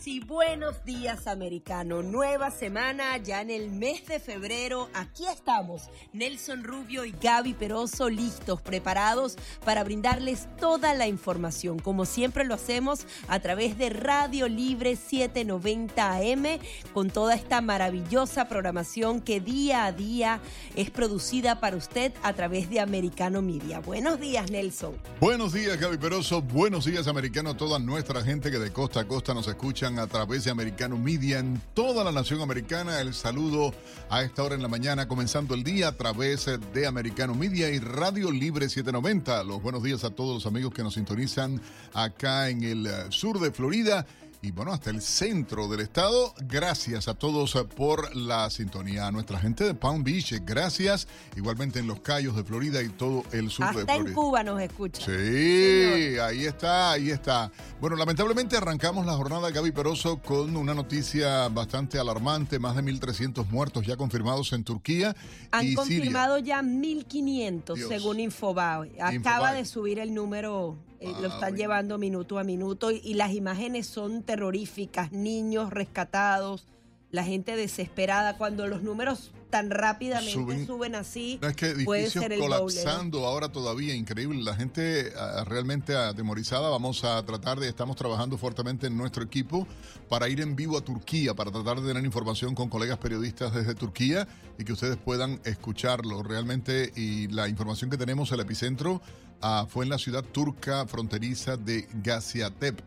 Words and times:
Casi 0.00 0.18
buenos 0.18 0.82
días 0.82 1.26
americano, 1.26 2.02
nueva 2.02 2.50
semana 2.50 3.18
ya 3.18 3.42
en 3.42 3.50
el 3.50 3.70
mes 3.70 4.06
de 4.06 4.18
febrero, 4.18 4.88
aquí 4.94 5.26
estamos, 5.26 5.90
Nelson 6.14 6.64
Rubio 6.64 7.04
y 7.04 7.14
Gaby 7.20 7.52
Peroso 7.52 8.08
listos, 8.08 8.62
preparados 8.62 9.36
para 9.62 9.84
brindarles 9.84 10.48
toda 10.58 10.94
la 10.94 11.06
información, 11.06 11.78
como 11.78 12.06
siempre 12.06 12.46
lo 12.46 12.54
hacemos 12.54 13.06
a 13.28 13.40
través 13.40 13.76
de 13.76 13.90
Radio 13.90 14.48
Libre 14.48 14.96
790 14.96 16.12
AM, 16.12 16.46
con 16.94 17.10
toda 17.10 17.34
esta 17.34 17.60
maravillosa 17.60 18.48
programación 18.48 19.20
que 19.20 19.38
día 19.38 19.84
a 19.84 19.92
día 19.92 20.40
es 20.76 20.90
producida 20.90 21.60
para 21.60 21.76
usted 21.76 22.14
a 22.22 22.32
través 22.32 22.70
de 22.70 22.80
Americano 22.80 23.42
Media. 23.42 23.80
Buenos 23.80 24.18
días 24.18 24.50
Nelson. 24.50 24.94
Buenos 25.20 25.52
días 25.52 25.78
Gaby 25.78 25.98
Peroso, 25.98 26.40
buenos 26.40 26.86
días 26.86 27.06
americano, 27.06 27.54
toda 27.54 27.78
nuestra 27.78 28.22
gente 28.22 28.50
que 28.50 28.58
de 28.58 28.72
costa 28.72 29.00
a 29.00 29.04
costa 29.06 29.34
nos 29.34 29.46
escucha 29.46 29.89
a 29.98 30.06
través 30.06 30.44
de 30.44 30.50
Americano 30.50 30.96
Media 30.96 31.38
en 31.38 31.60
toda 31.74 32.04
la 32.04 32.12
nación 32.12 32.40
americana. 32.40 33.00
El 33.00 33.14
saludo 33.14 33.74
a 34.08 34.22
esta 34.22 34.42
hora 34.42 34.54
en 34.54 34.62
la 34.62 34.68
mañana, 34.68 35.08
comenzando 35.08 35.54
el 35.54 35.64
día 35.64 35.88
a 35.88 35.96
través 35.96 36.48
de 36.72 36.86
Americano 36.86 37.34
Media 37.34 37.68
y 37.70 37.78
Radio 37.78 38.30
Libre 38.30 38.68
790. 38.68 39.44
Los 39.44 39.62
buenos 39.62 39.82
días 39.82 40.04
a 40.04 40.10
todos 40.10 40.34
los 40.34 40.46
amigos 40.46 40.72
que 40.72 40.82
nos 40.82 40.94
sintonizan 40.94 41.60
acá 41.94 42.48
en 42.48 42.62
el 42.62 42.88
sur 43.10 43.40
de 43.40 43.50
Florida 43.50 44.06
y 44.42 44.52
bueno, 44.52 44.72
hasta 44.72 44.90
el 44.90 45.02
centro 45.02 45.68
del 45.68 45.80
estado. 45.80 46.34
Gracias 46.40 47.08
a 47.08 47.14
todos 47.14 47.54
eh, 47.56 47.64
por 47.64 48.14
la 48.16 48.48
sintonía. 48.48 49.06
A 49.06 49.12
nuestra 49.12 49.38
gente 49.38 49.64
de 49.64 49.74
Palm 49.74 50.02
Beach, 50.02 50.32
gracias. 50.44 51.06
Igualmente 51.36 51.78
en 51.78 51.86
los 51.86 52.00
Cayos 52.00 52.34
de 52.36 52.44
Florida 52.44 52.82
y 52.82 52.88
todo 52.88 53.22
el 53.32 53.50
sur 53.50 53.66
de 53.66 53.72
Florida. 53.72 53.92
Hasta 53.92 54.08
en 54.08 54.14
Cuba 54.14 54.42
nos 54.42 54.60
escucha. 54.62 55.04
Sí, 55.04 56.18
ahí 56.18 56.46
está, 56.46 56.92
ahí 56.92 57.10
está. 57.10 57.52
Bueno, 57.80 57.96
lamentablemente 57.96 58.56
arrancamos 58.56 59.04
la 59.04 59.12
jornada 59.12 59.50
Gaby 59.50 59.72
Peroso 59.72 60.22
con 60.22 60.56
una 60.56 60.72
noticia 60.72 61.48
bastante 61.48 61.98
alarmante. 61.98 62.58
Más 62.58 62.76
de 62.76 62.82
1.300 62.82 63.46
muertos 63.50 63.86
ya 63.86 63.96
confirmados 63.96 64.54
en 64.54 64.64
Turquía. 64.64 65.14
Han 65.50 65.74
confirmado 65.74 66.38
ya 66.38 66.62
1.500 66.62 67.88
según 67.88 68.20
Infobae. 68.20 68.92
Acaba 69.00 69.52
de 69.52 69.66
subir 69.66 69.98
el 69.98 70.14
número 70.14 70.78
eh, 71.00 71.14
lo 71.20 71.28
están 71.28 71.56
llevando 71.56 71.96
minuto 71.96 72.38
a 72.38 72.44
minuto 72.44 72.90
y, 72.90 73.14
las 73.14 73.32
imágenes 73.32 73.86
son 73.86 74.22
terroríficas, 74.22 75.12
niños 75.12 75.70
rescatados, 75.70 76.66
la 77.10 77.24
gente 77.24 77.56
desesperada, 77.56 78.36
cuando 78.36 78.66
los 78.66 78.82
números 78.82 79.32
tan 79.48 79.70
rápidamente 79.70 80.66
suben, 80.66 80.94
así, 80.94 81.40
es 81.42 81.56
que 81.56 81.74
puede 81.84 82.08
ser 82.08 82.32
el 82.32 82.38
colapsando 82.38 83.26
ahora 83.26 83.48
todavía, 83.48 83.94
increíble, 83.94 84.42
la 84.42 84.54
gente 84.54 85.12
ah, 85.16 85.44
realmente 85.44 85.96
atemorizada, 85.96 86.68
vamos 86.68 87.02
a 87.02 87.24
tratar 87.24 87.58
de, 87.58 87.68
estamos 87.68 87.96
trabajando 87.96 88.38
fuertemente 88.38 88.86
en 88.86 88.96
nuestro 88.96 89.24
equipo 89.24 89.66
para 90.08 90.28
ir 90.28 90.40
en 90.40 90.54
vivo 90.54 90.78
a 90.78 90.82
Turquía, 90.82 91.34
para 91.34 91.50
tratar 91.50 91.80
de 91.80 91.88
tener 91.88 92.04
información 92.04 92.54
con 92.54 92.68
colegas 92.68 92.98
periodistas 92.98 93.54
desde 93.54 93.74
Turquía 93.74 94.28
y 94.58 94.64
que 94.64 94.72
ustedes 94.72 94.98
puedan 94.98 95.40
escucharlo 95.44 96.22
realmente. 96.22 96.92
Y 96.94 97.26
la 97.28 97.48
información 97.48 97.90
que 97.90 97.96
tenemos, 97.96 98.30
el 98.32 98.40
epicentro 98.40 99.00
Ah, 99.42 99.66
fue 99.68 99.84
en 99.84 99.90
la 99.90 99.98
ciudad 99.98 100.22
turca 100.22 100.86
fronteriza 100.86 101.56
de 101.56 101.88
Gaziantep. 102.02 102.80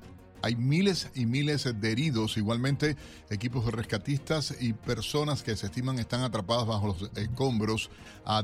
Hay 0.44 0.56
miles 0.56 1.10
y 1.16 1.26
miles 1.26 1.64
de 1.64 1.92
heridos, 1.92 2.38
igualmente 2.38 2.98
equipos 3.30 3.66
de 3.66 3.72
rescatistas 3.72 4.54
y 4.60 4.74
personas 4.74 5.42
que 5.42 5.56
se 5.56 5.68
estiman 5.68 6.00
están 6.00 6.22
atrapadas 6.22 6.68
bajo 6.68 6.88
los 6.88 7.10
escombros 7.16 7.90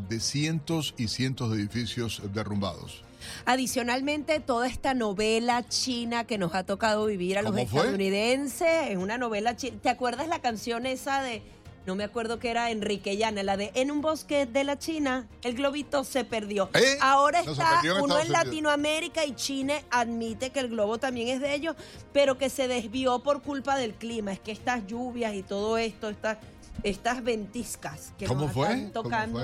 de 0.07 0.19
cientos 0.21 0.95
y 0.97 1.09
cientos 1.09 1.51
de 1.51 1.57
edificios 1.57 2.21
derrumbados. 2.33 3.03
Adicionalmente, 3.45 4.39
toda 4.39 4.65
esta 4.65 4.93
novela 4.93 5.67
china 5.67 6.23
que 6.23 6.37
nos 6.37 6.55
ha 6.55 6.63
tocado 6.63 7.05
vivir 7.05 7.37
a 7.37 7.41
los 7.41 7.57
estadounidenses, 7.57 8.91
es 8.91 8.97
una 8.97 9.17
novela 9.17 9.57
china. 9.57 9.77
¿Te 9.81 9.89
acuerdas 9.89 10.29
la 10.29 10.39
canción 10.39 10.85
esa 10.85 11.21
de 11.21 11.43
no 11.89 11.95
me 11.95 12.03
acuerdo 12.03 12.37
que 12.37 12.51
era 12.51 12.69
Enrique 12.69 13.17
Llana, 13.17 13.41
la 13.41 13.57
de 13.57 13.71
En 13.73 13.89
un 13.89 13.99
bosque 13.99 14.45
de 14.45 14.63
la 14.63 14.77
China, 14.77 15.27
el 15.41 15.55
globito 15.55 16.03
se 16.03 16.23
perdió. 16.23 16.69
¿Eh? 16.75 16.99
Ahora 17.01 17.39
está 17.39 17.81
uno 17.99 18.19
en 18.19 18.31
Latinoamérica 18.31 19.25
y 19.25 19.33
China 19.33 19.73
admite 19.89 20.51
que 20.51 20.59
el 20.59 20.69
globo 20.69 20.99
también 20.99 21.29
es 21.29 21.41
de 21.41 21.55
ellos, 21.55 21.75
pero 22.13 22.37
que 22.37 22.51
se 22.51 22.67
desvió 22.67 23.23
por 23.23 23.41
culpa 23.41 23.75
del 23.75 23.95
clima. 23.95 24.31
Es 24.31 24.39
que 24.39 24.51
estas 24.51 24.85
lluvias 24.85 25.33
y 25.33 25.41
todo 25.41 25.79
esto, 25.79 26.09
estas, 26.09 26.37
estas 26.83 27.23
ventiscas 27.23 28.13
que 28.19 28.27
nos 28.27 28.55
están 28.55 28.91
tocando. 28.91 29.41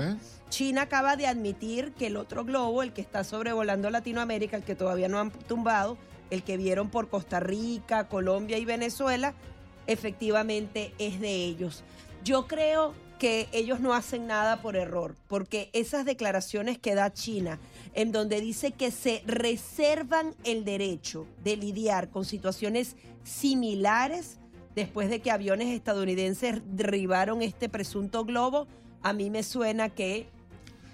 China 0.48 0.82
acaba 0.82 1.16
de 1.16 1.26
admitir 1.26 1.94
que 1.94 2.06
el 2.06 2.16
otro 2.16 2.44
globo, 2.44 2.84
el 2.84 2.92
que 2.92 3.00
está 3.00 3.24
sobrevolando 3.24 3.90
Latinoamérica, 3.90 4.56
el 4.56 4.62
que 4.62 4.76
todavía 4.76 5.08
no 5.08 5.18
han 5.18 5.32
tumbado, 5.32 5.98
el 6.30 6.44
que 6.44 6.56
vieron 6.56 6.90
por 6.90 7.08
Costa 7.08 7.40
Rica, 7.40 8.06
Colombia 8.06 8.56
y 8.56 8.64
Venezuela, 8.64 9.34
efectivamente 9.88 10.94
es 11.00 11.18
de 11.18 11.34
ellos. 11.34 11.82
Yo 12.26 12.48
creo 12.48 12.92
que 13.20 13.48
ellos 13.52 13.78
no 13.78 13.94
hacen 13.94 14.26
nada 14.26 14.60
por 14.60 14.74
error, 14.74 15.14
porque 15.28 15.70
esas 15.72 16.04
declaraciones 16.04 16.76
que 16.76 16.96
da 16.96 17.12
China, 17.12 17.60
en 17.94 18.10
donde 18.10 18.40
dice 18.40 18.72
que 18.72 18.90
se 18.90 19.22
reservan 19.26 20.34
el 20.42 20.64
derecho 20.64 21.28
de 21.44 21.56
lidiar 21.56 22.10
con 22.10 22.24
situaciones 22.24 22.96
similares 23.22 24.38
después 24.74 25.08
de 25.08 25.22
que 25.22 25.30
aviones 25.30 25.68
estadounidenses 25.68 26.62
derribaron 26.66 27.42
este 27.42 27.68
presunto 27.68 28.24
globo, 28.24 28.66
a 29.02 29.12
mí 29.12 29.30
me 29.30 29.44
suena 29.44 29.90
que 29.90 30.28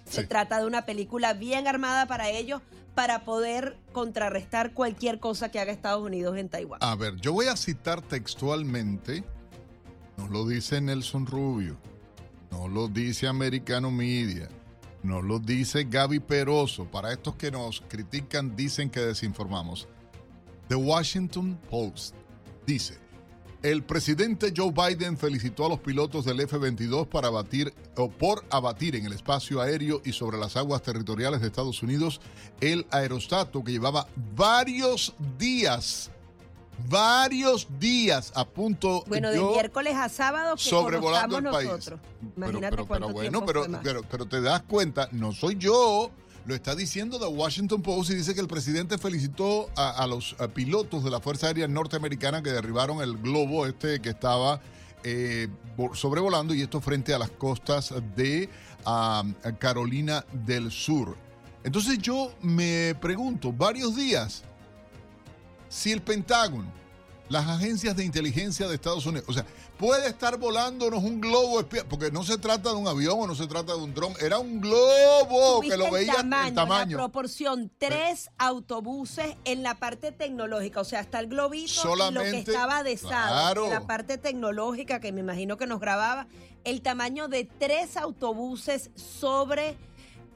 se 0.05 0.27
trata 0.27 0.61
de 0.61 0.67
una 0.67 0.85
película 0.85 1.33
bien 1.33 1.67
armada 1.67 2.05
para 2.05 2.29
ellos 2.29 2.61
para 2.95 3.25
poder 3.25 3.79
contrarrestar 3.93 4.75
cualquier 4.75 5.19
cosa 5.19 5.51
que 5.51 5.59
haga 5.59 5.73
Estados 5.73 6.03
Unidos 6.03 6.37
en 6.37 6.51
Taiwán. 6.51 6.81
A 6.83 6.95
ver, 6.95 7.17
yo 7.17 7.33
voy 7.33 7.47
a 7.47 7.57
citar 7.57 8.03
textualmente 8.03 9.25
no 10.17 10.29
lo 10.29 10.47
dice 10.47 10.81
Nelson 10.81 11.27
Rubio, 11.27 11.77
no 12.51 12.69
lo 12.69 12.89
dice 12.89 13.27
Americano 13.27 13.91
Media, 13.91 14.49
no 15.03 15.23
lo 15.23 15.39
dice 15.39 15.85
Gaby 15.85 16.21
Peroso. 16.21 16.85
Para 16.85 17.13
estos 17.13 17.37
que 17.37 17.51
nos 17.51 17.83
critican, 17.89 18.55
dicen 18.55 18.91
que 18.91 19.01
desinformamos. 19.01 19.89
The 20.69 20.77
Washington 20.77 21.59
Post 21.71 22.15
dice, 22.67 22.99
el 23.63 23.85
presidente 23.85 24.53
Joe 24.57 24.73
Biden 24.73 25.17
felicitó 25.17 25.67
a 25.67 25.69
los 25.69 25.79
pilotos 25.79 26.25
del 26.25 26.41
F-22 26.41 27.07
para 27.07 27.29
abatir 27.29 27.73
o 27.97 28.11
por 28.11 28.45
abatir 28.51 28.97
en 28.97 29.07
el 29.07 29.13
espacio 29.13 29.61
aéreo 29.61 30.03
y 30.05 30.13
sobre 30.13 30.37
las 30.37 30.57
aguas 30.57 30.83
territoriales 30.83 31.41
de 31.41 31.47
Estados 31.47 31.81
Unidos 31.83 32.21
el 32.61 32.87
aerostato 32.91 33.63
que 33.63 33.71
llevaba 33.71 34.09
varios 34.35 35.15
días 35.39 36.11
varios 36.89 37.69
días 37.79 38.33
a 38.35 38.45
punto 38.45 39.05
bueno 39.07 39.31
de 39.31 39.41
miércoles 39.41 39.95
a 39.97 40.09
sábado 40.09 40.57
que 40.57 40.63
sobrevolando 40.63 41.39
el 41.39 41.45
país. 41.45 41.91
imagínate 42.37 42.77
pero, 42.77 42.87
pero, 42.87 43.09
bueno 43.11 43.47
pero, 43.47 44.03
pero, 44.11 44.27
te 44.27 44.41
das 44.41 44.63
cuenta 44.63 45.09
no 45.13 45.33
soy 45.33 45.57
yo 45.57 46.11
lo 46.45 46.55
está 46.55 46.75
diciendo 46.75 47.21
The 47.21 47.27
Washington 47.27 47.83
Post 47.83 48.11
y 48.11 48.15
dice 48.15 48.35
que 48.35 48.41
el 48.41 48.49
presidente 48.49 48.99
felicitó 48.99 49.71
a, 49.77 50.05
los 50.09 50.35
pilotos 50.55 51.05
de 51.05 51.11
la 51.11 51.21
Fuerza 51.21 51.47
Aérea 51.47 51.69
Norteamericana 51.69 52.43
que 52.43 52.51
derribaron 52.51 53.01
el 53.01 53.17
globo 53.17 53.65
este 53.65 54.01
que 54.01 54.09
estaba 54.09 54.61
eh, 55.05 55.49
sobrevolando 55.95 56.53
y 56.53 56.63
esto 56.63 56.81
frente 56.81 57.15
a 57.15 57.19
las 57.19 57.31
costas 57.31 57.95
de 58.17 58.49
Carolina 59.59 60.25
del 60.33 60.73
Sur. 60.73 61.17
Entonces 61.65 61.99
yo 61.99 62.33
me 62.43 62.97
pregunto, 63.01 63.53
varios 63.53 63.95
días, 63.95 64.43
si 65.73 65.91
el 65.91 66.03
Pentágono, 66.03 66.71
las 67.31 67.49
agencias 67.49 67.97
de 67.97 68.05
inteligencia 68.05 68.69
de 68.69 68.75
Estados 68.75 69.07
Unidos, 69.07 69.25
o 69.27 69.33
sea, 69.33 69.47
puede 69.79 70.07
estar 70.07 70.37
volándonos 70.37 71.03
un 71.03 71.19
globo 71.19 71.65
porque 71.89 72.11
no 72.11 72.25
se 72.25 72.37
trata 72.37 72.71
de 72.71 72.77
un 72.77 72.87
avión 72.87 73.19
o 73.19 73.27
no 73.27 73.35
se 73.35 73.47
trata 73.47 73.73
de 73.73 73.79
un 73.79 73.95
dron, 73.95 74.13
era 74.21 74.39
un 74.39 74.61
globo 74.61 75.63
que 75.63 75.75
lo 75.79 75.91
veía 75.91 76.13
el 76.21 76.55
tamaño. 76.55 76.99
La 76.99 77.05
proporción, 77.05 77.71
tres 77.79 78.29
autobuses 78.37 79.35
en 79.47 79.63
la 79.63 79.79
parte 79.79 80.13
tecnológica, 80.13 80.83
o 80.83 80.85
sea, 80.85 81.01
está 81.01 81.21
el 81.21 81.29
globito 81.29 81.95
y 81.97 82.13
lo 82.13 82.21
que 82.21 82.41
estaba 82.41 82.83
de 82.83 82.99
claro. 82.99 83.71
la 83.71 83.87
parte 83.87 84.19
tecnológica 84.19 85.01
que 85.01 85.11
me 85.11 85.21
imagino 85.21 85.57
que 85.57 85.67
nos 85.67 85.81
grababa, 85.81 86.27
el 86.65 86.83
tamaño 86.83 87.29
de 87.29 87.45
tres 87.45 87.97
autobuses 87.97 88.91
sobre 88.95 89.79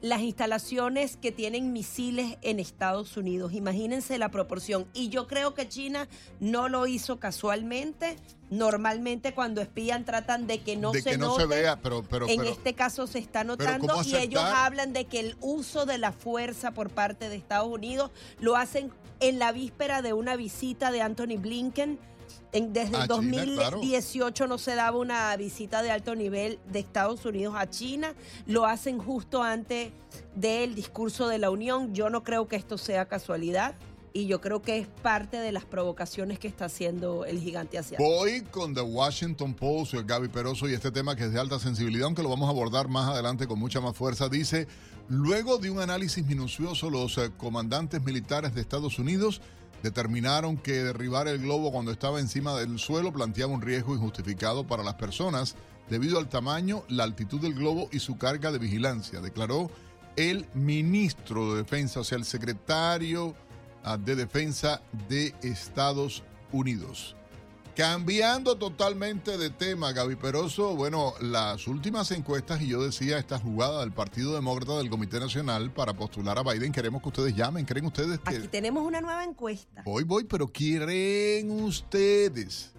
las 0.01 0.21
instalaciones 0.21 1.17
que 1.17 1.31
tienen 1.31 1.73
misiles 1.73 2.37
en 2.41 2.59
Estados 2.59 3.17
Unidos. 3.17 3.53
Imagínense 3.53 4.17
la 4.17 4.29
proporción. 4.29 4.87
Y 4.93 5.09
yo 5.09 5.27
creo 5.27 5.53
que 5.53 5.67
China 5.67 6.07
no 6.39 6.69
lo 6.69 6.85
hizo 6.87 7.19
casualmente. 7.19 8.15
Normalmente 8.49 9.33
cuando 9.33 9.59
espían 9.61 10.05
tratan 10.05 10.47
de 10.47 10.59
que 10.59 10.77
no 10.77 10.91
De 10.91 11.01
se 11.01 11.11
que 11.11 11.17
no 11.17 11.27
note. 11.29 11.41
se 11.41 11.47
vea, 11.47 11.77
pero, 11.81 12.03
pero, 12.03 12.29
en 12.29 12.37
pero- 12.37 12.49
este 12.49 12.73
caso 12.75 13.07
se 13.07 13.19
está 13.19 13.43
notando 13.43 13.87
¿cómo 13.87 14.03
y 14.03 14.15
ellos 14.15 14.43
hablan 14.43 14.93
de 14.93 15.05
que 15.05 15.19
el 15.19 15.35
uso 15.41 15.85
de 15.85 15.97
la 15.97 16.11
fuerza 16.11 16.71
por 16.71 16.89
parte 16.89 17.27
de 17.29 17.35
Estados 17.35 17.67
Unidos 17.67 18.11
lo 18.39 18.55
hacen 18.55 18.91
en 19.19 19.39
la 19.39 19.51
víspera 19.51 20.01
de 20.01 20.13
una 20.13 20.35
visita 20.35 20.91
de 20.91 21.01
Anthony 21.01 21.37
Blinken. 21.39 21.99
En- 22.53 22.71
desde 22.73 22.95
el 22.97 23.07
China, 23.07 23.43
claro. 23.55 23.77
2018 23.77 24.47
no 24.47 24.57
se 24.57 24.75
daba 24.75 24.97
una 24.97 25.35
visita 25.35 25.81
de 25.81 25.91
alto 25.91 26.15
nivel 26.15 26.59
de 26.71 26.79
Estados 26.79 27.25
Unidos 27.25 27.55
a 27.57 27.69
China. 27.69 28.13
Lo 28.45 28.65
hacen 28.65 28.99
justo 28.99 29.43
antes 29.43 29.91
del 30.35 30.73
discurso 30.75 31.27
de 31.27 31.37
la 31.39 31.49
Unión. 31.49 31.93
Yo 31.93 32.09
no 32.09 32.23
creo 32.23 32.47
que 32.47 32.55
esto 32.55 32.77
sea 32.77 33.05
casualidad 33.07 33.75
y 34.13 34.25
yo 34.25 34.41
creo 34.41 34.61
que 34.63 34.79
es 34.79 34.87
parte 34.87 35.37
de 35.37 35.51
las 35.51 35.65
provocaciones 35.65 36.39
que 36.39 36.47
está 36.47 36.65
haciendo 36.65 37.25
el 37.25 37.39
gigante 37.39 37.77
asiático. 37.77 38.09
Voy 38.09 38.41
con 38.41 38.73
The 38.73 38.81
Washington 38.81 39.53
Post, 39.53 39.93
el 39.93 40.05
Gaby 40.05 40.29
Peroso, 40.29 40.67
y 40.67 40.73
este 40.73 40.89
tema 40.91 41.15
que 41.15 41.25
es 41.25 41.33
de 41.33 41.39
alta 41.39 41.59
sensibilidad, 41.59 42.05
aunque 42.05 42.23
lo 42.23 42.29
vamos 42.29 42.47
a 42.47 42.51
abordar 42.51 42.87
más 42.87 43.09
adelante 43.09 43.45
con 43.45 43.59
mucha 43.59 43.79
más 43.79 43.95
fuerza, 43.95 44.27
dice, 44.27 44.67
luego 45.07 45.59
de 45.59 45.69
un 45.69 45.79
análisis 45.81 46.25
minucioso, 46.25 46.89
los 46.89 47.17
eh, 47.19 47.29
comandantes 47.37 48.01
militares 48.03 48.55
de 48.55 48.61
Estados 48.61 48.97
Unidos 48.97 49.41
determinaron 49.83 50.57
que 50.57 50.83
derribar 50.83 51.27
el 51.27 51.39
globo 51.39 51.71
cuando 51.71 51.91
estaba 51.91 52.19
encima 52.19 52.55
del 52.55 52.79
suelo 52.79 53.11
planteaba 53.11 53.53
un 53.53 53.61
riesgo 53.61 53.93
injustificado 53.93 54.65
para 54.65 54.83
las 54.83 54.95
personas 54.95 55.55
debido 55.89 56.19
al 56.19 56.29
tamaño, 56.29 56.83
la 56.89 57.03
altitud 57.03 57.41
del 57.41 57.53
globo 57.53 57.89
y 57.91 57.99
su 57.99 58.17
carga 58.17 58.51
de 58.51 58.59
vigilancia, 58.59 59.21
declaró 59.21 59.71
el 60.15 60.45
ministro 60.53 61.53
de 61.53 61.63
Defensa, 61.63 61.99
o 61.99 62.03
sea, 62.03 62.17
el 62.17 62.25
secretario 62.25 63.35
ah, 63.83 63.97
de 63.97 64.15
Defensa 64.15 64.81
de 65.07 65.33
Estados 65.41 66.23
Unidos. 66.51 67.16
Cambiando 67.77 68.57
totalmente 68.57 69.37
de 69.37 69.51
tema, 69.51 69.91
Gaby 69.91 70.15
Peroso, 70.15 70.75
bueno, 70.75 71.13
las 71.21 71.67
últimas 71.67 72.09
encuestas, 72.09 72.59
y 72.59 72.69
yo 72.69 72.81
decía 72.81 73.19
esta 73.19 73.37
jugada 73.37 73.81
del 73.81 73.91
Partido 73.91 74.33
Demócrata 74.33 74.79
del 74.79 74.89
Comité 74.89 75.19
Nacional 75.19 75.69
para 75.69 75.93
postular 75.93 76.39
a 76.39 76.41
Biden, 76.41 76.71
queremos 76.71 77.03
que 77.03 77.09
ustedes 77.09 77.35
llamen, 77.35 77.65
¿creen 77.65 77.85
ustedes 77.85 78.19
que... 78.21 78.37
Aquí 78.37 78.47
tenemos 78.47 78.83
una 78.83 78.99
nueva 78.99 79.23
encuesta. 79.23 79.83
Voy, 79.85 80.05
voy, 80.05 80.23
pero 80.23 80.51
¿creen 80.51 81.51
ustedes 81.51 82.71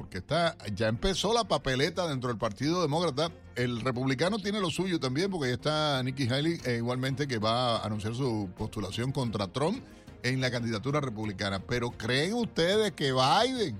porque 0.00 0.16
está, 0.16 0.56
ya 0.74 0.88
empezó 0.88 1.34
la 1.34 1.44
papeleta 1.44 2.08
dentro 2.08 2.30
del 2.30 2.38
Partido 2.38 2.80
Demócrata. 2.80 3.30
El 3.54 3.82
republicano 3.82 4.38
tiene 4.38 4.58
lo 4.58 4.70
suyo 4.70 4.98
también, 4.98 5.30
porque 5.30 5.48
ya 5.48 5.54
está 5.54 6.02
Nikki 6.02 6.26
Haley, 6.26 6.58
eh, 6.64 6.76
igualmente 6.78 7.28
que 7.28 7.36
va 7.36 7.76
a 7.76 7.84
anunciar 7.84 8.14
su 8.14 8.48
postulación 8.56 9.12
contra 9.12 9.46
Trump 9.48 9.84
en 10.22 10.40
la 10.40 10.50
candidatura 10.50 11.02
republicana. 11.02 11.60
Pero 11.60 11.90
¿creen 11.90 12.32
ustedes 12.32 12.92
que 12.92 13.12
Biden 13.12 13.78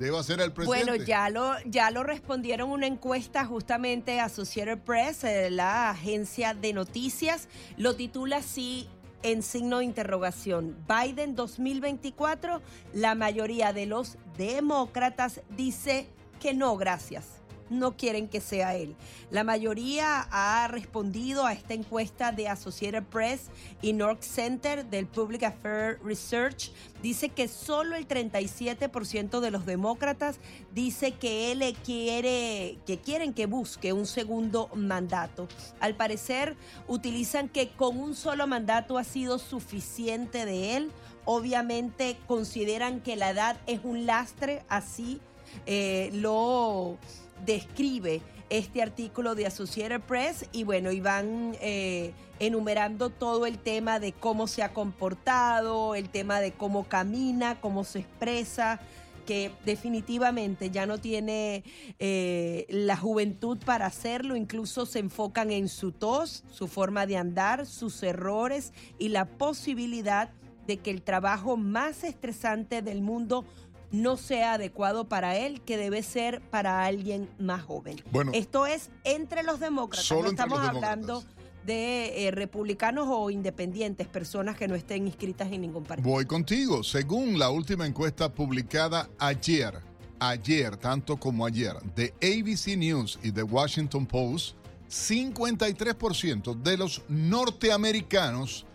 deba 0.00 0.22
ser 0.22 0.40
el 0.40 0.52
presidente? 0.52 0.86
Bueno, 0.86 1.04
ya 1.04 1.28
lo, 1.28 1.52
ya 1.66 1.90
lo 1.90 2.02
respondieron 2.02 2.70
una 2.70 2.86
encuesta 2.86 3.44
justamente 3.44 4.18
Associated 4.18 4.78
Press, 4.78 5.22
eh, 5.24 5.50
la 5.50 5.90
agencia 5.90 6.54
de 6.54 6.72
noticias, 6.72 7.50
lo 7.76 7.94
titula 7.94 8.38
así 8.38 8.88
en 9.22 9.42
signo 9.42 9.78
de 9.78 9.84
interrogación. 9.84 10.76
Biden 10.88 11.34
2024, 11.34 12.60
la 12.92 13.14
mayoría 13.14 13.72
de 13.72 13.86
los 13.86 14.18
demócratas 14.36 15.40
dice 15.56 16.08
que 16.40 16.54
no, 16.54 16.76
gracias. 16.76 17.45
No 17.68 17.96
quieren 17.96 18.28
que 18.28 18.40
sea 18.40 18.76
él. 18.76 18.94
La 19.30 19.44
mayoría 19.44 20.26
ha 20.30 20.68
respondido 20.68 21.46
a 21.46 21.52
esta 21.52 21.74
encuesta 21.74 22.32
de 22.32 22.48
Associated 22.48 23.04
Press 23.04 23.50
y 23.82 23.92
North 23.92 24.22
Center 24.22 24.86
del 24.86 25.06
Public 25.06 25.42
Affairs 25.42 25.98
Research. 26.02 26.70
Dice 27.02 27.28
que 27.28 27.48
solo 27.48 27.96
el 27.96 28.06
37% 28.06 29.40
de 29.40 29.50
los 29.50 29.66
demócratas 29.66 30.38
dice 30.74 31.12
que 31.12 31.52
él 31.52 31.76
quiere, 31.84 32.78
que 32.86 32.98
quieren 32.98 33.32
que 33.32 33.46
busque 33.46 33.92
un 33.92 34.06
segundo 34.06 34.68
mandato. 34.74 35.48
Al 35.80 35.94
parecer 35.94 36.56
utilizan 36.88 37.48
que 37.48 37.70
con 37.70 37.98
un 37.98 38.14
solo 38.14 38.46
mandato 38.46 38.98
ha 38.98 39.04
sido 39.04 39.38
suficiente 39.38 40.46
de 40.46 40.76
él. 40.76 40.90
Obviamente 41.24 42.16
consideran 42.28 43.00
que 43.00 43.16
la 43.16 43.30
edad 43.30 43.56
es 43.66 43.80
un 43.82 44.06
lastre, 44.06 44.62
así 44.68 45.20
eh, 45.66 46.10
lo 46.12 46.98
describe 47.44 48.22
este 48.48 48.82
artículo 48.82 49.34
de 49.34 49.46
Associated 49.46 50.00
Press 50.00 50.46
y 50.52 50.64
bueno, 50.64 50.92
y 50.92 51.00
van 51.00 51.56
eh, 51.60 52.12
enumerando 52.38 53.10
todo 53.10 53.46
el 53.46 53.58
tema 53.58 53.98
de 53.98 54.12
cómo 54.12 54.46
se 54.46 54.62
ha 54.62 54.72
comportado, 54.72 55.94
el 55.94 56.08
tema 56.08 56.40
de 56.40 56.52
cómo 56.52 56.84
camina, 56.84 57.60
cómo 57.60 57.82
se 57.84 58.00
expresa, 58.00 58.80
que 59.26 59.50
definitivamente 59.64 60.70
ya 60.70 60.86
no 60.86 60.98
tiene 60.98 61.64
eh, 61.98 62.66
la 62.68 62.96
juventud 62.96 63.58
para 63.64 63.86
hacerlo, 63.86 64.36
incluso 64.36 64.86
se 64.86 65.00
enfocan 65.00 65.50
en 65.50 65.68
su 65.68 65.90
tos, 65.90 66.44
su 66.50 66.68
forma 66.68 67.06
de 67.06 67.16
andar, 67.16 67.66
sus 67.66 68.02
errores 68.04 68.72
y 68.98 69.08
la 69.08 69.24
posibilidad 69.26 70.30
de 70.66 70.78
que 70.78 70.90
el 70.90 71.02
trabajo 71.02 71.56
más 71.56 72.04
estresante 72.04 72.82
del 72.82 73.00
mundo 73.00 73.44
no 73.90 74.16
sea 74.16 74.54
adecuado 74.54 75.08
para 75.08 75.36
él, 75.36 75.60
que 75.62 75.76
debe 75.76 76.02
ser 76.02 76.40
para 76.40 76.84
alguien 76.84 77.28
más 77.38 77.62
joven. 77.62 78.02
Bueno. 78.10 78.32
Esto 78.34 78.66
es 78.66 78.90
entre 79.04 79.42
los 79.42 79.60
demócratas, 79.60 80.06
Solo 80.06 80.22
no 80.22 80.28
entre 80.30 80.44
estamos 80.44 80.60
los 80.60 80.68
hablando 80.68 81.24
de 81.64 82.26
eh, 82.26 82.30
republicanos 82.30 83.06
o 83.10 83.30
independientes, 83.30 84.06
personas 84.06 84.56
que 84.56 84.68
no 84.68 84.74
estén 84.74 85.06
inscritas 85.06 85.50
en 85.50 85.62
ningún 85.62 85.84
partido. 85.84 86.08
Voy 86.08 86.24
contigo. 86.24 86.82
Según 86.82 87.38
la 87.38 87.50
última 87.50 87.86
encuesta 87.86 88.32
publicada 88.32 89.08
ayer, 89.18 89.74
ayer, 90.20 90.76
tanto 90.76 91.16
como 91.16 91.44
ayer, 91.44 91.74
de 91.94 92.14
ABC 92.22 92.76
News 92.76 93.18
y 93.22 93.32
The 93.32 93.42
Washington 93.42 94.06
Post, 94.06 94.56
53% 94.88 96.54
de 96.62 96.76
los 96.76 97.02
norteamericanos 97.08 98.65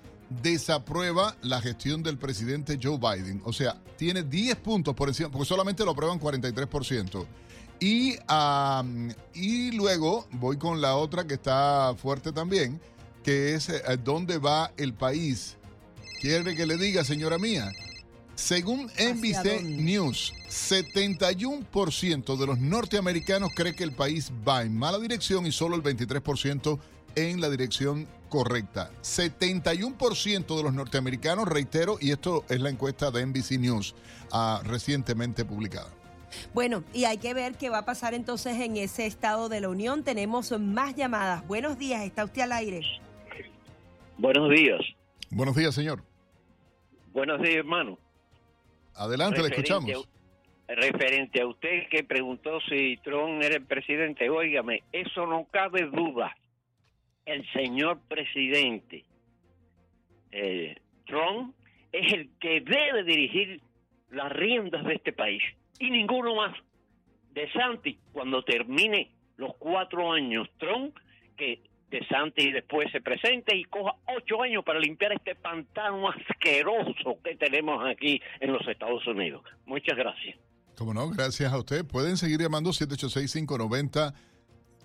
desaprueba 0.42 1.36
la 1.42 1.62
gestión 1.62 2.04
del 2.04 2.18
presidente 2.18 2.80
Joe 2.82 2.98
Biden. 2.98 3.42
O 3.44 3.52
sea, 3.52 3.82
tiene 3.98 4.24
10 4.24 4.56
puntos 4.58 4.96
por 4.96 5.10
encima, 5.10 5.30
porque 5.30 5.46
solamente 5.46 5.84
lo 5.84 5.92
aprueban 5.92 6.20
43%. 6.20 7.26
Y, 7.80 8.16
am, 8.28 9.12
y 9.34 9.72
luego 9.72 10.28
voy 10.34 10.58
con 10.58 10.82
la 10.82 10.96
otra 10.96 11.26
que 11.26 11.34
está 11.34 11.96
fuerte 11.98 12.32
también, 12.32 12.80
que 13.24 13.56
es 13.56 13.70
eh, 13.70 13.82
dónde 14.04 14.38
va 14.38 14.72
el 14.78 14.94
país. 14.94 15.58
¿Quiere 16.22 16.56
que 16.56 16.66
le 16.66 16.78
diga, 16.78 17.04
señora 17.04 17.38
mía? 17.38 17.72
Según 18.36 18.86
NBC? 18.86 19.64
News, 19.64 20.34
71% 20.48 22.38
de 22.38 22.48
los 22.48 22.60
norteamericanos 22.60 23.52
cree 23.56 23.74
que 23.74 23.84
el 23.84 23.92
país 23.92 24.32
va 24.48 24.64
en 24.64 24.78
mala 24.78 25.00
dirección 25.00 25.46
y 25.46 25.52
solo 25.52 25.76
el 25.76 25.84
23% 25.84 26.80
en 27.16 27.42
la 27.42 27.50
dirección 27.50 28.08
correcta. 28.30 28.90
71% 29.02 30.58
de 30.58 30.64
los 30.64 30.74
norteamericanos, 30.74 31.48
reitero, 31.48 31.98
y 32.00 32.12
esto 32.12 32.46
es 32.50 32.60
la 32.62 32.70
encuesta 32.70 33.12
de 33.12 33.26
NBC 33.26 33.60
News 33.60 33.96
ah, 34.32 34.62
recientemente 34.66 35.46
publicada. 35.46 35.90
Bueno, 36.54 36.84
y 36.94 37.06
hay 37.06 37.18
que 37.18 37.34
ver 37.34 37.56
qué 37.56 37.70
va 37.70 37.80
a 37.80 37.86
pasar 37.86 38.14
entonces 38.14 38.58
en 38.60 38.78
ese 38.78 39.06
estado 39.06 39.50
de 39.50 39.62
la 39.62 39.70
Unión. 39.70 40.04
Tenemos 40.04 40.58
más 40.60 40.96
llamadas. 40.96 41.46
Buenos 41.48 41.78
días, 41.78 42.04
está 42.04 42.24
usted 42.24 42.44
al 42.44 42.54
aire. 42.54 42.82
Buenos 44.18 44.50
días. 44.50 44.82
Buenos 45.30 45.56
días, 45.56 45.76
señor. 45.76 46.04
Buenos 47.14 47.42
días, 47.42 47.56
hermano. 47.56 47.98
Adelante, 48.96 49.42
le 49.42 49.50
escuchamos. 49.50 50.08
referente 50.68 51.42
a 51.42 51.48
usted 51.48 51.90
que 51.90 52.04
preguntó 52.04 52.60
si 52.70 52.98
Trump 53.04 53.42
era 53.42 53.56
el 53.56 53.66
presidente, 53.66 54.30
óigame, 54.30 54.84
eso 54.92 55.26
no 55.26 55.46
cabe 55.52 55.86
duda. 55.88 56.36
El 57.26 57.46
señor 57.54 58.00
presidente 58.08 59.06
eh, 60.32 60.76
Trump 61.06 61.56
es 61.92 62.14
el 62.14 62.30
que 62.40 62.62
debe 62.62 63.04
dirigir 63.04 63.62
las 64.10 64.32
riendas 64.32 64.84
de 64.86 64.96
este 64.96 65.14
país 65.14 65.42
y 65.80 65.90
ninguno 65.90 66.36
más. 66.36 66.56
De 67.34 67.50
Santi, 67.54 67.98
cuando 68.12 68.44
termine 68.44 69.12
los 69.38 69.56
cuatro 69.58 70.12
años 70.12 70.50
Trump, 70.58 70.98
que 71.38 71.62
De 71.90 72.06
Santi 72.08 72.52
después 72.52 72.90
se 72.92 73.02
presente 73.02 73.56
y 73.56 73.66
coja 73.66 73.96
ocho 74.18 74.42
años 74.42 74.64
para 74.64 74.80
limpiar 74.80 75.12
este 75.12 75.36
pantano 75.36 76.10
asqueroso 76.10 77.18
que 77.24 77.36
tenemos 77.36 77.86
aquí 77.86 78.22
en 78.40 78.54
los 78.54 78.66
Estados 78.68 79.06
Unidos. 79.08 79.44
Muchas 79.66 79.98
gracias. 79.98 80.38
Como 80.78 80.94
no, 80.94 81.10
gracias 81.10 81.52
a 81.52 81.58
usted. 81.58 81.86
Pueden 81.86 82.16
seguir 82.16 82.40
llamando 82.40 82.72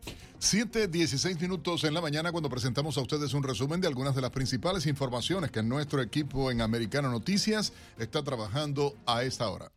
7.16 0.40 1.40
minutos 1.40 1.84
en 1.84 1.94
la 1.94 2.00
mañana 2.00 2.30
cuando 2.30 2.50
presentamos 2.50 2.98
a 2.98 3.00
ustedes 3.00 3.34
un 3.34 3.42
resumen 3.42 3.80
de 3.80 3.88
algunas 3.88 4.14
de 4.14 4.20
las 4.20 4.30
principales 4.30 4.86
informaciones 4.86 5.50
que 5.50 5.62
nuestro 5.62 6.02
equipo 6.02 6.50
en 6.50 6.60
Americano 6.60 7.10
Noticias 7.10 7.72
está 7.98 8.22
trabajando 8.22 8.94
a 9.06 9.22
esta 9.22 9.48
hora. 9.48 9.72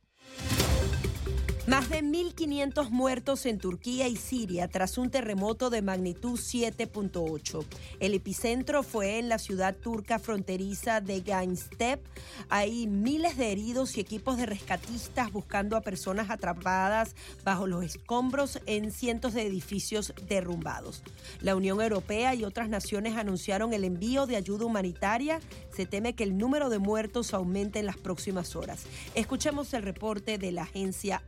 Más 1.68 1.90
de 1.90 2.02
1.500 2.02 2.92
muertos 2.92 3.46
en 3.46 3.58
Turquía 3.58 4.08
y 4.08 4.16
Siria 4.16 4.70
tras 4.70 4.98
un 4.98 5.10
terremoto 5.10 5.70
de 5.70 5.82
magnitud 5.82 6.40
7.8. 6.40 7.66
El 8.00 8.14
epicentro 8.14 8.84
fue 8.84 9.20
en 9.20 9.28
la 9.28 9.38
ciudad 9.38 9.76
turca 9.76 10.18
fronteriza 10.18 11.02
de 11.02 11.20
Gaziantep. 11.20 12.00
Hay 12.48 12.88
miles 12.88 13.36
de 13.36 13.52
heridos 13.52 13.98
y 13.98 14.00
equipos 14.00 14.38
de 14.38 14.46
rescatistas 14.46 15.30
buscando 15.34 15.76
a 15.76 15.82
personas 15.82 16.30
atrapadas 16.30 17.18
bajo 17.44 17.68
los 17.68 17.84
escombros 17.84 18.62
en 18.66 18.90
cientos 18.90 19.34
de 19.34 19.46
edificios 19.46 20.14
derrumbados. 20.26 21.04
La 21.42 21.58
Unión 21.58 21.82
Europea 21.82 22.34
y 22.34 22.46
otras 22.46 22.70
naciones 22.70 23.18
anunciaron 23.18 23.74
el 23.74 23.84
envío 23.84 24.26
de 24.26 24.38
ayuda 24.38 24.64
humanitaria. 24.64 25.42
Se 25.76 25.86
teme 25.86 26.16
que 26.16 26.24
el 26.24 26.38
número 26.38 26.70
de 26.70 26.80
muertos 26.80 27.34
aumente 27.34 27.80
en 27.80 27.88
las 27.88 27.98
próximas 27.98 28.56
horas. 28.56 28.86
Escuchemos 29.16 29.74
el 29.74 29.84
reporte 29.84 30.38
de 30.38 30.54
la 30.54 30.62
agencia 30.62 31.22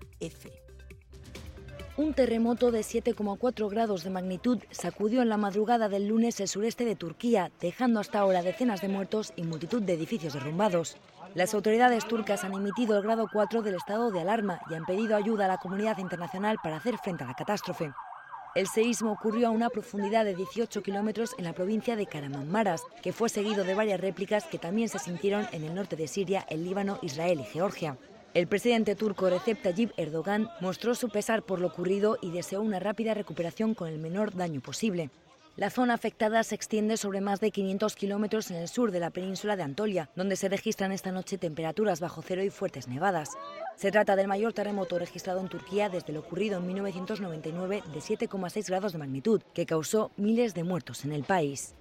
un 2.00 2.14
terremoto 2.14 2.72
de 2.72 2.80
7,4 2.80 3.70
grados 3.70 4.06
de 4.06 4.10
magnitud 4.10 4.60
sacudió 4.72 5.22
en 5.22 5.28
la 5.28 5.36
madrugada 5.36 5.90
del 5.90 6.08
lunes 6.08 6.40
el 6.40 6.48
sureste 6.48 6.86
de 6.86 6.96
Turquía, 6.96 7.52
dejando 7.60 8.00
hasta 8.00 8.20
ahora 8.20 8.42
decenas 8.42 8.80
de 8.80 8.88
muertos 8.88 9.34
y 9.36 9.44
multitud 9.44 9.82
de 9.82 9.96
edificios 9.96 10.34
derrumbados. 10.34 10.96
Las 11.36 11.54
autoridades 11.54 12.08
turcas 12.08 12.46
han 12.46 12.54
emitido 12.54 12.96
el 12.96 13.04
grado 13.04 13.28
4 13.32 13.62
del 13.62 13.76
estado 13.76 14.12
de 14.12 14.22
alarma 14.22 14.62
y 14.70 14.76
han 14.76 14.86
pedido 14.86 15.18
ayuda 15.18 15.44
a 15.44 15.50
la 15.50 15.58
comunidad 15.58 15.98
internacional 15.98 16.58
para 16.64 16.78
hacer 16.78 16.98
frente 16.98 17.26
a 17.26 17.28
la 17.28 17.34
catástrofe. 17.34 17.92
El 18.56 18.68
seísmo 18.68 19.12
ocurrió 19.12 19.48
a 19.50 19.52
una 19.52 19.70
profundidad 19.70 20.24
de 20.24 20.36
18 20.36 20.82
kilómetros 20.82 21.36
en 21.38 21.44
la 21.44 21.54
provincia 21.54 21.98
de 21.98 22.08
Karamanmaras, 22.08 22.82
que 23.04 23.12
fue 23.12 23.28
seguido 23.28 23.66
de 23.66 23.76
varias 23.76 24.00
réplicas 24.00 24.46
que 24.46 24.58
también 24.58 24.88
se 24.88 25.00
sintieron 25.00 25.48
en 25.52 25.66
el 25.66 25.76
norte 25.76 25.98
de 25.98 26.08
Siria, 26.08 26.46
el 26.50 26.64
Líbano, 26.64 26.98
Israel 27.02 27.42
y 27.42 27.44
Georgia. 27.44 27.98
El 28.36 28.48
presidente 28.48 28.96
turco 28.96 29.28
Recep 29.28 29.60
Tayyip 29.60 29.92
Erdogan 29.98 30.50
mostró 30.62 30.94
su 30.94 31.10
pesar 31.10 31.42
por 31.42 31.60
lo 31.60 31.68
ocurrido 31.68 32.20
y 32.22 32.30
deseó 32.30 32.62
una 32.62 32.80
rápida 32.80 33.16
recuperación 33.16 33.74
con 33.74 33.88
el 33.88 33.98
menor 33.98 34.36
daño 34.36 34.62
posible. 34.62 35.10
La 35.56 35.72
zona 35.72 35.96
afectada 35.96 36.44
se 36.44 36.54
extiende 36.54 36.96
sobre 36.96 37.22
más 37.22 37.40
de 37.40 37.50
500 37.50 37.96
kilómetros 37.96 38.52
en 38.52 38.58
el 38.58 38.68
sur 38.68 38.92
de 38.92 39.00
la 39.00 39.10
península 39.10 39.56
de 39.56 39.64
Antolia, 39.64 40.12
donde 40.16 40.36
se 40.36 40.48
registran 40.48 40.92
esta 40.92 41.12
noche 41.12 41.40
temperaturas 41.40 42.00
bajo 42.00 42.22
cero 42.22 42.44
y 42.44 42.52
fuertes 42.52 42.88
nevadas. 42.88 43.32
Se 43.76 43.92
trata 43.92 44.16
del 44.16 44.28
mayor 44.28 44.54
terremoto 44.54 45.00
registrado 45.00 45.42
en 45.42 45.50
Turquía 45.50 45.90
desde 45.90 46.14
lo 46.14 46.20
ocurrido 46.20 46.60
en 46.60 46.68
1999 46.68 47.84
de 47.92 48.00
7,6 48.00 48.68
grados 48.68 48.92
de 48.94 49.00
magnitud, 49.00 49.42
que 49.56 49.66
causó 49.66 50.12
miles 50.18 50.54
de 50.54 50.64
muertos 50.64 51.04
en 51.04 51.14
el 51.14 51.24
país. 51.24 51.74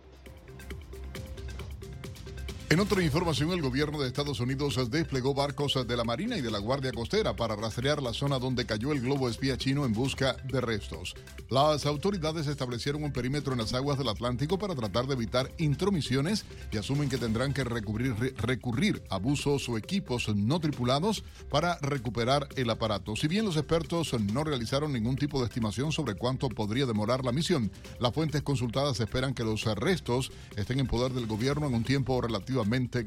En 2.70 2.80
otra 2.80 3.02
información, 3.02 3.50
el 3.52 3.62
gobierno 3.62 3.98
de 3.98 4.06
Estados 4.06 4.40
Unidos 4.40 4.78
desplegó 4.90 5.32
barcos 5.32 5.72
de 5.88 5.96
la 5.96 6.04
Marina 6.04 6.36
y 6.36 6.42
de 6.42 6.50
la 6.50 6.58
Guardia 6.58 6.92
Costera 6.92 7.34
para 7.34 7.56
rastrear 7.56 8.02
la 8.02 8.12
zona 8.12 8.38
donde 8.38 8.66
cayó 8.66 8.92
el 8.92 9.00
globo 9.00 9.30
espía 9.30 9.56
chino 9.56 9.86
en 9.86 9.94
busca 9.94 10.36
de 10.44 10.60
restos. 10.60 11.14
Las 11.48 11.86
autoridades 11.86 12.46
establecieron 12.46 13.04
un 13.04 13.10
perímetro 13.10 13.54
en 13.54 13.60
las 13.60 13.72
aguas 13.72 13.96
del 13.96 14.10
Atlántico 14.10 14.58
para 14.58 14.74
tratar 14.74 15.06
de 15.06 15.14
evitar 15.14 15.50
intromisiones 15.56 16.44
y 16.70 16.76
asumen 16.76 17.08
que 17.08 17.16
tendrán 17.16 17.54
que 17.54 17.64
recurrir, 17.64 18.34
recurrir 18.36 19.02
a 19.08 19.16
buzos 19.16 19.66
o 19.70 19.78
equipos 19.78 20.28
no 20.36 20.60
tripulados 20.60 21.24
para 21.48 21.78
recuperar 21.78 22.48
el 22.56 22.68
aparato. 22.68 23.16
Si 23.16 23.28
bien 23.28 23.46
los 23.46 23.56
expertos 23.56 24.12
no 24.20 24.44
realizaron 24.44 24.92
ningún 24.92 25.16
tipo 25.16 25.40
de 25.40 25.46
estimación 25.46 25.90
sobre 25.90 26.16
cuánto 26.16 26.50
podría 26.50 26.84
demorar 26.84 27.24
la 27.24 27.32
misión, 27.32 27.72
las 27.98 28.12
fuentes 28.12 28.42
consultadas 28.42 29.00
esperan 29.00 29.32
que 29.32 29.44
los 29.44 29.64
restos 29.64 30.30
estén 30.54 30.80
en 30.80 30.86
poder 30.86 31.12
del 31.12 31.26
gobierno 31.26 31.66
en 31.66 31.72
un 31.72 31.84
tiempo 31.84 32.20
relativo 32.20 32.57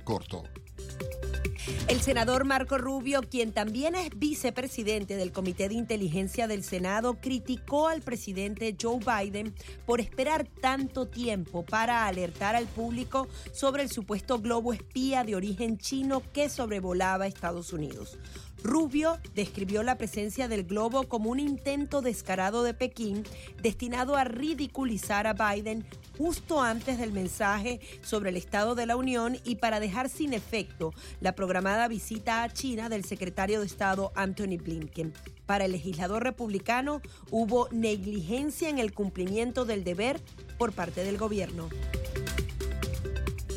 corto. 0.04 0.44
El 1.88 2.02
senador 2.02 2.46
Marco 2.46 2.78
Rubio, 2.78 3.22
quien 3.22 3.52
también 3.52 3.96
es 3.96 4.10
vicepresidente 4.16 5.16
del 5.16 5.32
Comité 5.32 5.70
de 5.70 5.76
Inteligencia 5.76 6.48
del 6.48 6.64
Senado, 6.64 7.20
criticó 7.22 7.88
al 7.88 8.02
presidente 8.02 8.76
Joe 8.82 9.00
Biden 9.00 9.54
por 9.86 10.00
esperar 10.00 10.48
tanto 10.62 11.08
tiempo 11.08 11.64
para 11.64 12.08
alertar 12.08 12.56
al 12.56 12.66
público 12.66 13.28
sobre 13.52 13.84
el 13.84 13.92
supuesto 13.92 14.40
globo 14.40 14.74
espía 14.74 15.24
de 15.24 15.36
origen 15.36 15.78
chino 15.78 16.24
que 16.34 16.50
sobrevolaba 16.50 17.28
Estados 17.28 17.74
Unidos. 17.74 18.18
Rubio 18.64 19.20
describió 19.34 19.82
la 19.84 19.98
presencia 19.98 20.48
del 20.48 20.64
globo 20.64 21.04
como 21.08 21.32
un 21.32 21.40
intento 21.40 22.02
descarado 22.02 22.64
de 22.64 22.74
Pekín 22.74 23.24
destinado 23.62 24.16
a 24.16 24.24
ridiculizar 24.24 25.26
a 25.28 25.34
Biden 25.34 25.86
justo 26.18 26.62
antes 26.62 27.00
del 27.00 27.12
mensaje 27.12 27.80
sobre 28.04 28.30
el 28.30 28.38
Estado 28.38 28.76
de 28.76 28.86
la 28.86 28.96
Unión 28.96 29.38
y 29.44 29.56
para 29.56 29.80
dejar 29.80 30.10
sin 30.10 30.34
efecto 30.34 30.94
la 31.20 31.34
programada 31.34 31.88
visita 31.88 32.44
a 32.44 32.50
China 32.50 32.90
del 32.90 33.06
secretario 33.06 33.60
de 33.60 33.66
Estado 33.66 34.12
Anthony 34.16 34.58
Blinken. 34.64 35.14
Para 35.46 35.66
el 35.66 35.72
legislador 35.72 36.24
republicano 36.24 37.02
hubo 37.32 37.68
negligencia 37.72 38.70
en 38.70 38.78
el 38.78 38.94
cumplimiento 38.94 39.66
del 39.66 39.84
deber 39.84 40.22
por 40.58 40.72
parte 40.72 41.04
del 41.04 41.18
gobierno. 41.18 41.70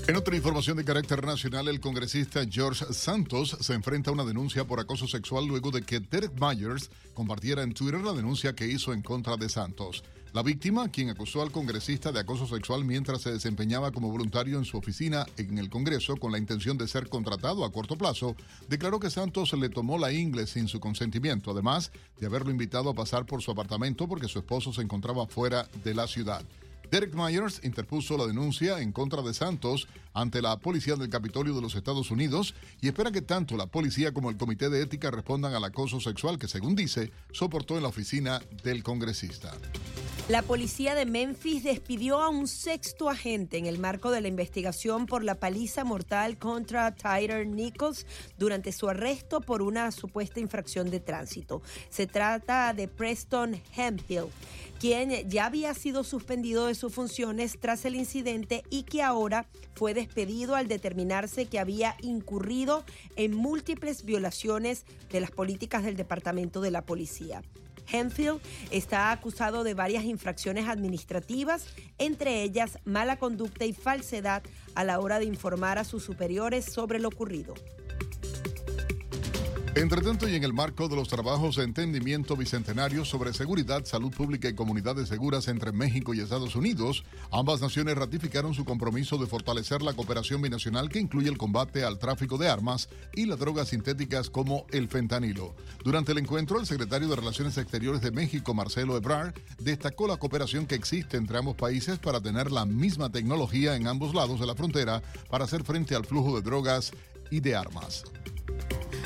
En 0.07 0.17
otra 0.17 0.37
información 0.37 0.77
de 0.77 0.85
carácter 0.85 1.25
nacional, 1.25 1.67
el 1.67 1.81
congresista 1.81 2.45
George 2.47 2.85
Santos 2.93 3.57
se 3.59 3.73
enfrenta 3.73 4.11
a 4.11 4.13
una 4.13 4.27
denuncia 4.27 4.67
por 4.67 4.79
acoso 4.79 5.09
sexual 5.09 5.47
luego 5.47 5.71
de 5.71 5.81
que 5.81 5.99
Derek 5.99 6.39
Myers 6.39 6.91
compartiera 7.15 7.63
en 7.63 7.73
Twitter 7.73 8.03
la 8.03 8.13
denuncia 8.13 8.55
que 8.55 8.67
hizo 8.67 8.93
en 8.93 9.01
contra 9.01 9.39
de 9.39 9.49
Santos. 9.49 10.05
La 10.35 10.43
víctima, 10.43 10.91
quien 10.91 11.09
acusó 11.09 11.41
al 11.41 11.51
congresista 11.51 12.13
de 12.13 12.21
acoso 12.21 12.47
sexual 12.47 12.85
mientras 12.85 13.23
se 13.23 13.33
desempeñaba 13.33 13.93
como 13.93 14.11
voluntario 14.11 14.59
en 14.59 14.67
su 14.67 14.77
oficina 14.77 15.25
en 15.39 15.57
el 15.57 15.71
Congreso 15.71 16.19
con 16.19 16.33
la 16.33 16.39
intención 16.39 16.77
de 16.77 16.87
ser 16.87 17.09
contratado 17.09 17.65
a 17.65 17.73
corto 17.73 17.97
plazo, 17.97 18.37
declaró 18.69 19.01
que 19.01 19.09
Santos 19.09 19.55
le 19.55 19.71
tomó 19.71 19.97
la 19.97 20.13
ingle 20.13 20.47
sin 20.47 20.69
su 20.69 20.81
consentimiento, 20.81 21.53
además 21.53 21.93
de 22.21 22.27
haberlo 22.27 22.51
invitado 22.51 22.91
a 22.91 22.95
pasar 22.95 23.25
por 23.25 23.41
su 23.41 23.53
apartamento 23.53 24.07
porque 24.07 24.29
su 24.29 24.39
esposo 24.39 24.71
se 24.71 24.83
encontraba 24.83 25.27
fuera 25.27 25.67
de 25.83 25.95
la 25.95 26.07
ciudad. 26.07 26.45
Derek 26.95 27.17
Myers 27.17 27.61
interpuso 27.65 28.17
la 28.17 28.25
denuncia 28.25 28.79
en 28.79 28.93
contra 28.93 29.21
de 29.21 29.35
Santos 29.35 29.89
ante 30.13 30.41
la 30.41 30.57
Policía 30.59 30.95
del 30.95 31.09
Capitolio 31.09 31.53
de 31.53 31.61
los 31.61 31.75
Estados 31.75 32.13
Unidos 32.13 32.55
y 32.81 32.87
espera 32.87 33.11
que 33.11 33.21
tanto 33.21 33.57
la 33.57 33.67
policía 33.67 34.15
como 34.15 34.31
el 34.31 34.37
Comité 34.37 34.71
de 34.71 34.81
Ética 34.81 35.11
respondan 35.11 35.55
al 35.55 35.65
acoso 35.65 35.99
sexual 35.99 36.39
que, 36.39 36.47
según 36.47 36.77
dice, 36.77 37.11
soportó 37.33 37.77
en 37.77 37.83
la 37.83 37.89
oficina 37.89 38.41
del 38.63 38.85
congresista. 38.85 39.51
La 40.29 40.43
policía 40.43 40.95
de 40.95 41.05
Memphis 41.05 41.65
despidió 41.65 42.23
a 42.23 42.29
un 42.29 42.47
sexto 42.47 43.11
agente 43.11 43.59
en 43.59 43.67
el 43.67 43.81
marco 43.81 44.13
de 44.13 44.21
la 44.21 44.29
investigación 44.29 45.07
por 45.07 45.25
la 45.25 45.35
paliza 45.35 45.83
mortal 45.83 46.39
contra 46.39 46.95
Tyler 46.95 47.45
Nichols 47.45 48.07
durante 48.39 48.71
su 48.71 48.89
arresto 48.89 49.41
por 49.41 49.63
una 49.63 49.91
supuesta 49.91 50.39
infracción 50.39 50.91
de 50.91 51.01
tránsito. 51.01 51.61
Se 51.91 52.07
trata 52.07 52.73
de 52.73 52.87
Preston 52.87 53.61
Hemphill 53.77 54.29
quien 54.85 55.31
ya 55.31 55.47
había 55.47 55.73
sido 55.73 56.05
suspendido 56.05 56.67
de 56.67 56.75
sus 56.85 56.93
funciones 56.93 57.59
tras 57.59 57.87
el 57.87 57.95
incidente 57.95 58.63
y 58.69 58.83
que 58.83 59.03
ahora 59.03 59.47
fue 59.75 59.95
despedido 59.95 60.55
al 60.55 60.69
determinarse 60.69 61.47
que 61.47 61.59
había 61.59 61.97
incurrido 62.03 62.85
en 63.17 63.35
múltiples 63.35 64.05
violaciones 64.05 64.85
de 65.11 65.21
las 65.21 65.31
políticas 65.31 65.83
del 65.83 65.97
Departamento 65.97 66.61
de 66.61 66.71
la 66.71 66.83
Policía. 66.83 67.41
Henfield 67.91 68.39
está 68.71 69.13
acusado 69.13 69.65
de 69.65 69.73
varias 69.73 70.05
infracciones 70.05 70.69
administrativas, 70.69 71.69
entre 71.97 72.43
ellas 72.43 72.79
mala 72.85 73.19
conducta 73.19 73.65
y 73.65 73.73
falsedad 73.73 74.43
a 74.75 74.85
la 74.85 75.01
hora 75.01 75.19
de 75.19 75.25
informar 75.25 75.79
a 75.79 75.85
sus 75.85 76.05
superiores 76.05 76.67
sobre 76.67 76.99
lo 76.99 77.09
ocurrido. 77.09 77.55
Entre 79.77 80.03
tanto, 80.03 80.29
y 80.29 80.37
en 80.37 80.45
el 80.45 80.53
marco 80.53 80.87
de 80.87 80.95
los 80.95 81.09
trabajos 81.09 81.57
de 81.57 81.65
entendimiento 81.65 82.37
bicentenario 82.37 83.05
sobre 83.05 83.35
seguridad, 83.35 83.85
salud 83.85 84.13
pública 84.13 84.49
y 84.49 84.55
comunidades 84.55 85.09
seguras 85.09 85.49
entre 85.49 85.73
México 85.73 86.15
y 86.15 86.21
Estados 86.21 86.55
Unidos, 86.55 87.03
ambas 87.33 87.61
naciones 87.61 87.97
ratificaron 87.97 88.55
su 88.55 88.65
compromiso 88.65 89.19
de 89.19 89.27
fortalecer 89.27 89.83
la 89.83 89.93
cooperación 89.93 90.41
binacional 90.41 90.89
que 90.89 91.01
incluye 91.01 91.29
el 91.29 91.39
combate 91.39 91.83
al 91.83 91.99
tráfico 91.99 92.39
de 92.39 92.49
armas 92.49 92.89
y 93.15 93.27
las 93.27 93.41
drogas 93.41 93.71
sintéticas 93.71 94.31
como 94.31 94.65
el 94.71 94.89
fentanilo. 94.89 95.57
Durante 95.83 96.13
el 96.13 96.19
encuentro, 96.19 96.61
el 96.61 96.67
secretario 96.67 97.09
de 97.09 97.17
Relaciones 97.17 97.59
Exteriores 97.59 98.01
de 98.01 98.13
México, 98.13 98.55
Marcelo 98.55 98.97
Ebrard, 98.97 99.35
destacó 99.59 100.07
la 100.07 100.19
cooperación 100.19 100.67
que 100.67 100.77
existe 100.77 101.17
entre 101.17 101.39
ambos 101.39 101.57
países 101.57 101.99
para 101.99 102.21
tener 102.21 102.53
la 102.53 102.65
misma 102.65 103.11
tecnología 103.11 103.75
en 103.75 103.89
ambos 103.89 104.15
lados 104.15 104.39
de 104.39 104.47
la 104.47 104.55
frontera 104.55 105.03
para 105.29 105.47
hacer 105.47 105.65
frente 105.65 105.97
al 105.97 106.05
flujo 106.05 106.37
de 106.37 106.43
drogas 106.43 106.93
y 107.33 107.41
de 107.41 107.57
armas. 107.57 108.05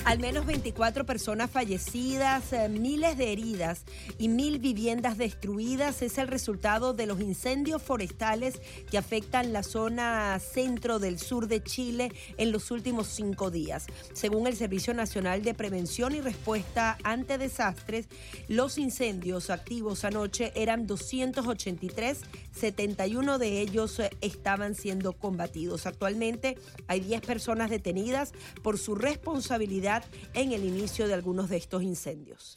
Al 0.09 0.21
menos 0.21 0.47
24 0.47 1.05
personas 1.05 1.51
fallecidas, 1.51 2.55
eh, 2.55 2.71
miles 2.71 3.19
de 3.19 3.31
heridas 3.31 3.83
y 4.17 4.29
mil 4.29 4.59
viviendas 4.59 5.19
destruidas 5.19 6.01
es 6.01 6.17
el 6.17 6.29
resultado 6.29 6.95
de 6.95 7.05
los 7.05 7.21
incendios 7.21 7.83
forestales 7.83 8.59
que 8.91 8.97
afectan 8.97 9.53
la 9.53 9.63
zona 9.63 10.39
centro 10.39 10.99
del 10.99 11.19
sur 11.19 11.47
de 11.47 11.63
Chile 11.63 12.11
en 12.39 12.53
los 12.53 12.71
últimos 12.71 13.09
cinco 13.09 13.51
días. 13.51 13.85
Según 14.15 14.47
el 14.47 14.57
Servicio 14.57 14.95
Nacional 14.95 15.43
de 15.43 15.53
Prevención 15.53 16.15
y 16.15 16.23
Respuesta 16.23 16.97
ante 17.05 17.37
Desastres, 17.37 18.09
los 18.49 18.79
incendios 18.79 19.51
activos 19.51 20.05
anoche 20.05 20.53
eran 20.55 20.87
283, 20.87 22.21
71 22.59 23.39
de 23.39 23.61
ellos 23.61 24.01
eh, 24.01 24.09
estaban 24.23 24.75
siendo 24.75 25.13
combatidos. 25.13 25.85
Actualmente 25.85 26.57
hay 26.87 27.01
10 27.01 27.21
personas 27.21 27.69
detenidas 27.69 28.33
por 28.63 28.79
su 28.79 28.95
responsabilidad 28.95 29.98
en 30.35 30.53
el 30.53 30.65
inicio 30.65 31.07
de 31.09 31.15
algunos 31.15 31.49
de 31.49 31.57
estos 31.57 31.83
incendios. 31.83 32.57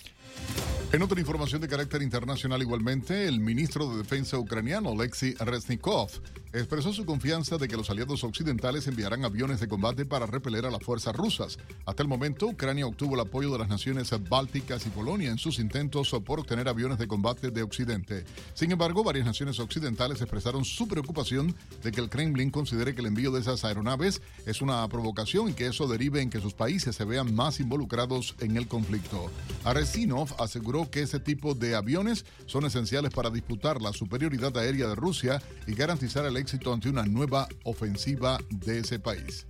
En 0.92 1.02
otra 1.02 1.20
información 1.20 1.62
de 1.62 1.70
carácter 1.70 2.02
internacional 2.02 2.62
igualmente, 2.62 3.28
el 3.28 3.40
ministro 3.40 3.90
de 3.90 4.00
Defensa 4.00 4.38
ucraniano, 4.38 4.90
Alexei 4.90 5.34
Reznikov, 5.36 6.10
expresó 6.54 6.92
su 6.94 7.06
confianza 7.06 7.58
de 7.58 7.68
que 7.68 7.78
los 7.78 7.90
aliados 7.90 8.24
occidentales 8.24 8.88
enviarán 8.88 9.24
aviones 9.24 9.60
de 9.60 9.68
combate 9.68 10.06
para 10.06 10.26
repeler 10.26 10.66
a 10.66 10.72
las 10.72 10.84
fuerzas 10.84 11.16
rusas. 11.16 11.58
Hasta 11.86 12.04
el 12.04 12.10
momento, 12.10 12.48
Ucrania 12.48 12.86
obtuvo 12.86 13.16
el 13.16 13.22
apoyo 13.22 13.52
de 13.52 13.60
las 13.60 13.70
naciones 13.70 14.12
bálticas 14.30 14.86
y 14.86 14.90
Polonia 14.90 15.32
en 15.32 15.38
sus 15.38 15.60
intentos 15.60 16.16
por 16.26 16.40
obtener 16.40 16.68
aviones 16.68 16.98
de 16.98 17.08
combate 17.08 17.52
de 17.52 17.64
Occidente. 17.64 18.26
Sin 18.54 18.72
embargo, 18.72 19.04
varias 19.04 19.26
naciones 19.26 19.60
occidentales 19.60 20.22
expresaron 20.22 20.66
su 20.66 20.88
preocupación 20.88 21.56
de 21.84 21.92
que 21.92 22.02
el 22.02 22.10
Kremlin 22.10 22.52
considere 22.52 22.94
que 22.94 23.02
el 23.02 23.08
envío 23.08 23.32
de 23.32 23.40
esas 23.40 23.64
aeronaves 23.64 24.22
es 24.46 24.62
una 24.62 24.88
provocación 24.88 25.50
y 25.50 25.54
que 25.54 25.68
eso 25.68 25.88
derive 25.88 26.22
en 26.22 26.30
que 26.30 26.42
sus 26.42 26.54
países 26.54 26.96
se 26.96 27.06
vean 27.06 27.34
más 27.34 27.60
involucrados 27.60 28.36
en 28.40 28.58
el 28.58 28.68
conflicto. 28.68 29.32
Aresinov 29.64 30.30
aseguró 30.40 30.90
que 30.90 31.04
ese 31.04 31.20
tipo 31.20 31.56
de 31.56 31.76
aviones 31.76 32.26
son 32.46 32.66
esenciales 32.66 33.14
para 33.14 33.30
disputar 33.30 33.82
la 33.82 33.94
superioridad 33.94 34.56
aérea 34.58 34.88
de 34.88 34.96
Rusia 34.96 35.42
y 35.68 35.74
garantizar 35.74 36.26
el 36.26 36.41
éxito 36.42 36.74
ante 36.74 36.90
una 36.90 37.04
nueva 37.04 37.48
ofensiva 37.64 38.40
de 38.50 38.80
ese 38.80 39.00
país. 39.00 39.46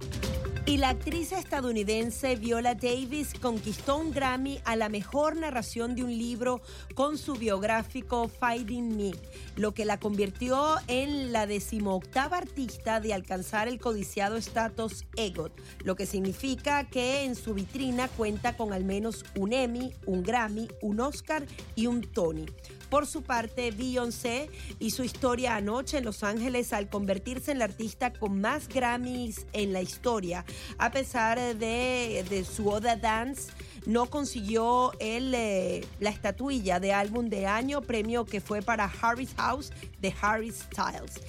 Y 0.68 0.78
la 0.78 0.90
actriz 0.90 1.32
estadounidense 1.32 2.36
Viola 2.36 2.76
Davis 2.76 3.34
conquistó 3.42 3.98
un 3.98 4.12
Grammy 4.12 4.60
a 4.64 4.76
la 4.76 4.90
mejor 4.90 5.36
narración 5.36 5.96
de 5.96 6.04
un 6.04 6.16
libro 6.16 6.62
con 6.94 7.18
su 7.18 7.34
biográfico 7.34 8.28
Fighting 8.28 8.96
Me, 8.96 9.12
lo 9.56 9.74
que 9.74 9.86
la 9.86 10.00
convirtió 10.00 10.76
en 10.88 11.32
la 11.32 11.48
decimoctava 11.48 12.38
artista 12.38 13.00
de 13.00 13.14
alcanzar 13.14 13.68
el 13.68 13.80
codiciado 13.80 14.38
estatus 14.38 15.06
EGOT, 15.16 15.52
lo 15.84 15.96
que 15.96 16.06
significa 16.06 16.88
que 16.88 17.24
en 17.24 17.36
su 17.36 17.56
vitrina 17.56 18.08
cuenta 18.10 18.56
con 18.56 18.72
al 18.72 18.86
menos 18.86 19.26
un 19.36 19.54
Emmy, 19.54 19.92
un 20.06 20.22
Grammy, 20.22 20.68
un 20.82 21.00
Oscar 21.00 21.44
y 21.76 21.88
un 21.88 22.02
Tony. 22.02 22.46
Por 22.92 23.08
su 23.08 23.24
parte, 23.24 23.72
Beyoncé 23.72 24.50
su 24.92 25.06
historia 25.06 25.56
anoche 25.56 25.98
en 25.98 26.04
Los 26.04 26.24
Ángeles 26.24 26.74
al 26.74 26.90
convertirse 26.90 27.54
en 27.54 27.60
la 27.60 27.66
artista 27.66 28.12
con 28.12 28.42
más 28.42 28.68
Grammys 28.68 29.46
en 29.54 29.72
la 29.72 29.82
historia, 29.82 30.44
a 30.78 30.92
pesar 30.92 31.40
de, 31.56 32.46
su 32.46 32.68
Oda 32.68 32.98
Dance 32.98 33.54
no 33.86 34.08
consiguió 34.08 34.92
eh, 35.00 35.86
la 36.02 36.10
estatuilla 36.10 36.82
de 36.82 36.92
álbum 36.92 37.30
de 37.30 37.48
año, 37.48 37.82
premio 37.82 38.26
que 38.26 38.42
fue 38.42 38.62
para 38.62 38.92
Harry's 39.02 39.34
House 39.38 39.72
de 40.02 40.14
Harry 40.22 40.52
Styles. 40.52 41.22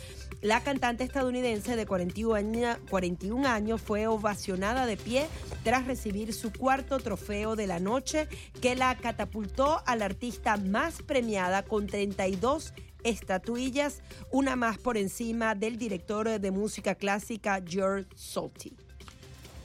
La 0.42 0.60
cantante 0.60 1.04
estadounidense 1.04 1.76
de 1.76 1.86
41 1.86 3.46
años, 3.46 3.80
fue 3.80 4.08
ovacionada 4.08 4.86
de 4.86 4.96
pie 4.96 5.28
tras 5.62 5.86
recibir 5.86 6.34
su 6.34 6.52
cuarto 6.52 6.98
trofeo 6.98 7.54
de 7.54 7.68
la 7.68 7.78
noche 7.78 8.26
que 8.60 8.74
la 8.74 8.96
catapultó 8.96 9.80
a 9.86 9.94
la 9.94 10.06
artista 10.06 10.56
más 10.56 11.00
premiada 11.02 11.62
con 11.62 11.86
32 11.86 12.74
estatuillas, 13.04 14.02
una 14.32 14.56
más 14.56 14.78
por 14.78 14.96
encima 14.96 15.54
del 15.54 15.78
director 15.78 16.40
de 16.40 16.50
música 16.50 16.96
clásica 16.96 17.62
George 17.64 18.08
Solti. 18.16 18.76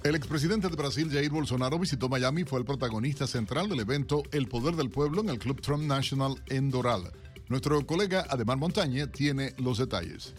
El 0.03 0.13
expresidente 0.13 0.69
de 0.69 0.75
Brasil, 0.75 1.09
Jair 1.11 1.31
Bolsonaro, 1.31 1.79
visitó 1.79 2.07
Miami 2.07 2.41
y 2.41 2.45
fue 2.45 2.59
el 2.59 2.65
protagonista 2.65 3.25
central 3.25 3.67
del 3.67 3.79
evento 3.79 4.21
El 4.31 4.47
Poder 4.47 4.75
del 4.75 4.91
Pueblo 4.91 5.21
en 5.21 5.29
el 5.29 5.39
Club 5.39 5.59
Trump 5.59 5.85
National 5.85 6.35
en 6.49 6.69
Doral. 6.69 7.11
Nuestro 7.49 7.83
colega 7.87 8.27
Ademar 8.29 8.57
Montañe 8.57 9.07
tiene 9.07 9.53
los 9.57 9.79
detalles. 9.79 10.35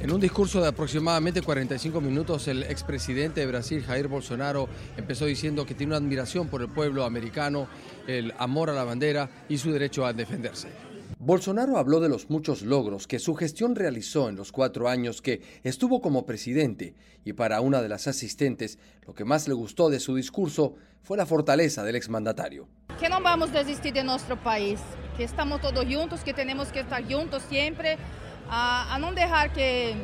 En 0.00 0.10
un 0.10 0.18
discurso 0.18 0.62
de 0.62 0.68
aproximadamente 0.68 1.42
45 1.42 2.00
minutos, 2.00 2.48
el 2.48 2.62
expresidente 2.62 3.40
de 3.40 3.46
Brasil, 3.46 3.82
Jair 3.82 4.08
Bolsonaro, 4.08 4.66
empezó 4.96 5.26
diciendo 5.26 5.66
que 5.66 5.74
tiene 5.74 5.90
una 5.90 5.98
admiración 5.98 6.48
por 6.48 6.62
el 6.62 6.68
pueblo 6.68 7.04
americano, 7.04 7.68
el 8.06 8.32
amor 8.38 8.70
a 8.70 8.72
la 8.72 8.84
bandera 8.84 9.28
y 9.50 9.58
su 9.58 9.70
derecho 9.70 10.06
a 10.06 10.14
defenderse. 10.14 10.68
Bolsonaro 11.18 11.76
habló 11.76 12.00
de 12.00 12.08
los 12.08 12.30
muchos 12.30 12.62
logros 12.62 13.06
que 13.06 13.18
su 13.18 13.34
gestión 13.34 13.76
realizó 13.76 14.30
en 14.30 14.36
los 14.36 14.52
cuatro 14.52 14.88
años 14.88 15.20
que 15.20 15.42
estuvo 15.64 16.00
como 16.00 16.24
presidente 16.24 16.94
y 17.26 17.34
para 17.34 17.60
una 17.60 17.82
de 17.82 17.90
las 17.90 18.08
asistentes 18.08 18.78
lo 19.06 19.12
que 19.12 19.26
más 19.26 19.48
le 19.48 19.52
gustó 19.52 19.90
de 19.90 20.00
su 20.00 20.14
discurso 20.14 20.76
fue 21.02 21.18
la 21.18 21.26
fortaleza 21.26 21.84
del 21.84 21.96
exmandatario. 21.96 22.68
Que 22.98 23.10
no 23.10 23.20
vamos 23.20 23.50
a 23.50 23.58
desistir 23.58 23.92
de 23.92 24.02
nuestro 24.02 24.42
país, 24.42 24.80
que 25.18 25.24
estamos 25.24 25.60
todos 25.60 25.84
juntos, 25.84 26.20
que 26.24 26.32
tenemos 26.32 26.68
que 26.68 26.80
estar 26.80 27.04
juntos 27.04 27.42
siempre, 27.50 27.98
a, 28.50 28.94
a 28.94 28.98
no 28.98 29.12
dejar 29.12 29.52
que, 29.52 29.94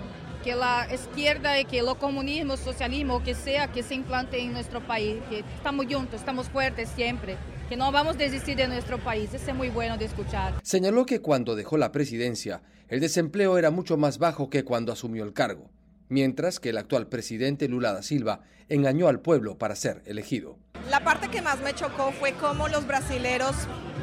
que 0.43 0.55
la 0.55 0.89
izquierda 0.93 1.61
y 1.61 1.65
que 1.65 1.81
el 1.81 1.87
comunismo, 1.99 2.55
el 2.55 2.59
socialismo, 2.59 3.23
que 3.23 3.35
sea, 3.35 3.71
que 3.71 3.83
se 3.83 3.95
implante 3.95 4.41
en 4.41 4.53
nuestro 4.53 4.81
país, 4.81 5.17
que 5.29 5.41
estamos 5.41 5.87
juntos, 5.87 6.21
estamos 6.21 6.49
fuertes 6.49 6.89
siempre 6.95 7.37
que 7.69 7.77
no 7.77 7.91
vamos 7.91 8.15
a 8.15 8.19
desistir 8.19 8.57
de 8.57 8.69
nuestro 8.69 8.99
país. 8.99 9.35
Eso 9.35 9.51
es 9.51 9.57
muy 9.57 9.71
bueno 9.71 9.99
de 9.99 10.05
escuchar. 10.05 10.55
Señaló 10.63 11.05
que 11.05 11.21
cuando 11.21 11.57
dejó 11.57 11.77
la 11.77 11.93
presidencia, 11.93 12.63
el 12.89 13.01
desempleo 13.01 13.59
era 13.59 13.71
mucho 13.71 13.97
más 13.97 14.19
bajo 14.19 14.49
que 14.51 14.65
cuando 14.65 14.93
asumió 14.93 15.25
el 15.25 15.33
cargo, 15.33 15.71
mientras 16.09 16.61
que 16.61 16.71
el 16.71 16.79
actual 16.79 17.09
presidente 17.09 17.69
Lula 17.69 17.93
da 17.93 18.03
Silva 18.03 18.43
engañó 18.69 19.09
al 19.09 19.21
pueblo 19.21 19.59
para 19.59 19.75
ser 19.75 20.03
elegido. 20.07 20.59
La 20.91 21.03
parte 21.03 21.29
que 21.29 21.43
más 21.43 21.61
me 21.61 21.75
chocó 21.75 22.13
fue 22.13 22.33
cómo 22.35 22.69
los 22.69 22.87
brasileros, 22.87 23.57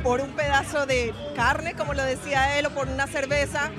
por 0.04 0.20
un 0.20 0.36
pedazo 0.36 0.86
de 0.86 1.14
carne, 1.36 1.76
como 1.76 1.94
lo 1.94 2.04
decía 2.04 2.60
él, 2.60 2.66
o 2.66 2.70
por 2.72 2.90
una 2.90 3.08
cerveza, 3.08 3.72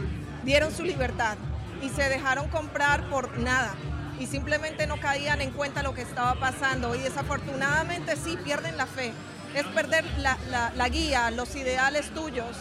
dieron 0.44 0.72
su 0.72 0.84
libertad 0.84 1.36
y 1.82 1.88
se 1.88 2.08
dejaron 2.08 2.48
comprar 2.48 3.08
por 3.10 3.38
nada 3.38 3.74
y 4.18 4.26
simplemente 4.26 4.86
no 4.86 5.00
caían 5.00 5.40
en 5.40 5.50
cuenta 5.50 5.82
lo 5.82 5.94
que 5.94 6.02
estaba 6.02 6.38
pasando 6.38 6.94
y 6.94 7.00
desafortunadamente 7.00 8.16
sí 8.16 8.36
pierden 8.44 8.76
la 8.76 8.86
fe 8.86 9.12
es 9.54 9.64
perder 9.66 10.04
la, 10.18 10.88
guía, 10.88 11.30
los 11.30 11.54
ideales 11.54 12.10
tuyos, 12.10 12.56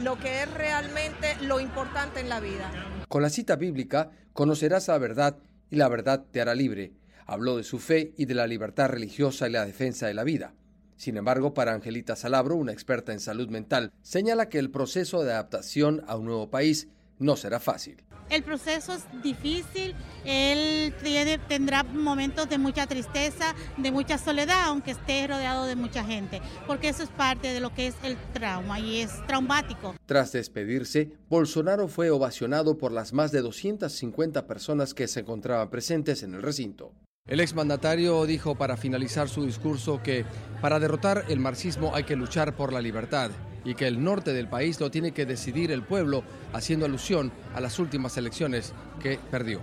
lo 0.00 0.18
que 0.18 0.42
es 0.42 0.54
realmente 0.54 1.36
lo 1.42 1.60
importante 1.60 2.20
en 2.20 2.28
la 2.28 2.40
vida. 2.40 2.70
Con 3.08 3.22
la 3.22 3.28
cita 3.28 3.56
bíblica 3.56 4.10
conocerás 4.32 4.88
la 4.88 4.98
verdad 4.98 5.36
y 5.70 5.76
la 5.76 5.88
verdad 5.88 6.24
te 6.30 6.40
hará 6.40 6.54
libre. 6.54 6.92
Habló 7.26 7.58
de 7.58 7.64
su 7.64 7.78
fe 7.78 8.14
y 8.16 8.24
de 8.24 8.34
la 8.34 8.46
libertad 8.46 8.88
religiosa 8.88 9.46
y 9.46 9.52
la 9.52 9.66
defensa 9.66 10.06
de 10.06 10.14
la 10.14 10.24
vida. 10.24 10.54
Sin 10.96 11.18
embargo, 11.18 11.52
para 11.52 11.74
Angelita 11.74 12.16
Salabro, 12.16 12.56
una 12.56 12.72
experta 12.72 13.12
en 13.12 13.20
salud 13.20 13.48
mental, 13.50 13.92
señala 14.02 14.48
que 14.48 14.58
el 14.58 14.70
proceso 14.70 15.22
de 15.22 15.32
adaptación 15.32 16.02
a 16.08 16.16
un 16.16 16.24
nuevo 16.24 16.50
país 16.50 16.88
no 17.18 17.36
será 17.36 17.60
fácil. 17.60 18.02
El 18.30 18.42
proceso 18.42 18.92
es 18.92 19.04
difícil, 19.22 19.94
él 20.24 20.94
tiene, 21.02 21.38
tendrá 21.38 21.82
momentos 21.82 22.48
de 22.48 22.58
mucha 22.58 22.86
tristeza, 22.86 23.54
de 23.78 23.90
mucha 23.90 24.18
soledad, 24.18 24.64
aunque 24.66 24.90
esté 24.90 25.26
rodeado 25.26 25.64
de 25.64 25.76
mucha 25.76 26.04
gente, 26.04 26.42
porque 26.66 26.90
eso 26.90 27.02
es 27.02 27.08
parte 27.08 27.54
de 27.54 27.60
lo 27.60 27.72
que 27.72 27.86
es 27.86 27.94
el 28.02 28.18
trauma 28.34 28.80
y 28.80 29.00
es 29.00 29.24
traumático. 29.26 29.94
Tras 30.04 30.32
despedirse, 30.32 31.10
Bolsonaro 31.30 31.88
fue 31.88 32.10
ovacionado 32.10 32.76
por 32.76 32.92
las 32.92 33.14
más 33.14 33.32
de 33.32 33.40
250 33.40 34.46
personas 34.46 34.92
que 34.92 35.08
se 35.08 35.20
encontraban 35.20 35.70
presentes 35.70 36.22
en 36.22 36.34
el 36.34 36.42
recinto. 36.42 36.92
El 37.26 37.40
exmandatario 37.40 38.24
dijo 38.26 38.56
para 38.56 38.76
finalizar 38.76 39.28
su 39.28 39.44
discurso 39.44 40.02
que 40.02 40.26
para 40.60 40.78
derrotar 40.78 41.24
el 41.28 41.40
marxismo 41.40 41.94
hay 41.94 42.04
que 42.04 42.16
luchar 42.16 42.56
por 42.56 42.72
la 42.72 42.80
libertad 42.80 43.30
y 43.64 43.74
que 43.74 43.86
el 43.86 44.02
norte 44.02 44.32
del 44.32 44.48
país 44.48 44.80
lo 44.80 44.90
tiene 44.90 45.12
que 45.12 45.26
decidir 45.26 45.72
el 45.72 45.82
pueblo, 45.82 46.24
haciendo 46.52 46.86
alusión 46.86 47.32
a 47.54 47.60
las 47.60 47.78
últimas 47.78 48.16
elecciones 48.16 48.72
que 49.02 49.18
perdió. 49.30 49.60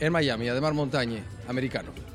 En 0.00 0.12
Miami, 0.12 0.48
Ademar 0.48 0.74
Montañe, 0.74 1.22
americano. 1.48 2.13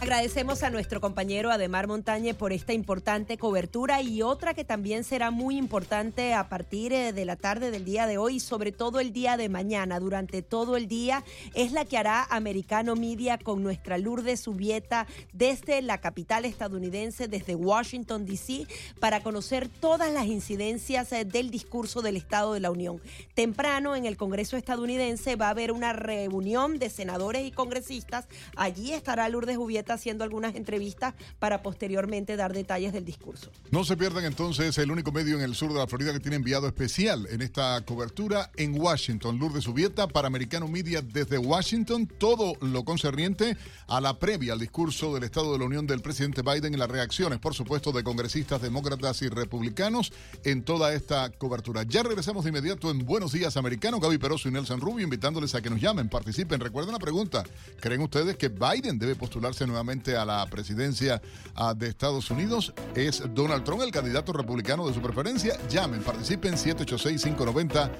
Agradecemos 0.00 0.62
a 0.62 0.70
nuestro 0.70 1.00
compañero 1.00 1.50
Ademar 1.50 1.86
Montañe 1.86 2.34
por 2.34 2.52
esta 2.52 2.72
importante 2.74 3.38
cobertura 3.38 4.02
y 4.02 4.20
otra 4.20 4.52
que 4.52 4.64
también 4.64 5.02
será 5.02 5.30
muy 5.30 5.56
importante 5.56 6.34
a 6.34 6.48
partir 6.48 6.92
eh, 6.92 7.12
de 7.12 7.24
la 7.24 7.36
tarde 7.36 7.70
del 7.70 7.84
día 7.84 8.06
de 8.06 8.18
hoy 8.18 8.36
y 8.36 8.40
sobre 8.40 8.70
todo 8.70 9.00
el 9.00 9.12
día 9.12 9.36
de 9.36 9.48
mañana, 9.48 10.00
durante 10.00 10.42
todo 10.42 10.76
el 10.76 10.88
día, 10.88 11.24
es 11.54 11.72
la 11.72 11.84
que 11.86 11.96
hará 11.96 12.26
Americano 12.28 12.96
Media 12.96 13.38
con 13.38 13.62
nuestra 13.62 13.96
Lourdes 13.96 14.40
Subieta 14.40 15.06
desde 15.32 15.80
la 15.80 15.98
capital 15.98 16.44
estadounidense, 16.44 17.26
desde 17.28 17.54
Washington, 17.54 18.26
D.C., 18.26 18.66
para 19.00 19.22
conocer 19.22 19.68
todas 19.68 20.12
las 20.12 20.26
incidencias 20.26 21.12
eh, 21.12 21.24
del 21.24 21.50
discurso 21.50 22.02
del 22.02 22.16
Estado 22.16 22.52
de 22.52 22.60
la 22.60 22.70
Unión. 22.70 23.00
Temprano 23.34 23.96
en 23.96 24.04
el 24.04 24.18
Congreso 24.18 24.56
estadounidense 24.56 25.36
va 25.36 25.46
a 25.46 25.50
haber 25.50 25.72
una 25.72 25.92
reunión 25.94 26.78
de 26.78 26.90
senadores 26.90 27.46
y 27.46 27.52
congresistas. 27.52 28.26
Allí 28.56 28.92
estará 28.92 29.28
Lourdes 29.28 29.54
Subieta 29.54 29.83
haciendo 29.92 30.24
algunas 30.24 30.54
entrevistas 30.54 31.14
para 31.38 31.62
posteriormente 31.62 32.36
dar 32.36 32.54
detalles 32.54 32.92
del 32.94 33.04
discurso. 33.04 33.50
No 33.70 33.84
se 33.84 33.96
pierdan 33.96 34.24
entonces 34.24 34.78
el 34.78 34.90
único 34.90 35.12
medio 35.12 35.36
en 35.36 35.42
el 35.42 35.54
sur 35.54 35.72
de 35.72 35.78
la 35.78 35.86
Florida 35.86 36.12
que 36.12 36.20
tiene 36.20 36.36
enviado 36.36 36.66
especial 36.66 37.26
en 37.30 37.42
esta 37.42 37.82
cobertura 37.84 38.50
en 38.56 38.80
Washington. 38.80 39.38
Lourdes 39.38 39.64
Subieta 39.64 40.06
para 40.06 40.28
Americano 40.28 40.68
Media 40.68 41.02
desde 41.02 41.38
Washington. 41.38 42.06
Todo 42.06 42.54
lo 42.60 42.84
concerniente 42.84 43.56
a 43.86 44.00
la 44.00 44.18
previa 44.18 44.54
al 44.54 44.60
discurso 44.60 45.14
del 45.14 45.24
Estado 45.24 45.52
de 45.52 45.58
la 45.58 45.64
Unión 45.64 45.86
del 45.86 46.00
presidente 46.00 46.42
Biden 46.42 46.74
y 46.74 46.76
las 46.76 46.90
reacciones, 46.90 47.38
por 47.38 47.54
supuesto, 47.54 47.92
de 47.92 48.02
congresistas 48.02 48.62
demócratas 48.62 49.20
y 49.22 49.28
republicanos 49.28 50.12
en 50.44 50.62
toda 50.62 50.94
esta 50.94 51.30
cobertura. 51.30 51.82
Ya 51.82 52.02
regresamos 52.02 52.44
de 52.44 52.50
inmediato 52.50 52.90
en 52.90 53.04
Buenos 53.04 53.32
Días 53.32 53.56
Americano. 53.56 54.00
Gaby 54.00 54.18
Peroso 54.18 54.48
y 54.48 54.52
Nelson 54.52 54.80
Rubio 54.80 55.04
invitándoles 55.04 55.54
a 55.54 55.62
que 55.62 55.70
nos 55.70 55.80
llamen, 55.80 56.08
participen. 56.08 56.60
Recuerden 56.60 56.92
la 56.92 56.98
pregunta. 56.98 57.44
¿Creen 57.80 58.00
ustedes 58.00 58.36
que 58.36 58.48
Biden 58.48 58.98
debe 58.98 59.14
postularse 59.16 59.64
nuevamente 59.74 60.16
a 60.16 60.24
la 60.24 60.46
presidencia 60.46 61.20
ah, 61.56 61.74
de 61.74 61.88
Estados 61.88 62.30
Unidos. 62.30 62.72
Es 62.94 63.24
Donald 63.34 63.64
Trump 63.64 63.82
el 63.82 63.90
candidato 63.90 64.32
republicano 64.32 64.86
de 64.86 64.94
su 64.94 65.02
preferencia. 65.02 65.58
Llamen, 65.68 66.00
participen 66.02 66.54
786-590-1623, 66.54 67.90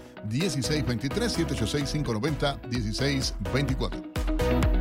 786-590-1624. 2.71 4.74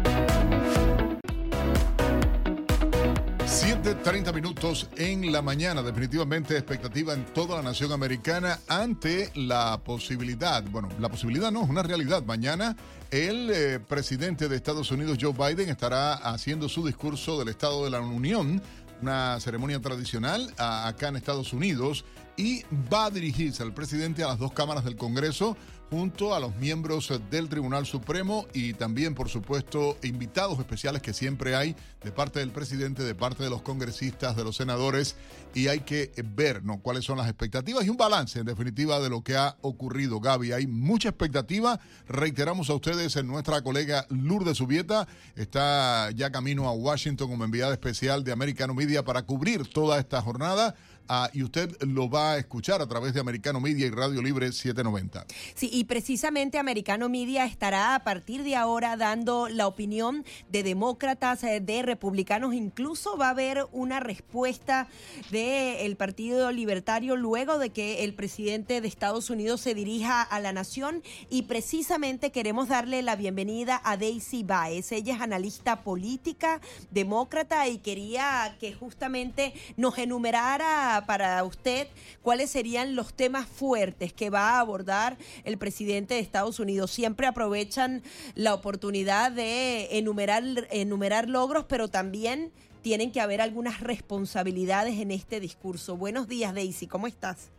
7.30 3.93 4.34
minutos 4.34 4.89
en 4.97 5.32
la 5.32 5.43
mañana. 5.43 5.84
Definitivamente 5.84 6.58
expectativa 6.58 7.13
en 7.13 7.25
toda 7.25 7.58
la 7.58 7.62
nación 7.62 7.91
americana 7.91 8.60
ante 8.67 9.29
la 9.36 9.79
posibilidad, 9.84 10.63
bueno, 10.63 10.89
la 10.99 11.10
posibilidad 11.10 11.51
no, 11.51 11.63
es 11.63 11.69
una 11.69 11.84
realidad. 11.84 12.23
Mañana 12.23 12.75
el 13.12 13.51
eh, 13.51 13.79
presidente 13.79 14.49
de 14.49 14.56
Estados 14.56 14.89
Unidos, 14.91 15.19
Joe 15.21 15.34
Biden, 15.34 15.69
estará 15.69 16.13
haciendo 16.13 16.69
su 16.69 16.84
discurso 16.84 17.38
del 17.38 17.49
Estado 17.49 17.84
de 17.84 17.91
la 17.91 18.01
Unión, 18.01 18.63
una 18.99 19.39
ceremonia 19.39 19.79
tradicional 19.79 20.51
acá 20.58 21.10
en 21.10 21.17
Estados 21.17 21.53
Unidos, 21.53 22.03
y 22.36 22.63
va 22.91 23.06
a 23.06 23.12
dirigirse 23.12 23.62
al 23.62 23.75
presidente 23.75 24.23
a 24.23 24.27
las 24.27 24.39
dos 24.39 24.53
cámaras 24.53 24.86
del 24.86 24.95
Congreso 24.95 25.56
junto 25.93 26.34
a 26.34 26.39
los 26.39 26.56
miembros 26.56 27.13
del 27.29 27.49
Tribunal 27.49 27.86
Supremo 27.86 28.47
y 28.51 28.73
también, 28.73 29.13
por 29.13 29.29
supuesto, 29.29 29.95
invitados 30.01 30.58
especiales 30.58 31.03
que 31.03 31.13
siempre 31.13 31.56
hay 31.56 31.75
de 32.03 32.12
parte 32.12 32.39
del 32.39 32.49
presidente, 32.49 33.03
de 33.03 33.13
parte 33.13 33.43
de 33.43 33.51
los 33.51 33.62
congresistas, 33.62 34.36
de 34.36 34.43
los 34.43 34.56
senadores, 34.56 35.15
y 35.53 35.67
hay 35.67 35.82
que 35.82 36.12
ver 36.36 36.63
¿no? 36.63 36.79
cuáles 36.79 37.06
son 37.06 37.19
las 37.19 37.27
expectativas 37.27 37.86
y 37.86 37.89
un 37.89 37.97
balance, 37.97 38.39
en 38.39 38.45
definitiva, 38.47 38.99
de 38.99 39.10
lo 39.10 39.23
que 39.23 39.36
ha 39.36 39.56
ocurrido. 39.62 40.19
Gaby, 40.19 40.51
hay 40.51 40.65
mucha 40.65 41.10
expectativa. 41.10 41.79
Reiteramos 42.08 42.71
a 42.71 42.73
ustedes, 42.73 43.15
en 43.15 43.27
nuestra 43.27 43.62
colega 43.62 44.08
Lourdes 44.10 44.58
Subieta 44.58 45.08
está 45.36 46.10
ya 46.10 46.32
camino 46.32 46.67
a 46.67 46.71
Washington 46.71 47.29
como 47.29 47.43
enviada 47.43 47.71
especial 47.71 48.23
de 48.23 48.32
Americano 48.32 48.73
Media 48.73 49.06
para 49.06 49.27
cubrir 49.27 49.67
toda 49.67 49.99
esta 49.99 50.23
jornada. 50.23 50.73
Ah, 51.09 51.29
y 51.33 51.43
usted 51.43 51.69
lo 51.81 52.09
va 52.09 52.33
a 52.33 52.37
escuchar 52.37 52.81
a 52.81 52.87
través 52.87 53.13
de 53.13 53.19
Americano 53.19 53.59
Media 53.59 53.85
y 53.85 53.89
Radio 53.89 54.21
Libre 54.21 54.51
790. 54.51 55.25
Sí, 55.53 55.69
y 55.71 55.83
precisamente 55.83 56.57
Americano 56.57 57.09
Media 57.09 57.45
estará 57.45 57.93
a 57.93 58.03
partir 58.03 58.43
de 58.43 58.55
ahora 58.55 58.95
dando 58.95 59.49
la 59.49 59.67
opinión 59.67 60.23
de 60.49 60.63
demócratas, 60.63 61.43
eh, 61.43 61.59
de 61.59 61.81
republicanos, 61.81 62.53
incluso 62.53 63.17
va 63.17 63.27
a 63.27 63.31
haber 63.31 63.67
una 63.73 63.99
respuesta 63.99 64.87
del 65.29 65.95
Partido 65.97 66.51
Libertario 66.51 67.17
luego 67.17 67.57
de 67.57 67.71
que 67.71 68.03
el 68.05 68.13
presidente 68.13 68.79
de 68.79 68.87
Estados 68.87 69.29
Unidos 69.29 69.61
se 69.61 69.73
dirija 69.73 70.21
a 70.21 70.39
la 70.39 70.53
nación 70.53 71.03
y 71.29 71.43
precisamente 71.43 72.31
queremos 72.31 72.69
darle 72.69 73.01
la 73.01 73.17
bienvenida 73.17 73.81
a 73.83 73.97
Daisy 73.97 74.43
Baez. 74.43 74.91
Ella 74.91 75.15
es 75.15 75.21
analista 75.21 75.83
política, 75.83 76.61
demócrata 76.91 77.67
y 77.67 77.79
quería 77.79 78.55
que 78.59 78.73
justamente 78.73 79.53
nos 79.75 79.97
enumerara 79.97 80.92
para 81.01 81.43
usted 81.43 81.88
cuáles 82.21 82.49
serían 82.49 82.95
los 82.95 83.13
temas 83.13 83.47
fuertes 83.47 84.13
que 84.13 84.29
va 84.29 84.51
a 84.51 84.60
abordar 84.60 85.17
el 85.43 85.58
presidente 85.58 86.13
de 86.13 86.19
Estados 86.19 86.60
Unidos. 86.60 86.91
Siempre 86.91 87.27
aprovechan 87.27 88.01
la 88.36 88.53
oportunidad 88.53 89.32
de 89.32 89.97
enumerar, 89.97 90.43
enumerar 90.71 91.29
logros, 91.29 91.65
pero 91.65 91.88
también 91.88 92.51
tienen 92.82 93.12
que 93.12 93.21
haber 93.21 93.41
algunas 93.41 93.79
responsabilidades 93.79 94.99
en 94.99 95.12
este 95.12 95.39
discurso. 95.39 95.97
Buenos 95.97 96.27
días, 96.27 96.53
Daisy, 96.53 96.88
¿cómo 96.88 97.08
estás? 97.08 97.51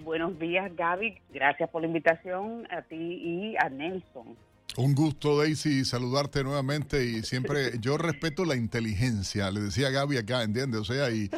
Buenos 0.00 0.38
días, 0.38 0.74
Gaby. 0.76 1.18
Gracias 1.32 1.70
por 1.70 1.80
la 1.82 1.86
invitación 1.86 2.66
a 2.70 2.82
ti 2.82 2.96
y 2.96 3.56
a 3.56 3.68
Nelson. 3.68 4.36
Un 4.76 4.94
gusto, 4.94 5.38
Daisy, 5.38 5.86
saludarte 5.86 6.44
nuevamente 6.44 7.02
y 7.06 7.22
siempre 7.22 7.72
yo 7.80 7.96
respeto 7.96 8.44
la 8.44 8.56
inteligencia, 8.56 9.50
le 9.50 9.60
decía 9.60 9.86
a 9.88 9.90
Gaby 9.90 10.18
acá, 10.18 10.42
¿entiendes? 10.42 10.80
O 10.80 10.84
sea, 10.84 11.10
y, 11.10 11.30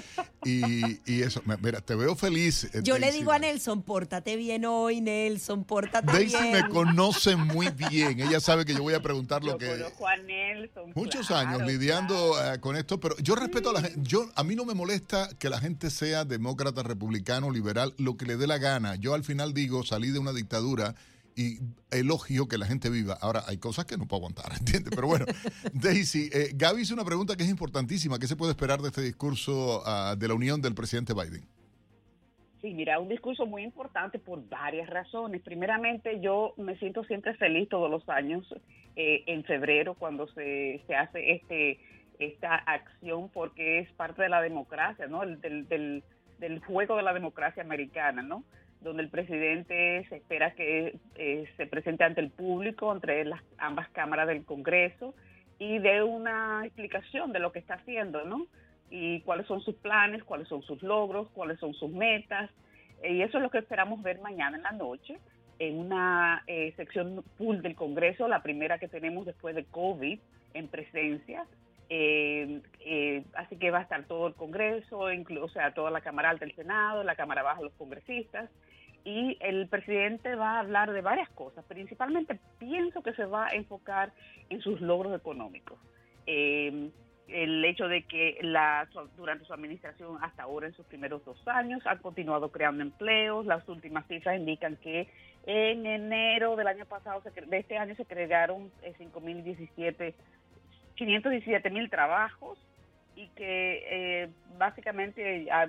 y, 0.44 1.00
y 1.06 1.22
eso, 1.22 1.40
mira, 1.62 1.80
te 1.80 1.94
veo 1.94 2.16
feliz. 2.16 2.64
eh, 2.74 2.80
Yo 2.82 2.98
le 2.98 3.12
digo 3.12 3.30
a 3.30 3.38
Nelson, 3.38 3.82
pórtate 3.82 4.34
bien 4.34 4.64
hoy, 4.64 5.00
Nelson, 5.00 5.62
pórtate 5.62 6.10
Daisy 6.10 6.36
bien. 6.36 6.52
me 6.52 6.68
conoce 6.68 7.36
muy 7.36 7.68
bien, 7.68 8.18
ella 8.18 8.40
sabe 8.40 8.64
que 8.64 8.74
yo 8.74 8.82
voy 8.82 8.94
a 8.94 9.02
preguntar 9.02 9.44
lo 9.44 9.52
Yo 9.52 9.58
que... 9.58 9.68
conozco 9.68 10.08
a 10.08 10.16
Nelson. 10.16 10.92
Muchos 10.96 11.28
claro, 11.28 11.48
años 11.50 11.62
lidiando 11.70 12.34
eh, 12.54 12.58
con 12.58 12.74
esto, 12.76 12.98
pero 12.98 13.16
yo 13.18 13.36
respeto 13.36 13.70
a 13.70 13.74
la 13.74 13.82
gente. 13.82 14.00
Yo, 14.02 14.28
a 14.34 14.42
mí 14.42 14.56
no 14.56 14.64
me 14.64 14.74
molesta 14.74 15.28
que 15.38 15.48
la 15.48 15.60
gente 15.60 15.90
sea 15.90 16.24
demócrata, 16.24 16.82
republicano, 16.82 17.52
liberal, 17.52 17.94
lo 17.98 18.16
que 18.16 18.26
le 18.26 18.36
dé 18.36 18.48
la 18.48 18.58
gana. 18.58 18.96
Yo 18.96 19.14
al 19.14 19.22
final 19.22 19.54
digo, 19.54 19.84
salí 19.84 20.10
de 20.10 20.18
una 20.18 20.32
dictadura 20.32 20.96
y 21.40 21.58
elogio 21.90 22.48
que 22.48 22.58
la 22.58 22.66
gente 22.66 22.90
viva. 22.90 23.16
Ahora, 23.20 23.42
hay 23.46 23.58
cosas 23.58 23.84
que 23.86 23.96
no 23.96 24.06
puedo 24.06 24.18
aguantar, 24.22 24.52
¿entiendes? 24.58 24.90
Pero 24.94 25.06
bueno, 25.06 25.24
Daisy, 25.72 26.28
eh, 26.32 26.50
Gaby 26.54 26.82
hizo 26.82 26.94
una 26.94 27.04
pregunta 27.04 27.36
que 27.36 27.44
es 27.44 27.48
importantísima. 27.50 28.18
¿Qué 28.18 28.26
se 28.26 28.34
puede 28.36 28.52
esperar 28.52 28.80
de 28.82 28.88
este 28.88 29.02
discurso 29.02 29.82
ah, 29.86 30.16
de 30.18 30.26
la 30.28 30.34
unión 30.34 30.60
del 30.60 30.74
presidente 30.74 31.14
Biden? 31.14 31.44
Sí, 32.60 32.74
mira, 32.74 32.98
un 32.98 33.08
discurso 33.08 33.46
muy 33.46 33.62
importante 33.62 34.18
por 34.18 34.46
varias 34.48 34.90
razones. 34.90 35.40
Primeramente, 35.42 36.20
yo 36.20 36.54
me 36.56 36.76
siento 36.78 37.04
siempre 37.04 37.34
feliz 37.34 37.68
todos 37.68 37.88
los 37.88 38.08
años 38.08 38.52
eh, 38.96 39.22
en 39.26 39.44
febrero 39.44 39.94
cuando 39.94 40.26
se, 40.32 40.82
se 40.86 40.94
hace 40.96 41.32
este 41.34 41.78
esta 42.18 42.56
acción 42.56 43.28
porque 43.32 43.78
es 43.78 43.92
parte 43.92 44.22
de 44.22 44.28
la 44.28 44.40
democracia, 44.42 45.06
¿no? 45.06 45.22
El- 45.22 45.40
del, 45.40 45.68
del, 45.68 46.02
del 46.40 46.58
juego 46.58 46.96
de 46.96 47.04
la 47.04 47.14
democracia 47.14 47.62
americana, 47.62 48.22
¿no? 48.22 48.42
Donde 48.80 49.02
el 49.02 49.08
presidente 49.08 50.06
se 50.08 50.16
espera 50.16 50.52
que 50.52 50.96
eh, 51.16 51.44
se 51.56 51.66
presente 51.66 52.04
ante 52.04 52.20
el 52.20 52.30
público, 52.30 52.92
entre 52.92 53.24
las 53.24 53.42
ambas 53.58 53.88
cámaras 53.90 54.28
del 54.28 54.44
Congreso 54.44 55.14
y 55.58 55.78
dé 55.78 56.02
una 56.02 56.64
explicación 56.64 57.32
de 57.32 57.40
lo 57.40 57.50
que 57.50 57.58
está 57.58 57.74
haciendo, 57.74 58.24
¿no? 58.24 58.46
y 58.90 59.20
cuáles 59.20 59.46
son 59.46 59.60
sus 59.60 59.74
planes, 59.76 60.24
cuáles 60.24 60.48
son 60.48 60.62
sus 60.62 60.82
logros, 60.82 61.28
cuáles 61.30 61.58
son 61.58 61.74
sus 61.74 61.90
metas. 61.90 62.50
Eh, 63.02 63.14
Y 63.14 63.22
eso 63.22 63.38
es 63.38 63.42
lo 63.42 63.50
que 63.50 63.58
esperamos 63.58 64.02
ver 64.02 64.20
mañana 64.20 64.56
en 64.56 64.62
la 64.62 64.72
noche 64.72 65.18
en 65.58 65.76
una 65.78 66.44
eh, 66.46 66.72
sección 66.76 67.24
pool 67.36 67.62
del 67.62 67.74
Congreso, 67.74 68.28
la 68.28 68.42
primera 68.42 68.78
que 68.78 68.86
tenemos 68.86 69.26
después 69.26 69.56
de 69.56 69.64
COVID 69.64 70.18
en 70.54 70.68
presencia. 70.68 71.46
Eh, 71.90 72.60
eh, 72.80 73.24
así 73.34 73.56
que 73.56 73.70
va 73.70 73.78
a 73.78 73.82
estar 73.82 74.04
todo 74.04 74.26
el 74.26 74.34
Congreso, 74.34 75.10
inclu- 75.10 75.42
o 75.42 75.48
sea, 75.48 75.72
toda 75.72 75.90
la 75.90 76.00
Cámara 76.02 76.30
Alta 76.30 76.44
del 76.44 76.54
Senado, 76.54 77.02
la 77.02 77.16
Cámara 77.16 77.42
Baja 77.42 77.62
los 77.62 77.72
congresistas. 77.74 78.50
Y 79.04 79.38
el 79.40 79.68
presidente 79.68 80.34
va 80.34 80.56
a 80.56 80.60
hablar 80.60 80.92
de 80.92 81.00
varias 81.00 81.30
cosas. 81.30 81.64
Principalmente 81.66 82.38
pienso 82.58 83.02
que 83.02 83.14
se 83.14 83.24
va 83.24 83.46
a 83.46 83.54
enfocar 83.54 84.12
en 84.50 84.60
sus 84.60 84.80
logros 84.82 85.16
económicos. 85.18 85.78
Eh, 86.26 86.90
el 87.28 87.64
hecho 87.64 87.88
de 87.88 88.02
que 88.02 88.38
la, 88.42 88.88
durante 89.16 89.44
su 89.44 89.52
administración 89.52 90.18
hasta 90.22 90.42
ahora 90.42 90.66
en 90.66 90.72
sus 90.74 90.84
primeros 90.86 91.24
dos 91.24 91.46
años 91.46 91.86
han 91.86 91.98
continuado 91.98 92.50
creando 92.50 92.82
empleos. 92.82 93.46
Las 93.46 93.66
últimas 93.68 94.06
cifras 94.08 94.38
indican 94.38 94.76
que 94.76 95.08
en 95.46 95.86
enero 95.86 96.56
del 96.56 96.66
año 96.66 96.84
pasado, 96.84 97.22
de 97.22 97.58
este 97.58 97.78
año, 97.78 97.94
se 97.94 98.04
crearon 98.04 98.70
eh, 98.82 98.92
5.017, 98.98 100.14
517 100.98 101.70
mil 101.70 101.88
trabajos 101.90 102.58
y 103.16 103.28
que 103.28 103.84
eh, 103.90 104.28
básicamente 104.58 105.50
ha, 105.50 105.62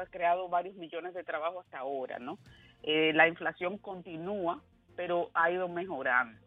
ha 0.00 0.06
creado 0.06 0.48
varios 0.48 0.74
millones 0.76 1.14
de 1.14 1.24
trabajos 1.24 1.64
hasta 1.64 1.78
ahora, 1.78 2.18
¿no? 2.18 2.38
Eh, 2.82 3.12
la 3.14 3.28
inflación 3.28 3.78
continúa, 3.78 4.60
pero 4.96 5.30
ha 5.34 5.50
ido 5.50 5.68
mejorando. 5.68 6.38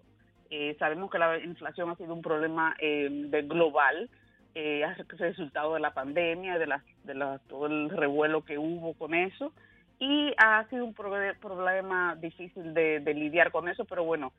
Eh, 0.49 0.75
sabemos 0.79 1.11
que 1.11 1.19
la 1.19 1.37
inflación 1.39 1.89
ha 1.89 1.95
sido 1.95 2.13
un 2.13 2.21
problema 2.21 2.75
eh, 2.79 3.07
de 3.11 3.41
global, 3.43 4.09
eh, 4.55 4.83
es 4.83 5.17
resultado 5.19 5.75
de 5.75 5.79
la 5.79 5.93
pandemia, 5.93 6.57
de, 6.57 6.65
la, 6.67 6.83
de 7.03 7.13
la- 7.13 7.39
todo 7.47 7.67
el 7.67 7.89
revuelo 7.89 8.43
que 8.43 8.57
hubo 8.57 8.93
con 8.95 9.13
eso, 9.13 9.53
y 9.99 10.33
ha 10.37 10.65
sido 10.69 10.85
un 10.85 10.95
proble- 10.95 11.37
problema 11.39 12.15
difícil 12.15 12.73
de 12.73 13.13
lidiar 13.13 13.51
con 13.51 13.69
eso, 13.69 13.85
pero 13.85 14.03
bueno, 14.05 14.31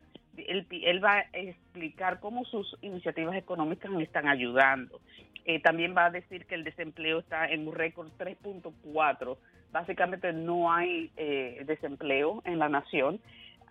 él, 0.48 0.66
él 0.70 1.04
va 1.04 1.18
a 1.18 1.26
explicar 1.32 2.20
cómo 2.20 2.44
sus 2.44 2.76
iniciativas 2.82 3.36
económicas 3.36 3.90
le 3.90 4.04
están 4.04 4.28
ayudando. 4.28 5.00
Eh, 5.44 5.60
también 5.60 5.96
va 5.96 6.06
a 6.06 6.10
decir 6.10 6.46
que 6.46 6.54
el 6.54 6.64
desempleo 6.64 7.18
está 7.20 7.46
en 7.46 7.66
un 7.66 7.74
récord 7.74 8.08
3.4. 8.18 9.36
Básicamente 9.72 10.32
no 10.32 10.72
hay 10.72 11.10
eh, 11.16 11.62
desempleo 11.66 12.42
en 12.44 12.58
la 12.58 12.68
nación. 12.68 13.20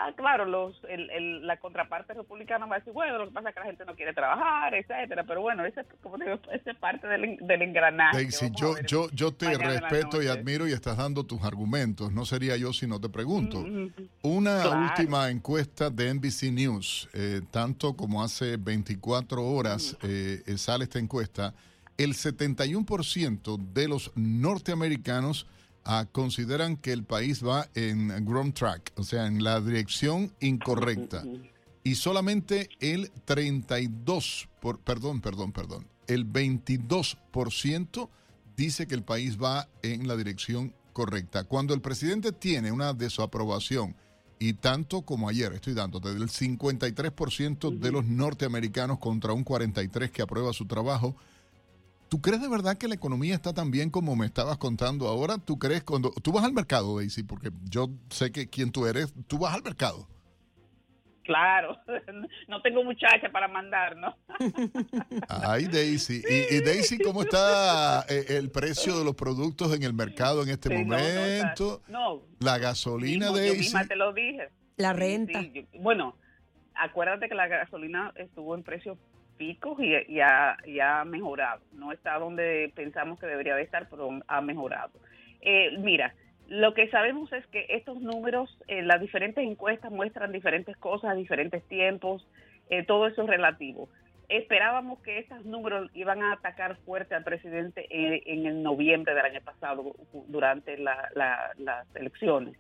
Ah, 0.02 0.14
claro, 0.16 0.46
los, 0.46 0.82
el, 0.88 1.10
el- 1.10 1.46
la 1.46 1.58
contraparte 1.58 2.14
republicana 2.14 2.66
va 2.66 2.78
a 2.78 2.80
decir, 2.80 2.94
bueno, 2.94 3.18
lo 3.18 3.28
que 3.28 3.34
pasa 3.34 3.50
es 3.50 3.54
que 3.56 3.60
la 3.60 3.66
gente 3.66 3.84
no 3.86 3.96
quiere 3.96 4.14
trabajar, 4.14 4.74
etcétera, 4.74 5.26
pero 5.28 5.42
bueno, 5.42 5.66
ese, 5.66 5.84
como 6.02 6.18
digo, 6.18 6.40
ese 6.54 6.72
es 6.72 6.78
parte 6.78 7.06
del, 7.06 7.38
del 7.42 7.62
engranaje. 7.64 8.16
Daisy, 8.16 8.50
yo, 8.56 8.76
yo, 8.88 9.10
yo 9.12 9.34
te 9.34 9.58
respeto 9.58 10.24
y 10.24 10.28
admiro 10.28 10.68
y 10.70 10.72
estás 10.72 10.96
dando 10.96 11.26
tus 11.26 11.44
argumentos. 11.44 12.14
No 12.14 12.24
sería 12.24 12.56
yo 12.56 12.72
si 12.72 12.88
no 12.88 13.02
te 13.02 13.10
pregunto. 13.10 13.60
Mm, 13.60 13.90
Una 14.22 14.62
Claro. 14.62 14.82
última 14.84 15.30
encuesta 15.30 15.90
de 15.90 16.14
NBC 16.14 16.44
News, 16.54 17.10
eh, 17.14 17.42
tanto 17.52 17.94
como 17.94 18.24
hace 18.24 18.56
24 18.56 19.44
horas 19.46 19.98
Mm. 20.02 20.06
eh, 20.08 20.44
eh, 20.48 20.58
sale 20.58 20.86
esta 20.86 21.00
encuesta, 21.00 21.54
el 21.98 22.14
71% 22.14 23.58
de 23.74 23.88
los 23.90 24.12
norteamericanos 24.16 25.46
ah, 25.90 26.06
consideran 26.12 26.78
que 26.78 26.94
el 26.94 27.04
país 27.04 27.44
va 27.44 27.68
en 27.74 28.26
wrong 28.26 28.54
track, 28.54 28.94
o 28.96 29.04
sea, 29.04 29.26
en 29.26 29.44
la 29.44 29.60
dirección 29.60 30.32
incorrecta. 30.40 31.24
Y 31.84 31.96
solamente 31.96 32.70
el 32.80 33.12
32, 33.26 34.50
por, 34.62 34.80
perdón, 34.80 35.22
perdón, 35.22 35.52
perdón, 35.52 35.88
el 36.08 36.32
22% 36.32 38.10
dice 38.56 38.88
que 38.88 38.96
el 38.96 39.04
país 39.04 39.42
va 39.42 39.68
en 39.82 40.08
la 40.08 40.16
dirección 40.16 40.74
correcta. 40.94 41.46
Cuando 41.46 41.74
el 41.74 41.82
presidente 41.82 42.32
tiene 42.32 42.72
una 42.72 42.94
desaprobación, 42.94 43.96
y 44.38 44.54
tanto 44.54 45.02
como 45.02 45.28
ayer, 45.28 45.54
estoy 45.54 45.74
dándote, 45.74 46.14
del 46.14 46.30
53% 46.30 47.78
de 47.78 47.92
los 47.92 48.06
norteamericanos 48.06 49.00
contra 49.00 49.34
un 49.34 49.44
43% 49.44 50.12
que 50.12 50.22
aprueba 50.22 50.54
su 50.54 50.66
trabajo, 50.66 51.16
¿tú 52.10 52.22
crees 52.22 52.42
de 52.42 52.50
verdad 52.50 52.78
que 52.78 52.88
la 52.88 52.96
economía 52.96 53.36
está 53.36 53.54
tan 53.54 53.72
bien 53.72 53.90
como 53.90 54.16
me 54.16 54.26
estabas 54.26 54.58
contando 54.58 55.08
ahora? 55.08 55.38
¿Tú 55.38 55.58
crees 55.60 55.84
cuando 55.84 56.12
tú 56.12 56.32
vas 56.32 56.44
al 56.44 56.54
mercado, 56.54 56.98
Daisy? 56.98 57.24
Porque 57.24 57.52
yo 57.70 57.90
sé 58.10 58.32
que 58.32 58.50
quién 58.50 58.72
tú 58.72 58.86
eres, 58.88 59.14
tú 59.28 59.38
vas 59.38 59.54
al 59.54 59.64
mercado. 59.64 60.08
Claro, 61.24 61.78
no 62.48 62.60
tengo 62.64 62.84
muchacha 62.84 63.30
para 63.32 63.48
mandar, 63.48 63.96
¿no? 63.98 64.16
Ay, 65.28 65.66
Daisy. 65.68 66.24
Y, 66.30 66.56
y 66.56 66.62
Daisy, 66.62 66.98
¿cómo 66.98 67.22
está 67.22 68.04
eh, 68.10 68.26
el 68.30 68.50
precio 68.50 68.98
de 68.98 69.06
los 69.06 69.14
productos 69.16 69.76
en 69.76 69.84
el 69.84 69.94
mercado 69.94 70.42
en 70.42 70.50
este 70.50 70.70
Sí, 70.70 70.76
no, 70.86 70.98
no, 70.98 70.98
momento? 70.98 71.82
no, 71.88 72.22
La 72.40 72.58
gasolina, 72.58 73.28
mismo, 73.28 73.38
yo 73.38 73.44
Daisy. 73.44 73.60
misma 73.60 73.86
te 73.86 73.96
lo 73.96 74.12
dije. 74.14 74.50
La 74.78 74.94
renta. 74.94 75.40
sí, 75.42 75.52
yo- 75.54 75.80
bueno, 75.82 76.16
acuérdate 76.74 77.30
que 77.30 77.36
la 77.36 77.48
gasolina 77.48 78.12
estuvo 78.16 78.56
en 78.56 78.64
precios 78.64 78.98
picos 79.40 79.80
y, 79.80 79.96
y 80.08 80.20
ha, 80.20 80.58
ha 80.84 81.06
mejorado. 81.06 81.62
No 81.74 81.92
está 81.92 82.20
donde 82.20 82.72
pensamos 82.76 83.18
que 83.20 83.26
debería 83.26 83.56
de 83.56 83.64
estar, 83.64 83.88
pero 83.90 84.20
ha 84.28 84.42
mejorado. 84.42 84.92
Eh, 85.42 85.78
mira, 85.80 86.14
lo 86.48 86.74
que 86.74 86.90
sabemos 86.90 87.32
es 87.34 87.48
que 87.48 87.66
estos 87.70 88.00
números, 88.02 88.56
eh, 88.68 88.82
las 88.84 89.00
diferentes 89.02 89.44
encuestas 89.44 89.92
muestran 89.92 90.32
diferentes 90.32 90.76
cosas 90.78 91.16
diferentes 91.18 91.64
tiempos, 91.68 92.28
eh, 92.70 92.84
todo 92.84 93.08
eso 93.08 93.24
es 93.24 93.28
relativo. 93.30 93.90
Esperábamos 94.28 95.00
que 95.02 95.18
estos 95.20 95.44
números 95.46 95.90
iban 95.96 96.22
a 96.22 96.34
atacar 96.34 96.76
fuerte 96.86 97.16
al 97.16 97.24
presidente 97.24 97.88
en, 97.90 98.22
en 98.26 98.46
el 98.46 98.62
noviembre 98.62 99.16
del 99.16 99.26
año 99.26 99.42
pasado, 99.42 99.96
durante 100.28 100.78
la- 100.78 101.10
la- 101.16 101.52
las 101.58 101.96
elecciones 101.96 102.56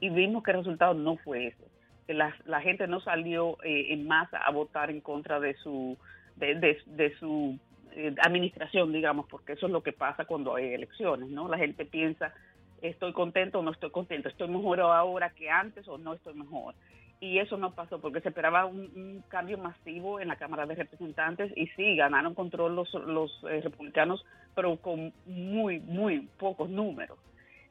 y 0.00 0.08
vimos 0.10 0.42
que 0.42 0.50
el 0.50 0.56
resultado 0.58 0.94
no 0.94 1.16
fue 1.18 1.46
eso. 1.48 1.64
Que 2.08 2.14
la, 2.14 2.34
la 2.46 2.60
gente 2.60 2.88
no 2.88 2.98
salió 3.00 3.56
eh, 3.62 3.92
en 3.92 4.08
masa 4.08 4.38
a 4.38 4.50
votar 4.50 4.90
en 4.90 5.00
contra 5.00 5.38
de 5.38 5.54
su 5.62 5.96
de, 6.36 6.78
de- 6.86 7.14
su 7.18 7.58
eh, 7.92 8.14
administración, 8.22 8.92
digamos, 8.92 9.26
porque 9.28 9.52
eso 9.52 9.66
es 9.66 9.72
lo 9.72 9.82
que 9.82 9.92
pasa 9.92 10.24
cuando 10.24 10.54
hay 10.54 10.74
elecciones, 10.74 11.28
¿no? 11.28 11.48
La 11.48 11.58
gente 11.58 11.84
piensa, 11.84 12.32
estoy 12.80 13.12
contento 13.12 13.58
o 13.58 13.62
no 13.62 13.72
estoy 13.72 13.90
contento, 13.90 14.28
estoy 14.28 14.48
mejor 14.48 14.80
ahora 14.80 15.30
que 15.30 15.50
antes 15.50 15.86
o 15.88 15.98
no 15.98 16.14
estoy 16.14 16.34
mejor. 16.34 16.74
Y 17.20 17.38
eso 17.38 17.56
no 17.56 17.72
pasó 17.72 18.00
porque 18.00 18.20
se 18.20 18.30
esperaba 18.30 18.64
un, 18.64 19.22
cambio 19.28 19.56
masivo 19.56 20.18
en 20.18 20.26
la 20.28 20.36
Cámara 20.36 20.66
de 20.66 20.74
Representantes 20.74 21.52
y 21.56 21.68
sí, 21.68 21.94
ganaron 21.96 22.34
control 22.34 22.74
los, 22.74 22.92
los 22.94 23.30
eh, 23.48 23.60
republicanos, 23.60 24.24
pero 24.56 24.76
con 24.78 25.12
muy, 25.26 25.78
muy 25.80 26.28
pocos 26.38 26.68
números 26.68 27.18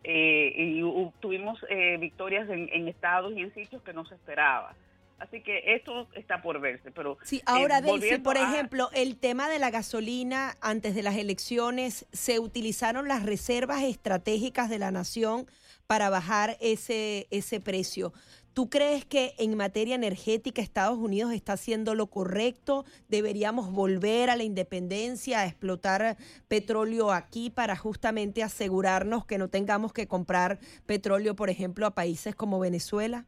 eh, 0.04 0.54
y 0.56 0.82
tuvimos 1.20 1.60
eh, 1.70 1.98
victorias 2.00 2.50
en, 2.50 2.70
en 2.72 2.88
estados 2.88 3.34
y 3.36 3.42
en 3.42 3.54
sitios 3.54 3.82
que 3.84 3.94
no 3.94 4.06
se 4.06 4.16
esperaba. 4.16 4.74
Así 5.22 5.44
que 5.44 5.76
esto 5.76 6.08
está 6.16 6.42
por 6.42 6.60
verse. 6.60 6.90
Pero 6.92 7.18
Sí, 7.24 7.38
eh, 7.38 7.44
ahora, 7.46 7.80
volviendo 7.80 8.24
por 8.24 8.38
a- 8.40 8.42
ejemplo, 8.52 8.90
el 8.94 9.18
tema 9.18 9.50
de 9.50 9.60
la 9.60 9.70
gasolina 9.70 10.58
antes 10.62 10.96
de 10.96 11.04
las 11.04 11.16
elecciones, 11.16 12.08
se 12.12 12.40
utilizaron 12.40 13.08
las 13.08 13.24
reservas 13.24 13.84
estratégicas 13.84 14.68
de 14.70 14.80
la 14.80 14.90
nación 14.90 15.46
para 15.86 16.10
bajar 16.10 16.58
ese, 16.60 17.28
ese 17.30 17.60
precio. 17.60 18.14
¿Tú 18.54 18.70
crees 18.70 19.06
que 19.06 19.34
en 19.38 19.56
materia 19.56 19.94
energética 19.96 20.62
Estados 20.62 20.98
Unidos 20.98 21.32
está 21.34 21.54
haciendo 21.54 21.94
lo 21.94 22.08
correcto? 22.08 22.84
¿Deberíamos 23.08 23.72
volver 23.72 24.30
a 24.30 24.36
la 24.36 24.44
independencia, 24.44 25.42
a 25.42 25.46
explotar 25.46 26.18
petróleo 26.48 27.12
aquí 27.12 27.50
para 27.50 27.76
justamente 27.78 28.42
asegurarnos 28.44 29.26
que 29.26 29.38
no 29.38 29.50
tengamos 29.50 29.94
que 29.94 30.08
comprar 30.08 30.60
petróleo, 30.86 31.36
por 31.36 31.50
ejemplo, 31.52 31.86
a 31.86 31.92
países 31.94 32.36
como 32.36 32.60
Venezuela? 32.60 33.26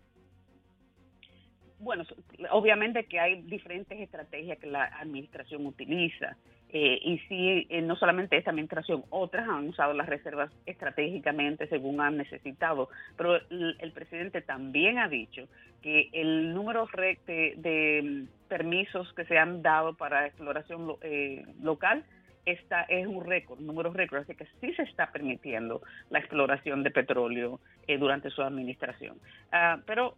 Bueno, 1.84 2.04
obviamente 2.52 3.06
que 3.06 3.20
hay 3.20 3.42
diferentes 3.44 4.00
estrategias 4.00 4.58
que 4.60 4.68
la 4.68 4.86
administración 4.86 5.66
utiliza. 5.66 6.36
eh, 6.76 6.98
y 7.04 7.20
sí, 7.30 7.68
eh, 7.70 7.84
no 7.84 7.96
solamente 7.96 8.36
esta 8.36 8.50
administración, 8.50 9.04
otras 9.12 9.48
han 9.48 9.68
usado 9.70 9.94
las 9.94 10.08
reservas 10.10 10.52
estratégicamente 10.66 11.68
según 11.68 12.02
han 12.02 12.18
necesitado. 12.18 12.90
Pero 13.16 13.36
el, 13.36 13.76
el 13.80 13.92
presidente 13.92 14.42
también 14.42 14.98
ha 14.98 15.08
dicho 15.08 15.48
que 15.84 16.10
el 16.14 16.52
número 16.52 16.88
de, 17.28 18.02
mm, 18.04 18.48
permisos 18.50 19.14
que 19.14 19.24
se 19.26 19.38
han 19.38 19.62
dado 19.62 19.94
para 19.94 20.26
exploración 20.26 20.88
lo- 20.88 20.98
eh, 21.04 21.46
local 21.62 22.04
esta 22.46 22.82
es 22.84 23.06
un 23.08 23.24
récord, 23.24 23.60
un 23.60 23.68
número 23.68 23.94
récord, 23.94 24.22
así 24.22 24.36
que 24.36 24.46
sí 24.60 24.74
se 24.74 24.82
está 24.84 25.12
permitiendo 25.12 25.82
la 26.10 26.20
exploración 26.20 26.82
de 26.84 26.92
petróleo 26.92 27.60
eh, 27.88 27.98
durante 27.98 28.30
su 28.32 28.42
administración. 28.42 29.18
Ah, 29.52 29.80
pero 29.86 30.16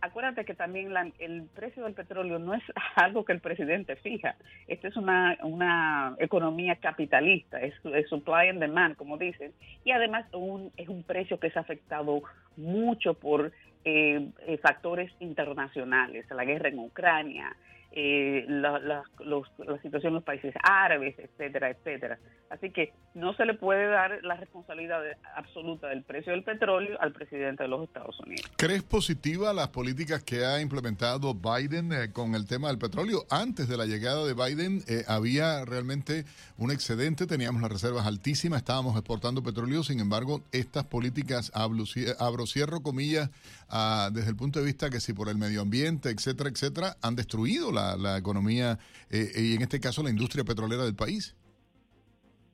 acuérdate 0.00 0.44
que 0.44 0.54
también 0.54 0.92
la- 0.92 1.10
el 1.18 1.44
precio 1.54 1.84
del 1.84 1.94
petróleo 1.94 2.38
no 2.38 2.54
es 2.54 2.62
algo 2.96 3.24
que 3.24 3.32
el 3.32 3.40
presidente 3.40 3.96
fija. 3.96 4.36
Esta 4.66 4.88
es 4.88 4.96
una, 4.96 5.36
una 5.42 6.14
economía 6.18 6.76
capitalista, 6.76 7.60
es, 7.60 7.74
es 7.84 8.08
supply 8.08 8.48
and 8.48 8.60
demand, 8.60 8.96
como 8.96 9.16
dicen, 9.18 9.52
y 9.84 9.90
además 9.92 10.26
un- 10.32 10.70
es 10.76 10.88
un 10.88 11.02
precio 11.02 11.38
que 11.40 11.48
es 11.48 11.56
afectado 11.56 12.22
mucho 12.56 13.14
por 13.14 13.52
eh, 13.84 14.28
eh, 14.46 14.58
factores 14.58 15.10
internacionales, 15.20 16.26
la 16.30 16.44
guerra 16.44 16.68
en 16.68 16.78
Ucrania, 16.80 17.54
eh, 17.92 18.44
la, 18.48 18.78
la- 18.78 19.02
los- 19.24 19.48
la 19.58 19.80
situación 19.82 20.10
en 20.10 20.14
los 20.14 20.24
países 20.24 20.54
árabes, 20.62 21.14
etcétera, 21.18 21.70
etcétera. 21.70 22.18
Así 22.50 22.70
que 22.70 22.92
no 23.14 23.34
se 23.34 23.44
le 23.44 23.54
puede 23.54 23.86
dar 23.88 24.20
la 24.22 24.34
responsabilidad 24.36 25.00
absoluta 25.36 25.88
del 25.88 26.02
precio 26.02 26.32
del 26.32 26.44
petróleo 26.44 26.96
al 27.00 27.12
presidente 27.12 27.64
de 27.64 27.68
los 27.68 27.84
Estados 27.84 28.18
Unidos. 28.20 28.50
¿Crees 28.56 28.82
positiva 28.82 29.52
las 29.52 29.68
políticas 29.68 30.22
que 30.22 30.44
ha 30.46 30.60
implementado 30.60 31.34
Biden 31.34 31.92
eh, 31.92 32.10
con 32.12 32.34
el 32.34 32.46
tema 32.46 32.68
del 32.68 32.78
petróleo? 32.78 33.24
Antes 33.30 33.68
de 33.68 33.76
la 33.76 33.84
llegada 33.84 34.24
de 34.24 34.32
Biden 34.34 34.82
eh, 34.88 35.04
había 35.08 35.64
realmente 35.66 36.24
un 36.56 36.70
excedente, 36.70 37.26
teníamos 37.26 37.60
las 37.60 37.70
reservas 37.70 38.06
altísimas, 38.06 38.58
estábamos 38.60 38.96
exportando 38.96 39.42
petróleo, 39.42 39.82
sin 39.82 40.00
embargo, 40.00 40.40
estas 40.52 40.84
políticas, 40.84 41.50
abro, 41.54 41.84
abro, 42.18 42.46
cierro 42.46 42.80
comillas, 42.82 43.30
ah, 43.68 44.08
desde 44.12 44.30
el 44.30 44.36
punto 44.36 44.58
de 44.58 44.64
vista 44.66 44.88
que 44.88 45.00
si 45.00 45.12
por 45.12 45.28
el 45.28 45.36
medio 45.36 45.60
ambiente, 45.60 46.08
etcétera, 46.10 46.48
etcétera, 46.50 46.96
han 47.02 47.14
destruido 47.14 47.72
la, 47.72 47.77
la 47.96 48.16
economía 48.18 48.78
eh, 49.10 49.30
y 49.36 49.54
en 49.54 49.62
este 49.62 49.80
caso 49.80 50.02
la 50.02 50.10
industria 50.10 50.44
petrolera 50.44 50.84
del 50.84 50.96
país. 50.96 51.36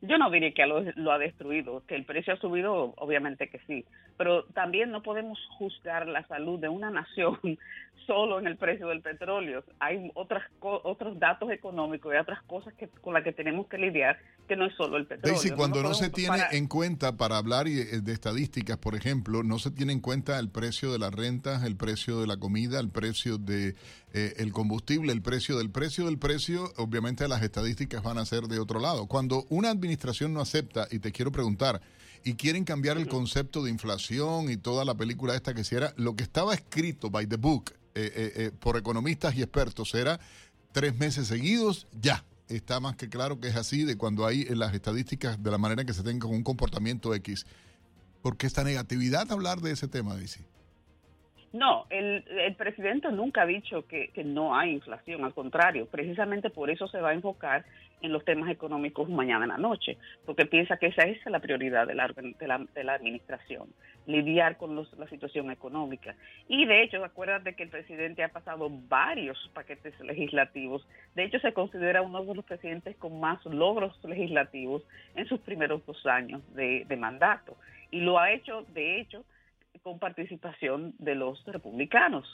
Yo 0.01 0.19
no 0.19 0.31
diría 0.31 0.53
que 0.53 0.67
lo, 0.67 0.83
lo 0.97 1.13
ha 1.13 1.19
destruido, 1.19 1.83
que 1.87 1.95
el 1.95 2.05
precio 2.05 2.35
ha 2.35 2.37
subido, 2.37 2.93
obviamente 2.99 3.49
que 3.49 3.59
sí, 3.67 3.87
pero 4.17 4.45
también 4.55 4.91
no 4.91 5.03
podemos 5.03 5.39
juzgar 5.59 6.07
la 6.07 6.27
salud 6.27 6.59
de 6.59 6.69
una 6.69 6.91
nación 6.91 7.39
solo 8.07 8.39
en 8.39 8.47
el 8.47 8.57
precio 8.57 8.89
del 8.89 9.01
petróleo. 9.01 9.65
Hay 9.81 10.11
otras 10.15 10.43
otros 10.61 11.19
datos 11.19 11.51
económicos 11.51 12.13
y 12.15 12.17
otras 12.19 12.43
cosas 12.43 12.75
que 12.75 12.89
con 12.89 13.15
las 13.15 13.25
que 13.25 13.33
tenemos 13.33 13.67
que 13.67 13.79
lidiar 13.79 14.19
que 14.47 14.57
no 14.57 14.67
es 14.67 14.75
solo 14.75 14.99
el 14.99 15.07
petróleo. 15.07 15.35
Daisy, 15.35 15.55
cuando 15.55 15.83
no, 15.83 15.95
se 15.95 16.11
tiene 16.11 16.39
en 16.53 16.67
cuenta, 16.67 17.17
para 17.17 17.39
hablar 17.39 17.67
eh, 17.67 18.01
de 18.03 18.13
estadísticas, 18.13 18.77
por 18.77 18.95
ejemplo, 18.95 19.43
no 19.43 19.59
se 19.59 19.71
tiene 19.71 19.93
en 19.93 20.01
cuenta 20.01 20.39
el 20.39 20.51
precio 20.51 20.93
de 20.93 20.99
las 20.99 21.15
rentas, 21.15 21.65
el 21.65 21.77
precio 21.77 22.21
de 22.21 22.27
la 22.27 22.37
comida, 22.37 22.79
el 22.79 22.91
precio 22.91 23.39
de 23.39 23.75
eh, 24.13 24.35
el 24.37 24.53
combustible, 24.53 25.13
el 25.13 25.23
precio 25.23 25.57
del 25.57 25.71
precio 25.71 26.05
del 26.05 26.19
precio, 26.19 26.73
obviamente 26.77 27.27
las 27.27 27.43
estadísticas 27.43 28.03
van 28.03 28.19
a 28.19 28.27
ser 28.27 28.43
de 28.43 28.59
otro 28.59 28.81
lado. 28.81 29.07
Cuando 29.07 29.45
una 29.49 29.71
administración 29.71 30.35
no 30.35 30.41
acepta, 30.41 30.87
y 30.91 30.99
te 30.99 31.11
quiero 31.11 31.33
preguntar, 31.33 31.81
y 32.25 32.35
quieren 32.35 32.65
cambiar 32.65 32.97
el 32.97 33.07
concepto 33.07 33.63
de 33.63 33.71
inflación 33.71 34.51
y 34.51 34.57
toda 34.57 34.85
la 34.85 34.95
película 34.95 35.35
esta 35.35 35.55
que 35.55 35.63
si 35.63 35.77
era, 35.77 35.93
lo 35.97 36.17
que 36.17 36.23
estaba 36.23 36.55
escrito 36.55 37.11
by 37.11 37.27
the 37.27 37.37
book 37.37 37.73
eh, 37.95 38.11
eh, 38.17 38.33
eh, 38.37 38.51
por 38.59 38.79
economistas 38.79 39.37
y 39.37 39.43
expertos 39.43 39.95
era 39.95 40.19
tres 40.73 40.99
meses 40.99 41.29
seguidos, 41.29 41.87
ya. 42.01 42.25
Está 42.49 42.79
más 42.79 42.97
que 42.97 43.09
claro 43.09 43.41
que 43.41 43.49
es 43.49 43.57
así 43.57 43.85
de 43.85 43.97
cuando 43.97 44.27
hay 44.27 44.43
en 44.43 44.59
las 44.59 44.75
estadísticas 44.75 45.43
de 45.43 45.51
la 45.51 45.57
manera 45.59 45.85
que 45.85 45.95
se 45.95 46.03
tenga 46.03 46.27
un 46.27 46.43
comportamiento 46.43 47.15
X. 47.15 47.47
¿Por 48.23 48.37
qué 48.37 48.47
esta 48.47 48.65
negatividad 48.65 49.31
a 49.31 49.35
hablar 49.35 49.59
de 49.59 49.73
ese 49.73 49.89
tema, 49.89 50.15
Daisy? 50.15 50.45
No, 51.53 51.87
el, 51.89 52.25
el 52.29 52.57
presidente 52.57 53.11
nunca 53.13 53.43
ha 53.43 53.47
dicho 53.47 53.87
que, 53.87 54.09
que 54.09 54.25
no 54.25 54.57
hay 54.57 54.73
inflación, 54.73 55.25
al 55.25 55.33
contrario, 55.33 55.87
precisamente 55.87 56.51
por 56.51 56.69
eso 56.69 56.89
se 56.89 57.01
va 57.01 57.11
a 57.11 57.15
enfocar 57.15 57.65
en 58.05 58.13
los 58.13 58.25
temas 58.25 58.51
económicos 58.51 59.09
mañana 59.09 59.45
en 59.45 59.51
la 59.51 59.57
noche, 59.57 59.97
porque 60.27 60.45
piensa 60.47 60.77
que 60.77 60.89
esa 60.89 61.05
es 61.05 61.25
la 61.27 61.41
prioridad 61.41 61.87
de 61.87 61.95
la, 61.95 62.07
de 62.09 62.85
la, 62.85 62.93
administración, 62.95 63.69
lidiar 64.07 64.57
con 64.59 64.77
los- 64.77 64.93
la 64.99 65.09
situación 65.09 65.51
económica. 65.51 66.15
Y 66.47 66.67
de 66.67 66.83
hecho, 66.83 67.03
acuérdate 67.03 67.55
que 67.55 67.63
el 67.63 67.71
presidente 67.71 68.23
ha 68.23 68.29
pasado 68.29 68.69
varios 68.71 69.51
paquetes 69.55 69.99
legislativos, 70.01 70.87
de 71.15 71.25
hecho 71.25 71.39
se 71.39 71.55
considera 71.55 72.03
uno 72.03 72.23
de 72.23 72.35
los 72.35 72.45
presidentes 72.45 72.97
con 72.97 73.19
más 73.19 73.43
logros 73.47 73.99
legislativos 74.05 74.83
en 75.15 75.27
sus 75.27 75.41
primeros 75.41 75.85
dos 75.87 76.05
años 76.07 76.43
de, 76.55 76.85
de 76.87 76.97
mandato, 76.97 77.57
y 77.91 78.01
lo 78.01 78.19
ha 78.19 78.33
hecho, 78.33 78.67
de 78.75 79.01
hecho, 79.01 79.25
con 79.83 79.99
participación 79.99 80.95
de 80.99 81.15
los 81.15 81.45
republicanos. 81.47 82.27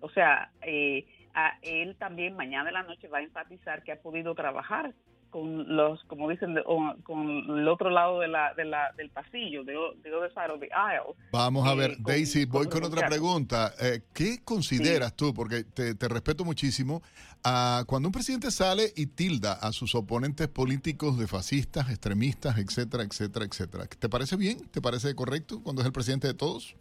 O 0.00 0.08
sea, 0.10 0.50
eh, 0.62 1.04
a 1.34 1.58
él 1.62 1.96
también 1.96 2.34
mañana 2.36 2.70
en 2.70 2.74
la 2.74 2.82
noche 2.82 3.08
va 3.08 3.18
a 3.18 3.22
enfatizar 3.22 3.82
que 3.82 3.92
ha 3.92 4.00
podido 4.00 4.34
trabajar 4.34 4.92
con 5.36 5.76
los, 5.76 6.02
como 6.04 6.30
dicen, 6.30 6.54
de- 6.54 6.64
con 7.04 7.58
el 7.58 7.68
otro 7.68 7.90
lado 7.90 8.20
de 8.20 8.28
la, 8.28 8.54
de 8.54 8.64
la, 8.64 8.90
del 8.96 9.10
pasillo, 9.10 9.64
de, 9.64 9.74
the 10.02 10.10
other 10.14 10.30
side 10.32 10.50
of 10.50 10.60
the 10.60 10.70
aisle. 10.72 11.14
Vamos 11.30 11.68
a 11.68 11.72
eh, 11.74 11.76
ver, 11.76 11.96
con- 11.96 12.04
Daisy, 12.04 12.46
voy 12.46 12.68
con 12.68 12.82
otra 12.84 13.06
pregunta. 13.06 13.74
Eh, 13.78 14.00
¿Qué 14.14 14.38
consideras 14.42 15.14
tú? 15.14 15.34
Porque 15.34 15.64
te, 15.64 15.94
te 15.94 16.08
respeto 16.08 16.42
muchísimo. 16.42 17.02
ah, 17.44 17.84
cuando 17.86 18.08
un 18.08 18.12
presidente 18.12 18.50
sale 18.50 18.92
y 18.96 19.08
tilda 19.08 19.52
a 19.52 19.72
sus 19.72 19.94
oponentes 19.94 20.48
políticos 20.48 21.18
de 21.18 21.26
fascistas, 21.26 21.90
extremistas, 21.90 22.56
etcétera, 22.56 23.02
etcétera, 23.02 23.44
etcétera, 23.44 23.84
¿te 23.86 24.08
parece 24.08 24.36
bien? 24.36 24.66
¿Te 24.70 24.80
parece 24.80 25.14
correcto 25.14 25.62
cuando 25.62 25.82
es 25.82 25.86
el 25.86 25.92
presidente 25.92 26.28
de 26.28 26.34
todos? 26.34 26.76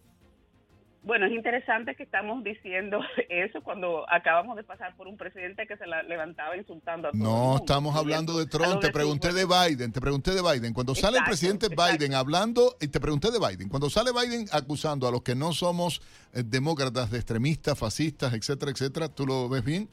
Bueno, 1.05 1.27
es 1.27 1.33
interesante 1.33 1.95
que 1.95 2.01
estamos 2.01 2.43
diciendo 2.43 2.99
eso 3.29 3.61
cuando 3.61 4.11
acabamos 4.11 4.57
de 4.57 4.63
pasar 4.63 4.95
por 4.95 5.07
un 5.07 5.17
presidente 5.17 5.67
que 5.67 5.77
se 5.77 5.85
la 5.85 6.01
levantaba 6.01 6.57
insultando 6.57 7.07
a 7.07 7.11
todo 7.11 7.21
el 7.21 7.23
No, 7.23 7.57
estamos 7.57 7.95
hablando 7.95 8.37
de 8.39 8.47
Trump, 8.47 8.81
te 8.81 8.91
pregunté 8.91 9.31
de 9.31 9.45
Biden, 9.45 9.91
te 9.91 10.01
pregunté 10.01 10.31
de 10.31 10.41
Biden. 10.41 10.73
Cuando 10.73 10.95
sale 10.95 11.19
el 11.19 11.23
presidente 11.23 11.67
exacto. 11.67 11.93
Biden 11.93 12.15
hablando, 12.15 12.75
y 12.81 12.87
te 12.87 12.99
pregunté 12.99 13.29
de 13.29 13.37
Biden, 13.37 13.69
cuando 13.69 13.87
sale 13.91 14.11
Biden 14.11 14.47
acusando 14.51 15.07
a 15.07 15.11
los 15.11 15.21
que 15.21 15.35
no 15.35 15.53
somos 15.53 16.01
eh, 16.33 16.41
demócratas, 16.43 17.11
de 17.11 17.17
extremistas, 17.17 17.77
fascistas, 17.77 18.33
etcétera, 18.33 18.71
etcétera, 18.71 19.07
¿tú 19.07 19.27
lo 19.27 19.47
ves 19.47 19.63
bien? 19.63 19.87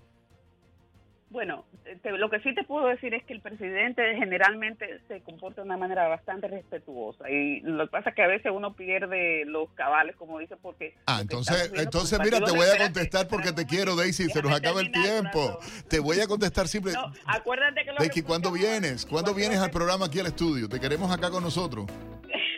Bueno, 1.32 1.64
te- 2.02 2.12
lo 2.12 2.28
que 2.28 2.40
sí 2.40 2.54
te 2.54 2.62
puedo 2.62 2.86
decir 2.88 3.14
es 3.14 3.24
que 3.24 3.32
el 3.32 3.40
presidente 3.40 4.02
generalmente 4.16 5.00
se 5.08 5.22
comporta 5.22 5.62
de 5.62 5.66
una 5.66 5.78
manera 5.78 6.06
bastante 6.06 6.46
respetuosa 6.46 7.30
y 7.30 7.60
lo 7.60 7.86
que 7.86 7.90
pasa 7.90 8.10
es 8.10 8.14
que 8.16 8.22
a 8.22 8.26
veces 8.26 8.52
uno 8.54 8.74
pierde 8.76 9.46
los 9.46 9.70
cabales, 9.70 10.14
como 10.16 10.38
dice, 10.40 10.56
porque... 10.60 10.94
Ah, 11.06 11.20
entonces, 11.22 11.72
entonces 11.74 12.18
el 12.20 12.24
mira, 12.26 12.38
te 12.44 12.50
voy 12.52 12.66
a 12.68 12.76
contestar 12.76 13.28
porque 13.28 13.50
te 13.52 13.64
quiero, 13.64 13.96
Daisy, 13.96 14.28
se 14.28 14.42
nos 14.42 14.52
acaba 14.52 14.82
el 14.82 14.92
tiempo. 14.92 15.58
Te 15.88 16.00
voy 16.00 16.20
a 16.20 16.26
contestar 16.26 16.68
simple. 16.68 16.92
No, 16.92 17.10
acuérdate 17.26 17.82
que 17.82 17.92
lo 17.92 17.98
Daisy, 17.98 18.22
¿cuándo 18.22 18.52
vienes? 18.52 19.06
¿Cuándo 19.06 19.32
vienes 19.32 19.58
al 19.58 19.70
programa 19.70 20.04
aquí 20.06 20.20
al 20.20 20.26
estudio? 20.26 20.68
Te 20.68 20.78
queremos 20.78 21.10
acá 21.10 21.30
con 21.30 21.42
nosotros. 21.42 21.86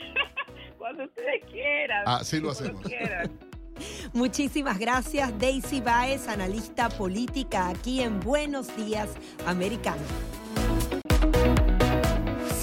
cuando 0.78 1.04
ustedes 1.04 1.44
quieran. 1.44 2.02
Ah, 2.06 2.20
sí 2.24 2.40
lo 2.40 2.52
cuando 2.52 2.80
hacemos. 2.80 2.82
Muchísimas 4.12 4.78
gracias, 4.78 5.36
Daisy 5.38 5.80
Baez, 5.80 6.28
analista 6.28 6.88
política 6.88 7.68
aquí 7.68 8.00
en 8.00 8.20
Buenos 8.20 8.74
Días, 8.76 9.08
Americano. 9.46 10.02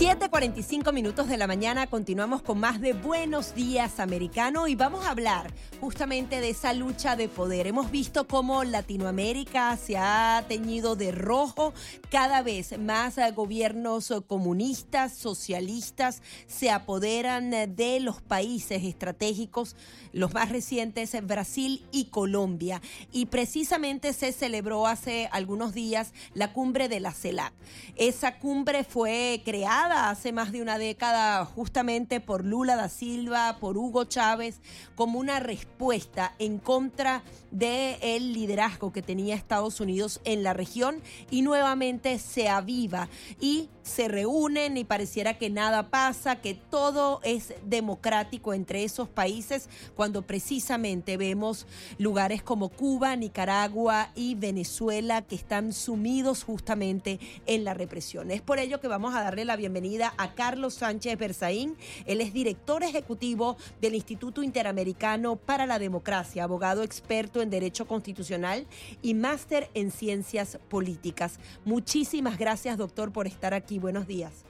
7:45 0.02 0.94
minutos 0.94 1.28
de 1.28 1.38
la 1.38 1.46
mañana 1.46 1.86
continuamos 1.86 2.42
con 2.42 2.60
más 2.60 2.82
de 2.82 2.94
Buenos 2.94 3.54
Días 3.54 4.00
Americano 4.00 4.68
y 4.68 4.74
vamos 4.74 5.06
a 5.06 5.12
hablar 5.12 5.54
justamente 5.80 6.42
de 6.42 6.50
esa 6.50 6.74
lucha 6.74 7.16
de 7.16 7.30
poder. 7.30 7.68
Hemos 7.68 7.92
visto 7.92 8.28
cómo 8.28 8.64
Latinoamérica 8.64 9.78
se 9.78 9.98
ha 9.98 10.44
teñido 10.48 10.96
de 10.96 11.12
rojo, 11.12 11.76
cada 12.10 12.42
vez 12.42 12.80
más 12.80 13.20
eh, 13.20 13.30
gobiernos 13.30 14.12
comunistas, 14.26 15.14
socialistas 15.14 16.24
se 16.48 16.72
apoderan 16.72 17.54
eh, 17.54 17.68
de 17.68 18.00
los 18.00 18.24
países 18.24 18.84
estratégicos, 18.84 19.76
los 20.14 20.34
más 20.34 20.50
recientes 20.50 21.16
Brasil 21.28 21.86
y 21.92 22.06
Colombia. 22.06 22.82
Y 23.12 23.28
precisamente 23.28 24.14
se 24.14 24.32
celebró 24.32 24.88
hace 24.88 25.30
algunos 25.32 25.76
días 25.76 26.12
la 26.34 26.54
cumbre 26.54 26.90
de 26.90 27.02
la 27.02 27.12
CELAC. 27.12 27.54
Esa 27.98 28.40
cumbre 28.40 28.84
fue 28.84 29.44
creada 29.46 29.91
hace 29.92 30.32
más 30.32 30.52
de 30.52 30.62
una 30.62 30.78
década 30.78 31.44
justamente 31.46 32.20
por 32.20 32.46
Lula 32.46 32.76
da 32.76 32.90
Silva, 32.90 33.58
por 33.60 33.78
Hugo 33.78 34.06
Chávez, 34.06 34.62
como 34.96 35.20
una 35.20 35.40
respuesta 35.40 36.34
en 36.40 36.58
contra 36.58 37.24
del 37.52 38.34
liderazgo 38.34 38.92
que 38.92 39.02
tenía 39.02 39.36
Estados 39.36 39.80
Unidos 39.80 40.22
en 40.24 40.44
la 40.44 40.54
región 40.54 41.02
y 41.30 41.42
nuevamente 41.42 42.18
se 42.20 42.50
aviva. 42.50 43.10
Y 43.40 43.70
se 43.84 44.08
reúnen 44.08 44.78
y 44.78 44.84
pareciera 44.84 45.38
que 45.38 45.50
nada 45.50 45.90
pasa, 45.90 46.42
que 46.42 46.54
todo 46.54 47.20
es 47.24 47.54
democrático 47.66 48.54
entre 48.54 48.84
esos 48.84 49.10
países, 49.10 49.70
cuando 49.96 50.22
precisamente 50.22 51.18
vemos 51.18 51.68
lugares 51.98 52.44
como 52.44 52.70
Cuba, 52.70 53.16
Nicaragua 53.16 54.12
y 54.16 54.36
Venezuela 54.36 55.22
que 55.22 55.36
están 55.36 55.74
sumidos 55.74 56.44
justamente 56.44 57.20
en 57.46 57.64
la 57.64 57.74
represión. 57.74 58.32
Es 58.32 58.42
por 58.42 58.60
ello 58.60 58.80
que 58.80 58.88
vamos 58.88 59.16
a 59.16 59.24
darle 59.24 59.46
la 59.46 59.56
bienvenida 59.56 60.14
a 60.18 60.34
Carlos 60.34 60.76
Sánchez 60.76 61.18
Berzaín. 61.18 61.76
Él 62.06 62.22
es 62.22 62.34
director 62.34 62.84
ejecutivo 62.84 63.58
del 63.80 63.96
Instituto 63.96 64.44
Interamericano 64.44 65.36
para 65.36 65.66
la 65.66 65.80
Democracia, 65.80 66.44
abogado 66.44 66.84
experto 66.84 67.42
en 67.42 67.50
Derecho 67.50 67.88
Constitucional 67.88 68.68
y 69.02 69.14
máster 69.14 69.70
en 69.74 69.92
Ciencias 69.92 70.60
Políticas. 70.70 71.40
Muchísimas 71.66 72.38
gracias, 72.38 72.78
doctor, 72.78 73.12
por 73.12 73.28
estar 73.28 73.54
aquí 73.54 73.71
buenos 73.80 74.08
días. 74.08 74.46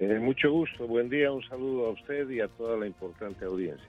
Eh, 0.00 0.18
mucho 0.18 0.50
gusto, 0.50 0.86
buen 0.86 1.10
día, 1.10 1.30
un 1.30 1.42
saludo 1.42 1.86
a 1.86 1.90
usted 1.90 2.28
y 2.30 2.40
a 2.40 2.48
toda 2.48 2.78
la 2.78 2.86
importante 2.86 3.44
audiencia. 3.44 3.86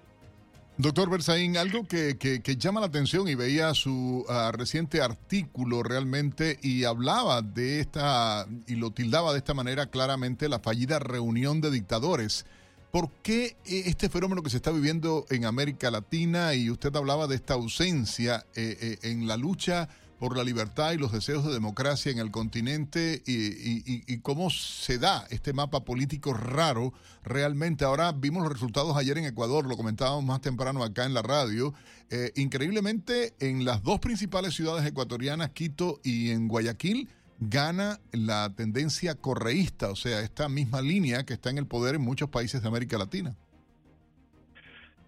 Doctor 0.77 1.09
Berzaín, 1.09 1.57
algo 1.57 1.85
que, 1.85 2.41
llama 2.57 2.79
la 2.79 2.87
atención 2.87 3.27
y 3.27 3.35
veía 3.35 3.73
su 3.73 4.25
ah, 4.27 4.51
reciente 4.53 5.01
artículo 5.01 5.83
realmente 5.83 6.57
y 6.61 6.85
hablaba 6.85 7.41
de 7.41 7.79
esta, 7.79 8.47
y 8.67 8.75
lo 8.75 8.91
tildaba 8.91 9.31
de 9.31 9.37
esta 9.37 9.53
manera 9.53 9.85
claramente, 9.85 10.49
la 10.49 10.59
fallida 10.59 10.99
reunión 10.99 11.61
de 11.61 11.71
dictadores. 11.71 12.45
¿Por 12.89 13.09
qué 13.21 13.57
eh, 13.65 13.83
este 13.85 14.09
fenómeno 14.09 14.41
que 14.41 14.49
se 14.49 14.57
está 14.57 14.71
viviendo 14.71 15.25
en 15.29 15.45
América 15.45 15.91
Latina 15.91 16.55
y 16.55 16.69
usted 16.69 16.95
hablaba 16.95 17.27
de 17.27 17.35
esta 17.35 17.53
ausencia 17.53 18.45
eh, 18.55 18.97
en 19.03 19.27
la 19.27 19.37
lucha 19.37 19.87
por 20.21 20.37
la 20.37 20.43
libertad 20.43 20.91
y 20.91 20.99
los 20.99 21.11
deseos 21.11 21.43
de 21.43 21.51
democracia 21.51 22.11
en 22.11 22.19
el 22.19 22.29
continente 22.29 23.23
y, 23.25 24.19
cómo 24.19 24.51
se 24.51 24.99
da 24.99 25.25
este 25.31 25.51
mapa 25.51 25.83
político 25.83 26.35
raro 26.35 26.93
realmente. 27.23 27.85
Ahora 27.85 28.11
vimos 28.11 28.43
los 28.43 28.53
resultados 28.53 28.95
ayer 28.95 29.17
en 29.17 29.25
Ecuador, 29.25 29.67
lo 29.67 29.75
comentábamos 29.75 30.23
más 30.23 30.39
temprano 30.39 30.83
acá 30.83 31.07
en 31.07 31.15
la 31.15 31.23
radio. 31.23 31.73
Eh, 32.11 32.29
increíblemente, 32.35 33.33
en 33.39 33.65
las 33.65 33.81
dos 33.81 33.99
principales 33.99 34.53
ciudades 34.53 34.85
ecuatorianas, 34.85 35.49
Quito 35.49 35.99
y 36.03 36.29
en 36.29 36.47
Guayaquil, 36.47 37.09
gana 37.39 37.97
la 38.11 38.53
tendencia 38.55 39.15
correísta, 39.15 39.89
o 39.89 39.95
sea, 39.95 40.19
esta 40.19 40.47
misma 40.49 40.83
línea 40.83 41.25
que 41.25 41.33
está 41.33 41.49
en 41.49 41.57
el 41.57 41.65
poder 41.65 41.95
en 41.95 42.01
muchos 42.01 42.29
países 42.29 42.61
de 42.61 42.67
América 42.67 42.99
Latina. 42.99 43.35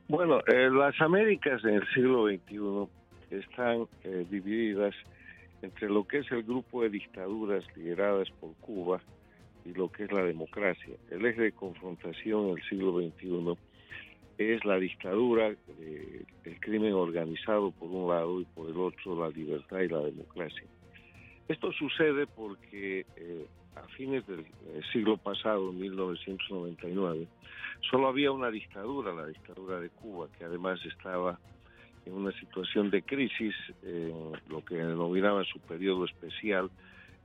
Bueno, 0.07 0.39
eh, 0.47 0.71
las 0.71 0.99
Américas 1.01 1.63
en 1.65 1.75
el 1.75 1.87
siglo 1.93 2.25
XXI 2.27 3.02
están 3.39 3.87
eh, 4.03 4.25
divididas 4.29 4.95
entre 5.61 5.89
lo 5.89 6.05
que 6.05 6.19
es 6.19 6.31
el 6.31 6.43
grupo 6.43 6.83
de 6.83 6.89
dictaduras 6.89 7.63
lideradas 7.75 8.29
por 8.39 8.53
Cuba 8.55 9.01
y 9.65 9.73
lo 9.73 9.91
que 9.91 10.03
es 10.03 10.11
la 10.11 10.23
democracia. 10.23 10.95
El 11.09 11.25
eje 11.25 11.41
de 11.41 11.51
confrontación 11.53 12.49
en 12.49 12.57
el 12.57 12.63
siglo 12.63 12.99
XXI 12.99 13.57
es 14.37 14.65
la 14.65 14.77
dictadura, 14.77 15.55
eh, 15.79 16.25
el 16.43 16.59
crimen 16.59 16.93
organizado 16.93 17.71
por 17.71 17.89
un 17.89 18.09
lado 18.09 18.41
y 18.41 18.45
por 18.45 18.69
el 18.69 18.77
otro 18.77 19.19
la 19.19 19.29
libertad 19.29 19.79
y 19.79 19.87
la 19.87 19.99
democracia. 19.99 20.65
Esto 21.47 21.71
sucede 21.73 22.27
porque 22.27 23.05
eh, 23.15 23.45
a 23.75 23.83
fines 23.89 24.25
del 24.27 24.45
siglo 24.91 25.17
pasado, 25.17 25.71
1999, 25.71 27.27
solo 27.89 28.07
había 28.07 28.31
una 28.31 28.49
dictadura, 28.49 29.13
la 29.13 29.27
dictadura 29.27 29.79
de 29.79 29.89
Cuba, 29.89 30.27
que 30.37 30.45
además 30.45 30.79
estaba 30.85 31.39
en 32.05 32.13
una 32.13 32.31
situación 32.39 32.89
de 32.89 33.01
crisis, 33.01 33.55
lo 34.49 34.63
que 34.65 34.75
denominaba 34.75 35.43
su 35.45 35.59
periodo 35.59 36.05
especial, 36.05 36.69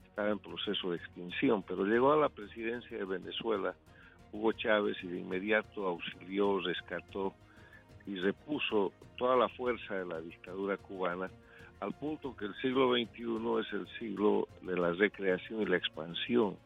estaba 0.07 0.29
en 0.29 0.39
proceso 0.39 0.91
de 0.91 0.97
extinción, 0.97 1.63
pero 1.63 1.85
llegó 1.85 2.13
a 2.13 2.17
la 2.17 2.29
presidencia 2.29 2.97
de 2.97 3.05
Venezuela 3.05 3.75
Hugo 4.31 4.51
Chávez 4.53 4.97
y 5.03 5.07
de 5.07 5.19
inmediato 5.19 5.87
auxilió, 5.87 6.59
rescató 6.59 7.33
y 8.05 8.15
repuso 8.15 8.93
toda 9.17 9.35
la 9.35 9.49
fuerza 9.49 9.95
de 9.95 10.05
la 10.05 10.21
dictadura 10.21 10.77
cubana 10.77 11.29
al 11.79 11.93
punto 11.93 12.35
que 12.35 12.45
el 12.45 12.55
siglo 12.55 12.91
XXI 12.91 13.61
es 13.61 13.73
el 13.73 13.87
siglo 13.99 14.47
de 14.61 14.75
la 14.75 14.91
recreación 14.91 15.61
y 15.61 15.65
la 15.65 15.77
expansión 15.77 16.57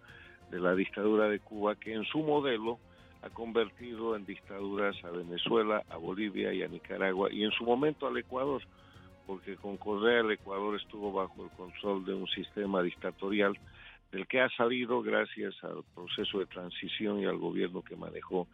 de 0.49 0.59
la 0.59 0.73
dictadura 0.73 1.29
de 1.29 1.39
Cuba, 1.39 1.75
que 1.75 1.93
en 1.93 2.03
su 2.05 2.19
modelo 2.19 2.79
ha 3.23 3.29
convertido 3.29 4.15
en 4.17 4.25
dictaduras 4.25 4.95
a 5.05 5.09
Venezuela, 5.09 5.83
a 5.89 5.95
Bolivia 5.95 6.53
y 6.53 6.61
a 6.61 6.67
Nicaragua 6.67 7.31
y 7.31 7.43
en 7.43 7.51
su 7.51 7.63
momento 7.63 8.05
al 8.05 8.17
Ecuador, 8.17 8.61
porque 9.25 9.55
con 9.55 9.77
Correa 9.77 10.19
el 10.19 10.31
Ecuador 10.31 10.75
estuvo 10.75 11.11
bajo 11.13 11.45
el 11.45 11.49
control 11.51 12.03
de 12.03 12.13
un 12.13 12.27
sistema 12.27 12.81
dictatorial 12.81 13.57
del 14.11 14.27
que 14.27 14.41
ha 14.41 14.49
salido 14.49 15.01
gracias 15.01 15.55
al 15.63 15.83
proceso 15.95 16.39
de 16.39 16.47
transición 16.47 17.19
y 17.19 17.25
al 17.25 17.37
gobierno 17.37 17.81
que 17.81 17.95
manejó 17.95 18.47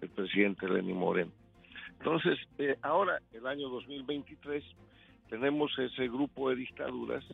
el 0.00 0.08
presidente 0.08 0.68
Lenín 0.68 0.96
Moreno. 0.96 1.30
Entonces, 1.98 2.38
eh, 2.58 2.76
ahora, 2.82 3.20
el 3.32 3.46
año 3.46 3.68
2023, 3.68 4.64
tenemos 5.28 5.78
ese 5.78 6.08
grupo 6.08 6.48
de 6.48 6.56
dictaduras 6.56 7.24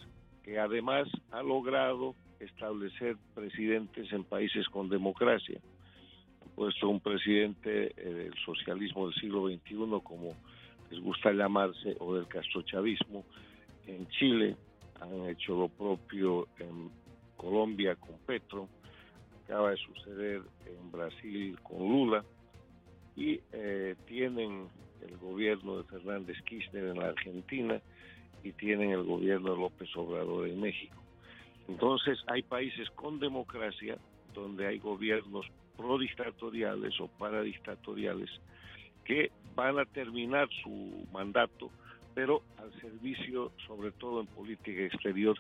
que 0.43 0.59
además 0.59 1.09
ha 1.31 1.43
logrado 1.43 2.17
establecer 2.41 3.17
presidentes 3.35 4.13
en 4.13 4.25
países 4.25 4.69
con 4.69 4.89
democracia 4.89 5.61
puesto 6.55 6.89
un 6.89 7.01
presidente 7.01 7.93
eh, 7.97 8.15
del 8.15 8.35
socialismo 8.45 9.07
del 9.07 9.15
siglo 9.21 9.49
XXI, 9.49 10.01
como 10.03 10.35
les 10.91 11.01
gusta 11.01 11.33
llamarse, 11.33 11.97
o 12.01 12.15
del 12.15 12.27
castrochavismo. 12.27 13.25
En 13.87 14.07
Chile 14.09 14.57
han 15.01 15.29
hecho 15.29 15.57
lo 15.57 15.69
propio 15.69 16.49
en 16.59 16.91
Colombia 17.37 17.97
con 17.97 18.19
Petro, 18.27 18.69
acaba 19.45 19.71
de 19.71 19.77
suceder 19.79 20.43
en 20.67 20.93
Brasil 20.93 21.59
con 21.63 21.79
Lula, 21.79 22.25
y 23.17 23.41
eh, 23.53 23.97
tienen 24.07 24.69
el 25.07 25.17
gobierno 25.19 25.79
de 25.79 25.85
Fernández 25.85 26.37
Kirchner 26.45 26.85
en 26.85 26.99
la 26.99 27.09
Argentina 27.09 27.81
y 28.43 28.53
tienen 28.53 28.91
el 28.91 29.03
gobierno 29.03 29.53
de 29.53 29.59
López 29.59 29.89
Obrador 29.97 30.49
en 30.49 30.61
México. 30.61 30.97
Entonces 31.69 32.19
hay 32.27 32.43
países 32.43 32.89
con 32.91 33.21
democracia 33.21 33.99
donde 34.35 34.67
hay 34.67 34.79
gobiernos 34.79 35.47
prodictatoriales 35.81 37.01
o 37.01 37.09
paradictatoriales 37.09 38.29
que 39.05 39.31
van 39.55 39.79
a 39.79 39.87
terminar 39.87 40.49
su 40.63 41.07
mandato, 41.11 41.71
pero 42.15 42.43
al 42.59 42.71
servicio, 42.81 43.53
sobre 43.67 43.91
todo 43.93 44.21
en 44.21 44.27
política 44.27 44.83
exterior, 44.83 45.37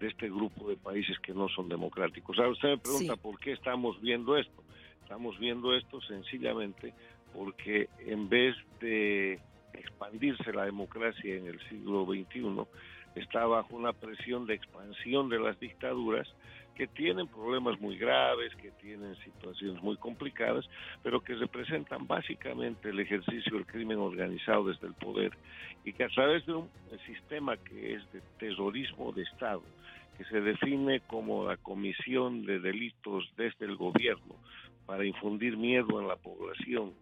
de 0.00 0.08
este 0.08 0.28
grupo 0.28 0.68
de 0.68 0.76
países 0.76 1.16
que 1.20 1.32
no 1.32 1.48
son 1.48 1.68
democráticos. 1.68 2.36
Ahora 2.38 2.50
usted 2.50 2.68
me 2.70 2.78
pregunta 2.78 3.16
por 3.16 3.38
qué 3.38 3.52
estamos 3.52 4.00
viendo 4.00 4.36
esto. 4.36 4.64
Estamos 5.02 5.38
viendo 5.38 5.74
esto 5.76 6.00
sencillamente 6.02 6.92
porque 7.32 7.88
en 8.00 8.28
vez 8.28 8.56
de 8.80 9.38
expandirse 9.74 10.52
la 10.52 10.64
democracia 10.64 11.36
en 11.36 11.46
el 11.46 11.60
siglo 11.68 12.04
XXI, 12.04 12.66
está 13.14 13.46
bajo 13.46 13.76
una 13.76 13.92
presión 13.92 14.46
de 14.46 14.54
expansión 14.54 15.28
de 15.28 15.38
las 15.38 15.58
dictaduras 15.60 16.28
que 16.74 16.86
tienen 16.88 17.28
problemas 17.28 17.80
muy 17.80 17.96
graves, 17.96 18.54
que 18.56 18.70
tienen 18.72 19.14
situaciones 19.16 19.82
muy 19.82 19.96
complicadas, 19.96 20.68
pero 21.02 21.20
que 21.20 21.34
representan 21.34 22.06
básicamente 22.06 22.90
el 22.90 23.00
ejercicio 23.00 23.54
del 23.54 23.66
crimen 23.66 23.98
organizado 23.98 24.64
desde 24.64 24.86
el 24.86 24.94
poder 24.94 25.32
y 25.84 25.92
que 25.92 26.04
a 26.04 26.08
través 26.08 26.44
de 26.46 26.54
un 26.54 26.68
sistema 27.06 27.56
que 27.56 27.94
es 27.94 28.12
de 28.12 28.20
terrorismo 28.38 29.12
de 29.12 29.22
Estado, 29.22 29.62
que 30.16 30.24
se 30.24 30.40
define 30.40 31.00
como 31.00 31.46
la 31.46 31.56
comisión 31.56 32.44
de 32.44 32.60
delitos 32.60 33.24
desde 33.36 33.66
el 33.66 33.76
gobierno 33.76 34.36
para 34.86 35.04
infundir 35.04 35.56
miedo 35.56 36.00
en 36.00 36.08
la 36.08 36.16
población, 36.16 36.92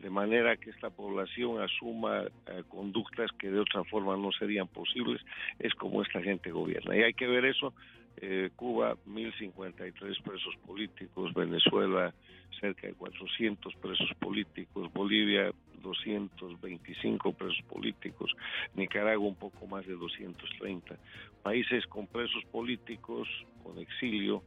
de 0.00 0.10
manera 0.10 0.56
que 0.56 0.70
esta 0.70 0.90
población 0.90 1.60
asuma 1.62 2.22
eh, 2.22 2.62
conductas 2.68 3.30
que 3.38 3.50
de 3.50 3.60
otra 3.60 3.82
forma 3.84 4.16
no 4.16 4.30
serían 4.32 4.68
posibles, 4.68 5.22
es 5.58 5.74
como 5.74 6.02
esta 6.02 6.20
gente 6.22 6.50
gobierna. 6.50 6.96
Y 6.96 7.02
hay 7.02 7.14
que 7.14 7.26
ver 7.26 7.44
eso 7.46 7.72
eh, 8.18 8.50
Cuba 8.56 8.96
1.053 9.06 10.22
presos 10.22 10.56
políticos, 10.66 11.34
Venezuela 11.34 12.14
cerca 12.60 12.86
de 12.86 12.94
400 12.94 13.74
presos 13.76 14.10
políticos, 14.18 14.92
Bolivia 14.92 15.52
225 15.82 17.32
presos 17.32 17.62
políticos, 17.68 18.34
Nicaragua 18.74 19.28
un 19.28 19.36
poco 19.36 19.66
más 19.66 19.86
de 19.86 19.94
230. 19.94 20.96
Países 21.42 21.86
con 21.86 22.06
presos 22.06 22.44
políticos, 22.50 23.28
con 23.62 23.78
exilio, 23.78 24.42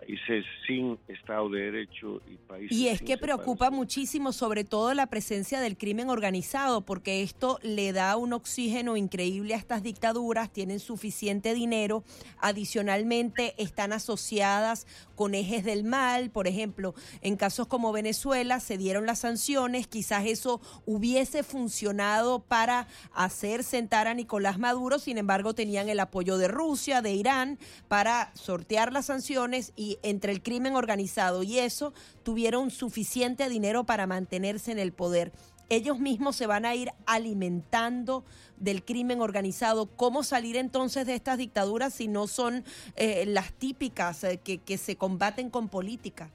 países 0.00 0.44
sin 0.66 0.98
Estado 1.08 1.48
de 1.50 1.60
Derecho 1.60 2.20
y 2.26 2.36
países... 2.36 2.76
Y 2.76 2.88
es 2.88 3.02
que 3.02 3.18
preocupa 3.18 3.70
muchísimo 3.70 4.32
sobre 4.32 4.64
todo 4.64 4.94
la 4.94 5.06
presencia 5.06 5.60
del 5.60 5.76
crimen 5.76 6.08
organizado, 6.08 6.80
porque 6.82 7.22
esto 7.22 7.58
le 7.62 7.92
da 7.92 8.16
un 8.16 8.32
oxígeno 8.32 8.96
increíble 8.96 9.54
a 9.54 9.58
estas 9.58 9.82
dictaduras, 9.82 10.50
tienen 10.50 10.80
suficiente 10.80 11.54
dinero, 11.54 12.02
adicionalmente 12.38 13.54
están 13.58 13.92
asociadas 13.92 14.86
con 15.14 15.34
ejes 15.34 15.64
del 15.64 15.84
mal, 15.84 16.30
por 16.30 16.46
ejemplo, 16.46 16.94
en 17.20 17.36
casos 17.36 17.66
como 17.66 17.92
Venezuela 17.92 18.58
se 18.58 18.78
dieron 18.78 19.04
las 19.04 19.18
sanciones, 19.18 19.86
quizás 19.86 20.26
eso 20.26 20.60
hubiese 20.86 21.42
funcionado 21.42 22.40
para 22.40 22.86
hacer 23.12 23.64
sentar 23.64 24.08
a 24.08 24.14
Nicolás 24.14 24.58
Maduro, 24.58 24.98
sin 24.98 25.18
embargo 25.18 25.54
tenían 25.54 25.88
el 25.90 26.00
apoyo 26.00 26.38
de 26.38 26.48
Rusia, 26.48 27.02
de 27.02 27.12
Irán, 27.12 27.58
para 27.88 28.30
sortear 28.34 28.92
las 28.92 29.06
sanciones 29.06 29.72
y 29.76 29.89
entre 30.02 30.32
el 30.32 30.42
crimen 30.42 30.74
organizado 30.74 31.42
y 31.42 31.58
eso 31.58 31.92
tuvieron 32.22 32.70
suficiente 32.70 33.48
dinero 33.48 33.84
para 33.84 34.06
mantenerse 34.06 34.72
en 34.72 34.78
el 34.78 34.92
poder. 34.92 35.32
Ellos 35.68 36.00
mismos 36.00 36.34
se 36.34 36.46
van 36.48 36.64
a 36.64 36.74
ir 36.74 36.90
alimentando 37.06 38.24
del 38.56 38.84
crimen 38.84 39.20
organizado. 39.20 39.86
¿Cómo 39.86 40.24
salir 40.24 40.56
entonces 40.56 41.06
de 41.06 41.14
estas 41.14 41.38
dictaduras 41.38 41.94
si 41.94 42.08
no 42.08 42.26
son 42.26 42.64
eh, 42.96 43.24
las 43.26 43.52
típicas 43.52 44.24
eh, 44.24 44.40
que, 44.42 44.58
que 44.58 44.78
se 44.78 44.96
combaten 44.96 45.48
con 45.48 45.68
política? 45.68 46.30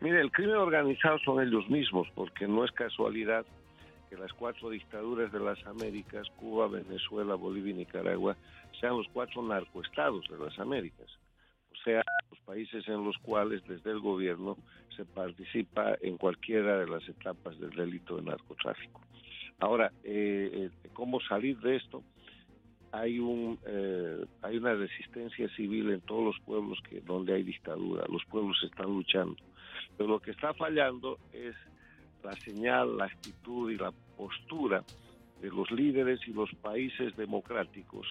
Mire, 0.00 0.20
el 0.20 0.30
crimen 0.30 0.56
organizado 0.56 1.18
son 1.20 1.42
ellos 1.42 1.68
mismos, 1.70 2.06
porque 2.14 2.46
no 2.46 2.64
es 2.64 2.70
casualidad 2.72 3.46
que 4.10 4.16
las 4.16 4.32
cuatro 4.34 4.70
dictaduras 4.70 5.32
de 5.32 5.40
las 5.40 5.64
Américas, 5.66 6.28
Cuba, 6.36 6.68
Venezuela, 6.68 7.34
Bolivia 7.34 7.72
y 7.72 7.78
Nicaragua, 7.78 8.36
sean 8.80 8.98
los 8.98 9.06
cuatro 9.12 9.42
narcoestados 9.42 10.26
de 10.28 10.38
las 10.38 10.58
Américas. 10.58 11.06
Sea, 11.86 12.02
los 12.32 12.40
países 12.40 12.88
en 12.88 13.04
los 13.04 13.16
cuales 13.18 13.62
desde 13.68 13.92
el 13.92 14.00
gobierno 14.00 14.56
se 14.96 15.04
participa 15.04 15.96
en 16.00 16.16
cualquiera 16.16 16.80
de 16.80 16.88
las 16.88 17.08
etapas 17.08 17.56
del 17.60 17.70
delito 17.70 18.16
de 18.16 18.22
narcotráfico. 18.22 19.00
Ahora, 19.60 19.92
eh, 20.02 20.50
eh, 20.52 20.88
¿cómo 20.92 21.20
salir 21.20 21.56
de 21.60 21.76
esto? 21.76 22.02
Hay 22.90 23.20
un 23.20 23.56
eh, 23.64 24.24
hay 24.42 24.56
una 24.56 24.74
resistencia 24.74 25.48
civil 25.50 25.92
en 25.92 26.00
todos 26.00 26.24
los 26.24 26.40
pueblos 26.44 26.76
que 26.90 27.00
donde 27.02 27.34
hay 27.34 27.44
dictadura. 27.44 28.04
Los 28.10 28.24
pueblos 28.24 28.60
están 28.64 28.86
luchando, 28.86 29.36
pero 29.96 30.08
lo 30.08 30.18
que 30.18 30.32
está 30.32 30.54
fallando 30.54 31.20
es 31.32 31.54
la 32.24 32.34
señal, 32.40 32.96
la 32.96 33.04
actitud 33.04 33.70
y 33.70 33.76
la 33.76 33.92
postura 34.16 34.82
de 35.40 35.50
los 35.50 35.70
líderes 35.70 36.18
y 36.26 36.32
los 36.32 36.52
países 36.56 37.16
democráticos 37.16 38.08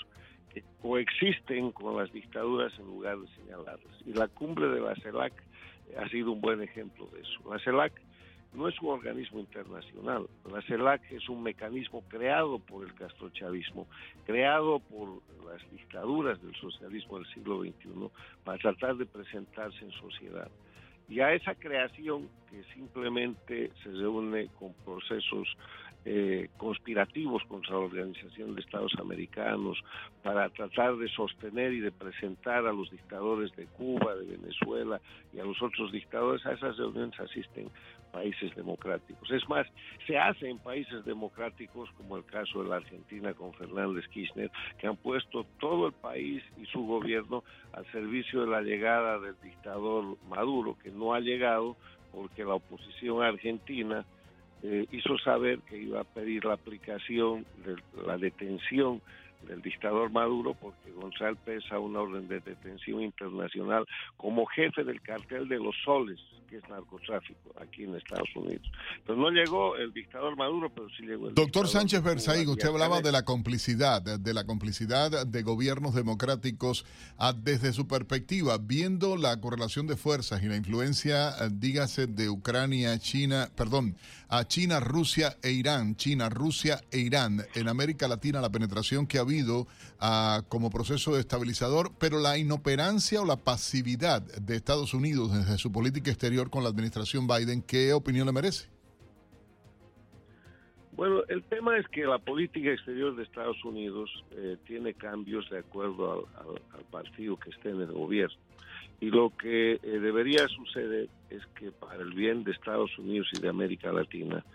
coexisten 0.81 1.71
con 1.71 1.97
las 1.97 2.11
dictaduras 2.11 2.73
en 2.79 2.85
lugar 2.85 3.17
de 3.19 3.27
señalarlas. 3.35 4.01
Y 4.05 4.13
la 4.13 4.27
cumbre 4.27 4.67
de 4.69 4.79
la 4.79 4.95
CELAC 4.95 5.33
ha 5.97 6.07
sido 6.09 6.31
un 6.31 6.41
buen 6.41 6.61
ejemplo 6.61 7.07
de 7.13 7.21
eso. 7.21 7.51
La 7.51 7.59
CELAC 7.59 7.93
no 8.53 8.67
es 8.67 8.81
un 8.81 8.89
organismo 8.89 9.39
internacional. 9.39 10.27
La 10.49 10.61
CELAC 10.61 11.11
es 11.11 11.27
un 11.29 11.43
mecanismo 11.43 12.03
creado 12.07 12.59
por 12.59 12.85
el 12.85 12.93
castrochavismo, 12.93 13.87
creado 14.25 14.79
por 14.79 15.21
las 15.45 15.61
dictaduras 15.71 16.41
del 16.41 16.55
socialismo 16.55 17.17
del 17.17 17.27
siglo 17.33 17.61
XXI 17.61 18.09
para 18.43 18.57
tratar 18.57 18.95
de 18.95 19.05
presentarse 19.05 19.83
en 19.83 19.91
sociedad. 19.91 20.49
Y 21.07 21.19
a 21.19 21.33
esa 21.33 21.53
creación 21.53 22.29
que 22.49 22.63
simplemente 22.73 23.71
se 23.83 23.91
reúne 23.91 24.47
con 24.57 24.73
procesos 24.85 25.47
eh, 26.05 26.49
conspirativos 26.57 27.43
contra 27.45 27.73
la 27.73 27.79
Organización 27.79 28.53
de 28.53 28.61
Estados 28.61 28.93
Americanos 28.99 29.83
para 30.21 30.49
tratar 30.49 30.97
de 30.97 31.09
sostener 31.09 31.73
y 31.73 31.79
de 31.79 31.91
presentar 31.91 32.67
a 32.67 32.73
los 32.73 32.91
dictadores 32.91 33.51
de 33.55 33.65
Cuba, 33.65 34.15
de 34.15 34.37
Venezuela 34.37 35.01
y 35.33 35.39
a 35.39 35.43
los 35.43 35.59
otros 35.61 35.91
dictadores, 35.91 36.45
a 36.45 36.53
esas 36.53 36.77
reuniones 36.77 37.19
asisten 37.19 37.69
países 38.11 38.55
democráticos. 38.55 39.29
Es 39.29 39.47
más, 39.49 39.67
se 40.07 40.17
hace 40.17 40.47
en 40.47 40.59
países 40.59 41.03
democráticos, 41.03 41.89
como 41.97 42.15
el 42.15 42.23
caso 42.23 42.63
de 42.63 42.69
la 42.69 42.77
Argentina 42.77 43.33
con 43.33 43.53
Fernández 43.55 44.07
Kirchner, 44.07 44.49
que 44.77 44.87
han 44.87 44.95
puesto 44.95 45.45
todo 45.59 45.87
el 45.87 45.93
país 45.93 46.41
y 46.61 46.65
su 46.67 46.85
gobierno 46.85 47.43
al 47.73 47.85
servicio 47.91 48.41
de 48.41 48.47
la 48.47 48.61
llegada 48.61 49.19
del 49.19 49.35
dictador 49.43 50.17
Maduro, 50.29 50.77
que 50.81 50.91
no 50.91 51.13
ha 51.13 51.19
llegado 51.19 51.75
porque 52.13 52.45
la 52.45 52.53
oposición 52.53 53.21
argentina 53.21 54.05
eh, 54.67 54.87
hizo 54.91 55.17
saber 55.19 55.59
que 55.59 55.77
iba 55.77 56.01
a 56.01 56.03
pedir 56.03 56.45
la 56.45 56.53
aplicación 56.53 57.45
de 57.63 57.75
la 58.05 58.17
detención 58.17 59.01
del 59.47 59.61
dictador 59.61 60.11
Maduro 60.11 60.53
porque 60.53 60.91
González 60.91 61.37
pesa 61.43 61.79
una 61.79 62.01
orden 62.01 62.27
de 62.27 62.39
detención 62.39 63.01
internacional 63.01 63.85
como 64.17 64.45
jefe 64.45 64.83
del 64.83 65.01
cartel 65.01 65.47
de 65.47 65.57
los 65.57 65.75
soles, 65.83 66.19
que 66.49 66.57
es 66.57 66.69
narcotráfico 66.69 67.53
aquí 67.59 67.83
en 67.83 67.95
Estados 67.95 68.29
Unidos. 68.35 68.65
Pues 69.05 69.17
no 69.17 69.29
llegó 69.29 69.75
el 69.75 69.93
dictador 69.93 70.35
Maduro, 70.37 70.69
pero 70.73 70.87
sí 70.89 71.03
llegó 71.03 71.29
el 71.29 71.35
Doctor 71.35 71.67
Sánchez 71.67 72.03
Berzaín, 72.03 72.47
usted 72.49 72.69
hablaba 72.69 73.01
de 73.01 73.11
la 73.11 73.23
complicidad, 73.23 74.01
de 74.01 74.33
la 74.33 74.45
complicidad 74.45 75.25
de 75.25 75.43
gobiernos 75.43 75.95
democráticos 75.95 76.85
ah, 77.17 77.33
desde 77.33 77.73
su 77.73 77.87
perspectiva, 77.87 78.57
viendo 78.57 79.17
la 79.17 79.39
correlación 79.39 79.87
de 79.87 79.97
fuerzas 79.97 80.43
y 80.43 80.47
la 80.47 80.55
influencia, 80.55 81.29
ah, 81.29 81.49
dígase, 81.51 82.07
de 82.07 82.29
Ucrania, 82.29 82.97
China, 82.99 83.49
perdón, 83.55 83.95
a 84.29 84.45
China, 84.45 84.79
Rusia 84.79 85.37
e 85.43 85.51
Irán, 85.51 85.95
China, 85.95 86.29
Rusia 86.29 86.81
e 86.91 86.99
Irán 86.99 87.43
en 87.53 87.67
América 87.67 88.07
Latina, 88.07 88.41
la 88.41 88.49
penetración 88.49 89.07
que 89.07 89.17
ha 89.17 89.23
como 90.47 90.69
proceso 90.69 91.17
estabilizador, 91.17 91.91
pero 91.99 92.19
la 92.19 92.37
inoperancia 92.37 93.21
o 93.21 93.25
la 93.25 93.37
pasividad 93.37 94.21
de 94.21 94.55
Estados 94.55 94.93
Unidos 94.93 95.33
desde 95.33 95.57
su 95.57 95.71
política 95.71 96.11
exterior 96.11 96.49
con 96.49 96.63
la 96.63 96.69
administración 96.69 97.27
Biden, 97.27 97.61
¿qué 97.61 97.93
opinión 97.93 98.25
le 98.27 98.33
merece? 98.33 98.69
Bueno, 100.95 101.23
el 101.27 101.43
tema 101.43 101.77
es 101.77 101.85
que 101.89 102.05
la 102.05 102.19
política 102.19 102.71
exterior 102.71 103.15
de 103.15 103.23
Estados 103.23 103.63
Unidos 103.65 104.09
eh, 104.31 104.55
tiene 104.65 104.93
cambios 104.93 105.49
de 105.49 105.59
acuerdo 105.59 106.27
al 106.73 106.85
partido 106.85 107.37
que 107.37 107.49
esté 107.49 107.71
en 107.71 107.81
el 107.81 107.91
gobierno. 107.91 108.37
Y 109.01 109.07
lo 109.07 109.35
que 109.35 109.73
eh, 109.73 109.79
debería 109.83 110.47
suceder 110.47 111.09
es 111.29 111.45
que 111.59 111.71
para 111.71 112.01
el 112.01 112.13
bien 112.13 112.45
de 112.45 112.51
Estados 112.51 112.97
Unidos 112.97 113.27
y 113.33 113.41
de 113.41 113.49
América 113.49 113.91
Latina 113.91 114.45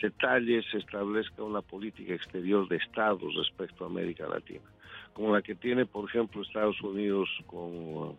se 0.00 0.10
talle, 0.10 0.62
se 0.70 0.78
establezca 0.78 1.42
una 1.42 1.62
política 1.62 2.14
exterior 2.14 2.68
de 2.68 2.76
Estados 2.76 3.34
respecto 3.34 3.84
a 3.84 3.88
América 3.88 4.26
Latina, 4.26 4.64
como 5.12 5.34
la 5.34 5.42
que 5.42 5.54
tiene, 5.54 5.86
por 5.86 6.08
ejemplo, 6.08 6.42
Estados 6.42 6.80
Unidos 6.82 7.28
con, 7.46 8.16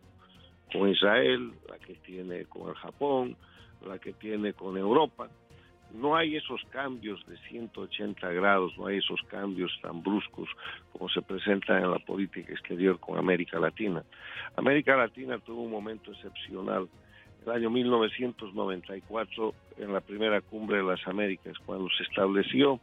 con 0.71 0.89
Israel, 0.89 1.53
la 1.69 1.77
que 1.79 1.95
tiene 1.95 2.45
con 2.45 2.69
el 2.69 2.75
Japón, 2.75 3.35
la 3.85 3.99
que 3.99 4.13
tiene 4.13 4.53
con 4.53 4.77
Europa 4.77 5.29
no 5.93 6.15
hay 6.15 6.35
esos 6.35 6.61
cambios 6.69 7.25
de 7.27 7.37
180 7.49 8.31
grados, 8.31 8.77
no 8.77 8.87
hay 8.87 8.97
esos 8.97 9.21
cambios 9.29 9.71
tan 9.81 10.03
bruscos 10.03 10.49
como 10.91 11.09
se 11.09 11.21
presentan 11.21 11.83
en 11.83 11.91
la 11.91 11.99
política 11.99 12.51
exterior 12.51 12.99
con 12.99 13.17
América 13.17 13.59
Latina. 13.59 14.03
América 14.55 14.95
Latina 14.95 15.39
tuvo 15.39 15.63
un 15.63 15.71
momento 15.71 16.11
excepcional 16.11 16.87
año 17.51 17.69
1994 17.69 19.53
en 19.77 19.93
la 19.93 20.01
primera 20.01 20.41
cumbre 20.41 20.77
de 20.77 20.83
las 20.83 21.05
Américas, 21.07 21.55
cuando 21.65 21.89
se 21.97 22.03
estableció 22.03 22.79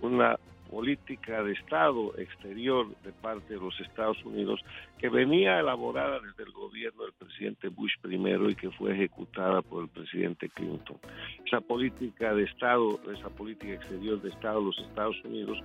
una 0.00 0.36
política 0.70 1.42
de 1.42 1.52
Estado 1.52 2.16
exterior 2.18 2.86
de 3.02 3.12
parte 3.12 3.54
de 3.54 3.60
los 3.60 3.78
Estados 3.80 4.22
Unidos 4.24 4.60
que 4.98 5.08
venía 5.08 5.58
elaborada 5.58 6.20
desde 6.20 6.44
el 6.44 6.52
gobierno 6.52 7.04
del 7.04 7.12
presidente 7.14 7.68
Bush 7.68 7.92
primero 8.02 8.50
y 8.50 8.54
que 8.54 8.70
fue 8.72 8.92
ejecutada 8.92 9.62
por 9.62 9.84
el 9.84 9.88
presidente 9.88 10.48
Clinton. 10.50 10.98
Esa 11.46 11.60
política 11.60 12.34
de 12.34 12.44
Estado, 12.44 13.00
esa 13.12 13.30
política 13.30 13.72
exterior 13.72 14.20
de 14.20 14.28
Estado 14.28 14.60
de 14.60 14.66
los 14.66 14.78
Estados 14.78 15.16
Unidos 15.24 15.58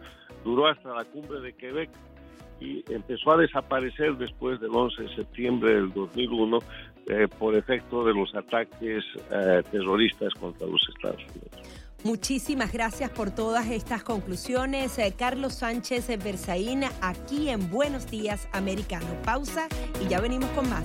duró 0.43 0.67
hasta 0.67 0.93
la 0.93 1.05
cumbre 1.05 1.41
de 1.41 1.53
Quebec 1.53 1.89
y 2.59 2.83
empezó 2.91 3.31
a 3.31 3.37
desaparecer 3.37 4.15
después 4.15 4.59
del 4.61 4.71
11 4.73 5.03
de 5.03 5.15
septiembre 5.15 5.73
del 5.73 5.91
2001 5.93 6.59
eh, 7.07 7.27
por 7.39 7.55
efecto 7.55 8.05
de 8.05 8.13
los 8.13 8.33
ataques 8.35 9.03
eh, 9.31 9.61
terroristas 9.71 10.33
contra 10.39 10.67
los 10.67 10.81
Estados 10.95 11.21
Unidos. 11.21 11.83
Muchísimas 12.03 12.73
gracias 12.73 13.09
por 13.09 13.31
todas 13.31 13.69
estas 13.69 14.03
conclusiones. 14.03 14.99
Eh, 14.99 15.13
Carlos 15.17 15.53
Sánchez 15.55 16.07
Berzaín, 16.21 16.83
aquí 17.01 17.49
en 17.49 17.69
Buenos 17.69 18.11
Días 18.11 18.49
Americano. 18.51 19.07
Pausa 19.23 19.67
y 20.01 20.09
ya 20.09 20.19
venimos 20.19 20.49
con 20.49 20.69
más. 20.69 20.83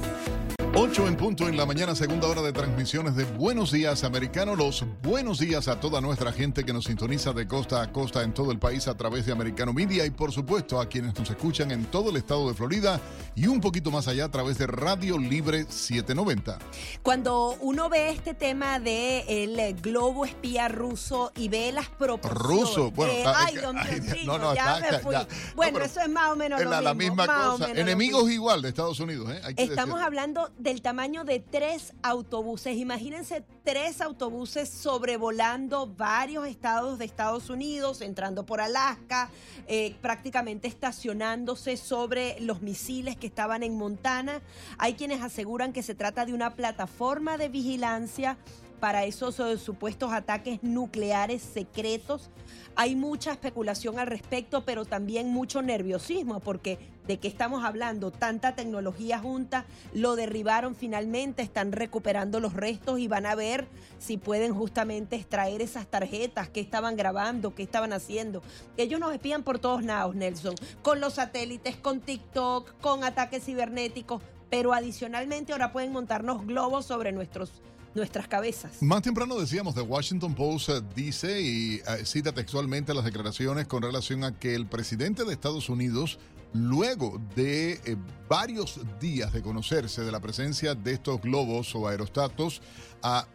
8 0.80 1.08
en 1.08 1.16
punto 1.16 1.48
en 1.48 1.56
la 1.56 1.66
mañana, 1.66 1.96
segunda 1.96 2.28
hora 2.28 2.40
de 2.40 2.52
transmisiones 2.52 3.16
de 3.16 3.24
Buenos 3.24 3.72
Días 3.72 4.04
Americano. 4.04 4.54
Los 4.54 4.84
buenos 5.02 5.40
días 5.40 5.66
a 5.66 5.80
toda 5.80 6.00
nuestra 6.00 6.30
gente 6.30 6.62
que 6.64 6.72
nos 6.72 6.84
sintoniza 6.84 7.32
de 7.32 7.48
costa 7.48 7.82
a 7.82 7.90
costa 7.92 8.22
en 8.22 8.32
todo 8.32 8.52
el 8.52 8.60
país 8.60 8.86
a 8.86 8.96
través 8.96 9.26
de 9.26 9.32
Americano 9.32 9.72
Media 9.72 10.06
y 10.06 10.10
por 10.10 10.30
supuesto 10.30 10.80
a 10.80 10.86
quienes 10.88 11.18
nos 11.18 11.28
escuchan 11.28 11.72
en 11.72 11.86
todo 11.86 12.10
el 12.10 12.16
estado 12.16 12.46
de 12.46 12.54
Florida 12.54 13.00
y 13.34 13.48
un 13.48 13.60
poquito 13.60 13.90
más 13.90 14.06
allá 14.06 14.26
a 14.26 14.30
través 14.30 14.56
de 14.58 14.68
Radio 14.68 15.18
Libre 15.18 15.64
790. 15.68 16.58
Cuando 17.02 17.56
uno 17.60 17.88
ve 17.88 18.10
este 18.10 18.34
tema 18.34 18.78
de 18.78 19.24
el 19.26 19.74
globo 19.80 20.26
espía 20.26 20.68
ruso 20.68 21.32
y 21.34 21.48
ve 21.48 21.72
las 21.72 21.88
proporciones. 21.88 22.38
Ruso, 22.48 22.90
bueno, 22.92 23.12
eh, 23.14 23.24
ay, 23.26 23.54
mío, 23.56 23.72
ay, 23.74 24.00
sí, 24.00 24.26
no, 24.26 24.38
no, 24.38 24.54
ya 24.54 24.78
está- 24.78 24.92
me 24.92 24.98
fui. 25.00 25.12
ya. 25.12 25.26
Bueno, 25.56 25.80
No, 25.80 25.84
eso 25.84 26.00
es 26.00 26.08
más 26.08 26.30
o 26.32 26.36
menos 26.36 26.60
Es 26.60 26.64
lo 26.66 26.70
la, 26.70 26.80
la 26.82 26.94
mismo, 26.94 27.16
misma 27.16 27.26
más 27.26 27.46
o 27.48 27.58
cosa. 27.58 27.72
Enemigos 27.72 28.30
igual 28.30 28.62
de 28.62 28.68
Estados 28.68 29.00
Unidos, 29.00 29.28
¿eh? 29.32 29.40
Hay 29.42 29.54
que 29.56 29.64
Estamos 29.64 30.00
hablando 30.00 30.48
del 30.68 30.82
tamaño 30.82 31.24
de 31.24 31.40
tres 31.40 31.94
autobuses. 32.02 32.76
Imagínense 32.76 33.42
tres 33.64 34.02
autobuses 34.02 34.68
sobrevolando 34.68 35.86
varios 35.86 36.46
estados 36.46 36.98
de 36.98 37.06
Estados 37.06 37.48
Unidos, 37.48 38.02
entrando 38.02 38.44
por 38.44 38.60
Alaska, 38.60 39.30
eh, 39.66 39.96
prácticamente 40.02 40.68
estacionándose 40.68 41.78
sobre 41.78 42.38
los 42.40 42.60
misiles 42.60 43.16
que 43.16 43.28
estaban 43.28 43.62
en 43.62 43.78
Montana. 43.78 44.42
Hay 44.76 44.92
quienes 44.92 45.22
aseguran 45.22 45.72
que 45.72 45.82
se 45.82 45.94
trata 45.94 46.26
de 46.26 46.34
una 46.34 46.54
plataforma 46.54 47.38
de 47.38 47.48
vigilancia 47.48 48.36
para 48.78 49.06
esos 49.06 49.40
eh, 49.40 49.56
supuestos 49.56 50.12
ataques 50.12 50.62
nucleares 50.62 51.40
secretos. 51.40 52.28
Hay 52.80 52.94
mucha 52.94 53.32
especulación 53.32 53.98
al 53.98 54.06
respecto, 54.06 54.64
pero 54.64 54.84
también 54.84 55.32
mucho 55.32 55.62
nerviosismo, 55.62 56.38
porque 56.38 56.78
de 57.08 57.18
qué 57.18 57.26
estamos 57.26 57.64
hablando, 57.64 58.12
tanta 58.12 58.54
tecnología 58.54 59.18
junta, 59.18 59.64
lo 59.94 60.14
derribaron 60.14 60.76
finalmente, 60.76 61.42
están 61.42 61.72
recuperando 61.72 62.38
los 62.38 62.54
restos 62.54 63.00
y 63.00 63.08
van 63.08 63.26
a 63.26 63.34
ver 63.34 63.66
si 63.98 64.16
pueden 64.16 64.54
justamente 64.54 65.16
extraer 65.16 65.60
esas 65.60 65.88
tarjetas, 65.88 66.50
qué 66.50 66.60
estaban 66.60 66.94
grabando, 66.94 67.52
qué 67.52 67.64
estaban 67.64 67.92
haciendo. 67.92 68.44
Ellos 68.76 69.00
nos 69.00 69.12
espían 69.12 69.42
por 69.42 69.58
todos 69.58 69.82
lados, 69.82 70.14
Nelson, 70.14 70.54
con 70.80 71.00
los 71.00 71.14
satélites, 71.14 71.74
con 71.74 71.98
TikTok, 71.98 72.78
con 72.80 73.02
ataques 73.02 73.44
cibernéticos, 73.44 74.22
pero 74.50 74.72
adicionalmente 74.72 75.50
ahora 75.50 75.72
pueden 75.72 75.90
montarnos 75.90 76.46
globos 76.46 76.86
sobre 76.86 77.10
nuestros 77.10 77.50
nuestras 77.98 78.28
cabezas. 78.28 78.82
Más 78.82 79.02
temprano 79.02 79.38
decíamos, 79.38 79.74
The 79.74 79.82
Washington 79.82 80.34
Post 80.34 80.68
eh, 80.70 80.82
dice 80.94 81.40
y 81.40 81.74
eh, 81.76 82.04
cita 82.04 82.32
textualmente 82.32 82.94
las 82.94 83.04
declaraciones 83.04 83.66
con 83.66 83.82
relación 83.82 84.24
a 84.24 84.38
que 84.38 84.54
el 84.54 84.66
presidente 84.66 85.24
de 85.24 85.32
Estados 85.32 85.68
Unidos, 85.68 86.18
luego 86.54 87.20
de 87.36 87.72
eh, 87.72 87.96
varios 88.28 88.80
días 89.00 89.32
de 89.32 89.42
conocerse 89.42 90.02
de 90.02 90.12
la 90.12 90.20
presencia 90.20 90.74
de 90.74 90.94
estos 90.94 91.20
globos 91.20 91.74
o 91.74 91.88
aerostatos, 91.88 92.62
ah, 93.02 93.26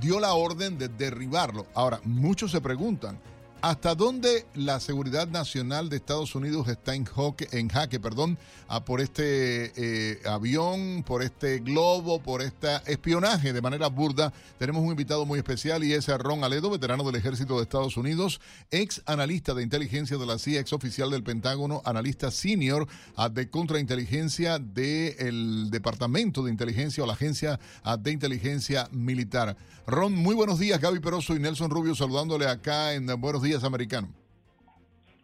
dio 0.00 0.20
la 0.20 0.34
orden 0.34 0.78
de 0.78 0.86
derribarlo. 0.86 1.66
Ahora, 1.74 2.00
muchos 2.04 2.52
se 2.52 2.60
preguntan, 2.60 3.18
¿Hasta 3.60 3.96
dónde 3.96 4.46
la 4.54 4.78
seguridad 4.78 5.26
nacional 5.26 5.88
de 5.88 5.96
Estados 5.96 6.36
Unidos 6.36 6.68
está 6.68 6.94
en, 6.94 7.04
jaque, 7.04 7.98
perdón, 7.98 8.38
por 8.86 9.00
este 9.00 9.72
eh, 9.74 10.20
avión, 10.26 11.02
por 11.02 11.24
este 11.24 11.58
globo, 11.58 12.22
por 12.22 12.40
este 12.40 12.68
espionaje 12.86 13.52
de 13.52 13.60
manera 13.60 13.88
burda? 13.88 14.32
Tenemos 14.60 14.82
un 14.84 14.90
invitado 14.90 15.26
muy 15.26 15.40
especial 15.40 15.82
y 15.82 15.92
es 15.92 16.06
Ron 16.06 16.44
Aledo, 16.44 16.70
veterano 16.70 17.02
del 17.02 17.16
Ejército 17.16 17.56
de 17.56 17.64
Estados 17.64 17.96
Unidos, 17.96 18.40
ex 18.70 19.02
analista 19.06 19.54
de 19.54 19.64
inteligencia 19.64 20.18
de 20.18 20.26
la 20.26 20.38
CIA, 20.38 20.60
ex 20.60 20.72
oficial 20.72 21.10
del 21.10 21.24
Pentágono, 21.24 21.82
analista 21.84 22.30
senior 22.30 22.86
ah, 23.16 23.28
de 23.28 23.50
contrainteligencia 23.50 24.60
del 24.60 25.68
Departamento 25.70 26.44
de 26.44 26.52
Inteligencia 26.52 27.02
o 27.02 27.08
la 27.08 27.14
Agencia 27.14 27.58
ah, 27.82 27.96
de 27.96 28.12
Inteligencia 28.12 28.88
Militar. 28.92 29.56
Ron, 29.88 30.14
muy 30.14 30.34
buenos 30.34 30.58
días. 30.58 30.80
Gaby 30.80 31.00
Peroso 31.00 31.34
y 31.34 31.40
Nelson 31.40 31.70
Rubio 31.70 31.94
saludándole 31.94 32.46
acá 32.46 32.92
en 32.92 33.06
Buenos 33.20 33.42
Días 33.42 33.47
Americano. 33.56 34.08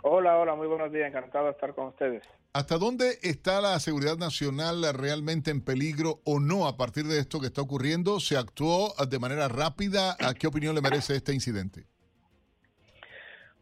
Hola, 0.03 0.39
hola, 0.39 0.55
muy 0.55 0.67
buenos 0.67 0.93
días, 0.93 1.09
encantado 1.09 1.47
de 1.47 1.53
estar 1.53 1.75
con 1.75 1.87
ustedes. 1.87 2.23
¿Hasta 2.53 2.79
dónde 2.79 3.19
está 3.23 3.61
la 3.61 3.79
seguridad 3.81 4.17
nacional 4.17 4.85
realmente 4.95 5.51
en 5.51 5.65
peligro 5.65 6.21
o 6.25 6.39
no 6.39 6.69
a 6.69 6.77
partir 6.77 7.05
de 7.05 7.19
esto 7.19 7.41
que 7.41 7.47
está 7.47 7.63
ocurriendo? 7.63 8.21
¿Se 8.21 8.37
actuó 8.37 8.95
de 9.09 9.19
manera 9.19 9.49
rápida? 9.49 10.17
¿A 10.21 10.35
qué 10.35 10.47
opinión 10.47 10.75
le 10.75 10.81
merece 10.81 11.17
este 11.17 11.35
incidente? 11.35 11.85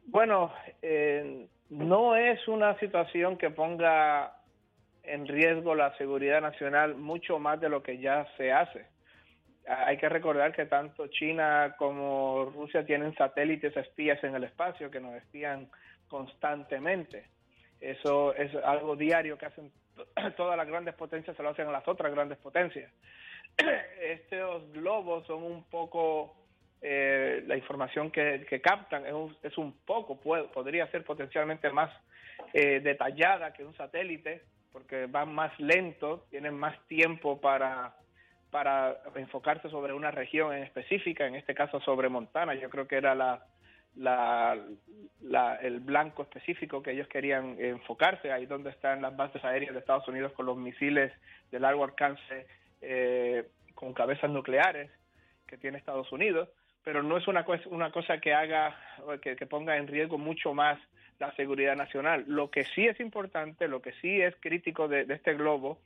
Bueno, 0.06 0.52
eh, 0.82 1.48
no 1.70 2.16
es 2.16 2.46
una 2.48 2.78
situación 2.80 3.38
que 3.38 3.48
ponga 3.48 4.36
en 5.04 5.26
riesgo 5.26 5.74
la 5.74 5.96
seguridad 5.96 6.42
nacional 6.42 6.94
mucho 6.96 7.38
más 7.38 7.60
de 7.60 7.68
lo 7.68 7.82
que 7.82 7.98
ya 7.98 8.26
se 8.36 8.52
hace. 8.52 8.91
Hay 9.66 9.96
que 9.96 10.08
recordar 10.08 10.52
que 10.52 10.66
tanto 10.66 11.06
China 11.08 11.74
como 11.78 12.46
Rusia 12.54 12.84
tienen 12.84 13.14
satélites 13.14 13.76
espías 13.76 14.22
en 14.24 14.34
el 14.34 14.44
espacio 14.44 14.90
que 14.90 15.00
nos 15.00 15.14
espían 15.14 15.68
constantemente. 16.08 17.24
Eso 17.80 18.34
es 18.34 18.54
algo 18.64 18.96
diario 18.96 19.38
que 19.38 19.46
hacen 19.46 19.72
todas 20.36 20.56
las 20.56 20.66
grandes 20.66 20.94
potencias, 20.94 21.36
se 21.36 21.42
lo 21.42 21.50
hacen 21.50 21.68
a 21.68 21.72
las 21.72 21.86
otras 21.86 22.12
grandes 22.12 22.38
potencias. 22.38 22.90
Estos 24.00 24.70
globos 24.72 25.26
son 25.26 25.42
un 25.42 25.64
poco, 25.64 26.34
eh, 26.80 27.42
la 27.46 27.56
información 27.56 28.10
que, 28.10 28.44
que 28.48 28.60
captan 28.60 29.06
es 29.06 29.12
un, 29.12 29.36
es 29.42 29.56
un 29.58 29.72
poco, 29.84 30.20
puede- 30.20 30.44
podría 30.48 30.86
ser 30.90 31.04
potencialmente 31.04 31.70
más 31.70 31.90
eh, 32.52 32.80
detallada 32.80 33.52
que 33.52 33.64
un 33.64 33.76
satélite, 33.76 34.42
porque 34.72 35.06
van 35.06 35.34
más 35.34 35.58
lento, 35.60 36.26
tienen 36.30 36.54
más 36.54 36.78
tiempo 36.86 37.40
para, 37.40 37.94
para 38.52 38.98
enfocarse 39.16 39.68
sobre 39.70 39.92
una 39.94 40.10
región 40.12 40.54
en 40.54 40.62
específica, 40.62 41.26
en 41.26 41.34
este 41.34 41.54
caso 41.54 41.80
sobre 41.80 42.08
Montana. 42.10 42.54
Yo 42.54 42.68
creo 42.70 42.86
que 42.86 42.96
era 42.96 43.14
la, 43.14 43.42
el 45.62 45.80
blanco 45.80 46.22
específico 46.22 46.82
que 46.82 46.92
ellos 46.92 47.08
querían 47.08 47.56
enfocarse, 47.58 48.30
ahí 48.30 48.44
donde 48.46 48.68
están 48.70 49.00
las 49.00 49.16
bases 49.16 49.42
aéreas 49.42 49.72
de 49.72 49.80
Estados 49.80 50.06
Unidos 50.06 50.32
con 50.34 50.44
los 50.46 50.56
misiles 50.58 51.10
de 51.50 51.60
largo 51.60 51.82
alcance 51.82 52.46
eh, 52.82 53.48
con 53.74 53.94
cabezas 53.94 54.30
nucleares 54.30 54.90
que 55.46 55.56
tiene 55.56 55.78
Estados 55.78 56.12
Unidos, 56.12 56.48
pero 56.84 57.02
no 57.02 57.16
es 57.16 57.26
una, 57.28 57.44
cosa- 57.46 57.68
una 57.70 57.90
cosa 57.90 58.18
que 58.18 58.34
haga, 58.34 58.76
que, 59.22 59.34
ponga 59.46 59.78
en 59.78 59.86
riesgo 59.86 60.18
mucho 60.18 60.52
más 60.52 60.78
la 61.18 61.32
seguridad 61.36 61.74
nacional. 61.76 62.24
Lo 62.26 62.50
que 62.50 62.64
sí 62.74 62.86
es 62.86 63.00
importante, 63.00 63.66
lo 63.66 63.80
que 63.80 63.92
sí 64.02 64.20
es 64.20 64.34
crítico 64.40 64.88
de 64.88 65.06
este 65.08 65.32
globo, 65.34 65.78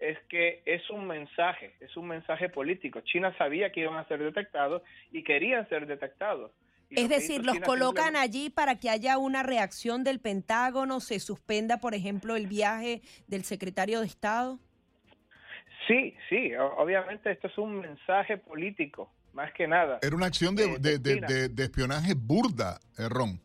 es 0.00 0.18
que 0.28 0.62
es 0.64 0.88
un 0.90 1.06
mensaje, 1.06 1.74
es 1.80 1.96
un 1.96 2.08
mensaje 2.08 2.48
político. 2.48 3.00
China 3.02 3.34
sabía 3.38 3.70
que 3.70 3.80
iban 3.80 3.96
a 3.98 4.08
ser 4.08 4.18
detectados 4.22 4.82
y 5.12 5.22
querían 5.22 5.68
ser 5.68 5.86
detectados. 5.86 6.50
Y 6.88 6.96
Es 6.96 7.02
lo 7.02 7.08
decir, 7.08 7.44
los 7.44 7.54
China 7.54 7.66
colocan 7.66 8.06
simplemente- 8.06 8.18
allí 8.38 8.50
para 8.50 8.78
que 8.80 8.90
haya 8.90 9.18
una 9.18 9.42
reacción 9.44 10.02
del 10.02 10.18
Pentágono, 10.18 10.98
se 11.00 11.20
suspenda, 11.20 11.78
por 11.78 11.94
ejemplo, 11.94 12.34
el 12.34 12.46
viaje 12.48 13.02
del 13.28 13.44
secretario 13.44 14.00
de 14.00 14.06
Estado. 14.06 14.58
Sí, 15.86 16.14
sí, 16.28 16.52
obviamente 16.56 17.30
esto 17.30 17.46
es 17.46 17.58
un 17.58 17.80
mensaje 17.80 18.36
político, 18.38 19.12
más 19.32 19.52
que 19.52 19.66
nada. 19.68 19.98
Era 20.02 20.16
una 20.16 20.26
acción 20.26 20.54
de, 20.56 20.64
Eh, 20.64 20.76
de- 20.80 20.98
de- 20.98 21.20
de- 21.20 21.48
de 21.48 21.62
espionaje 21.62 22.14
burda, 22.16 22.78
eh, 22.98 23.08
Ron. 23.08 23.40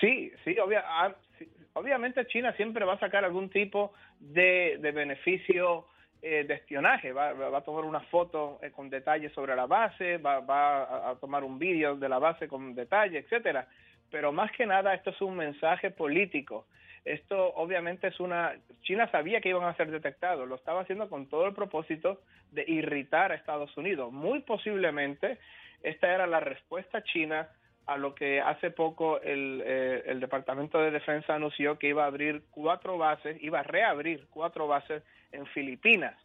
Sí, 0.00 0.30
sí, 0.44 0.56
obvia- 0.58 0.84
ah, 0.86 1.14
sí, 1.33 1.33
obviamente 1.74 2.26
China 2.26 2.52
siempre 2.54 2.84
va 2.84 2.94
a 2.94 2.98
sacar 2.98 3.24
algún 3.24 3.50
tipo 3.50 3.92
de, 4.18 4.78
de 4.80 4.92
beneficio 4.92 5.86
eh, 6.22 6.44
de 6.44 6.54
espionaje. 6.54 7.12
Va, 7.12 7.32
va- 7.34 7.58
a 7.58 7.60
tomar 7.60 7.84
una 7.84 8.00
foto 8.00 8.58
eh, 8.62 8.70
con 8.70 8.88
detalles 8.88 9.32
sobre 9.32 9.54
la 9.54 9.66
base, 9.66 10.16
va, 10.18 10.40
va 10.40 10.84
a, 10.84 11.10
a 11.10 11.16
tomar 11.16 11.44
un 11.44 11.58
vídeo 11.58 11.96
de 11.96 12.08
la 12.08 12.18
base 12.18 12.48
con 12.48 12.74
detalle, 12.74 13.18
etcétera. 13.18 13.68
Pero 14.10 14.32
más 14.32 14.50
que 14.52 14.64
nada 14.66 14.94
esto 14.94 15.10
es 15.10 15.20
un 15.20 15.36
mensaje 15.36 15.90
político. 15.90 16.66
Esto 17.04 17.52
obviamente 17.56 18.06
es 18.06 18.18
una... 18.18 18.54
China 18.82 19.10
sabía 19.10 19.40
que 19.42 19.50
iban 19.50 19.64
a 19.64 19.76
ser 19.76 19.90
detectados, 19.90 20.48
lo 20.48 20.54
estaba 20.54 20.80
haciendo 20.80 21.10
con 21.10 21.26
todo 21.28 21.46
el 21.46 21.52
propósito 21.54 22.22
de 22.52 22.64
irritar 22.66 23.30
a 23.30 23.34
Estados 23.34 23.76
Unidos. 23.76 24.10
Muy 24.10 24.40
posiblemente 24.40 25.38
esta 25.82 26.08
era 26.14 26.26
la 26.26 26.40
respuesta 26.40 27.02
china 27.02 27.46
a 27.86 27.96
lo 27.96 28.14
que 28.14 28.40
hace 28.40 28.70
poco 28.70 29.20
el, 29.20 29.62
eh, 29.64 30.02
el 30.06 30.20
Departamento 30.20 30.78
de 30.78 30.90
Defensa 30.90 31.34
anunció 31.34 31.78
que 31.78 31.88
iba 31.88 32.04
a 32.04 32.08
abrir 32.08 32.42
cuatro 32.50 32.98
bases, 32.98 33.36
iba 33.42 33.60
a 33.60 33.62
reabrir 33.62 34.26
cuatro 34.30 34.66
bases 34.66 35.02
en 35.32 35.46
Filipinas. 35.46 36.16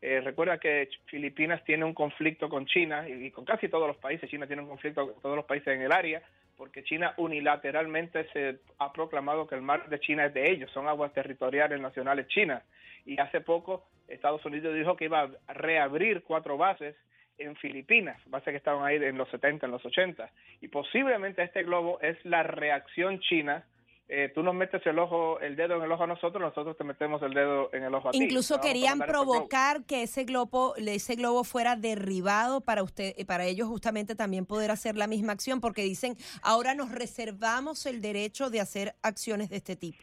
Eh, 0.00 0.20
recuerda 0.20 0.58
que 0.58 0.88
Filipinas 1.06 1.64
tiene 1.64 1.84
un 1.84 1.94
conflicto 1.94 2.48
con 2.48 2.66
China 2.66 3.08
y, 3.08 3.26
y 3.26 3.30
con 3.32 3.44
casi 3.44 3.68
todos 3.68 3.88
los 3.88 3.96
países. 3.96 4.30
China 4.30 4.46
tiene 4.46 4.62
un 4.62 4.68
conflicto 4.68 5.12
con 5.12 5.20
todos 5.20 5.36
los 5.36 5.44
países 5.44 5.74
en 5.74 5.82
el 5.82 5.92
área 5.92 6.22
porque 6.58 6.82
China 6.82 7.14
unilateralmente 7.16 8.28
se 8.32 8.58
ha 8.78 8.92
proclamado 8.92 9.46
que 9.46 9.54
el 9.54 9.62
mar 9.62 9.88
de 9.88 10.00
China 10.00 10.26
es 10.26 10.34
de 10.34 10.50
ellos, 10.50 10.70
son 10.72 10.88
aguas 10.88 11.12
territoriales 11.12 11.80
nacionales 11.80 12.26
chinas. 12.26 12.64
Y 13.06 13.18
hace 13.20 13.40
poco 13.40 13.86
Estados 14.08 14.44
Unidos 14.44 14.74
dijo 14.74 14.96
que 14.96 15.04
iba 15.04 15.30
a 15.46 15.52
reabrir 15.54 16.24
cuatro 16.24 16.58
bases 16.58 16.96
en 17.38 17.56
Filipinas, 17.56 18.20
bases 18.26 18.52
que 18.52 18.56
estaban 18.56 18.84
ahí 18.84 18.96
en 18.96 19.16
los 19.16 19.28
70, 19.30 19.66
en 19.66 19.72
los 19.72 19.84
80. 19.84 20.30
Y 20.60 20.68
posiblemente 20.68 21.42
este 21.42 21.62
globo 21.62 22.00
es 22.00 22.16
la 22.24 22.42
reacción 22.42 23.20
china 23.20 23.64
eh, 24.10 24.32
tú 24.34 24.42
nos 24.42 24.54
metes 24.54 24.84
el 24.86 24.98
ojo, 24.98 25.38
el 25.40 25.54
dedo 25.54 25.76
en 25.76 25.82
el 25.82 25.92
ojo 25.92 26.04
a 26.04 26.06
nosotros, 26.06 26.40
nosotros 26.40 26.78
te 26.78 26.84
metemos 26.84 27.20
el 27.22 27.34
dedo 27.34 27.68
en 27.74 27.84
el 27.84 27.94
ojo 27.94 28.08
a 28.08 28.12
ti. 28.12 28.18
Incluso 28.22 28.58
querían 28.58 28.98
globo. 28.98 29.12
provocar 29.12 29.84
que 29.84 30.02
ese 30.02 30.24
globo, 30.24 30.74
ese 30.76 31.14
globo 31.14 31.44
fuera 31.44 31.76
derribado 31.76 32.62
para 32.62 32.82
usted, 32.82 33.14
para 33.26 33.44
ellos 33.44 33.68
justamente 33.68 34.14
también 34.14 34.46
poder 34.46 34.70
hacer 34.70 34.96
la 34.96 35.06
misma 35.06 35.32
acción, 35.32 35.60
porque 35.60 35.82
dicen 35.82 36.16
ahora 36.42 36.74
nos 36.74 36.90
reservamos 36.90 37.84
el 37.84 38.00
derecho 38.00 38.48
de 38.48 38.60
hacer 38.62 38.94
acciones 39.02 39.50
de 39.50 39.56
este 39.56 39.76
tipo. 39.76 40.02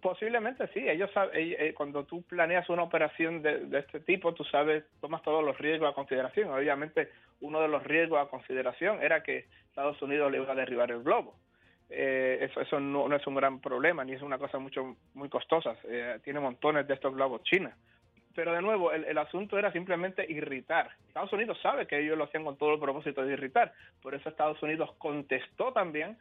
Posiblemente 0.00 0.66
sí, 0.68 0.88
ellos 0.88 1.10
saben, 1.12 1.38
eh, 1.38 1.56
eh, 1.58 1.74
cuando 1.74 2.04
tú 2.04 2.22
planeas 2.22 2.68
una 2.70 2.82
operación 2.82 3.42
de, 3.42 3.66
de 3.66 3.80
este 3.80 4.00
tipo, 4.00 4.32
tú 4.32 4.44
sabes, 4.44 4.84
tomas 5.00 5.22
todos 5.22 5.44
los 5.44 5.58
riesgos 5.58 5.90
a 5.90 5.94
consideración. 5.94 6.50
Obviamente, 6.50 7.10
uno 7.40 7.60
de 7.60 7.68
los 7.68 7.82
riesgos 7.84 8.18
a 8.20 8.30
consideración 8.30 9.02
era 9.02 9.22
que 9.22 9.46
Estados 9.68 10.00
Unidos 10.02 10.30
le 10.30 10.38
iba 10.38 10.52
a 10.52 10.54
derribar 10.56 10.90
el 10.90 11.02
globo. 11.02 11.34
Eh, 11.90 12.38
eso 12.42 12.60
eso 12.60 12.78
no, 12.78 13.08
no 13.08 13.16
es 13.16 13.26
un 13.26 13.34
gran 13.34 13.60
problema, 13.60 14.04
ni 14.04 14.12
es 14.12 14.22
una 14.22 14.38
cosa 14.38 14.58
mucho 14.58 14.96
muy 15.14 15.28
costosa. 15.28 15.76
Eh, 15.84 16.18
tiene 16.22 16.40
montones 16.40 16.86
de 16.86 16.94
estos 16.94 17.14
globos 17.14 17.42
China. 17.42 17.76
Pero 18.34 18.52
de 18.52 18.62
nuevo, 18.62 18.92
el, 18.92 19.04
el 19.04 19.18
asunto 19.18 19.58
era 19.58 19.72
simplemente 19.72 20.24
irritar. 20.28 20.90
Estados 21.08 21.32
Unidos 21.32 21.58
sabe 21.60 21.86
que 21.86 21.98
ellos 21.98 22.16
lo 22.16 22.24
hacían 22.24 22.44
con 22.44 22.56
todo 22.56 22.74
el 22.74 22.80
propósito 22.80 23.24
de 23.24 23.32
irritar. 23.32 23.72
Por 24.00 24.14
eso 24.14 24.28
Estados 24.28 24.62
Unidos 24.62 24.92
contestó 24.98 25.72
también 25.72 26.16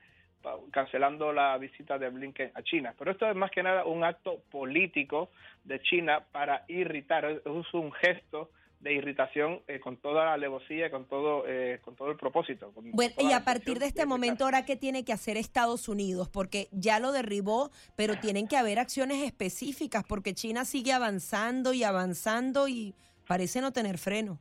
cancelando 0.71 1.33
la 1.33 1.57
visita 1.57 1.97
de 1.97 2.09
Blinken 2.09 2.51
a 2.53 2.61
China. 2.61 2.93
Pero 2.97 3.11
esto 3.11 3.29
es 3.29 3.35
más 3.35 3.51
que 3.51 3.63
nada 3.63 3.85
un 3.85 4.03
acto 4.03 4.41
político 4.51 5.29
de 5.63 5.81
China 5.81 6.23
para 6.31 6.65
irritar. 6.67 7.25
Es 7.25 7.73
un 7.73 7.91
gesto 7.91 8.49
de 8.79 8.93
irritación 8.93 9.61
eh, 9.67 9.79
con 9.79 9.97
toda 9.97 10.25
la 10.25 10.33
alevosía, 10.33 10.87
y 10.87 10.89
con 10.89 11.05
todo, 11.05 11.43
eh, 11.47 11.79
con 11.83 11.95
todo 11.95 12.11
el 12.11 12.17
propósito. 12.17 12.71
Bueno, 12.75 13.13
y 13.19 13.33
a 13.33 13.43
partir 13.43 13.77
de 13.77 13.85
este 13.85 14.05
momento, 14.05 14.45
ahora 14.45 14.63
qué 14.63 14.77
tiene 14.77 15.03
que 15.03 15.11
hacer 15.11 15.35
Estados 15.35 15.89
Unidos, 15.89 16.29
porque 16.29 16.69
ya 16.71 16.99
lo 16.99 17.11
derribó, 17.11 17.71
pero 17.97 18.19
tienen 18.19 18.47
que 18.47 18.55
haber 18.55 18.79
acciones 18.79 19.23
específicas, 19.23 20.05
porque 20.07 20.33
China 20.33 20.63
sigue 20.63 20.93
avanzando 20.93 21.73
y 21.73 21.83
avanzando 21.83 22.69
y 22.69 22.95
parece 23.27 23.59
no 23.59 23.73
tener 23.73 23.97
freno. 23.97 24.39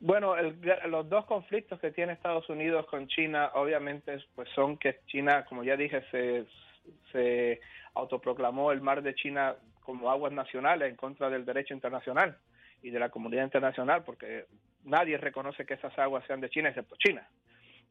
Bueno, 0.00 0.36
el- 0.36 0.58
los 0.88 1.08
dos 1.08 1.26
conflictos 1.26 1.78
que 1.78 1.90
tiene 1.90 2.14
Estados 2.14 2.48
Unidos 2.48 2.86
con 2.86 3.06
China, 3.06 3.50
obviamente, 3.54 4.16
pues 4.34 4.48
son 4.54 4.78
que 4.78 5.00
China, 5.06 5.44
como 5.44 5.62
ya 5.62 5.76
dije, 5.76 6.02
se, 6.10 6.46
se 7.12 7.60
autoproclamó 7.94 8.72
el 8.72 8.80
mar 8.80 9.02
de 9.02 9.14
China 9.14 9.56
como 9.82 10.10
aguas 10.10 10.32
nacionales 10.32 10.88
en 10.88 10.96
contra 10.96 11.28
del 11.28 11.44
derecho 11.44 11.74
internacional 11.74 12.38
y 12.82 12.90
de 12.90 12.98
la 12.98 13.10
comunidad 13.10 13.44
internacional, 13.44 14.02
porque 14.04 14.46
nadie 14.84 15.18
reconoce 15.18 15.66
que 15.66 15.74
esas 15.74 15.96
aguas 15.98 16.24
sean 16.26 16.40
de 16.40 16.48
China 16.48 16.70
excepto 16.70 16.96
China. 16.96 17.28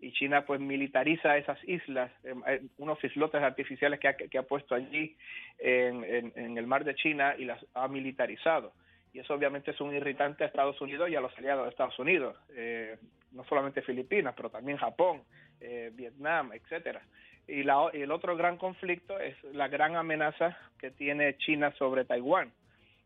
Y 0.02 0.12
China 0.14 0.46
pues 0.46 0.60
militariza 0.62 1.38
esas 1.38 1.60
islas, 1.66 2.10
eh, 2.24 2.34
eh, 2.48 2.62
unos 2.78 3.04
islotes 3.04 3.42
artificiales 3.44 4.00
que 4.00 4.08
ha, 4.08 4.16
que 4.18 4.38
ha 4.38 4.44
puesto 4.44 4.74
allí 4.74 5.16
en, 5.60 6.04
en- 6.06 6.34
en 6.36 6.58
el 6.58 6.66
mar 6.66 6.86
de 6.86 6.96
China 6.96 7.36
y 7.38 7.46
las 7.46 7.64
ha 7.76 7.88
militarizado 7.88 8.74
y 9.14 9.20
eso 9.20 9.34
obviamente 9.34 9.72
es 9.72 9.82
un 9.82 9.94
irritante 9.94 10.44
a 10.44 10.48
Estados 10.48 10.80
Unidos 10.82 11.10
y 11.10 11.16
a 11.16 11.22
los 11.22 11.36
aliados 11.38 11.66
de 11.66 11.70
Estados 11.70 11.98
Unidos, 12.00 12.36
eh, 12.56 12.98
no 13.32 13.44
solamente 13.46 13.82
Filipinas, 13.82 14.34
pero 14.36 14.50
también 14.50 14.78
Japón, 14.78 15.24
eh, 15.60 15.92
Vietnam, 15.94 16.52
etcétera. 16.54 17.02
Y, 17.48 17.64
la, 17.64 17.90
y 17.94 18.02
el 18.02 18.12
otro 18.12 18.38
gran 18.38 18.58
conflicto 18.58 19.20
es 19.20 19.36
la 19.54 19.68
gran 19.68 19.96
amenaza 19.96 20.58
que 20.78 20.92
tiene 20.92 21.38
China 21.38 21.74
sobre 21.78 22.06
Taiwán. 22.06 22.52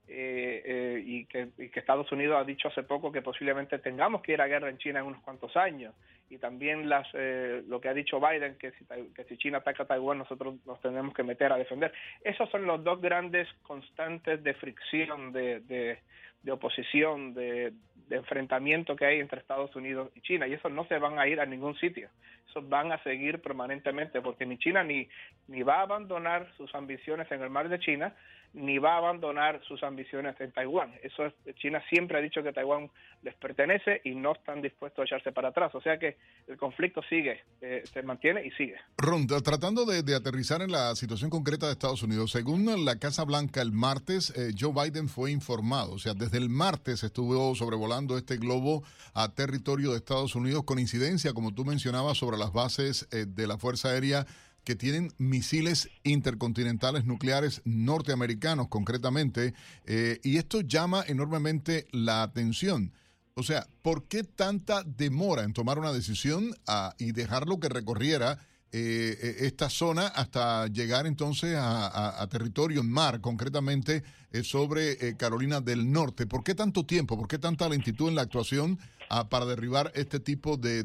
Eh, 0.08 0.62
eh, 0.66 1.04
y, 1.06 1.26
que, 1.26 1.50
y 1.58 1.70
que 1.70 1.80
Estados 1.80 2.12
Unidos 2.12 2.38
ha 2.38 2.44
dicho 2.44 2.68
hace 2.68 2.84
poco 2.84 3.12
que 3.12 3.22
posiblemente 3.22 3.80
tengamos 3.80 4.22
que 4.22 4.34
ir 4.34 4.42
a 4.42 4.48
guerra 4.48 4.70
en 4.70 4.78
China 4.78 5.00
en 5.00 5.06
unos 5.06 5.22
cuantos 5.22 5.56
años. 5.56 5.94
Y 6.30 6.38
también 6.38 6.90
las 6.90 7.08
eh, 7.14 7.64
lo 7.68 7.80
que 7.80 7.90
ha 7.90 7.94
dicho 7.94 8.20
Biden 8.20 8.58
que 8.58 8.72
si, 8.72 8.86
que 9.14 9.24
si 9.26 9.38
China 9.38 9.60
ataca 9.60 9.84
a 9.84 9.88
Taiwán 9.88 10.18
nosotros 10.18 10.56
nos 10.66 10.82
tenemos 10.82 11.14
que 11.14 11.24
meter 11.24 11.54
a 11.54 11.58
defender. 11.58 11.94
Esos 12.24 12.50
son 12.50 12.66
los 12.66 12.84
dos 12.84 13.00
grandes 13.00 13.48
constantes 13.62 14.44
de 14.44 14.54
fricción 14.56 15.32
de, 15.32 15.62
de 15.62 16.52
oposición 16.52 17.34
de, 17.34 17.72
de 18.08 18.18
enfrentamiento 18.18 18.96
que 18.96 19.06
hay 19.06 19.20
entre 19.20 19.40
Estados 19.40 19.76
Unidos 19.76 20.10
y 20.16 20.22
China 20.22 20.48
y 20.48 20.54
esos 20.54 20.72
no 20.72 20.86
se 20.88 20.98
van 21.00 21.20
a 21.20 21.28
ir 21.28 21.40
a 21.40 21.46
ningún 21.46 21.76
sitio 21.78 22.10
esos 22.50 22.68
van 22.68 22.92
a 22.92 23.02
seguir 23.04 23.42
permanentemente 23.42 24.22
porque 24.22 24.46
ni 24.46 24.58
China 24.58 24.84
ni 24.84 25.08
ni 25.48 25.64
va 25.64 25.80
a 25.80 25.82
abandonar 25.84 26.52
sus 26.58 26.74
ambiciones 26.76 27.32
en 27.32 27.42
el 27.42 27.50
mar 27.50 27.70
de 27.70 27.80
China 27.80 28.14
ni 28.54 28.78
va 28.78 28.94
a 28.94 28.98
abandonar 28.98 29.62
sus 29.68 29.82
ambiciones 29.82 30.40
en 30.40 30.52
Taiwán. 30.52 30.94
Eso 31.02 31.26
es, 31.26 31.34
China 31.56 31.82
siempre 31.90 32.20
ha 32.20 32.22
dicho 32.22 32.44
que 32.44 32.54
Taiwán 32.54 32.92
les 33.24 33.34
pertenece 33.34 34.02
y 34.04 34.14
no 34.14 34.34
están 34.34 34.62
dispuestos 34.62 35.02
a 35.02 35.06
echarse 35.06 35.32
para 35.32 35.50
atrás. 35.50 35.74
O 35.74 35.82
sea 35.82 35.98
que 35.98 36.18
el 36.48 36.56
conflicto 36.58 37.02
sigue, 37.10 37.42
eh, 37.62 37.82
se 37.92 38.04
mantiene 38.04 38.46
y 38.46 38.52
sigue. 38.52 38.76
Ron, 38.98 39.28
tra- 39.28 39.42
tratando 39.42 39.86
de, 39.86 40.04
de 40.04 40.16
aterrizar 40.16 40.62
en 40.62 40.72
la 40.72 40.94
situación 40.94 41.32
concreta 41.32 41.66
de 41.66 41.72
Estados 41.72 42.04
Unidos, 42.04 42.30
según 42.30 42.86
la 42.86 43.00
Casa 43.00 43.24
Blanca 43.26 43.60
el 43.60 43.72
martes, 43.72 44.30
eh, 44.38 44.52
Joe 44.56 44.72
Biden 44.72 45.10
fue 45.10 45.32
informado, 45.32 45.94
o 45.94 45.98
sea, 46.00 46.14
desde 46.14 46.38
el 46.38 46.50
martes 46.50 47.04
estuvo 47.04 47.56
sobrevolando 47.84 48.18
este 48.18 48.38
globo 48.38 48.84
a 49.14 49.34
territorio 49.34 49.92
de 49.92 49.98
Estados 49.98 50.36
Unidos 50.36 50.64
con 50.64 50.80
incidencia, 50.80 51.34
como 51.34 51.54
tú 51.54 51.66
mencionabas, 51.66 52.18
sobre 52.18 52.38
las 52.38 52.54
bases 52.54 53.08
eh, 53.12 53.26
de 53.28 53.46
la 53.46 53.58
Fuerza 53.58 53.90
Aérea 53.90 54.26
que 54.64 54.76
tienen 54.76 55.12
misiles 55.18 55.90
intercontinentales 56.04 57.04
nucleares 57.04 57.62
norteamericanos 57.66 58.70
concretamente, 58.70 59.54
eh, 59.86 60.20
y 60.24 60.38
esto 60.38 60.62
llama 60.62 61.04
enormemente 61.06 61.86
la 61.92 62.24
atención. 62.24 62.94
O 63.36 63.44
sea, 63.44 63.68
¿por 63.82 64.06
qué 64.06 64.24
tanta 64.24 64.84
demora 64.84 65.44
en 65.44 65.52
tomar 65.52 65.78
una 65.78 65.92
decisión 65.92 66.56
ah, 66.68 66.96
y 66.98 67.12
dejarlo 67.12 67.60
que 67.60 67.68
recorriera 67.68 68.40
eh, 68.76 69.14
eh, 69.22 69.36
esta 69.42 69.70
zona 69.70 70.08
hasta 70.08 70.66
llegar 70.66 71.06
entonces 71.06 71.56
a, 71.56 72.28
territorio 72.32 72.82
en 72.82 72.92
mar, 72.92 73.22
concretamente 73.22 74.02
eh, 74.32 74.42
sobre 74.42 74.94
eh, 74.94 75.16
Carolina 75.16 75.62
del 75.62 75.92
Norte? 75.92 76.26
¿Por 76.26 76.44
qué 76.44 76.56
tanto 76.56 76.84
tiempo? 76.84 77.16
¿Por 77.16 77.28
qué 77.28 77.38
tanta 77.38 77.70
lentitud 77.70 78.10
en 78.10 78.16
la 78.16 78.24
actuación 78.24 78.80
ah, 79.12 79.30
para 79.30 79.46
derribar 79.46 79.92
este 79.94 80.20
tipo 80.20 80.58
de, 80.58 80.84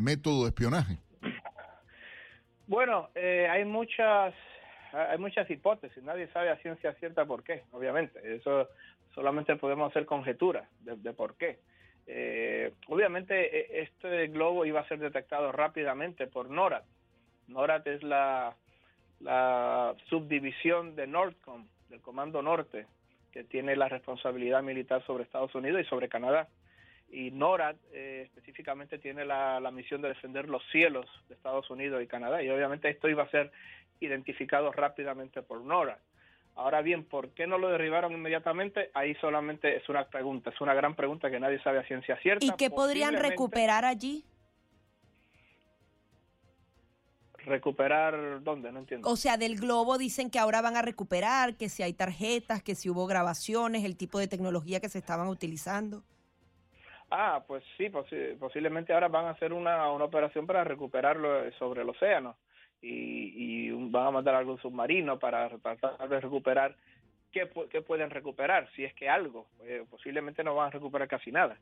método 0.00 0.42
de 0.42 0.48
espionaje? 0.48 0.98
Bueno, 2.66 3.08
hay 3.14 3.64
muchas 3.64 4.34
hay 4.92 5.18
muchas 5.18 5.48
hipótesis. 5.48 6.02
Nadie 6.02 6.26
sabe 6.32 6.50
a 6.50 6.56
ciencia 6.56 6.92
cierta 6.94 7.24
por 7.24 7.44
qué, 7.44 7.62
obviamente. 7.70 8.18
Eso 8.34 8.68
solamente 9.14 9.54
podemos 9.54 9.92
hacer 9.92 10.06
conjeturas 10.06 10.68
de, 10.80 11.12
por 11.12 11.36
qué. 11.36 11.60
Obviamente 12.88 13.34
e- 13.60 13.82
este 13.82 14.26
globo 14.26 14.64
iba 14.64 14.80
a 14.80 14.88
ser 14.88 14.98
detectado 14.98 15.52
rápidamente 15.52 16.26
por 16.26 16.50
NORAD. 16.50 16.82
NORAD 17.48 17.86
es 17.88 18.02
la, 18.02 18.54
la 19.20 19.94
subdivisión 20.08 20.94
de 20.96 21.06
NORTCOM, 21.06 21.66
del 21.88 22.00
Comando 22.00 22.42
Norte, 22.42 22.86
que 23.32 23.44
tiene 23.44 23.76
la 23.76 23.88
responsabilidad 23.88 24.62
militar 24.62 25.04
sobre 25.06 25.24
Estados 25.24 25.54
Unidos 25.54 25.82
y 25.82 25.88
sobre 25.88 26.08
Canadá. 26.08 26.48
Y 27.10 27.30
NORAD 27.30 27.76
eh, 27.92 28.22
específicamente 28.26 28.98
tiene 28.98 29.24
la, 29.24 29.60
la 29.60 29.70
misión 29.70 30.02
de 30.02 30.08
defender 30.08 30.48
los 30.48 30.62
cielos 30.70 31.06
de 31.28 31.34
Estados 31.34 31.68
Unidos 31.70 32.02
y 32.02 32.06
Canadá. 32.06 32.42
Y 32.42 32.50
obviamente 32.50 32.88
esto 32.88 33.08
iba 33.08 33.22
a 33.22 33.30
ser 33.30 33.50
identificado 34.00 34.70
rápidamente 34.72 35.42
por 35.42 35.60
NORAD. 35.62 35.98
Ahora 36.54 36.82
bien, 36.82 37.04
¿por 37.04 37.30
qué 37.30 37.46
no 37.46 37.56
lo 37.56 37.68
derribaron 37.70 38.12
inmediatamente? 38.12 38.90
Ahí 38.92 39.14
solamente 39.20 39.76
es 39.76 39.88
una 39.88 40.08
pregunta, 40.08 40.50
es 40.50 40.60
una 40.60 40.74
gran 40.74 40.96
pregunta 40.96 41.30
que 41.30 41.38
nadie 41.38 41.62
sabe 41.62 41.78
a 41.78 41.84
ciencia 41.84 42.16
cierta. 42.16 42.44
¿Y 42.44 42.50
qué 42.58 42.68
podrían 42.68 43.14
recuperar 43.14 43.84
allí? 43.84 44.24
¿Recuperar 47.48 48.42
dónde? 48.42 48.70
No 48.70 48.80
entiendo. 48.80 49.08
O 49.08 49.16
sea, 49.16 49.36
del 49.36 49.56
globo 49.58 49.98
dicen 49.98 50.30
que 50.30 50.38
ahora 50.38 50.60
van 50.60 50.76
a 50.76 50.82
recuperar, 50.82 51.56
que 51.56 51.68
si 51.68 51.82
hay 51.82 51.92
tarjetas, 51.94 52.62
que 52.62 52.74
si 52.74 52.90
hubo 52.90 53.06
grabaciones, 53.06 53.84
el 53.84 53.96
tipo 53.96 54.18
de 54.18 54.28
tecnología 54.28 54.80
que 54.80 54.88
se 54.88 54.98
estaban 54.98 55.28
utilizando. 55.28 56.02
Ah, 57.10 57.42
pues 57.46 57.64
sí, 57.76 57.88
posi- 57.88 58.36
posiblemente 58.38 58.92
ahora 58.92 59.08
van 59.08 59.24
a 59.26 59.30
hacer 59.30 59.52
una, 59.54 59.90
una 59.90 60.04
operación 60.04 60.46
para 60.46 60.62
recuperarlo 60.62 61.44
eh, 61.44 61.52
sobre 61.58 61.80
el 61.82 61.88
océano 61.88 62.36
y, 62.82 63.68
y 63.68 63.70
van 63.90 64.08
a 64.08 64.10
mandar 64.10 64.34
algún 64.34 64.58
submarino 64.60 65.18
para 65.18 65.48
tratar 65.48 66.08
de 66.08 66.20
recuperar 66.20 66.76
qué, 67.32 67.48
qué 67.70 67.80
pueden 67.80 68.10
recuperar, 68.10 68.68
si 68.76 68.84
es 68.84 68.92
que 68.92 69.08
algo. 69.08 69.46
Eh, 69.64 69.84
posiblemente 69.90 70.44
no 70.44 70.54
van 70.54 70.66
a 70.68 70.70
recuperar 70.70 71.08
casi 71.08 71.32
nada, 71.32 71.56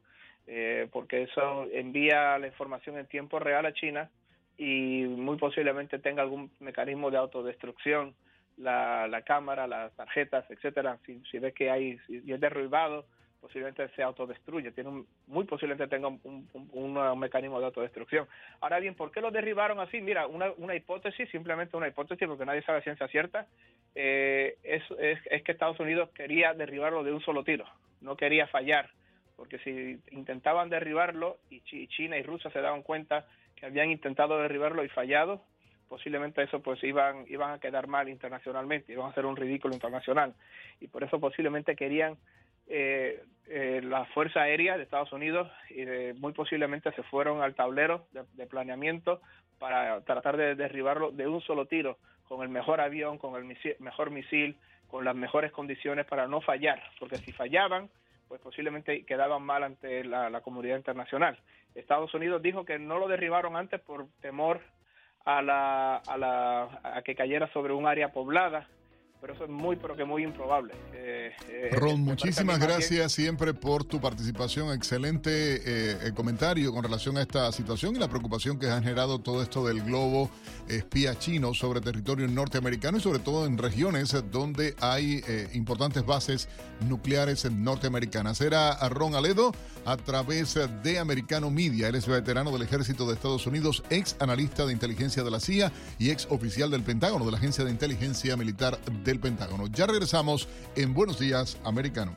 eh, 0.48 0.88
porque 0.92 1.22
eso 1.22 1.66
envía 1.72 2.36
la 2.38 2.48
información 2.48 2.98
en 2.98 3.06
tiempo 3.06 3.38
real 3.38 3.66
a 3.66 3.72
China 3.72 4.10
y 4.58 5.04
muy 5.04 5.36
posiblemente 5.36 5.98
tenga 5.98 6.22
algún 6.22 6.50
mecanismo 6.60 7.10
de 7.10 7.18
autodestrucción 7.18 8.14
la, 8.56 9.06
la 9.08 9.22
cámara, 9.22 9.66
las 9.66 9.92
tarjetas, 9.96 10.50
etcétera. 10.50 10.98
Si, 11.04 11.20
si 11.30 11.38
ve 11.38 11.52
que 11.52 11.70
hay, 11.70 11.98
si 12.06 12.22
es 12.32 12.40
derribado, 12.40 13.04
posiblemente 13.40 13.86
se 13.90 14.02
autodestruye. 14.02 14.72
Tiene 14.72 14.88
un- 14.90 15.06
muy 15.26 15.44
posiblemente 15.44 15.88
tenga 15.94 16.08
un, 16.08 16.48
un- 16.54 17.18
mecanismo 17.20 17.60
de 17.60 17.66
autodestrucción. 17.66 18.26
Ahora 18.60 18.80
bien, 18.80 18.94
¿por 18.94 19.10
qué 19.12 19.20
lo 19.20 19.30
derribaron 19.30 19.78
así? 19.78 20.00
Mira, 20.00 20.26
una, 20.26 20.50
una 20.56 20.74
hipótesis, 20.74 21.28
simplemente 21.30 21.76
una 21.76 21.88
hipótesis, 21.88 22.26
porque 22.26 22.46
nadie 22.46 22.62
sabe 22.62 22.82
ciencia 22.82 23.06
cierta, 23.08 23.46
eh, 23.94 24.56
es, 24.62 24.82
es, 24.98 25.18
es 25.30 25.42
que 25.42 25.52
Estados 25.52 25.78
Unidos 25.78 26.10
quería 26.14 26.54
derribarlo 26.54 27.04
de 27.04 27.12
un 27.12 27.20
solo 27.20 27.44
tiro, 27.44 27.66
no 28.00 28.16
quería 28.16 28.46
fallar, 28.46 28.90
porque 29.36 29.58
si 29.58 29.98
intentaban 30.10 30.70
derribarlo 30.70 31.38
y 31.50 31.60
Chi- 31.60 31.88
China 31.88 32.16
y 32.18 32.22
Rusia 32.22 32.50
se 32.50 32.60
daban 32.60 32.82
cuenta 32.82 33.26
que 33.56 33.66
habían 33.66 33.90
intentado 33.90 34.38
derribarlo 34.38 34.84
y 34.84 34.88
fallado, 34.88 35.42
posiblemente 35.88 36.42
eso 36.42 36.60
pues 36.60 36.82
iban 36.84 37.24
iban 37.28 37.52
a 37.52 37.58
quedar 37.58 37.86
mal 37.86 38.08
internacionalmente, 38.08 38.92
iban 38.92 39.06
a 39.06 39.10
hacer 39.10 39.26
un 39.26 39.36
ridículo 39.36 39.74
internacional. 39.74 40.34
Y 40.80 40.88
por 40.88 41.02
eso 41.02 41.18
posiblemente 41.18 41.74
querían 41.74 42.16
eh, 42.68 43.22
eh, 43.48 43.80
la 43.82 44.04
Fuerza 44.06 44.42
Aérea 44.42 44.76
de 44.76 44.82
Estados 44.82 45.12
Unidos 45.12 45.48
y 45.70 45.84
muy 46.18 46.32
posiblemente 46.32 46.90
se 46.92 47.02
fueron 47.04 47.40
al 47.40 47.54
tablero 47.54 48.06
de, 48.10 48.46
planeamiento 48.46 49.20
para 49.58 50.00
tratar 50.02 50.36
de 50.36 50.56
derribarlo 50.56 51.12
de 51.12 51.28
un 51.28 51.40
solo 51.40 51.66
tiro, 51.66 51.98
con 52.28 52.42
el 52.42 52.48
mejor 52.48 52.80
avión, 52.80 53.18
con 53.18 53.36
el 53.36 53.56
mejor 53.78 54.10
misil, 54.10 54.56
con 54.88 55.04
las 55.04 55.14
mejores 55.14 55.52
condiciones 55.52 56.06
para 56.06 56.26
no 56.26 56.40
fallar, 56.40 56.82
porque 56.98 57.18
si 57.18 57.32
fallaban, 57.32 57.88
pues 58.28 58.40
posiblemente 58.40 59.04
quedaban 59.04 59.42
mal 59.42 59.62
ante 59.62 60.04
la, 60.04 60.40
comunidad 60.40 60.76
internacional. 60.76 61.38
Estados 61.74 62.12
Unidos 62.14 62.42
dijo 62.42 62.64
que 62.64 62.78
no 62.78 62.98
lo 62.98 63.08
derribaron 63.08 63.56
antes 63.56 63.80
por 63.80 64.08
temor 64.20 64.60
a, 65.24 65.42
la, 65.42 65.96
a, 65.96 66.16
la, 66.16 66.80
a 66.82 67.02
que 67.02 67.14
cayera 67.14 67.52
sobre 67.52 67.72
un 67.72 67.86
área 67.86 68.12
poblada 68.12 68.68
pero 69.20 69.32
eso 69.32 69.44
es 69.44 69.50
muy, 69.50 69.76
pero 69.76 69.96
que 69.96 70.04
muy 70.04 70.22
improbable. 70.24 70.74
Eh, 70.92 71.32
eh, 71.48 71.70
Ron, 71.72 72.02
muchísimas 72.02 72.58
gracias 72.58 73.12
siempre 73.12 73.54
por 73.54 73.84
tu 73.84 74.00
participación. 74.00 74.72
Excelente 74.72 75.30
eh, 75.30 76.12
comentario 76.14 76.72
con 76.72 76.84
relación 76.84 77.16
a 77.16 77.22
esta 77.22 77.50
situación 77.52 77.96
y 77.96 77.98
la 77.98 78.08
preocupación 78.08 78.58
que 78.58 78.68
ha 78.68 78.80
generado 78.80 79.18
todo 79.18 79.42
esto 79.42 79.66
del 79.66 79.82
globo 79.82 80.30
espía 80.68 81.18
chino 81.18 81.54
sobre 81.54 81.80
territorio 81.80 82.28
norteamericano 82.28 82.98
y 82.98 83.00
sobre 83.00 83.18
todo 83.18 83.46
en 83.46 83.58
regiones 83.58 84.14
donde 84.30 84.74
hay 84.80 85.22
importantes 85.54 86.04
bases 86.04 86.48
nucleares 86.80 87.50
norteamericanas. 87.50 88.40
Era 88.40 88.76
Ron 88.88 89.14
Aledo 89.14 89.52
a 89.84 89.96
través 89.96 90.58
de 90.82 90.98
Americano 90.98 91.50
Media. 91.50 91.88
Él 91.88 91.94
es 91.94 92.06
veterano 92.06 92.50
del 92.50 92.62
Ejército 92.62 93.06
de 93.06 93.14
Estados 93.14 93.46
Unidos, 93.46 93.82
ex 93.90 94.16
analista 94.20 94.66
de 94.66 94.72
inteligencia 94.72 95.22
de 95.22 95.30
la 95.30 95.40
CIA 95.40 95.72
y 95.98 96.10
ex 96.10 96.26
oficial 96.30 96.70
del 96.70 96.82
Pentágono 96.82 97.24
de 97.24 97.30
la 97.30 97.38
Agencia 97.38 97.64
de 97.64 97.70
Inteligencia 97.70 98.36
Militar 98.36 98.78
del 99.06 99.20
Pentágono. 99.20 99.66
Ya 99.68 99.86
regresamos 99.86 100.48
en 100.74 100.92
Buenos 100.92 101.18
Días, 101.18 101.56
Americano. 101.64 102.16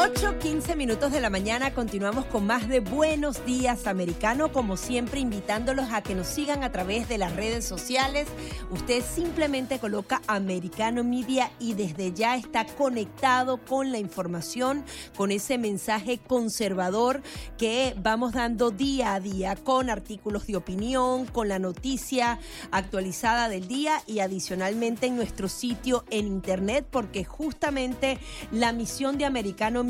8.15 0.00 0.76
minutos 0.76 1.12
de 1.12 1.20
la 1.20 1.28
mañana 1.28 1.74
continuamos 1.74 2.24
con 2.24 2.46
más 2.46 2.66
de 2.68 2.80
Buenos 2.80 3.44
Días 3.44 3.86
Americano, 3.86 4.50
como 4.50 4.78
siempre 4.78 5.20
invitándolos 5.20 5.92
a 5.92 6.00
que 6.00 6.14
nos 6.14 6.26
sigan 6.26 6.64
a 6.64 6.72
través 6.72 7.06
de 7.06 7.18
las 7.18 7.36
redes 7.36 7.66
sociales. 7.66 8.26
Usted 8.70 9.04
simplemente 9.04 9.78
coloca 9.78 10.22
Americano 10.26 11.04
Media 11.04 11.52
y 11.58 11.74
desde 11.74 12.14
ya 12.14 12.36
está 12.36 12.64
conectado 12.64 13.58
con 13.58 13.92
la 13.92 13.98
información, 13.98 14.86
con 15.18 15.32
ese 15.32 15.58
mensaje 15.58 16.16
conservador 16.16 17.20
que 17.58 17.94
vamos 17.98 18.32
dando 18.32 18.70
día 18.70 19.12
a 19.12 19.20
día, 19.20 19.54
con 19.54 19.90
artículos 19.90 20.46
de 20.46 20.56
opinión, 20.56 21.26
con 21.26 21.48
la 21.48 21.58
noticia 21.58 22.38
actualizada 22.70 23.50
del 23.50 23.68
día 23.68 24.02
y 24.06 24.20
adicionalmente 24.20 25.08
en 25.08 25.16
nuestro 25.16 25.46
sitio 25.46 26.06
en 26.08 26.26
internet, 26.26 26.86
porque 26.90 27.22
justamente 27.22 28.18
la 28.50 28.72
misión 28.72 29.18
de 29.18 29.26
Americano 29.26 29.84
media 29.84 29.89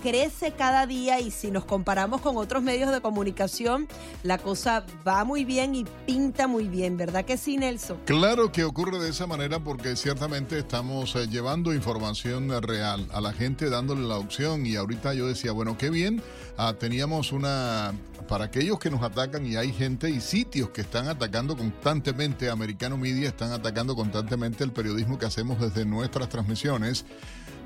crece 0.00 0.52
cada 0.52 0.86
día 0.86 1.20
y 1.20 1.30
si 1.30 1.50
nos 1.50 1.64
comparamos 1.64 2.20
con 2.20 2.36
otros 2.36 2.62
medios 2.62 2.90
de 2.92 3.00
comunicación, 3.00 3.88
la 4.22 4.38
cosa 4.38 4.84
va 5.06 5.24
muy 5.24 5.44
bien 5.44 5.74
y 5.74 5.84
pinta 6.06 6.46
muy 6.46 6.68
bien, 6.68 6.96
¿verdad 6.96 7.24
que 7.24 7.36
sí, 7.36 7.56
Nelson? 7.56 7.98
Claro 8.04 8.52
que 8.52 8.64
ocurre 8.64 8.98
de 8.98 9.10
esa 9.10 9.26
manera 9.26 9.58
porque 9.58 9.96
ciertamente 9.96 10.58
estamos 10.58 11.16
eh, 11.16 11.26
llevando 11.26 11.74
información 11.74 12.50
real 12.62 13.06
a 13.12 13.20
la 13.20 13.32
gente, 13.32 13.70
dándole 13.70 14.06
la 14.06 14.18
opción 14.18 14.66
y 14.66 14.76
ahorita 14.76 15.14
yo 15.14 15.26
decía, 15.26 15.52
bueno, 15.52 15.76
qué 15.76 15.90
bien, 15.90 16.22
ah, 16.56 16.74
teníamos 16.78 17.32
una, 17.32 17.92
para 18.28 18.44
aquellos 18.44 18.78
que 18.78 18.90
nos 18.90 19.02
atacan 19.02 19.44
y 19.46 19.56
hay 19.56 19.72
gente 19.72 20.10
y 20.10 20.20
sitios 20.20 20.70
que 20.70 20.82
están 20.82 21.08
atacando 21.08 21.56
constantemente, 21.56 22.50
Americano 22.50 22.96
Media 22.96 23.28
están 23.28 23.52
atacando 23.52 23.96
constantemente 23.96 24.62
el 24.62 24.72
periodismo 24.72 25.18
que 25.18 25.26
hacemos 25.26 25.60
desde 25.60 25.84
nuestras 25.84 26.28
transmisiones. 26.28 27.04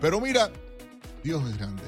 Pero 0.01 0.21
mira, 0.21 0.51
Dios 1.25 1.43
es 1.49 1.57
grande. 1.57 1.83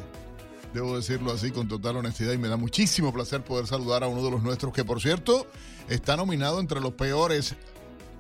Debo 0.72 0.97
decirlo 0.97 1.30
así 1.30 1.51
con 1.51 1.68
total 1.68 1.99
honestidad 1.99 2.32
y 2.32 2.39
me 2.39 2.49
da 2.49 2.57
muchísimo 2.57 3.12
placer 3.12 3.43
poder 3.45 3.66
saludar 3.66 4.03
a 4.03 4.09
uno 4.09 4.24
de 4.24 4.30
los 4.30 4.43
nuestros 4.43 4.72
que 4.72 4.82
por 4.82 5.01
cierto 5.01 5.47
está 5.89 6.16
nominado 6.16 6.59
entre 6.59 6.80
los 6.80 6.95
peores 6.95 7.55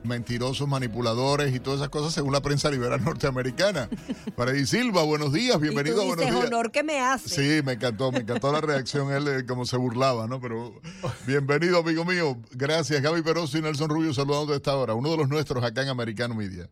mentirosos, 0.04 0.68
manipuladores 0.68 1.54
y 1.54 1.58
todas 1.58 1.80
esas 1.80 1.88
cosas 1.88 2.12
según 2.12 2.34
la 2.34 2.42
prensa 2.42 2.70
liberal 2.70 3.02
norteamericana. 3.04 3.88
Freddy 4.36 4.66
Silva, 4.66 5.04
buenos 5.04 5.32
días, 5.32 5.58
bienvenido 5.58 6.02
¿Y 6.02 6.04
a 6.04 6.14
Buenos 6.14 6.26
Días. 6.26 6.46
honor 6.46 6.70
que 6.70 6.82
me 6.82 7.00
hace. 7.00 7.28
Sí, 7.30 7.62
me 7.64 7.72
encantó, 7.72 8.12
me 8.12 8.18
encantó 8.18 8.52
la 8.52 8.60
reacción, 8.60 9.10
él 9.10 9.26
eh, 9.26 9.46
como 9.46 9.64
se 9.64 9.78
burlaba, 9.78 10.26
¿no? 10.26 10.38
Pero 10.38 10.78
bienvenido, 11.26 11.78
amigo 11.78 12.04
mío. 12.04 12.36
Gracias, 12.52 13.00
Gaby 13.00 13.22
Peroso 13.22 13.56
y 13.56 13.62
Nelson 13.62 13.88
Rubio 13.88 14.12
saludando 14.12 14.52
de 14.52 14.58
esta 14.58 14.76
hora, 14.76 14.92
uno 14.92 15.10
de 15.10 15.16
los 15.16 15.28
nuestros 15.30 15.64
acá 15.64 15.80
en 15.82 15.88
Americano 15.88 16.34
Media. 16.34 16.68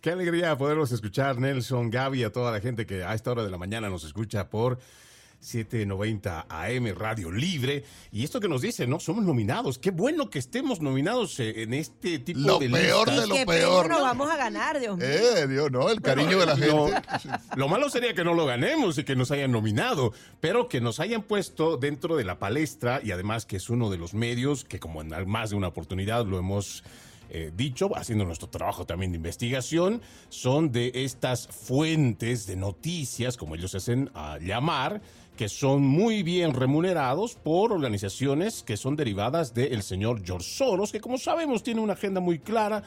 Qué 0.00 0.10
alegría 0.10 0.56
poderlos 0.56 0.92
escuchar, 0.92 1.38
Nelson, 1.38 1.90
Gaby, 1.90 2.24
a 2.24 2.32
toda 2.32 2.50
la 2.50 2.60
gente 2.60 2.86
que 2.86 3.04
a 3.04 3.12
esta 3.12 3.32
hora 3.32 3.44
de 3.44 3.50
la 3.50 3.58
mañana 3.58 3.90
nos 3.90 4.02
escucha 4.04 4.48
por 4.48 4.78
790 5.40 6.46
AM 6.48 6.94
Radio 6.96 7.30
Libre. 7.30 7.84
Y 8.10 8.24
esto 8.24 8.40
que 8.40 8.48
nos 8.48 8.62
dice, 8.62 8.86
¿no? 8.86 8.98
Somos 8.98 9.24
nominados. 9.24 9.78
Qué 9.78 9.90
bueno 9.90 10.30
que 10.30 10.38
estemos 10.38 10.80
nominados 10.80 11.38
eh, 11.40 11.64
en 11.64 11.74
este 11.74 12.18
tipo 12.18 12.40
lo 12.40 12.58
de 12.58 12.70
peor 12.70 13.10
de 13.10 13.26
lo 13.26 13.44
peor. 13.44 13.90
No 13.90 14.00
vamos 14.00 14.30
a 14.30 14.38
ganar, 14.38 14.80
Dios 14.80 14.96
mío. 14.96 15.06
Eh, 15.06 15.46
Dios, 15.46 15.70
no, 15.70 15.90
el 15.90 16.00
cariño 16.00 16.38
de 16.38 16.46
la 16.46 16.56
gente. 16.56 16.94
lo 17.56 17.68
malo 17.68 17.90
sería 17.90 18.14
que 18.14 18.24
no 18.24 18.32
lo 18.32 18.46
ganemos 18.46 18.96
y 18.96 19.04
que 19.04 19.16
nos 19.16 19.30
hayan 19.32 19.52
nominado, 19.52 20.14
pero 20.40 20.70
que 20.70 20.80
nos 20.80 20.98
hayan 21.00 21.24
puesto 21.24 21.76
dentro 21.76 22.16
de 22.16 22.24
la 22.24 22.38
palestra 22.38 23.02
y 23.04 23.10
además 23.10 23.44
que 23.44 23.56
es 23.56 23.68
uno 23.68 23.90
de 23.90 23.98
los 23.98 24.14
medios 24.14 24.64
que 24.64 24.80
como 24.80 25.02
en 25.02 25.28
más 25.28 25.50
de 25.50 25.56
una 25.56 25.68
oportunidad 25.68 26.24
lo 26.24 26.38
hemos 26.38 26.84
eh, 27.30 27.52
dicho, 27.54 27.96
haciendo 27.96 28.24
nuestro 28.24 28.48
trabajo 28.48 28.84
también 28.84 29.12
de 29.12 29.16
investigación, 29.16 30.02
son 30.28 30.72
de 30.72 30.90
estas 30.94 31.46
fuentes 31.46 32.46
de 32.46 32.56
noticias, 32.56 33.36
como 33.36 33.54
ellos 33.54 33.74
hacen 33.74 34.10
a 34.14 34.38
llamar, 34.38 35.00
que 35.36 35.48
son 35.48 35.82
muy 35.82 36.22
bien 36.22 36.52
remunerados 36.52 37.34
por 37.34 37.72
organizaciones 37.72 38.62
que 38.62 38.76
son 38.76 38.96
derivadas 38.96 39.54
del 39.54 39.82
señor 39.82 40.22
George 40.22 40.46
Soros, 40.46 40.92
que 40.92 41.00
como 41.00 41.16
sabemos 41.16 41.62
tiene 41.62 41.80
una 41.80 41.94
agenda 41.94 42.20
muy 42.20 42.40
clara 42.40 42.82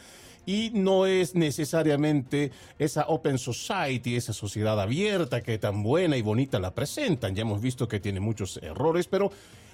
y 0.46 0.72
no 0.74 1.06
es 1.06 1.36
necesariamente 1.36 2.52
esa 2.78 3.06
Open 3.08 3.38
Society, 3.38 4.16
esa 4.16 4.34
sociedad 4.34 4.80
abierta 4.80 5.42
que 5.42 5.58
tan 5.58 5.84
buena 5.84 6.18
y 6.18 6.22
bonita 6.22 6.60
la 6.60 6.76
presentan. 6.76 7.34
Ya 7.34 7.42
hemos 7.42 7.62
visto 7.62 7.88
que 7.88 8.00
tiene 8.00 8.20
muchos 8.20 8.58
errores, 8.58 9.08
pero 9.08 9.32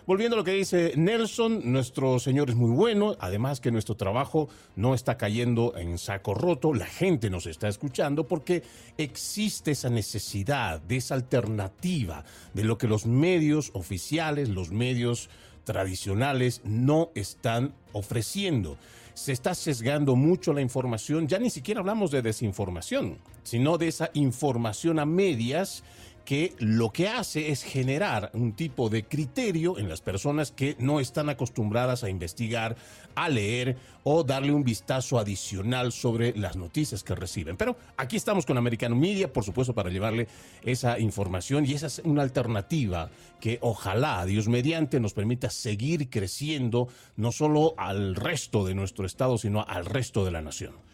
Volviendo 0.09 0.35
a 0.35 0.39
lo 0.39 0.43
que 0.43 0.53
dice 0.53 0.93
Nelson, 0.95 1.71
nuestro 1.71 2.17
Señor 2.17 2.49
es 2.49 2.55
muy 2.55 2.71
bueno, 2.71 3.15
además 3.19 3.59
que 3.59 3.69
nuestro 3.69 3.93
trabajo 3.93 4.49
no 4.75 4.95
está 4.95 5.17
cayendo 5.17 5.77
en 5.77 5.99
saco 5.99 6.33
roto, 6.33 6.73
la 6.73 6.87
gente 6.87 7.29
nos 7.29 7.45
está 7.45 7.67
escuchando 7.67 8.27
porque 8.27 8.63
existe 8.97 9.69
esa 9.69 9.91
necesidad 9.91 10.81
de 10.81 10.97
esa 10.97 11.13
alternativa 11.13 12.25
de 12.55 12.63
lo 12.63 12.79
que 12.79 12.87
los 12.87 13.05
medios 13.05 13.69
oficiales, 13.75 14.49
los 14.49 14.71
medios 14.71 15.29
tradicionales 15.63 16.61
no 16.63 17.11
están 17.13 17.75
ofreciendo. 17.93 18.79
Se 19.13 19.31
está 19.31 19.53
sesgando 19.53 20.15
mucho 20.15 20.53
la 20.53 20.61
información, 20.61 21.27
ya 21.27 21.37
ni 21.37 21.51
siquiera 21.51 21.81
hablamos 21.81 22.09
de 22.09 22.23
desinformación, 22.23 23.19
sino 23.43 23.77
de 23.77 23.89
esa 23.89 24.09
información 24.15 24.97
a 24.97 25.05
medias 25.05 25.83
que 26.29 26.53
lo 26.59 26.91
que 26.91 27.07
hace 27.07 27.49
es 27.49 27.63
generar 27.63 28.29
un 28.35 28.53
tipo 28.53 28.87
de 28.87 29.03
criterio 29.03 29.79
en 29.79 29.89
las 29.89 30.01
personas 30.01 30.51
que 30.51 30.75
no 30.77 30.99
están 30.99 31.27
acostumbradas 31.27 32.03
a 32.03 32.09
investigar, 32.11 32.75
a 33.15 33.29
leer 33.29 33.77
o 34.03 34.23
darle 34.23 34.53
un 34.53 34.63
vistazo 34.63 35.17
adicional 35.17 35.91
sobre 35.91 36.37
las 36.37 36.55
noticias 36.55 37.03
que 37.03 37.15
reciben. 37.15 37.57
Pero 37.57 37.77
aquí 37.97 38.15
estamos 38.15 38.45
con 38.45 38.59
Americano 38.59 38.95
Media, 38.95 39.33
por 39.33 39.43
supuesto, 39.43 39.73
para 39.73 39.89
llevarle 39.89 40.27
esa 40.61 40.99
información 40.99 41.65
y 41.65 41.73
esa 41.73 41.87
es 41.87 41.99
una 42.05 42.21
alternativa 42.21 43.09
que 43.39 43.57
ojalá, 43.61 44.23
Dios 44.27 44.47
mediante, 44.47 44.99
nos 44.99 45.13
permita 45.13 45.49
seguir 45.49 46.11
creciendo 46.11 46.89
no 47.15 47.31
solo 47.31 47.73
al 47.75 48.13
resto 48.13 48.67
de 48.67 48.75
nuestro 48.75 49.07
estado, 49.07 49.39
sino 49.39 49.65
al 49.67 49.83
resto 49.83 50.25
de 50.25 50.29
la 50.29 50.43
nación. 50.43 50.88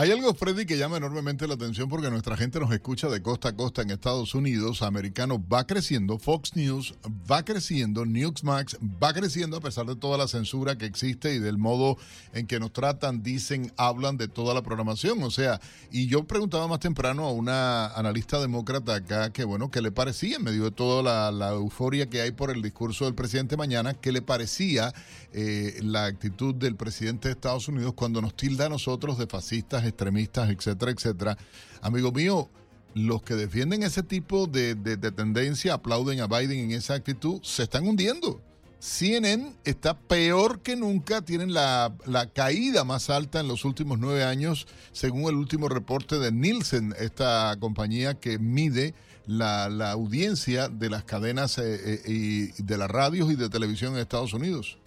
Hay 0.00 0.12
algo, 0.12 0.32
Freddy, 0.32 0.64
que 0.64 0.78
llama 0.78 0.98
enormemente 0.98 1.48
la 1.48 1.54
atención 1.54 1.88
porque 1.88 2.08
nuestra 2.08 2.36
gente 2.36 2.60
nos 2.60 2.70
escucha 2.70 3.08
de 3.08 3.20
costa 3.20 3.48
a 3.48 3.56
costa 3.56 3.82
en 3.82 3.90
Estados 3.90 4.32
Unidos. 4.32 4.82
Americano 4.82 5.44
va 5.52 5.66
creciendo, 5.66 6.20
Fox 6.20 6.54
News 6.54 6.94
va 7.28 7.44
creciendo, 7.44 8.06
Newsmax 8.06 8.78
va 9.02 9.12
creciendo 9.12 9.56
a 9.56 9.60
pesar 9.60 9.86
de 9.86 9.96
toda 9.96 10.16
la 10.16 10.28
censura 10.28 10.78
que 10.78 10.86
existe 10.86 11.34
y 11.34 11.40
del 11.40 11.58
modo 11.58 11.96
en 12.32 12.46
que 12.46 12.60
nos 12.60 12.72
tratan, 12.72 13.24
dicen, 13.24 13.72
hablan 13.76 14.16
de 14.18 14.28
toda 14.28 14.54
la 14.54 14.62
programación. 14.62 15.20
O 15.24 15.32
sea, 15.32 15.60
y 15.90 16.06
yo 16.06 16.22
preguntaba 16.22 16.68
más 16.68 16.78
temprano 16.78 17.24
a 17.24 17.32
una 17.32 17.88
analista 17.88 18.38
demócrata 18.40 18.94
acá 18.94 19.32
que, 19.32 19.42
bueno, 19.42 19.72
¿qué 19.72 19.82
le 19.82 19.90
parecía 19.90 20.36
en 20.36 20.44
medio 20.44 20.62
de 20.62 20.70
toda 20.70 21.32
la, 21.32 21.48
euforia 21.48 22.08
que 22.08 22.20
hay 22.20 22.30
por 22.30 22.52
el 22.52 22.62
discurso 22.62 23.06
del 23.06 23.16
presidente 23.16 23.56
mañana? 23.56 23.94
¿Qué 23.94 24.12
le 24.12 24.22
parecía 24.22 24.94
eh, 25.32 25.80
la 25.82 26.04
actitud 26.04 26.54
del 26.54 26.76
presidente 26.76 27.26
de 27.26 27.32
Estados 27.32 27.66
Unidos 27.66 27.94
cuando 27.94 28.22
nos 28.22 28.36
tilda 28.36 28.66
a 28.66 28.68
nosotros 28.68 29.18
de 29.18 29.26
fascistas, 29.26 29.87
extremistas, 29.88 30.50
etcétera, 30.50 30.92
etcétera. 30.92 31.38
Amigo 31.80 32.12
mío, 32.12 32.48
los 32.94 33.22
que 33.22 33.34
defienden 33.34 33.82
ese 33.82 34.02
tipo 34.02 34.46
de, 34.46 34.74
tendencia, 35.12 35.74
aplauden 35.74 36.20
a 36.20 36.26
Biden 36.26 36.58
en 36.58 36.72
esa 36.72 36.94
actitud, 36.94 37.40
se 37.42 37.64
están 37.64 37.86
hundiendo. 37.86 38.40
CNN 38.80 39.54
está 39.64 39.98
peor 39.98 40.60
que 40.60 40.76
nunca, 40.76 41.22
tienen 41.22 41.52
la, 41.52 41.92
caída 42.32 42.84
más 42.84 43.10
alta 43.10 43.40
en 43.40 43.48
los 43.48 43.64
últimos 43.64 43.98
nueve 43.98 44.24
años, 44.24 44.66
según 44.92 45.28
el 45.28 45.34
último 45.34 45.68
reporte 45.68 46.18
de 46.18 46.30
Nielsen, 46.30 46.94
esta 46.98 47.56
compañía 47.58 48.14
que 48.14 48.38
mide 48.38 48.94
la, 49.26 49.68
la 49.68 49.90
audiencia 49.90 50.68
de 50.68 50.90
las 50.90 51.04
cadenas 51.04 51.58
eh, 51.58 51.80
eh, 51.84 52.02
y 52.06 52.62
de 52.62 52.78
las 52.78 52.90
radios 52.90 53.30
y 53.30 53.36
de 53.36 53.50
televisión 53.50 53.94
en 53.94 54.00
Estados 54.00 54.32
Unidos. 54.32 54.78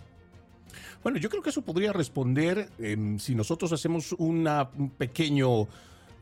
Bueno, 1.03 1.17
yo 1.17 1.29
creo 1.29 1.41
que 1.41 1.49
eso 1.49 1.61
podría 1.63 1.93
responder 1.93 2.69
eh, 2.77 3.15
si 3.19 3.33
nosotros 3.35 3.71
hacemos 3.71 4.13
una, 4.13 4.69
un 4.77 4.89
pequeño... 4.91 5.67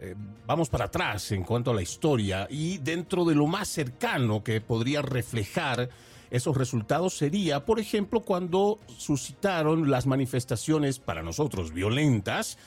Eh, 0.02 0.16
vamos 0.48 0.70
para 0.70 0.86
atrás 0.86 1.34
en 1.34 1.44
cuanto 1.44 1.72
a 1.72 1.74
la 1.74 1.82
historia 1.82 2.48
y 2.50 2.78
dentro 2.78 3.26
de 3.26 3.36
lo 3.36 3.48
más 3.48 3.68
cercano 3.68 4.42
que 4.42 4.62
podría 4.62 5.02
reflejar 5.02 5.90
esos 6.32 6.56
resultados 6.56 7.18
sería, 7.18 7.66
por 7.66 7.82
ejemplo, 7.82 8.22
cuando 8.22 8.80
suscitaron 8.98 9.90
las 9.90 10.06
manifestaciones 10.06 11.00
para 11.00 11.22
nosotros 11.22 11.74
violentas 11.74 12.58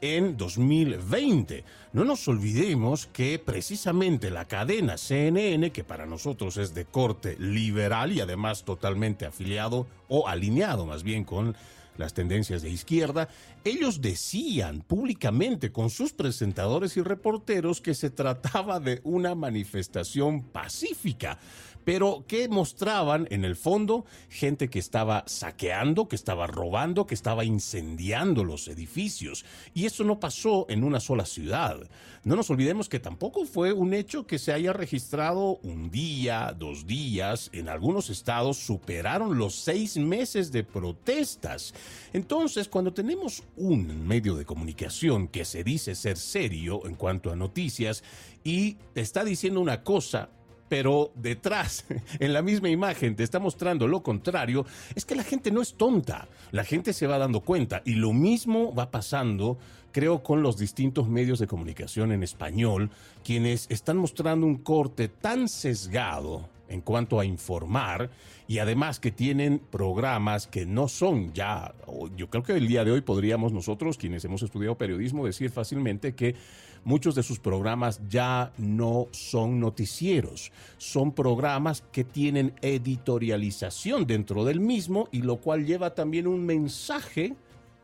en 0.00 0.36
2020. 0.36 1.64
No 1.92 2.04
nos 2.04 2.26
olvidemos 2.28 3.06
que 3.06 3.38
precisamente 3.38 4.30
la 4.30 4.46
cadena 4.46 4.96
CNN, 4.96 5.70
que 5.70 5.84
para 5.84 6.06
nosotros 6.06 6.56
es 6.56 6.74
de 6.74 6.84
corte 6.84 7.36
liberal 7.38 8.12
y 8.12 8.20
además 8.20 8.64
totalmente 8.64 9.26
afiliado 9.26 9.86
o 10.08 10.28
alineado 10.28 10.86
más 10.86 11.02
bien 11.02 11.24
con 11.24 11.56
las 11.96 12.14
tendencias 12.14 12.62
de 12.62 12.70
izquierda, 12.70 13.28
ellos 13.64 14.00
decían 14.00 14.82
públicamente 14.82 15.72
con 15.72 15.90
sus 15.90 16.12
presentadores 16.12 16.96
y 16.96 17.02
reporteros 17.02 17.80
que 17.80 17.94
se 17.94 18.10
trataba 18.10 18.80
de 18.80 19.00
una 19.04 19.34
manifestación 19.34 20.42
pacífica 20.42 21.38
pero 21.84 22.24
que 22.26 22.48
mostraban 22.48 23.26
en 23.30 23.44
el 23.44 23.56
fondo 23.56 24.04
gente 24.28 24.68
que 24.68 24.78
estaba 24.78 25.24
saqueando, 25.26 26.08
que 26.08 26.16
estaba 26.16 26.46
robando, 26.46 27.06
que 27.06 27.14
estaba 27.14 27.44
incendiando 27.44 28.44
los 28.44 28.68
edificios. 28.68 29.44
Y 29.74 29.86
eso 29.86 30.04
no 30.04 30.20
pasó 30.20 30.66
en 30.68 30.84
una 30.84 31.00
sola 31.00 31.24
ciudad. 31.24 31.80
No 32.22 32.36
nos 32.36 32.50
olvidemos 32.50 32.88
que 32.88 33.00
tampoco 33.00 33.46
fue 33.46 33.72
un 33.72 33.94
hecho 33.94 34.26
que 34.26 34.38
se 34.38 34.52
haya 34.52 34.74
registrado 34.74 35.56
un 35.62 35.90
día, 35.90 36.54
dos 36.56 36.86
días. 36.86 37.48
En 37.52 37.68
algunos 37.68 38.10
estados 38.10 38.58
superaron 38.58 39.38
los 39.38 39.54
seis 39.54 39.96
meses 39.96 40.52
de 40.52 40.62
protestas. 40.64 41.72
Entonces, 42.12 42.68
cuando 42.68 42.92
tenemos 42.92 43.42
un 43.56 44.06
medio 44.06 44.34
de 44.36 44.44
comunicación 44.44 45.28
que 45.28 45.44
se 45.44 45.64
dice 45.64 45.94
ser 45.94 46.16
serio 46.16 46.86
en 46.86 46.94
cuanto 46.94 47.30
a 47.30 47.36
noticias 47.36 48.02
y 48.44 48.76
está 48.94 49.24
diciendo 49.24 49.60
una 49.60 49.82
cosa 49.82 50.30
pero 50.70 51.10
detrás, 51.16 51.84
en 52.20 52.32
la 52.32 52.42
misma 52.42 52.70
imagen, 52.70 53.16
te 53.16 53.24
está 53.24 53.40
mostrando 53.40 53.88
lo 53.88 54.04
contrario, 54.04 54.64
es 54.94 55.04
que 55.04 55.16
la 55.16 55.24
gente 55.24 55.50
no 55.50 55.60
es 55.60 55.74
tonta, 55.74 56.28
la 56.52 56.62
gente 56.62 56.92
se 56.92 57.08
va 57.08 57.18
dando 57.18 57.40
cuenta. 57.40 57.82
Y 57.84 57.94
lo 57.94 58.12
mismo 58.12 58.72
va 58.72 58.92
pasando, 58.92 59.58
creo, 59.90 60.22
con 60.22 60.42
los 60.42 60.56
distintos 60.56 61.08
medios 61.08 61.40
de 61.40 61.48
comunicación 61.48 62.12
en 62.12 62.22
español, 62.22 62.90
quienes 63.24 63.66
están 63.68 63.96
mostrando 63.96 64.46
un 64.46 64.58
corte 64.58 65.08
tan 65.08 65.48
sesgado 65.48 66.48
en 66.70 66.80
cuanto 66.80 67.20
a 67.20 67.24
informar 67.24 68.10
y 68.48 68.58
además 68.58 68.98
que 68.98 69.10
tienen 69.10 69.58
programas 69.58 70.46
que 70.46 70.64
no 70.64 70.88
son 70.88 71.32
ya, 71.34 71.74
yo 72.16 72.30
creo 72.30 72.42
que 72.42 72.52
el 72.52 72.66
día 72.66 72.84
de 72.84 72.92
hoy 72.92 73.00
podríamos 73.02 73.52
nosotros, 73.52 73.98
quienes 73.98 74.24
hemos 74.24 74.42
estudiado 74.42 74.78
periodismo, 74.78 75.26
decir 75.26 75.50
fácilmente 75.50 76.14
que 76.14 76.36
muchos 76.84 77.14
de 77.14 77.22
sus 77.22 77.38
programas 77.38 78.00
ya 78.08 78.52
no 78.56 79.08
son 79.10 79.60
noticieros, 79.60 80.52
son 80.78 81.12
programas 81.12 81.82
que 81.92 82.04
tienen 82.04 82.54
editorialización 82.62 84.06
dentro 84.06 84.44
del 84.44 84.60
mismo 84.60 85.08
y 85.12 85.22
lo 85.22 85.36
cual 85.36 85.66
lleva 85.66 85.94
también 85.94 86.26
un 86.26 86.46
mensaje 86.46 87.34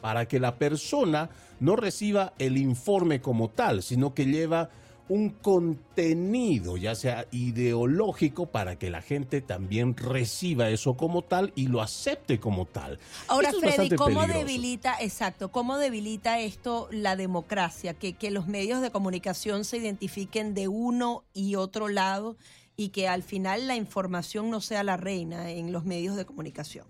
para 0.00 0.26
que 0.26 0.38
la 0.38 0.56
persona 0.56 1.30
no 1.58 1.74
reciba 1.74 2.32
el 2.38 2.58
informe 2.58 3.20
como 3.20 3.50
tal, 3.50 3.82
sino 3.82 4.14
que 4.14 4.26
lleva 4.26 4.70
un 5.08 5.30
contenido, 5.30 6.76
ya 6.76 6.94
sea 6.94 7.26
ideológico, 7.30 8.46
para 8.46 8.76
que 8.76 8.90
la 8.90 9.02
gente 9.02 9.40
también 9.40 9.96
reciba 9.96 10.68
eso 10.70 10.96
como 10.96 11.22
tal 11.22 11.52
y 11.54 11.68
lo 11.68 11.80
acepte 11.80 12.40
como 12.40 12.66
tal. 12.66 12.98
Ahora, 13.28 13.52
Freddy, 13.52 13.90
¿cómo 13.90 14.26
debilita, 14.26 14.96
exacto, 15.00 15.50
cómo 15.50 15.78
debilita 15.78 16.40
esto 16.40 16.88
la 16.90 17.16
democracia? 17.16 17.94
Que, 17.94 18.14
que 18.14 18.30
los 18.30 18.48
medios 18.48 18.82
de 18.82 18.90
comunicación 18.90 19.64
se 19.64 19.78
identifiquen 19.78 20.54
de 20.54 20.68
uno 20.68 21.24
y 21.32 21.54
otro 21.54 21.88
lado 21.88 22.36
y 22.76 22.88
que 22.90 23.08
al 23.08 23.22
final 23.22 23.66
la 23.66 23.76
información 23.76 24.50
no 24.50 24.60
sea 24.60 24.82
la 24.82 24.96
reina 24.96 25.50
en 25.50 25.72
los 25.72 25.84
medios 25.84 26.16
de 26.16 26.26
comunicación. 26.26 26.86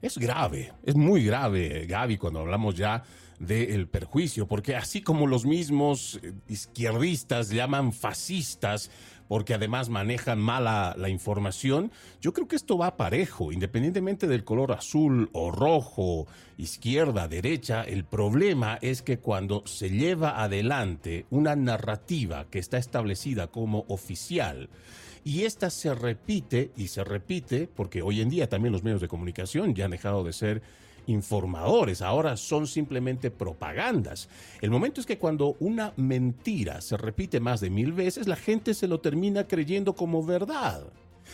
Es 0.00 0.16
grave, 0.16 0.72
es 0.84 0.94
muy 0.94 1.24
grave, 1.24 1.86
Gaby, 1.86 2.18
cuando 2.18 2.40
hablamos 2.40 2.76
ya 2.76 3.02
del 3.38 3.88
perjuicio, 3.88 4.48
porque 4.48 4.76
así 4.76 5.02
como 5.02 5.26
los 5.26 5.46
mismos 5.46 6.20
eh, 6.22 6.32
izquierdistas 6.48 7.50
llaman 7.50 7.92
fascistas, 7.92 8.90
porque 9.28 9.54
además 9.54 9.90
manejan 9.90 10.40
mala 10.40 10.94
la 10.96 11.08
información, 11.08 11.92
yo 12.20 12.32
creo 12.32 12.48
que 12.48 12.56
esto 12.56 12.78
va 12.78 12.96
parejo, 12.96 13.52
independientemente 13.52 14.26
del 14.26 14.44
color 14.44 14.72
azul 14.72 15.28
o 15.32 15.50
rojo, 15.50 16.26
izquierda, 16.56 17.28
derecha, 17.28 17.82
el 17.82 18.04
problema 18.04 18.78
es 18.80 19.02
que 19.02 19.18
cuando 19.18 19.62
se 19.66 19.90
lleva 19.90 20.42
adelante 20.42 21.26
una 21.30 21.54
narrativa 21.54 22.46
que 22.50 22.58
está 22.58 22.78
establecida 22.78 23.48
como 23.48 23.84
oficial, 23.88 24.70
y 25.24 25.44
esta 25.44 25.68
se 25.68 25.94
repite 25.94 26.72
y 26.74 26.88
se 26.88 27.04
repite, 27.04 27.68
porque 27.68 28.00
hoy 28.00 28.22
en 28.22 28.30
día 28.30 28.48
también 28.48 28.72
los 28.72 28.82
medios 28.82 29.02
de 29.02 29.08
comunicación 29.08 29.74
ya 29.74 29.84
han 29.84 29.90
dejado 29.90 30.24
de 30.24 30.32
ser 30.32 30.62
informadores, 31.08 32.02
ahora 32.02 32.36
son 32.36 32.66
simplemente 32.66 33.30
propagandas. 33.30 34.28
El 34.60 34.70
momento 34.70 35.00
es 35.00 35.06
que 35.06 35.18
cuando 35.18 35.56
una 35.58 35.92
mentira 35.96 36.80
se 36.80 36.96
repite 36.96 37.40
más 37.40 37.60
de 37.60 37.70
mil 37.70 37.92
veces, 37.92 38.28
la 38.28 38.36
gente 38.36 38.74
se 38.74 38.86
lo 38.86 39.00
termina 39.00 39.48
creyendo 39.48 39.94
como 39.94 40.24
verdad. 40.24 40.84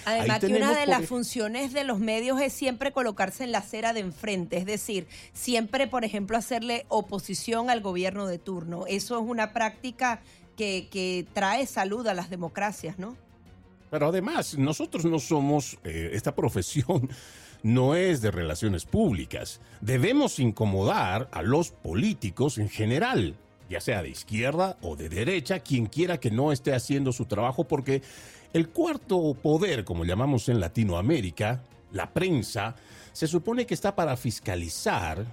Además 0.04 0.40
que 0.40 0.46
una 0.46 0.78
de 0.78 0.86
las 0.86 1.06
funciones 1.06 1.72
de 1.72 1.84
los 1.84 1.98
medios 1.98 2.40
es 2.40 2.52
siempre 2.52 2.92
colocarse 2.92 3.44
en 3.44 3.52
la 3.52 3.58
acera 3.58 3.92
de 3.92 4.00
enfrente, 4.00 4.58
es 4.58 4.66
decir, 4.66 5.06
siempre, 5.32 5.86
por 5.86 6.04
ejemplo, 6.04 6.36
hacerle 6.36 6.84
oposición 6.88 7.70
al 7.70 7.80
gobierno 7.80 8.26
de 8.26 8.38
turno. 8.38 8.84
Eso 8.86 9.18
es 9.18 9.24
una 9.28 9.52
práctica 9.52 10.20
que, 10.56 11.26
trae 11.32 11.66
salud 11.66 12.06
a 12.06 12.14
las 12.14 12.30
democracias, 12.30 12.98
¿no? 12.98 13.16
Pero 13.90 14.08
además, 14.08 14.58
nosotros 14.58 15.04
no 15.04 15.18
somos 15.18 15.78
eh, 15.84 16.10
esta 16.12 16.34
profesión 16.34 17.08
no 17.64 17.94
es 17.94 18.20
de 18.20 18.30
relaciones 18.30 18.84
públicas. 18.84 19.60
Debemos 19.80 20.38
incomodar 20.38 21.28
a 21.32 21.42
los 21.42 21.70
políticos 21.70 22.58
en 22.58 22.68
general, 22.68 23.34
ya 23.70 23.80
sea 23.80 24.02
de 24.02 24.10
izquierda 24.10 24.76
o 24.82 24.96
de 24.96 25.08
derecha, 25.08 25.60
quien 25.60 25.86
quiera 25.86 26.20
que 26.20 26.30
no 26.30 26.52
esté 26.52 26.74
haciendo 26.74 27.10
su 27.10 27.24
trabajo, 27.24 27.64
porque 27.64 28.02
el 28.52 28.68
cuarto 28.68 29.34
poder, 29.42 29.84
como 29.84 30.04
llamamos 30.04 30.50
en 30.50 30.60
Latinoamérica, 30.60 31.62
la 31.90 32.12
prensa, 32.12 32.76
se 33.12 33.26
supone 33.26 33.64
que 33.64 33.74
está 33.74 33.96
para 33.96 34.18
fiscalizar 34.18 35.24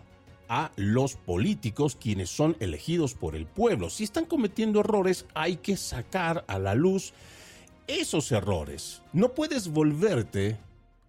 a 0.48 0.72
los 0.78 1.16
políticos 1.16 1.98
quienes 2.00 2.30
son 2.30 2.56
elegidos 2.62 3.14
por 3.14 3.36
el 3.36 3.46
pueblo. 3.46 3.90
Si 3.90 4.06
están 4.06 4.26
cometiendo 4.26 4.80
errores, 4.80 5.26
hay 5.34 5.58
que 5.58 5.76
sacar 5.76 6.46
a 6.48 6.60
la 6.60 6.76
luz 6.76 7.14
esos 7.88 8.32
errores. 8.32 9.02
No 9.12 9.34
puedes 9.34 9.68
volverte 9.68 10.58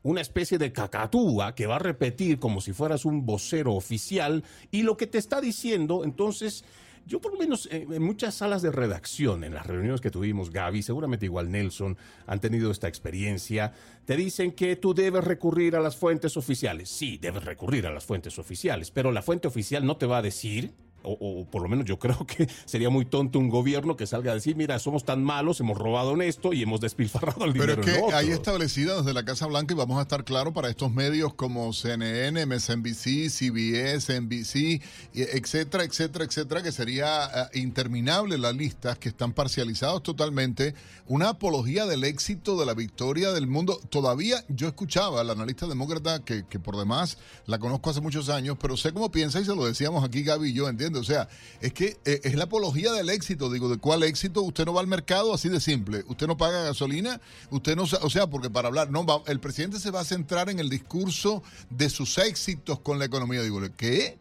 una 0.03 0.21
especie 0.21 0.59
de 0.59 0.73
cacatúa 0.73 1.55
que 1.55 1.67
va 1.67 1.77
a 1.77 1.81
repetir 1.81 2.39
como 2.39 2.61
si 2.61 2.73
fueras 2.73 3.05
un 3.05 3.25
vocero 3.25 3.75
oficial 3.75 4.45
y 4.71 4.83
lo 4.83 4.97
que 4.97 5.07
te 5.07 5.19
está 5.19 5.41
diciendo, 5.41 6.05
entonces, 6.05 6.65
yo 7.07 7.21
por 7.21 7.33
lo 7.33 7.39
menos 7.39 7.67
eh, 7.71 7.87
en 7.91 8.03
muchas 8.03 8.35
salas 8.35 8.63
de 8.63 8.73
redacción, 8.73 9.45
en 9.45 9.55
las 9.55 9.67
reuniones 9.67 10.01
que 10.01 10.11
tuvimos, 10.11 10.51
Gaby, 10.51 10.83
seguramente 10.83 11.27
igual 11.27 11.51
Nelson, 11.51 11.97
han 12.27 12.41
tenido 12.41 12.71
esta 12.71 12.89
experiencia, 12.89 13.73
te 14.05 14.17
dicen 14.17 14.53
que 14.53 14.77
tú 14.77 14.95
debes 14.95 15.25
recurrir 15.25 15.77
a 15.77 15.81
las 15.81 15.97
fuentes 15.97 16.37
oficiales. 16.37 16.89
Sí, 16.89 17.19
debes 17.19 17.45
recurrir 17.45 17.87
a 17.87 17.93
las 17.93 18.05
fuentes 18.05 18.39
oficiales, 18.39 18.91
pero 18.91 19.13
la 19.13 19.23
fuente 19.23 19.49
oficial 19.49 19.87
no 19.87 19.97
te 19.97 20.07
va 20.07 20.19
a 20.19 20.23
decir 20.23 20.75
o, 21.05 21.47
por 21.51 21.63
lo 21.63 21.69
menos 21.69 21.85
yo 21.87 21.99
creo 21.99 22.27
que 22.27 22.49
sería 22.65 22.91
muy 22.91 23.05
tonto 23.05 23.39
un 23.39 23.49
gobierno 23.49 23.97
que 23.97 24.07
salga 24.07 24.33
a 24.33 24.35
decir, 24.35 24.57
mira, 24.57 24.79
somos 24.79 25.05
tan 25.05 25.23
malos, 25.23 25.61
hemos 25.61 25.79
robado 25.79 26.13
en 26.13 26.23
esto 26.23 26.53
y 26.53 26.63
hemos 26.63 26.81
despilfarrado 26.81 27.45
el 27.45 27.53
dinero. 27.53 27.81
Pero 27.83 27.93
es 27.93 28.03
que 28.03 28.15
hay 28.15 28.31
establecida 28.31 28.99
desde 28.99 29.13
la 29.13 29.25
Casa 29.25 29.47
Blanca 29.47 29.75
y 29.75 29.77
vamos 29.77 29.99
a 29.99 30.03
estar 30.03 30.25
claros 30.25 30.53
para 30.53 30.69
estos 30.69 30.93
medios 30.93 31.35
como 31.35 31.73
CNN, 31.73 32.47
MSNBC, 32.47 33.29
CBS, 33.29 34.21
NBC, 34.21 34.83
etcétera, 35.15 35.85
etcétera, 35.85 36.25
etcétera, 36.25 36.63
que 36.63 36.73
sería 36.73 37.25
eh, 37.25 37.61
interminable 37.61 38.39
la 38.39 38.53
lista, 38.53 38.95
que 38.97 39.09
están 39.09 39.33
parcializados 39.33 40.03
totalmente, 40.03 40.75
una 41.07 41.31
apología 41.31 41.87
del 41.87 42.05
éxito, 42.05 42.59
de 42.59 42.67
la 42.67 42.75
victoria 42.75 43.33
del 43.33 43.47
mundo. 43.47 43.81
Todavía 43.91 44.45
yo 44.49 44.69
escuchaba 44.69 45.21
al 45.21 45.31
analista 45.31 45.67
demócrata, 45.67 46.25
que, 46.25 46.45
que 46.49 46.59
por 46.59 46.77
demás 46.77 47.19
la 47.47 47.59
conozco 47.59 47.91
hace 47.91 48.01
muchos 48.01 48.29
años, 48.29 48.57
pero 48.61 48.77
sé 48.77 48.93
cómo 48.93 49.11
piensa 49.11 49.41
y 49.41 49.45
se 49.45 49.55
lo 49.55 49.65
decíamos 49.65 50.05
aquí 50.05 50.23
Gaby 50.23 50.51
y 50.51 50.53
yo, 50.53 50.69
¿entiendes? 50.69 50.92
O 51.01 51.05
sea, 51.05 51.29
es 51.61 51.73
que 51.73 51.97
eh, 52.05 52.21
es 52.25 52.35
la 52.35 52.45
apología 52.45 52.93
del 52.93 53.11
éxito. 53.11 53.51
Digo, 53.51 53.69
¿de 53.69 53.79
cuál 53.79 54.03
éxito? 54.03 54.43
Usted 54.43 54.65
no 54.65 54.75
va 54.75 54.81
al 54.81 54.87
mercado 54.87 55.35
así 55.35 55.49
de 55.49 55.61
simple. 55.61 56.05
Usted 56.07 56.27
no 56.27 56.37
paga 56.37 56.63
gasolina, 56.63 57.21
usted 57.51 57.77
no... 57.77 57.85
O 57.85 58.11
sea, 58.11 58.29
porque 58.29 58.51
para 58.51 58.69
hablar, 58.69 58.91
no, 58.91 59.05
el 59.27 59.41
presidente 59.41 59.79
se 59.79 59.91
va 59.91 60.01
a 60.01 60.05
centrar 60.05 60.51
en 60.51 60.59
el 60.59 60.69
discurso 60.69 61.43
de 61.71 61.91
sus 61.91 62.19
éxitos 62.19 62.81
con 62.81 62.99
la 62.99 63.05
economía. 63.05 63.43
Digo, 63.43 63.61
¿qué? 63.77 64.19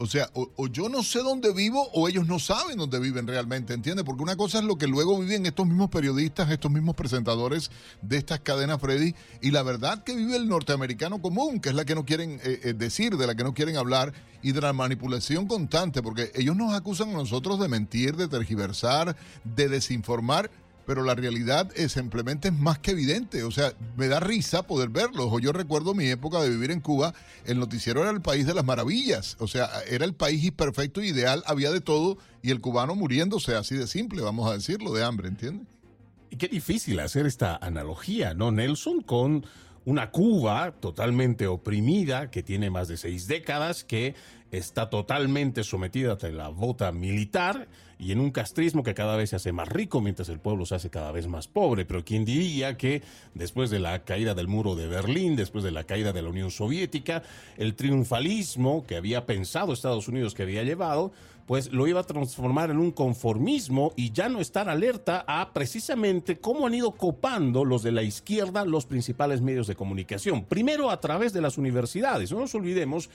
O 0.00 0.06
sea, 0.06 0.30
o, 0.32 0.68
yo 0.68 0.88
no 0.88 1.02
sé 1.02 1.18
dónde 1.24 1.52
vivo 1.52 1.88
o 1.92 2.08
ellos 2.08 2.24
no 2.24 2.38
saben 2.38 2.78
dónde 2.78 3.00
viven 3.00 3.26
realmente, 3.26 3.74
¿entiendes? 3.74 4.04
Porque 4.04 4.22
una 4.22 4.36
cosa 4.36 4.58
es 4.58 4.64
lo 4.64 4.78
que 4.78 4.86
luego 4.86 5.18
viven 5.18 5.44
estos 5.44 5.66
mismos 5.66 5.90
periodistas, 5.90 6.48
estos 6.52 6.70
mismos 6.70 6.94
presentadores 6.94 7.72
de 8.00 8.16
estas 8.16 8.38
cadenas, 8.38 8.80
Freddy, 8.80 9.16
y 9.42 9.50
la 9.50 9.64
verdad 9.64 10.04
que 10.04 10.14
vive 10.14 10.36
el 10.36 10.48
norteamericano 10.48 11.20
común, 11.20 11.58
que 11.58 11.70
es 11.70 11.74
la 11.74 11.84
que 11.84 11.96
no 11.96 12.04
quieren 12.04 12.40
eh, 12.44 12.60
eh, 12.62 12.74
decir, 12.74 13.16
de 13.16 13.26
la 13.26 13.34
que 13.34 13.42
no 13.42 13.54
quieren 13.54 13.76
hablar, 13.76 14.12
y 14.40 14.52
de 14.52 14.60
la 14.60 14.72
manipulación 14.72 15.48
constante, 15.48 16.00
porque 16.00 16.30
ellos 16.36 16.54
nos 16.54 16.74
acusan 16.74 17.08
a 17.08 17.14
nosotros 17.14 17.58
de 17.58 17.66
mentir, 17.66 18.14
de 18.14 18.28
tergiversar, 18.28 19.16
de 19.42 19.68
desinformar 19.68 20.48
pero 20.88 21.02
la 21.02 21.14
realidad 21.14 21.70
es 21.76 21.92
simplemente 21.92 22.48
es 22.48 22.54
más 22.54 22.78
que 22.78 22.92
evidente. 22.92 23.42
O 23.42 23.50
sea, 23.50 23.74
me 23.98 24.08
da 24.08 24.20
risa 24.20 24.62
poder 24.62 24.88
verlo. 24.88 25.28
O 25.28 25.38
yo 25.38 25.52
recuerdo 25.52 25.92
mi 25.92 26.06
época 26.06 26.40
de 26.40 26.48
vivir 26.48 26.70
en 26.70 26.80
Cuba, 26.80 27.12
el 27.44 27.58
noticiero 27.58 28.00
era 28.00 28.10
el 28.10 28.22
país 28.22 28.46
de 28.46 28.54
las 28.54 28.64
maravillas. 28.64 29.36
O 29.38 29.46
sea, 29.48 29.68
era 29.86 30.06
el 30.06 30.14
país 30.14 30.50
perfecto, 30.50 31.02
ideal, 31.02 31.42
había 31.44 31.70
de 31.72 31.82
todo, 31.82 32.16
y 32.40 32.52
el 32.52 32.62
cubano 32.62 32.94
muriéndose 32.94 33.54
así 33.54 33.74
de 33.74 33.86
simple, 33.86 34.22
vamos 34.22 34.50
a 34.50 34.54
decirlo, 34.54 34.94
de 34.94 35.04
hambre, 35.04 35.28
¿entiendes? 35.28 35.66
Y 36.30 36.36
qué 36.36 36.48
difícil 36.48 37.00
hacer 37.00 37.26
esta 37.26 37.56
analogía, 37.56 38.32
¿no, 38.32 38.50
Nelson? 38.50 39.02
Con 39.02 39.44
una 39.84 40.10
Cuba 40.10 40.72
totalmente 40.80 41.46
oprimida, 41.46 42.30
que 42.30 42.42
tiene 42.42 42.70
más 42.70 42.88
de 42.88 42.96
seis 42.96 43.26
décadas, 43.26 43.84
que 43.84 44.14
está 44.50 44.88
totalmente 44.88 45.64
sometida 45.64 46.16
a 46.18 46.28
la 46.28 46.48
bota 46.48 46.92
militar 46.92 47.68
y 47.98 48.12
en 48.12 48.20
un 48.20 48.30
castrismo 48.30 48.82
que 48.82 48.94
cada 48.94 49.16
vez 49.16 49.30
se 49.30 49.36
hace 49.36 49.52
más 49.52 49.68
rico 49.68 50.00
mientras 50.00 50.28
el 50.28 50.38
pueblo 50.38 50.64
se 50.66 50.76
hace 50.76 50.90
cada 50.90 51.12
vez 51.12 51.26
más 51.26 51.48
pobre. 51.48 51.84
Pero 51.84 52.04
¿quién 52.04 52.24
diría 52.24 52.76
que 52.76 53.02
después 53.34 53.70
de 53.70 53.80
la 53.80 54.04
caída 54.04 54.34
del 54.34 54.48
muro 54.48 54.76
de 54.76 54.86
Berlín, 54.86 55.36
después 55.36 55.64
de 55.64 55.72
la 55.72 55.84
caída 55.84 56.12
de 56.12 56.22
la 56.22 56.28
Unión 56.28 56.50
Soviética, 56.50 57.22
el 57.56 57.74
triunfalismo 57.74 58.86
que 58.86 58.96
había 58.96 59.26
pensado 59.26 59.72
Estados 59.72 60.08
Unidos 60.08 60.34
que 60.34 60.44
había 60.44 60.62
llevado, 60.62 61.12
pues 61.48 61.72
lo 61.72 61.86
iba 61.86 62.00
a 62.00 62.04
transformar 62.04 62.70
en 62.70 62.76
un 62.76 62.90
conformismo 62.90 63.94
y 63.96 64.12
ya 64.12 64.28
no 64.28 64.38
estar 64.38 64.68
alerta 64.68 65.24
a 65.26 65.54
precisamente 65.54 66.38
cómo 66.38 66.66
han 66.66 66.74
ido 66.74 66.92
copando 66.92 67.64
los 67.64 67.82
de 67.82 67.90
la 67.90 68.02
izquierda 68.02 68.66
los 68.66 68.84
principales 68.84 69.40
medios 69.40 69.66
de 69.66 69.74
comunicación. 69.74 70.44
Primero 70.44 70.90
a 70.90 71.00
través 71.00 71.32
de 71.32 71.40
las 71.40 71.56
universidades. 71.56 72.30
No 72.30 72.40
nos 72.40 72.54
olvidemos 72.54 73.08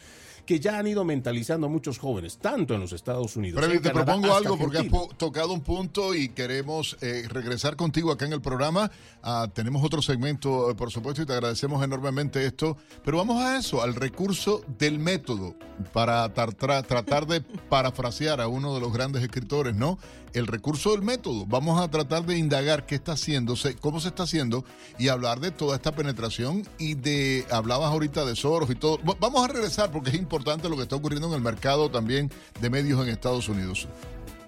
que 0.46 0.60
ya 0.60 0.78
han 0.78 0.88
ido 0.88 1.06
mentalizando 1.06 1.68
a 1.68 1.70
muchos 1.70 1.98
jóvenes, 1.98 2.38
tanto 2.38 2.74
en 2.74 2.82
los 2.82 2.92
Estados 2.92 3.36
Unidos. 3.36 3.64
Te 3.82 3.90
propongo 3.90 4.34
algo 4.34 4.58
porque 4.58 4.80
has 4.80 5.18
tocado 5.18 5.54
un 5.54 5.62
punto 5.62 6.14
y 6.14 6.30
queremos 6.30 6.98
eh, 7.02 7.26
regresar 7.30 7.76
contigo 7.76 8.12
acá 8.12 8.26
en 8.26 8.34
el 8.34 8.42
programa. 8.42 8.92
Ah, 9.22 9.48
tenemos 9.54 9.84
otro 9.84 10.02
segmento, 10.02 10.72
eh, 10.72 10.76
por 10.76 10.92
supuesto, 10.92 11.22
y 11.22 11.26
te 11.26 11.34
agradecemos 11.34 11.84
enormemente 11.84 12.46
esto. 12.46 12.78
Pero 13.04 13.18
vamos 13.18 13.42
a 13.42 13.58
eso, 13.58 13.82
al 13.82 13.96
recurso 13.96 14.64
del 14.78 15.00
método, 15.00 15.56
para 15.94 16.34
tratar 16.34 17.28
de 17.28 17.42
parafrasear 17.70 18.42
a 18.42 18.48
uno 18.48 18.74
de 18.74 18.82
los 18.82 18.92
grandes 18.92 19.24
escritores, 19.24 19.76
¿no? 19.76 19.98
El 20.34 20.48
recurso 20.48 20.92
del 20.92 21.02
método. 21.02 21.46
Vamos 21.46 21.80
a 21.82 21.90
tratar 21.90 22.26
de 22.26 22.38
indagar 22.38 22.86
qué 22.86 22.96
está 22.96 23.14
haciéndose, 23.14 23.76
cómo 23.76 24.00
se 24.00 24.10
está 24.10 24.24
haciendo 24.24 24.66
y 24.98 25.08
hablar 25.08 25.40
de 25.40 25.52
toda 25.52 25.76
esta 25.76 25.96
penetración 25.96 26.68
y 26.78 26.96
de, 26.96 27.46
hablabas 27.52 27.92
ahorita 27.92 28.26
de 28.26 28.36
Soros 28.36 28.70
y 28.70 28.76
todo. 28.76 29.00
Vamos 29.20 29.44
a 29.44 29.52
regresar 29.52 29.92
porque 29.92 30.10
es 30.10 30.16
importante 30.16 30.70
lo 30.70 30.76
que 30.76 30.84
está 30.84 30.96
ocurriendo 30.96 31.28
en 31.28 31.34
el 31.36 31.42
mercado 31.42 31.90
también 31.90 32.32
de 32.60 32.70
medios 32.70 33.02
en 33.02 33.10
Estados 33.10 33.48
Unidos. 33.50 33.88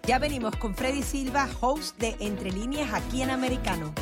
Ya 0.08 0.20
venimos 0.20 0.56
con 0.58 0.76
Freddy 0.76 1.02
Silva, 1.02 1.50
host 1.62 1.98
de 1.98 2.16
Entre 2.20 2.52
Líneas 2.52 2.94
aquí 2.94 3.24
en 3.24 3.32
Americano. 3.32 3.94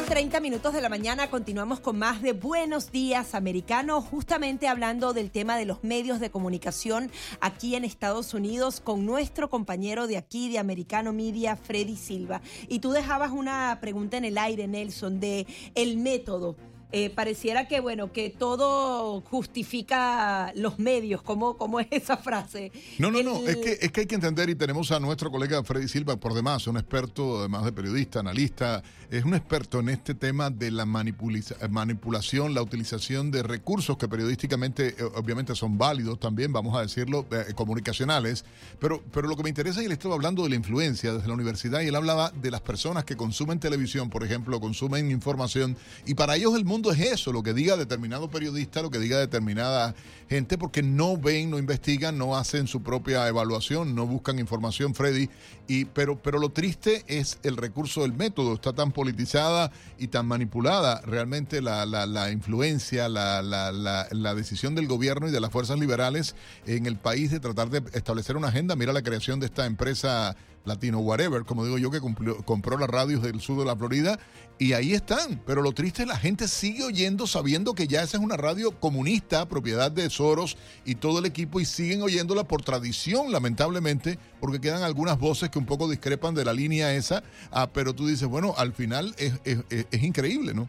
30 0.00 0.40
minutos 0.40 0.72
de 0.72 0.80
la 0.80 0.88
mañana 0.88 1.28
continuamos 1.28 1.78
con 1.78 1.98
más 1.98 2.22
de 2.22 2.32
Buenos 2.32 2.90
Días 2.92 3.34
Americano, 3.34 4.00
justamente 4.00 4.66
hablando 4.66 5.12
del 5.12 5.30
tema 5.30 5.58
de 5.58 5.66
los 5.66 5.84
medios 5.84 6.18
de 6.18 6.30
comunicación 6.30 7.10
aquí 7.40 7.74
en 7.74 7.84
Estados 7.84 8.32
Unidos 8.32 8.80
con 8.80 9.04
nuestro 9.04 9.50
compañero 9.50 10.06
de 10.06 10.16
aquí 10.16 10.50
de 10.50 10.58
Americano 10.58 11.12
Media, 11.12 11.56
Freddy 11.56 11.96
Silva. 11.96 12.40
Y 12.68 12.78
tú 12.78 12.92
dejabas 12.92 13.32
una 13.32 13.78
pregunta 13.82 14.16
en 14.16 14.24
el 14.24 14.38
aire, 14.38 14.66
Nelson, 14.66 15.20
de 15.20 15.46
el 15.74 15.98
método. 15.98 16.56
Eh, 16.94 17.08
pareciera 17.08 17.66
que, 17.66 17.80
bueno, 17.80 18.12
que 18.12 18.28
todo 18.28 19.22
justifica 19.22 20.52
los 20.54 20.78
medios, 20.78 21.22
como, 21.22 21.56
como 21.56 21.80
es 21.80 21.86
esa 21.90 22.18
frase. 22.18 22.70
No, 22.98 23.10
no, 23.10 23.22
no, 23.22 23.48
es 23.48 23.56
que, 23.56 23.78
es 23.80 23.90
que 23.90 24.00
hay 24.02 24.06
que 24.06 24.14
entender 24.14 24.50
y 24.50 24.54
tenemos 24.54 24.92
a 24.92 25.00
nuestro 25.00 25.30
colega 25.30 25.64
Freddy 25.64 25.88
Silva 25.88 26.16
por 26.16 26.34
demás, 26.34 26.66
un 26.66 26.76
experto, 26.76 27.38
además 27.38 27.64
de 27.64 27.72
periodista, 27.72 28.20
analista, 28.20 28.82
es 29.10 29.24
un 29.24 29.34
experto 29.34 29.80
en 29.80 29.88
este 29.88 30.14
tema 30.14 30.50
de 30.50 30.70
la 30.70 30.84
manipulación, 30.84 32.54
la 32.54 32.62
utilización 32.62 33.30
de 33.30 33.42
recursos 33.42 33.96
que 33.96 34.08
periodísticamente 34.08 34.88
eh, 34.88 35.02
obviamente 35.14 35.54
son 35.54 35.78
válidos 35.78 36.20
también, 36.20 36.52
vamos 36.52 36.76
a 36.76 36.82
decirlo, 36.82 37.26
eh, 37.30 37.54
comunicacionales, 37.54 38.44
pero, 38.78 39.02
pero 39.12 39.28
lo 39.28 39.36
que 39.36 39.44
me 39.44 39.48
interesa, 39.48 39.82
y 39.82 39.86
él 39.86 39.92
estaba 39.92 40.14
hablando 40.14 40.42
de 40.44 40.50
la 40.50 40.56
influencia 40.56 41.14
desde 41.14 41.28
la 41.28 41.34
universidad 41.34 41.80
y 41.80 41.86
él 41.86 41.94
hablaba 41.94 42.30
de 42.30 42.50
las 42.50 42.60
personas 42.60 43.04
que 43.04 43.16
consumen 43.16 43.60
televisión, 43.60 44.10
por 44.10 44.24
ejemplo, 44.24 44.60
consumen 44.60 45.10
información, 45.10 45.76
y 46.04 46.14
para 46.14 46.36
ellos 46.36 46.54
el 46.54 46.64
mundo 46.64 46.81
es 46.90 47.00
eso, 47.00 47.32
lo 47.32 47.42
que 47.42 47.54
diga 47.54 47.76
determinado 47.76 48.28
periodista, 48.28 48.82
lo 48.82 48.90
que 48.90 48.98
diga 48.98 49.18
determinada 49.18 49.94
gente, 50.28 50.56
porque 50.58 50.82
no 50.82 51.16
ven, 51.16 51.50
no 51.50 51.58
investigan, 51.58 52.16
no 52.16 52.36
hacen 52.36 52.66
su 52.66 52.82
propia 52.82 53.28
evaluación, 53.28 53.94
no 53.94 54.06
buscan 54.06 54.38
información, 54.38 54.94
Freddy. 54.94 55.28
Y, 55.68 55.84
pero, 55.84 56.20
pero 56.20 56.38
lo 56.38 56.50
triste 56.50 57.04
es 57.06 57.38
el 57.42 57.56
recurso 57.56 58.02
del 58.02 58.14
método, 58.14 58.54
está 58.54 58.72
tan 58.72 58.92
politizada 58.92 59.70
y 59.98 60.08
tan 60.08 60.26
manipulada 60.26 61.00
realmente 61.02 61.60
la, 61.60 61.84
la, 61.86 62.30
influencia, 62.30 63.08
la, 63.08 63.42
la, 63.42 64.34
decisión 64.34 64.74
del 64.74 64.86
gobierno 64.86 65.28
y 65.28 65.30
de 65.30 65.40
las 65.40 65.50
fuerzas 65.50 65.78
liberales 65.78 66.34
en 66.66 66.86
el 66.86 66.96
país 66.96 67.30
de 67.30 67.38
tratar 67.38 67.68
de 67.68 67.82
establecer 67.92 68.36
una 68.36 68.48
agenda. 68.48 68.74
Mira 68.74 68.92
la 68.92 69.02
creación 69.02 69.38
de 69.38 69.46
esta 69.46 69.66
empresa 69.66 70.34
Latino 70.64 71.00
Whatever, 71.00 71.44
como 71.44 71.64
digo 71.64 71.78
yo, 71.78 71.90
que 71.90 72.00
compró 72.00 72.78
las 72.78 72.88
radios 72.88 73.22
del 73.22 73.40
sur 73.40 73.58
de 73.58 73.64
la 73.64 73.76
Florida 73.76 74.18
y 74.58 74.74
ahí 74.74 74.94
están. 74.94 75.42
Pero 75.46 75.62
lo 75.62 75.72
triste 75.72 76.02
es 76.02 76.08
la 76.08 76.16
gente 76.16 76.46
sigue 76.48 76.84
oyendo 76.84 77.26
sabiendo 77.26 77.74
que 77.74 77.88
ya 77.88 78.02
esa 78.02 78.16
es 78.16 78.22
una 78.22 78.36
radio 78.36 78.78
comunista, 78.78 79.48
propiedad 79.48 79.90
de 79.90 80.08
Soros 80.10 80.56
y 80.84 80.96
todo 80.96 81.18
el 81.18 81.26
equipo 81.26 81.60
y 81.60 81.64
siguen 81.64 82.02
oyéndola 82.02 82.44
por 82.44 82.62
tradición, 82.62 83.32
lamentablemente, 83.32 84.18
porque 84.40 84.60
quedan 84.60 84.82
algunas 84.82 85.18
voces 85.18 85.50
que 85.50 85.58
un 85.58 85.66
poco 85.66 85.88
discrepan 85.88 86.34
de 86.34 86.44
la 86.44 86.52
línea 86.52 86.94
esa. 86.94 87.22
Ah, 87.50 87.70
pero 87.72 87.94
tú 87.94 88.06
dices, 88.06 88.28
bueno, 88.28 88.54
al 88.56 88.72
final 88.72 89.14
es, 89.18 89.32
es 89.68 90.02
increíble, 90.02 90.54
¿no? 90.54 90.68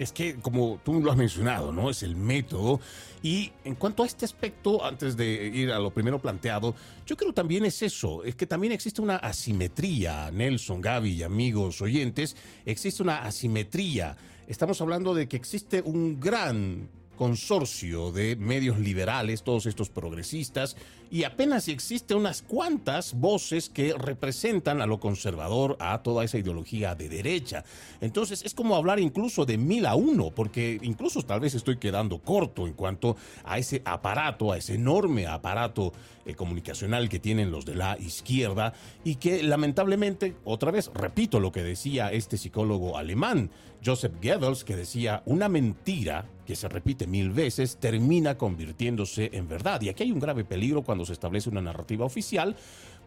Es 0.00 0.12
que, 0.12 0.36
como 0.36 0.80
tú 0.82 0.98
lo 1.02 1.10
has 1.10 1.16
mencionado, 1.18 1.72
¿no? 1.72 1.90
Es 1.90 2.02
el 2.02 2.16
método. 2.16 2.80
Y 3.22 3.52
en 3.64 3.74
cuanto 3.74 4.02
a 4.02 4.06
este 4.06 4.24
aspecto, 4.24 4.82
antes 4.82 5.14
de 5.14 5.50
ir 5.54 5.70
a 5.70 5.78
lo 5.78 5.90
primero 5.90 6.18
planteado, 6.18 6.74
yo 7.04 7.18
creo 7.18 7.34
también 7.34 7.66
es 7.66 7.82
eso, 7.82 8.24
es 8.24 8.34
que 8.34 8.46
también 8.46 8.72
existe 8.72 9.02
una 9.02 9.16
asimetría, 9.16 10.30
Nelson, 10.30 10.80
Gaby 10.80 11.12
y 11.12 11.22
amigos 11.22 11.82
oyentes, 11.82 12.34
existe 12.64 13.02
una 13.02 13.24
asimetría. 13.24 14.16
Estamos 14.48 14.80
hablando 14.80 15.14
de 15.14 15.28
que 15.28 15.36
existe 15.36 15.82
un 15.82 16.18
gran 16.18 16.88
consorcio 17.20 18.12
de 18.12 18.34
medios 18.34 18.78
liberales, 18.78 19.42
todos 19.42 19.66
estos 19.66 19.90
progresistas, 19.90 20.74
y 21.10 21.24
apenas 21.24 21.68
existe 21.68 22.14
unas 22.14 22.40
cuantas 22.40 23.12
voces 23.12 23.68
que 23.68 23.92
representan 23.92 24.80
a 24.80 24.86
lo 24.86 25.00
conservador, 25.00 25.76
a 25.80 26.02
toda 26.02 26.24
esa 26.24 26.38
ideología 26.38 26.94
de 26.94 27.10
derecha. 27.10 27.62
Entonces 28.00 28.42
es 28.42 28.54
como 28.54 28.74
hablar 28.74 29.00
incluso 29.00 29.44
de 29.44 29.58
mil 29.58 29.84
a 29.84 29.96
uno, 29.96 30.30
porque 30.30 30.78
incluso 30.80 31.20
tal 31.22 31.40
vez 31.40 31.54
estoy 31.54 31.76
quedando 31.76 32.22
corto 32.22 32.66
en 32.66 32.72
cuanto 32.72 33.18
a 33.44 33.58
ese 33.58 33.82
aparato, 33.84 34.50
a 34.50 34.56
ese 34.56 34.76
enorme 34.76 35.26
aparato 35.26 35.92
eh, 36.24 36.34
comunicacional 36.34 37.10
que 37.10 37.18
tienen 37.18 37.50
los 37.50 37.66
de 37.66 37.74
la 37.74 37.98
izquierda 37.98 38.72
y 39.04 39.16
que 39.16 39.42
lamentablemente, 39.42 40.36
otra 40.44 40.70
vez, 40.70 40.90
repito 40.94 41.38
lo 41.38 41.52
que 41.52 41.62
decía 41.62 42.12
este 42.12 42.38
psicólogo 42.38 42.96
alemán, 42.96 43.50
Joseph 43.84 44.12
Goebbels, 44.22 44.64
que 44.64 44.76
decía, 44.76 45.22
una 45.26 45.48
mentira 45.48 46.26
que 46.46 46.56
se 46.56 46.68
repite 46.68 47.06
mil 47.06 47.30
veces 47.30 47.76
termina 47.76 48.36
convirtiéndose 48.36 49.30
en 49.32 49.48
verdad. 49.48 49.80
Y 49.80 49.88
aquí 49.88 50.02
hay 50.02 50.12
un 50.12 50.20
grave 50.20 50.44
peligro 50.44 50.82
cuando 50.82 51.04
se 51.04 51.12
establece 51.12 51.48
una 51.48 51.62
narrativa 51.62 52.04
oficial, 52.04 52.56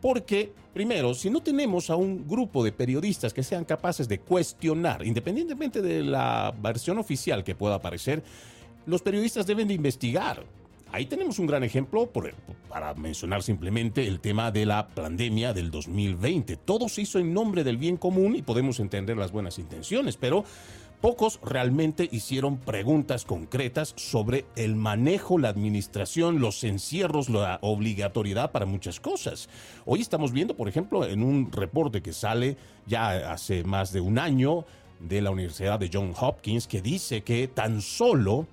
porque, 0.01 0.51
primero, 0.73 1.13
si 1.13 1.29
no 1.29 1.41
tenemos 1.41 1.89
a 1.89 1.95
un 1.95 2.27
grupo 2.27 2.63
de 2.63 2.71
periodistas 2.71 3.33
que 3.33 3.43
sean 3.43 3.65
capaces 3.65 4.07
de 4.07 4.19
cuestionar, 4.19 5.05
independientemente 5.05 5.81
de 5.81 6.03
la 6.03 6.53
versión 6.61 6.97
oficial 6.97 7.43
que 7.43 7.55
pueda 7.55 7.75
aparecer, 7.75 8.23
los 8.85 9.01
periodistas 9.01 9.45
deben 9.45 9.67
de 9.67 9.75
investigar 9.75 10.43
Ahí 10.93 11.07
tenemos 11.07 11.39
un 11.39 11.47
gran 11.47 11.63
ejemplo 11.63 12.07
para 12.69 12.93
mencionar 12.93 13.41
simplemente 13.41 14.07
el 14.07 14.19
tema 14.19 14.51
de 14.51 14.67
la 14.67 14.87
pandemia 14.89 15.51
del 15.51 15.71
2020. 15.71 16.55
Todo 16.57 16.87
se 16.87 17.01
hizo 17.01 17.17
en 17.17 17.33
nombre 17.33 17.63
del 17.63 17.77
bien 17.77 17.97
común 17.97 18.35
y 18.35 18.43
podemos 18.43 18.79
entender 18.79 19.17
las 19.17 19.31
buenas 19.31 19.57
intenciones, 19.57 20.17
pero 20.17 20.45
pocos 21.01 21.39
realmente 21.41 22.07
hicieron 22.11 22.57
preguntas 22.57 23.25
concretas 23.25 23.95
sobre 23.97 24.45
el 24.55 24.75
manejo, 24.75 25.39
la 25.39 25.49
administración, 25.49 26.39
los 26.39 26.63
encierros, 26.63 27.27
la 27.27 27.57
obligatoriedad 27.63 28.51
para 28.51 28.67
muchas 28.67 28.99
cosas. 28.99 29.49
Hoy 29.85 29.99
estamos 29.99 30.31
viendo, 30.31 30.55
por 30.55 30.69
ejemplo, 30.69 31.07
en 31.07 31.23
un 31.23 31.51
reporte 31.51 32.03
que 32.03 32.13
sale 32.13 32.55
ya 32.85 33.33
hace 33.33 33.63
más 33.63 33.93
de 33.93 33.99
un 33.99 34.19
año 34.19 34.63
de 34.99 35.23
la 35.23 35.31
Universidad 35.31 35.79
de 35.79 35.89
Johns 35.91 36.15
Hopkins 36.21 36.67
que 36.67 36.83
dice 36.83 37.23
que 37.23 37.47
tan 37.47 37.81
solo 37.81 38.45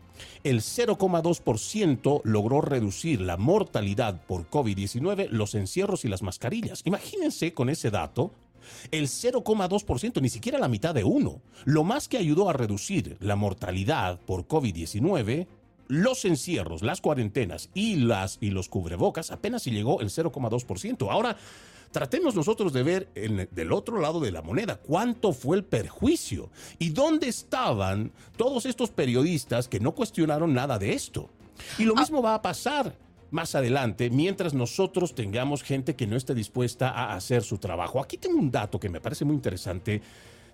el 0.44 0.60
0,2% 0.60 2.20
logró 2.24 2.60
reducir 2.60 3.20
la 3.20 3.36
mortalidad 3.36 4.20
por 4.26 4.48
COVID-19, 4.48 5.28
los 5.30 5.54
encierros 5.54 6.04
y 6.04 6.08
las 6.08 6.22
mascarillas. 6.22 6.82
Imagínense 6.84 7.52
con 7.52 7.68
ese 7.68 7.90
dato, 7.90 8.32
el 8.90 9.08
0,2%, 9.08 10.20
ni 10.20 10.28
siquiera 10.28 10.58
la 10.58 10.68
mitad 10.68 10.94
de 10.94 11.04
uno. 11.04 11.40
Lo 11.64 11.84
más 11.84 12.08
que 12.08 12.18
ayudó 12.18 12.48
a 12.48 12.52
reducir 12.52 13.16
la 13.20 13.36
mortalidad 13.36 14.18
por 14.20 14.46
COVID-19, 14.46 15.46
los 15.88 16.24
encierros, 16.24 16.82
las 16.82 17.00
cuarentenas 17.00 17.68
y, 17.74 17.96
las, 17.96 18.38
y 18.40 18.50
los 18.50 18.68
cubrebocas, 18.68 19.30
apenas 19.30 19.62
si 19.62 19.72
llegó 19.72 20.00
el 20.00 20.10
0,2%. 20.10 21.10
Ahora, 21.10 21.36
tratemos 21.90 22.34
nosotros 22.34 22.72
de 22.72 22.82
ver 22.82 23.08
en- 23.14 23.48
del 23.50 23.72
otro 23.72 23.98
lado 24.00 24.20
de 24.20 24.30
la 24.30 24.42
moneda 24.42 24.76
cuánto 24.76 25.32
fue 25.32 25.56
el 25.56 25.64
perjuicio 25.64 26.50
y 26.78 26.90
dónde 26.90 27.28
estaban 27.28 28.12
todos 28.36 28.66
estos 28.66 28.90
periodistas 28.90 29.68
que 29.68 29.80
no 29.80 29.92
cuestionaron 29.94 30.54
nada 30.54 30.78
de 30.78 30.92
esto. 30.92 31.28
Y 31.78 31.84
lo 31.84 31.94
mismo 31.94 32.22
va 32.22 32.34
a 32.34 32.42
pasar 32.42 32.96
más 33.30 33.54
adelante 33.54 34.10
mientras 34.10 34.54
nosotros 34.54 35.14
tengamos 35.14 35.62
gente 35.62 35.94
que 35.94 36.06
no 36.06 36.16
esté 36.16 36.34
dispuesta 36.34 36.88
a 36.90 37.14
hacer 37.14 37.42
su 37.42 37.58
trabajo. 37.58 38.00
Aquí 38.00 38.16
tengo 38.18 38.38
un 38.38 38.50
dato 38.50 38.80
que 38.80 38.88
me 38.88 39.00
parece 39.00 39.24
muy 39.24 39.34
interesante 39.34 40.00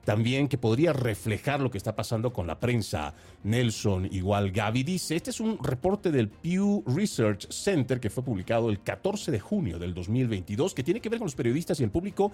también 0.07 0.47
que 0.47 0.57
podría 0.57 0.93
reflejar 0.93 1.61
lo 1.61 1.69
que 1.69 1.79
está 1.79 1.97
pasando 1.97 2.33
con 2.33 2.47
la 2.47 2.61
prensa. 2.61 3.13
Nelson 3.43 4.09
igual 4.13 4.53
Gaby 4.53 4.85
dice, 4.85 5.17
este 5.17 5.31
es 5.31 5.41
un 5.41 5.59
reporte 5.61 6.13
del 6.13 6.29
Pew 6.29 6.85
Research 6.87 7.51
Center 7.51 7.99
que 7.99 8.09
fue 8.09 8.23
publicado 8.23 8.71
el 8.71 8.81
14 8.81 9.33
de 9.33 9.41
junio 9.41 9.81
del 9.81 9.95
2022 9.95 10.75
que 10.75 10.85
tiene 10.85 11.01
que 11.01 11.09
ver 11.09 11.19
con 11.19 11.27
los 11.27 11.35
periodistas 11.35 11.81
y 11.81 11.83
el 11.83 11.91
público, 11.91 12.31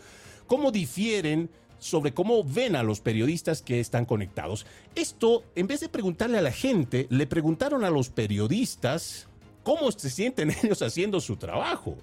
cómo 0.46 0.70
difieren 0.70 1.48
sobre 1.78 2.12
cómo 2.12 2.44
ven 2.44 2.76
a 2.76 2.82
los 2.82 3.00
periodistas 3.00 3.62
que 3.62 3.80
están 3.80 4.04
conectados. 4.04 4.66
Esto, 4.94 5.42
en 5.54 5.66
vez 5.66 5.80
de 5.80 5.88
preguntarle 5.88 6.36
a 6.36 6.42
la 6.42 6.52
gente, 6.52 7.06
le 7.08 7.26
preguntaron 7.26 7.84
a 7.84 7.90
los 7.90 8.10
periodistas 8.10 9.28
cómo 9.62 9.90
se 9.92 10.10
sienten 10.10 10.50
ellos 10.62 10.82
haciendo 10.82 11.22
su 11.22 11.36
trabajo. 11.36 11.96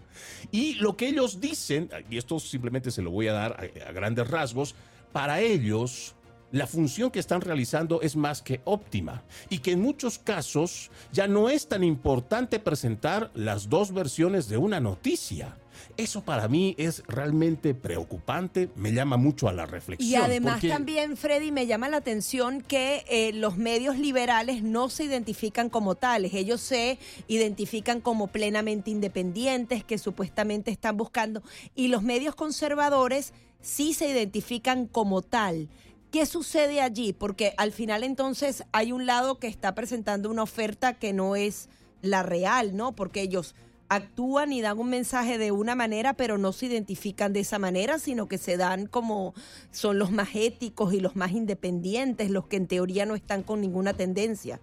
Y 0.51 0.73
lo 0.75 0.97
que 0.97 1.09
ellos 1.09 1.39
dicen, 1.39 1.91
y 2.09 2.17
esto 2.17 2.39
simplemente 2.39 2.89
se 2.89 3.03
lo 3.03 3.11
voy 3.11 3.27
a 3.27 3.33
dar 3.33 3.69
a, 3.85 3.89
a 3.89 3.91
grandes 3.91 4.27
rasgos, 4.27 4.73
para 5.11 5.41
ellos 5.41 6.15
la 6.51 6.65
función 6.65 7.11
que 7.11 7.19
están 7.19 7.41
realizando 7.41 8.01
es 8.01 8.15
más 8.15 8.41
que 8.41 8.61
óptima 8.65 9.23
y 9.49 9.59
que 9.59 9.73
en 9.73 9.81
muchos 9.81 10.17
casos 10.17 10.89
ya 11.11 11.27
no 11.27 11.49
es 11.49 11.67
tan 11.67 11.83
importante 11.83 12.59
presentar 12.59 13.29
las 13.35 13.69
dos 13.69 13.93
versiones 13.93 14.49
de 14.49 14.57
una 14.57 14.79
noticia. 14.79 15.55
Eso 15.99 16.23
para 16.23 16.47
mí 16.47 16.75
es 16.77 17.03
realmente 17.07 17.73
preocupante, 17.73 18.69
me 18.75 18.93
llama 18.93 19.17
mucho 19.17 19.49
a 19.49 19.53
la 19.53 19.65
reflexión. 19.65 20.09
Y 20.09 20.15
además 20.15 20.53
porque- 20.55 20.69
también, 20.69 21.17
Freddy, 21.17 21.51
me 21.51 21.67
llama 21.67 21.89
la 21.89 21.97
atención 21.97 22.61
que 22.61 23.03
eh, 23.09 23.33
los 23.33 23.57
medios 23.57 23.97
liberales 23.97 24.63
no 24.63 24.89
se 24.89 25.03
identifican 25.03 25.69
como 25.69 25.95
tales. 25.95 26.33
Ellos 26.33 26.61
se 26.61 26.97
identifican 27.27 28.01
como 28.01 28.27
plenamente 28.27 28.91
independientes, 28.91 29.83
que 29.83 29.97
supuestamente 29.97 30.71
están 30.71 30.95
buscando. 30.97 31.43
Y 31.75 31.89
los 31.89 32.01
medios 32.01 32.33
conservadores 32.35 33.33
sí 33.61 33.93
se 33.93 34.07
identifican 34.09 34.87
como 34.87 35.21
tal. 35.21 35.67
¿Qué 36.11 36.25
sucede 36.25 36.81
allí? 36.81 37.13
Porque 37.13 37.53
al 37.57 37.71
final 37.71 38.03
entonces 38.03 38.63
hay 38.71 38.91
un 38.91 39.05
lado 39.05 39.37
que 39.37 39.47
está 39.47 39.75
presentando 39.75 40.29
una 40.29 40.43
oferta 40.43 40.93
que 40.93 41.13
no 41.13 41.35
es 41.35 41.69
la 42.01 42.23
real, 42.23 42.75
¿no? 42.75 42.95
Porque 42.95 43.21
ellos 43.21 43.53
actúan 43.89 44.53
y 44.53 44.61
dan 44.61 44.79
un 44.79 44.89
mensaje 44.89 45.37
de 45.37 45.51
una 45.51 45.75
manera, 45.75 46.13
pero 46.13 46.37
no 46.37 46.53
se 46.53 46.67
identifican 46.67 47.33
de 47.33 47.41
esa 47.41 47.59
manera, 47.59 47.99
sino 47.99 48.27
que 48.27 48.37
se 48.37 48.55
dan 48.55 48.85
como 48.85 49.33
son 49.71 49.99
los 49.99 50.11
más 50.11 50.29
éticos 50.35 50.93
y 50.93 50.99
los 50.99 51.15
más 51.15 51.31
independientes, 51.31 52.29
los 52.29 52.45
que 52.47 52.57
en 52.57 52.67
teoría 52.67 53.05
no 53.05 53.15
están 53.15 53.43
con 53.43 53.61
ninguna 53.61 53.93
tendencia. 53.93 54.61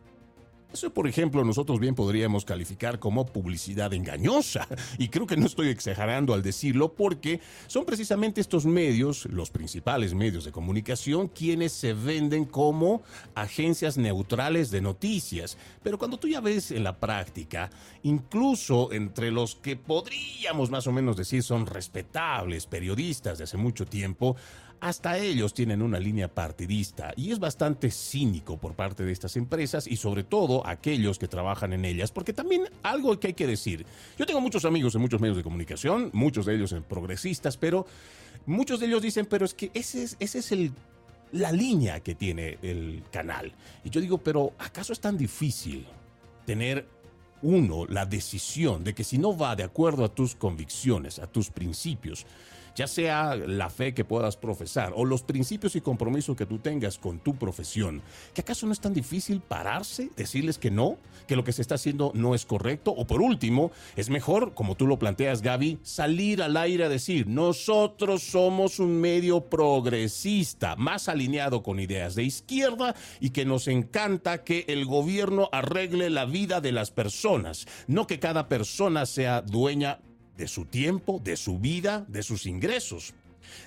Eso, 0.77 0.93
por 0.93 1.09
ejemplo, 1.09 1.43
nosotros 1.43 1.81
bien 1.81 1.95
podríamos 1.95 2.45
calificar 2.45 2.99
como 2.99 3.25
publicidad 3.25 3.95
engañosa. 3.95 4.69
Y 4.99 5.09
creo 5.09 5.27
que 5.27 5.39
no 5.39 5.47
estoy 5.47 5.69
exagerando 5.69 6.35
al 6.35 6.43
decirlo 6.43 6.93
porque 6.93 7.41
son 7.67 7.87
precisamente 7.87 8.43
estos 8.43 8.67
medios, 8.67 9.25
los 9.25 9.51
principales 9.51 10.13
medios 10.13 10.45
de 10.45 10.53
comunicación, 10.53 11.29
quienes 11.29 11.73
se 11.73 11.95
venden 11.95 12.45
como 12.45 13.03
agencias 13.35 13.97
neutrales 13.97 14.71
de 14.71 14.83
noticias. 14.83 15.57
Pero 15.83 15.97
cuando 15.97 16.19
tú 16.19 16.29
ya 16.29 16.43
ves 16.43 16.71
en 16.71 16.85
la 16.85 16.99
práctica, 16.99 17.71
incluso 18.03 18.93
entre 18.93 19.31
los 19.31 19.55
que 19.55 19.77
podríamos 19.77 20.71
más 20.71 20.87
o 20.87 20.93
menos 20.93 21.17
decir 21.17 21.43
son 21.43 21.65
respetables 21.65 22.67
periodistas 22.67 23.39
de 23.39 23.45
hace 23.45 23.57
mucho 23.57 23.87
tiempo, 23.87 24.37
hasta 24.81 25.19
ellos 25.19 25.55
tienen 25.55 25.83
una 25.83 25.99
línea 25.99 26.29
partidista 26.29 27.13
y 27.17 27.33
es 27.33 27.39
bastante 27.39 27.91
cínico 27.91 28.59
por 28.59 28.75
parte 28.75 29.05
de 29.05 29.13
estas 29.13 29.37
empresas 29.37 29.87
y 29.87 29.97
sobre 29.97 30.25
todo 30.25 30.67
aquellos 30.67 31.19
que 31.19 31.29
trabajan 31.29 31.73
en 31.73 31.85
ellas, 31.85 32.13
porque 32.13 32.33
también 32.33 32.69
algo 32.83 33.19
que 33.19 33.29
hay 33.29 33.35
que 33.35 33.47
decir, 33.47 33.87
yo 34.19 34.27
tengo 34.27 34.41
muchos 34.41 34.65
amigos 34.65 34.95
en 34.95 35.01
muchos 35.01 35.21
medios 35.21 35.37
de 35.37 35.43
comunicación, 35.43 36.11
muchos 36.13 36.47
de 36.47 36.55
ellos 36.55 36.73
en 36.73 36.83
progresistas, 36.83 37.57
pero 37.57 37.87
muchos 38.47 38.81
de 38.81 38.87
ellos 38.87 39.03
dicen, 39.03 39.27
pero 39.27 39.45
es 39.45 39.55
que 39.55 39.71
ese 39.75 40.05
es, 40.19 40.53
el, 40.53 40.73
la 41.33 41.53
línea 41.53 42.01
que 42.01 42.15
tiene 42.15 42.59
el 42.63 43.03
canal. 43.11 43.53
Y 43.85 43.91
yo 43.91 44.01
digo, 44.01 44.19
pero 44.19 44.53
¿acaso 44.59 44.93
es 44.93 45.01
tan 45.01 45.17
difícil 45.17 45.87
tener 46.45 46.87
uno 47.43 47.87
la 47.87 48.07
decisión 48.07 48.83
de 48.85 48.95
que 48.95 49.05
si 49.05 49.19
no 49.19 49.37
va 49.37 49.57
de 49.57 49.65
acuerdo 49.65 50.05
a 50.05 50.15
tus 50.15 50.35
convicciones, 50.35 51.19
a 51.19 51.27
tus 51.27 51.51
principios, 51.51 52.27
ya 52.77 52.87
sea 52.87 53.35
la 53.35 53.71
fe 53.71 53.95
que 53.95 54.05
puedas 54.05 54.37
profesar 54.37 54.93
o 54.95 55.05
los 55.05 55.23
principios 55.23 55.75
y 55.77 55.81
compromisos 55.81 56.37
que 56.37 56.47
tú 56.47 56.59
tengas 56.59 56.99
con 56.99 57.19
tu 57.19 57.35
profesión, 57.35 58.03
que 58.35 58.43
acaso 58.43 58.67
no 58.67 58.73
es 58.73 58.81
tan 58.81 58.93
difícil 58.93 59.41
pararse, 59.41 60.11
decirles 60.15 60.59
que 60.59 60.71
no, 60.71 60.99
que 61.27 61.37
lo 61.37 61.43
que 61.43 61.53
se 61.53 61.63
está 61.63 61.77
haciendo 61.77 62.13
no 62.15 62.35
es 62.35 62.45
correcto, 62.45 62.93
o 62.93 63.07
por 63.07 63.23
último, 63.23 63.73
es 63.97 64.11
mejor, 64.11 64.55
como 64.55 64.77
tú 64.77 64.87
lo 64.87 64.99
planteas, 64.99 65.43
Gaby, 65.43 65.79
salir 65.83 66.43
al 66.43 66.57
aire 66.57 66.85
a 66.85 66.89
decir, 66.89 67.27
nosotros 67.27 68.23
somos 68.23 68.79
un 68.79 69.01
medio 69.01 69.41
progresista, 69.41 70.77
más 70.77 71.09
alineado 71.09 71.63
con 71.63 71.81
ideas 71.81 72.15
de 72.15 72.25
izquierda 72.25 72.95
y 73.21 73.31
que 73.31 73.47
nos 73.47 73.69
encanta 73.69 74.45
que 74.45 74.67
el 74.69 74.85
gobierno 74.85 75.49
arregle 75.51 76.11
la 76.11 76.27
vida 76.27 76.61
de 76.61 76.73
las 76.73 76.91
personas, 76.91 77.67
no 77.87 78.07
que 78.07 78.21
cada 78.21 78.49
persona 78.49 79.07
sea 79.07 79.41
dueña 79.41 80.01
de 80.37 80.49
su 80.49 80.65
tiempo, 80.65 81.21
de 81.23 81.37
su 81.37 81.59
vida, 81.59 82.05
de 82.09 82.23
sus 82.23 82.47
ingresos. 82.47 83.15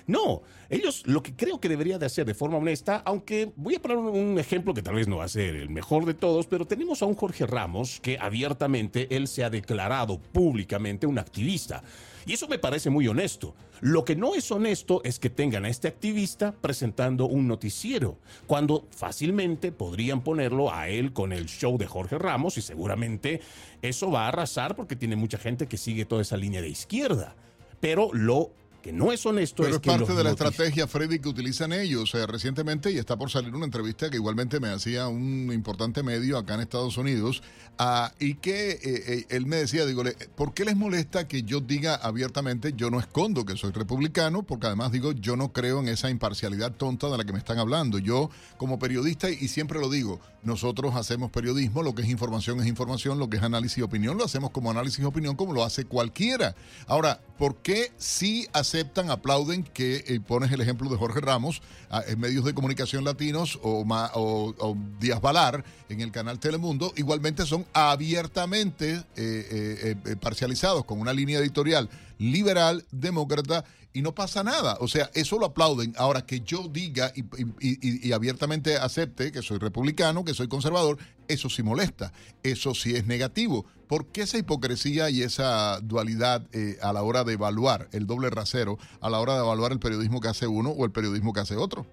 No, 0.06 0.42
ellos 0.68 1.02
lo 1.06 1.22
que 1.22 1.34
creo 1.34 1.58
que 1.58 1.68
debería 1.68 1.98
de 1.98 2.04
hacer 2.04 2.26
de 2.26 2.34
forma 2.34 2.58
honesta, 2.58 3.02
aunque 3.06 3.50
voy 3.56 3.76
a 3.76 3.80
poner 3.80 3.96
un- 3.96 4.38
ejemplo 4.38 4.74
que 4.74 4.82
tal 4.82 4.94
vez 4.94 5.08
no 5.08 5.16
va 5.18 5.24
a 5.24 5.28
ser 5.28 5.56
el 5.56 5.70
mejor 5.70 6.04
de 6.04 6.12
todos, 6.12 6.46
pero 6.46 6.66
tenemos 6.66 7.00
a 7.00 7.06
un 7.06 7.14
Jorge 7.14 7.46
Ramos 7.46 7.98
que 8.02 8.18
abiertamente 8.18 9.08
él 9.16 9.26
se 9.26 9.42
ha 9.42 9.48
declarado 9.50 10.18
públicamente 10.18 11.06
un 11.06 11.18
activista. 11.18 11.82
Y 12.30 12.34
eso 12.34 12.46
me 12.46 12.60
parece 12.60 12.90
muy 12.90 13.08
honesto. 13.08 13.56
Lo 13.80 14.04
que 14.04 14.14
no 14.14 14.36
es 14.36 14.52
honesto 14.52 15.00
es 15.02 15.18
que 15.18 15.30
tengan 15.30 15.64
a 15.64 15.68
este 15.68 15.88
activista 15.88 16.52
presentando 16.52 17.26
un 17.26 17.48
noticiero, 17.48 18.18
cuando 18.46 18.86
fácilmente 18.92 19.72
podrían 19.72 20.22
ponerlo 20.22 20.72
a 20.72 20.88
él 20.88 21.12
con 21.12 21.32
el 21.32 21.46
show 21.46 21.76
de 21.76 21.88
Jorge 21.88 22.18
Ramos 22.18 22.56
y 22.56 22.62
seguramente 22.62 23.40
eso 23.82 24.12
va 24.12 24.26
a 24.26 24.28
arrasar 24.28 24.76
porque 24.76 24.94
tiene 24.94 25.16
mucha 25.16 25.38
gente 25.38 25.66
que 25.66 25.76
sigue 25.76 26.04
toda 26.04 26.22
esa 26.22 26.36
línea 26.36 26.62
de 26.62 26.68
izquierda. 26.68 27.34
Pero 27.80 28.10
lo 28.12 28.52
que 28.82 28.92
no 28.92 29.12
es 29.12 29.24
honesto 29.26 29.62
Pero 29.62 29.76
es 29.76 29.82
parte 29.82 30.14
de 30.14 30.24
la 30.24 30.30
estrategia, 30.30 30.86
Freddy, 30.86 31.18
que 31.18 31.28
utilizan 31.28 31.72
ellos. 31.72 32.14
Eh, 32.14 32.26
recientemente, 32.26 32.90
y 32.90 32.98
está 32.98 33.16
por 33.16 33.30
salir 33.30 33.54
una 33.54 33.66
entrevista 33.66 34.08
que 34.10 34.16
igualmente 34.16 34.60
me 34.60 34.68
hacía 34.68 35.08
un 35.08 35.50
importante 35.52 36.02
medio 36.02 36.38
acá 36.38 36.54
en 36.54 36.60
Estados 36.60 36.96
Unidos, 36.96 37.42
ah, 37.78 38.12
y 38.18 38.34
que 38.34 38.70
eh, 38.70 38.78
eh, 38.82 39.26
él 39.28 39.46
me 39.46 39.56
decía, 39.56 39.84
digo, 39.86 40.02
¿por 40.34 40.54
qué 40.54 40.64
les 40.64 40.76
molesta 40.76 41.28
que 41.28 41.42
yo 41.42 41.60
diga 41.60 41.94
abiertamente, 41.94 42.72
yo 42.74 42.90
no 42.90 43.00
escondo 43.00 43.44
que 43.44 43.56
soy 43.56 43.72
republicano? 43.72 44.42
Porque 44.42 44.66
además 44.66 44.92
digo, 44.92 45.12
yo 45.12 45.36
no 45.36 45.52
creo 45.52 45.80
en 45.80 45.88
esa 45.88 46.10
imparcialidad 46.10 46.72
tonta 46.72 47.08
de 47.08 47.18
la 47.18 47.24
que 47.24 47.32
me 47.32 47.38
están 47.38 47.58
hablando. 47.58 47.98
Yo, 47.98 48.30
como 48.56 48.78
periodista, 48.78 49.30
y 49.30 49.48
siempre 49.48 49.78
lo 49.78 49.90
digo, 49.90 50.20
nosotros 50.42 50.94
hacemos 50.96 51.30
periodismo, 51.30 51.82
lo 51.82 51.94
que 51.94 52.02
es 52.02 52.08
información 52.08 52.60
es 52.60 52.66
información, 52.66 53.18
lo 53.18 53.28
que 53.28 53.36
es 53.36 53.42
análisis 53.42 53.78
y 53.78 53.82
opinión 53.82 54.16
lo 54.16 54.24
hacemos 54.24 54.50
como 54.50 54.70
análisis 54.70 55.00
y 55.00 55.04
opinión 55.04 55.36
como 55.36 55.52
lo 55.52 55.64
hace 55.64 55.84
cualquiera. 55.84 56.54
Ahora, 56.86 57.20
¿por 57.38 57.56
qué 57.56 57.92
si 57.98 58.46
aceptan, 58.70 59.10
aplauden 59.10 59.64
que 59.64 60.04
eh, 60.06 60.20
pones 60.20 60.52
el 60.52 60.60
ejemplo 60.60 60.88
de 60.88 60.96
Jorge 60.96 61.20
Ramos 61.20 61.60
ah, 61.90 62.02
en 62.06 62.20
medios 62.20 62.44
de 62.44 62.54
comunicación 62.54 63.02
latinos 63.04 63.58
o, 63.62 63.84
ma- 63.84 64.10
o- 64.14 64.54
Díaz 65.00 65.20
Valar 65.20 65.64
en 65.88 66.00
el 66.00 66.12
canal 66.12 66.38
Telemundo? 66.38 66.92
Igualmente 66.96 67.44
son 67.46 67.66
abiertamente 67.72 69.02
eh, 69.16 69.96
eh, 70.06 70.16
parcializados 70.20 70.84
con 70.84 71.00
una 71.00 71.12
línea 71.12 71.40
editorial 71.40 71.90
liberal, 72.20 72.84
demócrata, 72.92 73.64
y 73.92 74.02
no 74.02 74.14
pasa 74.14 74.44
nada. 74.44 74.76
O 74.80 74.86
sea, 74.86 75.10
eso 75.14 75.38
lo 75.38 75.46
aplauden. 75.46 75.94
Ahora, 75.96 76.24
que 76.24 76.40
yo 76.40 76.68
diga 76.68 77.12
y, 77.14 78.12
abiertamente 78.12 78.76
acepte 78.76 79.32
que 79.32 79.42
soy 79.42 79.58
republicano, 79.58 80.24
que 80.24 80.34
soy 80.34 80.46
conservador, 80.46 80.98
eso 81.26 81.48
sí 81.48 81.62
molesta, 81.62 82.12
eso 82.42 82.74
sí 82.74 82.94
es 82.94 83.06
negativo. 83.06 83.64
¿Por 83.88 84.06
qué 84.06 84.22
esa 84.22 84.38
hipocresía 84.38 85.10
y 85.10 85.22
esa 85.22 85.80
dualidad 85.80 86.46
eh, 86.52 86.78
a 86.82 86.92
la 86.92 87.02
hora 87.02 87.24
de 87.24 87.32
evaluar 87.32 87.88
el 87.92 88.06
doble 88.06 88.30
rasero, 88.30 88.78
a 89.00 89.10
la 89.10 89.18
hora 89.18 89.34
de 89.34 89.40
evaluar 89.40 89.72
el 89.72 89.80
periodismo 89.80 90.20
que 90.20 90.28
hace 90.28 90.46
uno 90.46 90.70
o 90.70 90.84
el 90.84 90.92
periodismo 90.92 91.32
que 91.32 91.40
hace 91.40 91.56
otro? 91.56 91.86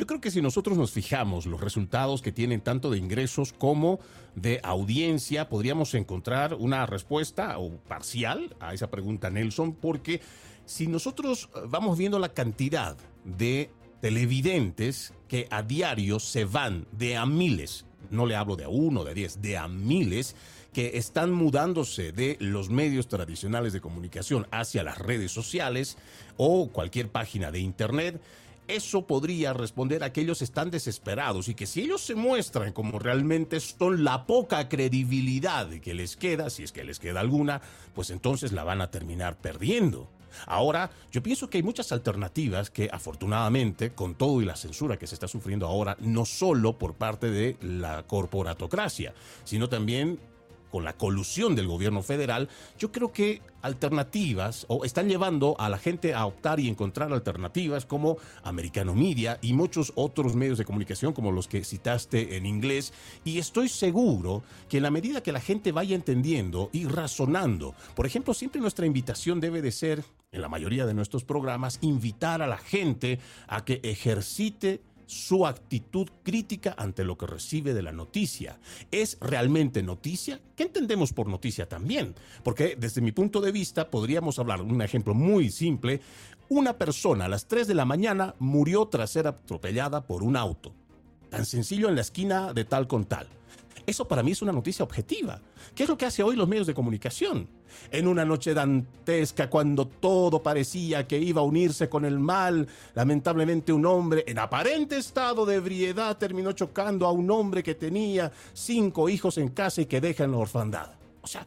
Yo 0.00 0.06
creo 0.06 0.22
que 0.22 0.30
si 0.30 0.40
nosotros 0.40 0.78
nos 0.78 0.92
fijamos 0.92 1.44
los 1.44 1.60
resultados 1.60 2.22
que 2.22 2.32
tienen 2.32 2.62
tanto 2.62 2.90
de 2.90 2.96
ingresos 2.96 3.52
como 3.52 4.00
de 4.34 4.58
audiencia, 4.62 5.50
podríamos 5.50 5.92
encontrar 5.92 6.54
una 6.54 6.86
respuesta 6.86 7.58
o 7.58 7.76
parcial 7.76 8.56
a 8.60 8.72
esa 8.72 8.90
pregunta, 8.90 9.28
Nelson, 9.28 9.74
porque 9.74 10.22
si 10.64 10.86
nosotros 10.86 11.50
eh, 11.54 11.58
vamos 11.68 11.98
viendo 11.98 12.18
la 12.18 12.30
cantidad 12.30 12.96
de 13.26 13.68
televidentes 14.00 15.12
que 15.28 15.46
a 15.50 15.62
diario 15.62 16.18
se 16.18 16.46
van 16.46 16.86
de 16.92 17.18
a 17.18 17.26
miles, 17.26 17.84
no 18.10 18.24
le 18.24 18.36
hablo 18.36 18.56
de 18.56 18.64
a 18.64 18.70
uno, 18.70 19.04
de 19.04 19.10
a 19.10 19.14
diez, 19.14 19.42
de 19.42 19.58
a 19.58 19.68
miles, 19.68 20.34
que 20.72 20.96
están 20.96 21.30
mudándose 21.30 22.12
de 22.12 22.38
los 22.40 22.70
medios 22.70 23.06
tradicionales 23.06 23.74
de 23.74 23.82
comunicación 23.82 24.46
hacia 24.50 24.82
las 24.82 24.96
redes 24.96 25.30
sociales 25.30 25.98
o 26.38 26.70
cualquier 26.70 27.10
página 27.10 27.50
de 27.50 27.58
internet, 27.58 28.18
eso 28.70 29.06
podría 29.06 29.52
responder 29.52 30.02
a 30.04 30.12
que 30.12 30.22
ellos 30.22 30.42
están 30.42 30.70
desesperados 30.70 31.48
y 31.48 31.54
que 31.54 31.66
si 31.66 31.82
ellos 31.82 32.00
se 32.00 32.14
muestran 32.14 32.72
como 32.72 32.98
realmente 32.98 33.60
son 33.60 34.04
la 34.04 34.26
poca 34.26 34.68
credibilidad 34.68 35.68
que 35.80 35.94
les 35.94 36.16
queda, 36.16 36.50
si 36.50 36.62
es 36.62 36.72
que 36.72 36.84
les 36.84 36.98
queda 36.98 37.20
alguna, 37.20 37.60
pues 37.94 38.10
entonces 38.10 38.52
la 38.52 38.64
van 38.64 38.80
a 38.80 38.90
terminar 38.90 39.36
perdiendo. 39.36 40.08
Ahora, 40.46 40.90
yo 41.10 41.22
pienso 41.22 41.48
que 41.48 41.58
hay 41.58 41.62
muchas 41.62 41.92
alternativas 41.92 42.70
que 42.70 42.88
afortunadamente, 42.92 43.92
con 43.92 44.14
todo 44.14 44.40
y 44.40 44.44
la 44.44 44.56
censura 44.56 44.98
que 44.98 45.06
se 45.06 45.14
está 45.14 45.28
sufriendo 45.28 45.66
ahora, 45.66 45.96
no 46.00 46.24
solo 46.24 46.78
por 46.78 46.94
parte 46.94 47.30
de 47.30 47.56
la 47.60 48.04
corporatocracia, 48.04 49.12
sino 49.44 49.68
también 49.68 50.18
con 50.70 50.84
la 50.84 50.94
colusión 50.94 51.54
del 51.54 51.66
gobierno 51.66 52.02
federal, 52.02 52.48
yo 52.78 52.92
creo 52.92 53.12
que 53.12 53.42
alternativas 53.62 54.64
o 54.68 54.84
están 54.84 55.08
llevando 55.08 55.56
a 55.58 55.68
la 55.68 55.78
gente 55.78 56.14
a 56.14 56.26
optar 56.26 56.60
y 56.60 56.68
encontrar 56.68 57.12
alternativas 57.12 57.84
como 57.84 58.16
Americano 58.42 58.94
Media 58.94 59.38
y 59.42 59.52
muchos 59.52 59.92
otros 59.96 60.34
medios 60.34 60.58
de 60.58 60.64
comunicación 60.64 61.12
como 61.12 61.32
los 61.32 61.48
que 61.48 61.64
citaste 61.64 62.36
en 62.36 62.46
inglés. 62.46 62.92
Y 63.24 63.38
estoy 63.38 63.68
seguro 63.68 64.42
que 64.68 64.78
en 64.78 64.84
la 64.84 64.90
medida 64.90 65.22
que 65.22 65.32
la 65.32 65.40
gente 65.40 65.72
vaya 65.72 65.94
entendiendo 65.94 66.70
y 66.72 66.86
razonando, 66.86 67.74
por 67.94 68.06
ejemplo, 68.06 68.34
siempre 68.34 68.60
nuestra 68.60 68.86
invitación 68.86 69.40
debe 69.40 69.62
de 69.62 69.72
ser 69.72 70.04
en 70.32 70.42
la 70.42 70.48
mayoría 70.48 70.86
de 70.86 70.94
nuestros 70.94 71.24
programas 71.24 71.78
invitar 71.80 72.40
a 72.40 72.46
la 72.46 72.58
gente 72.58 73.18
a 73.48 73.64
que 73.64 73.80
ejercite 73.82 74.80
su 75.10 75.44
actitud 75.44 76.08
crítica 76.22 76.74
ante 76.78 77.02
lo 77.02 77.18
que 77.18 77.26
recibe 77.26 77.74
de 77.74 77.82
la 77.82 77.90
noticia. 77.90 78.60
¿Es 78.92 79.18
realmente 79.20 79.82
noticia? 79.82 80.40
¿Qué 80.54 80.62
entendemos 80.62 81.12
por 81.12 81.26
noticia 81.26 81.68
también? 81.68 82.14
Porque 82.44 82.76
desde 82.78 83.00
mi 83.00 83.10
punto 83.10 83.40
de 83.40 83.50
vista 83.50 83.90
podríamos 83.90 84.38
hablar, 84.38 84.62
un 84.62 84.82
ejemplo 84.82 85.12
muy 85.12 85.50
simple, 85.50 86.00
una 86.48 86.78
persona 86.78 87.24
a 87.24 87.28
las 87.28 87.46
3 87.48 87.66
de 87.66 87.74
la 87.74 87.84
mañana 87.84 88.36
murió 88.38 88.86
tras 88.86 89.10
ser 89.10 89.26
atropellada 89.26 90.06
por 90.06 90.22
un 90.22 90.36
auto. 90.36 90.72
Tan 91.28 91.44
sencillo 91.44 91.88
en 91.88 91.96
la 91.96 92.02
esquina 92.02 92.52
de 92.52 92.64
tal 92.64 92.86
con 92.86 93.04
tal. 93.04 93.26
Eso 93.86 94.06
para 94.06 94.22
mí 94.22 94.30
es 94.30 94.42
una 94.42 94.52
noticia 94.52 94.84
objetiva. 94.84 95.40
¿Qué 95.74 95.82
es 95.82 95.88
lo 95.88 95.98
que 95.98 96.06
hace 96.06 96.22
hoy 96.22 96.36
los 96.36 96.46
medios 96.46 96.68
de 96.68 96.74
comunicación? 96.74 97.48
En 97.90 98.06
una 98.06 98.24
noche 98.24 98.54
dantesca, 98.54 99.50
cuando 99.50 99.86
todo 99.86 100.42
parecía 100.42 101.06
que 101.06 101.18
iba 101.18 101.40
a 101.40 101.44
unirse 101.44 101.88
con 101.88 102.04
el 102.04 102.18
mal, 102.18 102.66
lamentablemente 102.94 103.72
un 103.72 103.86
hombre 103.86 104.24
en 104.26 104.38
aparente 104.38 104.96
estado 104.96 105.46
de 105.46 105.56
ebriedad 105.56 106.16
terminó 106.16 106.52
chocando 106.52 107.06
a 107.06 107.12
un 107.12 107.30
hombre 107.30 107.62
que 107.62 107.74
tenía 107.74 108.30
cinco 108.52 109.08
hijos 109.08 109.38
en 109.38 109.48
casa 109.48 109.80
y 109.80 109.86
que 109.86 110.00
deja 110.00 110.24
en 110.24 110.32
la 110.32 110.38
orfandad. 110.38 110.90
O 111.22 111.26
sea, 111.26 111.46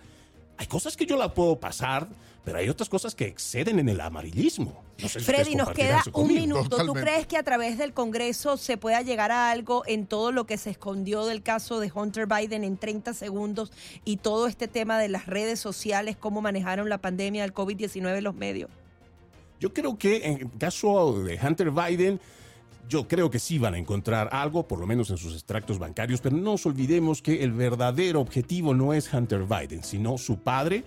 hay 0.57 0.67
cosas 0.67 0.95
que 0.95 1.05
yo 1.05 1.17
la 1.17 1.33
puedo 1.33 1.59
pasar, 1.59 2.07
pero 2.43 2.57
hay 2.57 2.69
otras 2.69 2.89
cosas 2.89 3.15
que 3.15 3.25
exceden 3.25 3.79
en 3.79 3.89
el 3.89 4.01
amarillismo. 4.01 4.83
No 5.01 5.07
sé 5.07 5.19
si 5.19 5.19
ustedes 5.19 5.43
Freddy, 5.43 5.55
nos 5.55 5.71
queda 5.71 6.03
un 6.13 6.27
minuto. 6.27 6.85
¿Tú 6.85 6.93
crees 6.93 7.25
que 7.25 7.37
a 7.37 7.43
través 7.43 7.77
del 7.77 7.93
Congreso 7.93 8.57
se 8.57 8.77
pueda 8.77 9.01
llegar 9.01 9.31
a 9.31 9.49
algo 9.49 9.83
en 9.85 10.05
todo 10.05 10.31
lo 10.31 10.45
que 10.45 10.57
se 10.57 10.69
escondió 10.69 11.25
del 11.25 11.41
caso 11.41 11.79
de 11.79 11.91
Hunter 11.93 12.27
Biden 12.27 12.63
en 12.63 12.77
30 12.77 13.13
segundos 13.13 13.71
y 14.03 14.17
todo 14.17 14.47
este 14.47 14.67
tema 14.67 14.99
de 14.99 15.09
las 15.09 15.25
redes 15.25 15.59
sociales, 15.59 16.17
cómo 16.17 16.41
manejaron 16.41 16.89
la 16.89 16.97
pandemia 16.97 17.43
del 17.43 17.53
COVID-19 17.53 18.17
en 18.17 18.23
los 18.23 18.35
medios? 18.35 18.69
Yo 19.59 19.73
creo 19.73 19.97
que 19.97 20.25
en 20.25 20.41
el 20.41 20.57
caso 20.57 21.23
de 21.23 21.39
Hunter 21.41 21.71
Biden, 21.71 22.19
yo 22.89 23.07
creo 23.07 23.29
que 23.29 23.39
sí 23.39 23.57
van 23.57 23.75
a 23.75 23.77
encontrar 23.77 24.29
algo, 24.33 24.67
por 24.67 24.79
lo 24.79 24.85
menos 24.85 25.09
en 25.09 25.17
sus 25.17 25.33
extractos 25.33 25.79
bancarios, 25.79 26.19
pero 26.19 26.35
no 26.35 26.51
nos 26.51 26.65
olvidemos 26.65 27.21
que 27.21 27.43
el 27.43 27.53
verdadero 27.53 28.19
objetivo 28.19 28.73
no 28.73 28.93
es 28.93 29.13
Hunter 29.13 29.45
Biden, 29.45 29.83
sino 29.83 30.17
su 30.17 30.39
padre, 30.39 30.83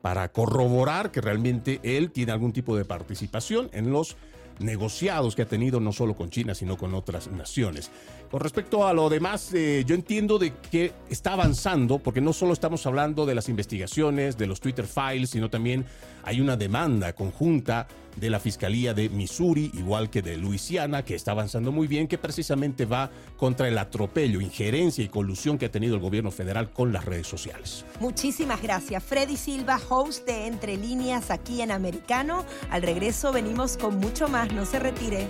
para 0.00 0.28
corroborar 0.30 1.10
que 1.10 1.20
realmente 1.20 1.80
él 1.82 2.10
tiene 2.10 2.32
algún 2.32 2.52
tipo 2.52 2.76
de 2.76 2.84
participación 2.84 3.68
en 3.72 3.90
los 3.90 4.16
negociados 4.58 5.36
que 5.36 5.42
ha 5.42 5.48
tenido 5.48 5.80
no 5.80 5.92
solo 5.92 6.14
con 6.14 6.30
China, 6.30 6.54
sino 6.54 6.76
con 6.76 6.94
otras 6.94 7.28
naciones. 7.28 7.90
Con 8.30 8.40
respecto 8.40 8.86
a 8.86 8.92
lo 8.92 9.08
demás, 9.08 9.54
eh, 9.54 9.84
yo 9.86 9.94
entiendo 9.94 10.38
de 10.38 10.52
que 10.70 10.92
está 11.08 11.32
avanzando, 11.32 11.98
porque 11.98 12.20
no 12.20 12.34
solo 12.34 12.52
estamos 12.52 12.84
hablando 12.86 13.24
de 13.24 13.34
las 13.34 13.48
investigaciones, 13.48 14.36
de 14.36 14.46
los 14.46 14.60
Twitter 14.60 14.86
files, 14.86 15.30
sino 15.30 15.48
también 15.48 15.86
hay 16.24 16.42
una 16.42 16.56
demanda 16.56 17.14
conjunta 17.14 17.86
de 18.16 18.28
la 18.28 18.38
Fiscalía 18.38 18.92
de 18.92 19.08
Missouri, 19.08 19.70
igual 19.74 20.10
que 20.10 20.20
de 20.20 20.36
Luisiana, 20.36 21.04
que 21.04 21.14
está 21.14 21.30
avanzando 21.30 21.72
muy 21.72 21.86
bien, 21.86 22.06
que 22.06 22.18
precisamente 22.18 22.84
va 22.84 23.10
contra 23.38 23.66
el 23.68 23.78
atropello, 23.78 24.42
injerencia 24.42 25.02
y 25.02 25.08
colusión 25.08 25.56
que 25.56 25.66
ha 25.66 25.70
tenido 25.70 25.94
el 25.94 26.00
gobierno 26.00 26.30
federal 26.30 26.70
con 26.70 26.92
las 26.92 27.06
redes 27.06 27.26
sociales. 27.26 27.86
Muchísimas 28.00 28.60
gracias. 28.60 29.02
Freddy 29.02 29.36
Silva, 29.36 29.80
host 29.88 30.26
de 30.26 30.48
Entre 30.48 30.76
Líneas 30.76 31.30
aquí 31.30 31.62
en 31.62 31.70
Americano. 31.70 32.44
Al 32.70 32.82
regreso 32.82 33.32
venimos 33.32 33.78
con 33.78 33.98
mucho 33.98 34.28
más. 34.28 34.52
No 34.52 34.66
se 34.66 34.78
retire. 34.80 35.28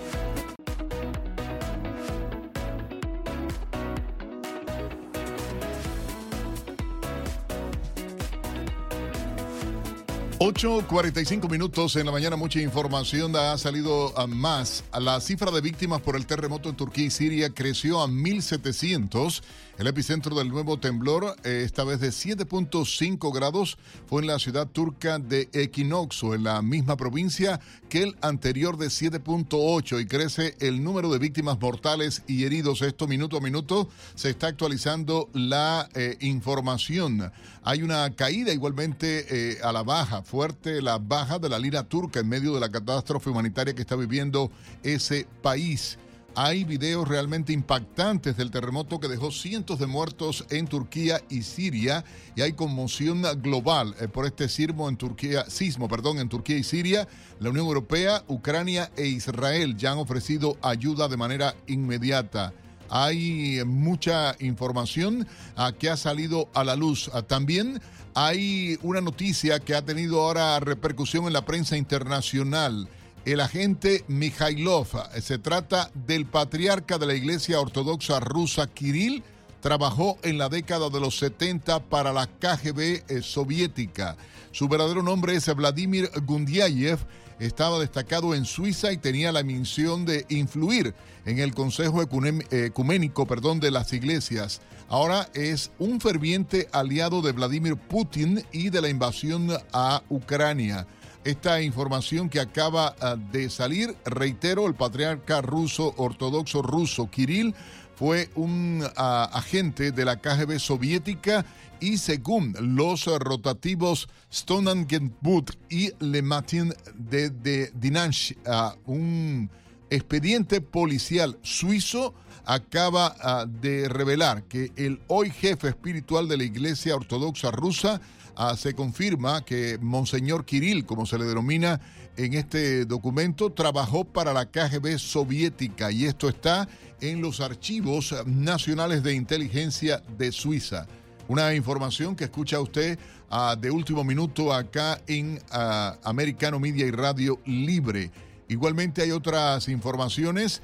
Ocho, 10.41 10.85
45 10.87 11.49
minutos 11.49 11.97
en 11.97 12.07
la 12.07 12.13
mañana, 12.13 12.37
mucha 12.37 12.61
información 12.61 13.35
ha 13.35 13.59
salido 13.59 14.17
a 14.17 14.29
más. 14.29 14.85
La 14.97 15.21
cifra 15.21 15.51
de 15.51 15.61
víctimas 15.61 16.01
por 16.01 16.15
el 16.15 16.27
terremoto 16.27 16.69
en 16.69 16.77
Turquía 16.77 17.07
y 17.07 17.11
Siria 17.11 17.51
creció 17.51 18.01
a 18.01 18.07
1.700. 18.07 19.43
El 19.79 19.87
epicentro 19.87 20.35
del 20.35 20.49
nuevo 20.49 20.81
temblor, 20.81 21.37
eh, 21.45 21.63
esta 21.65 21.85
vez 21.85 22.01
de 22.01 22.09
7.5 22.09 23.33
grados, 23.33 23.79
fue 24.09 24.23
en 24.23 24.27
la 24.27 24.41
ciudad 24.41 24.67
turca 24.67 25.21
de 25.21 25.49
Equinoxo, 25.53 26.35
en 26.35 26.43
la 26.43 26.63
misma 26.63 26.97
provincia 26.97 27.61
que 27.89 28.03
el 28.03 28.17
anterior 28.21 28.77
de 28.77 28.89
7.8 28.89 30.01
y 30.01 30.07
crece 30.07 30.57
el 30.59 30.83
número 30.83 31.13
de 31.13 31.21
víctimas 31.21 31.61
mortales 31.61 32.25
y 32.27 32.43
heridos. 32.43 32.83
Esto 32.83 33.07
minuto 33.07 33.37
a 33.37 33.41
minuto 33.41 33.89
se 34.17 34.31
está 34.31 34.49
actualizando 34.49 35.29
la 35.33 35.89
eh, 35.95 36.17
información. 36.23 37.31
Hay 37.63 37.85
una 37.85 38.11
caída 38.17 38.53
igualmente 38.53 39.27
eh, 39.31 39.59
a 39.63 39.71
la 39.71 39.85
baja, 39.85 40.25
fuerte 40.25 40.83
la 40.83 40.99
baja 40.99 41.39
de 41.39 41.51
la 41.51 41.59
lira 41.61 41.85
turca 41.85 42.19
en 42.19 42.29
medio 42.29 42.53
de 42.53 42.59
la 42.59 42.69
catástrofe 42.69 43.31
humanitaria 43.31 43.75
que 43.75 43.83
está 43.83 43.95
viviendo 43.95 44.51
ese 44.83 45.29
país. 45.41 45.99
Hay 46.35 46.65
videos 46.65 47.09
realmente 47.09 47.53
impactantes 47.53 48.37
del 48.37 48.51
terremoto 48.51 49.01
que 49.01 49.09
dejó 49.09 49.33
cientos 49.33 49.79
de 49.79 49.87
muertos 49.87 50.45
en 50.51 50.69
Turquía 50.69 51.21
y 51.29 51.43
Siria 51.43 52.05
y 52.37 52.43
hay 52.43 52.53
conmoción 52.53 53.23
global 53.43 53.95
eh, 54.01 54.09
por 54.09 54.25
este 54.25 54.49
sismo 54.49 54.89
en 54.89 54.97
Turquía, 54.97 55.49
sismo, 55.49 55.89
perdón, 55.89 56.19
en 56.19 56.29
Turquía 56.29 56.57
y 56.57 56.63
Siria. 56.63 57.09
La 57.41 57.51
Unión 57.51 57.67
Europea, 57.67 58.23
Ucrania 58.29 58.91
e 58.97 59.07
Israel 59.07 59.77
ya 59.77 59.93
han 59.93 59.99
ofrecido 59.99 60.57
ayuda 60.63 61.09
de 61.09 61.17
manera 61.17 61.57
inmediata. 61.67 62.53
Hay 62.91 63.63
mucha 63.67 64.35
información 64.41 65.27
ah, 65.57 65.73
que 65.79 65.91
ha 65.91 65.97
salido 65.97 66.49
a 66.55 66.65
la 66.65 66.77
luz. 66.77 67.11
Ah, 67.13 67.23
también 67.23 67.81
hay 68.15 68.79
una 68.83 69.01
noticia 69.01 69.61
que 69.61 69.75
ha 69.75 69.85
tenido 69.85 70.21
ahora 70.21 70.59
repercusión 70.61 71.27
en 71.27 71.33
la 71.33 71.45
prensa 71.45 71.77
internacional. 71.77 72.89
El 73.29 73.41
agente 73.41 74.07
Mikhailov, 74.09 74.87
se 75.21 75.37
trata 75.37 75.91
del 75.93 76.25
patriarca 76.25 76.97
de 76.97 77.05
la 77.05 77.13
Iglesia 77.13 77.61
Ortodoxa 77.61 78.21
rusa 78.21 78.69
Kirill, 78.69 79.23
trabajó 79.61 80.17
en 80.23 80.39
la 80.39 80.49
década 80.49 80.89
de 80.89 80.99
los 80.99 81.19
70 81.19 81.79
para 81.91 82.15
la 82.15 82.27
KGB 82.27 83.03
eh, 83.07 83.21
soviética. 83.21 84.17
Su 84.51 84.67
verdadero 84.67 85.03
nombre 85.03 85.35
es 85.35 85.55
Vladimir 85.55 86.11
Gundiayev. 86.25 87.01
Estaba 87.39 87.79
destacado 87.79 88.35
en 88.35 88.47
Suiza 88.47 88.93
y 88.93 88.97
tenía 88.97 89.31
la 89.31 89.43
misión 89.43 90.07
de 90.07 90.25
influir 90.31 90.95
en 91.27 91.39
el 91.39 91.53
Consejo 91.53 92.01
Ecuménico 92.01 93.27
perdón, 93.27 93.61
de 93.61 93.71
las 93.71 93.93
Iglesias. 93.93 94.63
Ahora 94.89 95.29
es 95.35 95.71
un 95.79 96.01
ferviente 96.01 96.67
aliado 96.73 97.21
de 97.21 97.33
Vladimir 97.33 97.77
Putin 97.77 98.43
y 98.53 98.71
de 98.71 98.81
la 98.81 98.89
invasión 98.89 99.51
a 99.75 100.03
Ucrania. 100.09 100.87
Esta 101.29 101.61
información 101.61 102.31
que 102.31 102.41
acaba 102.41 102.97
ah, 103.03 103.15
de 103.15 103.51
salir, 103.51 103.95
reitero, 104.07 104.67
el 104.67 104.75
patriarca 104.75 105.43
ruso 105.43 105.93
ortodoxo 105.99 106.63
ruso 106.63 107.11
Kirill 107.11 107.55
fue 107.97 108.31
un 108.35 108.83
ah, 108.97 109.29
agente 109.35 109.93
de 109.93 110.07
la 110.07 110.17
KGB 110.23 110.59
soviética 110.59 111.45
y 111.81 111.99
según 111.99 112.55
los 112.59 113.05
rotativos 113.05 114.09
Stonangenbud 114.33 115.51
y 115.69 115.91
Le 116.01 116.23
Matin 116.23 116.73
de, 116.95 117.29
de 117.29 117.73
Dinanch, 117.75 118.35
ah, 118.47 118.75
un 118.87 119.51
expediente 119.91 120.63
policial 120.63 121.39
suizo 121.43 122.15
acaba 122.47 123.45
de 123.47 123.87
revelar 123.91 124.45
que 124.45 124.73
el 124.77 125.03
hoy 125.09 125.29
jefe 125.29 125.69
espiritual 125.69 126.27
de 126.27 126.39
la 126.39 126.45
Iglesia 126.45 126.97
Ortodoxa 126.97 127.51
rusa 127.51 128.01
Ah, 128.41 128.57
se 128.57 128.73
confirma 128.73 129.45
que 129.45 129.79
Monseñor 129.83 130.45
Kirill, 130.45 130.87
como 130.87 131.07
se 131.07 131.19
le 131.19 131.25
denomina 131.25 131.81
en 132.17 132.35
este 132.35 132.85
documento, 132.85 133.51
trabajó 133.51 134.05
para 134.05 134.33
la 134.33 134.47
KGB 134.47 134.97
soviética 134.97 135.91
y 135.91 136.05
esto 136.05 136.29
está 136.29 136.69
en 137.01 137.21
los 137.21 137.41
archivos 137.41 138.15
nacionales 138.27 139.03
de 139.03 139.15
inteligencia 139.15 140.05
de 140.17 140.31
Suiza. 140.31 140.87
Una 141.27 141.53
información 141.53 142.15
que 142.15 142.25
escucha 142.25 142.61
usted 142.61 142.97
ah, 143.29 143.57
de 143.61 143.73
último 143.73 144.05
minuto 144.05 144.55
acá 144.55 145.01
en 145.09 145.41
ah, 145.51 145.97
Americano 146.05 146.61
Media 146.61 146.87
y 146.87 146.93
Radio 146.93 147.41
Libre. 147.45 148.13
Igualmente 148.47 149.03
hay 149.03 149.11
otras 149.11 149.67
informaciones 149.67 150.63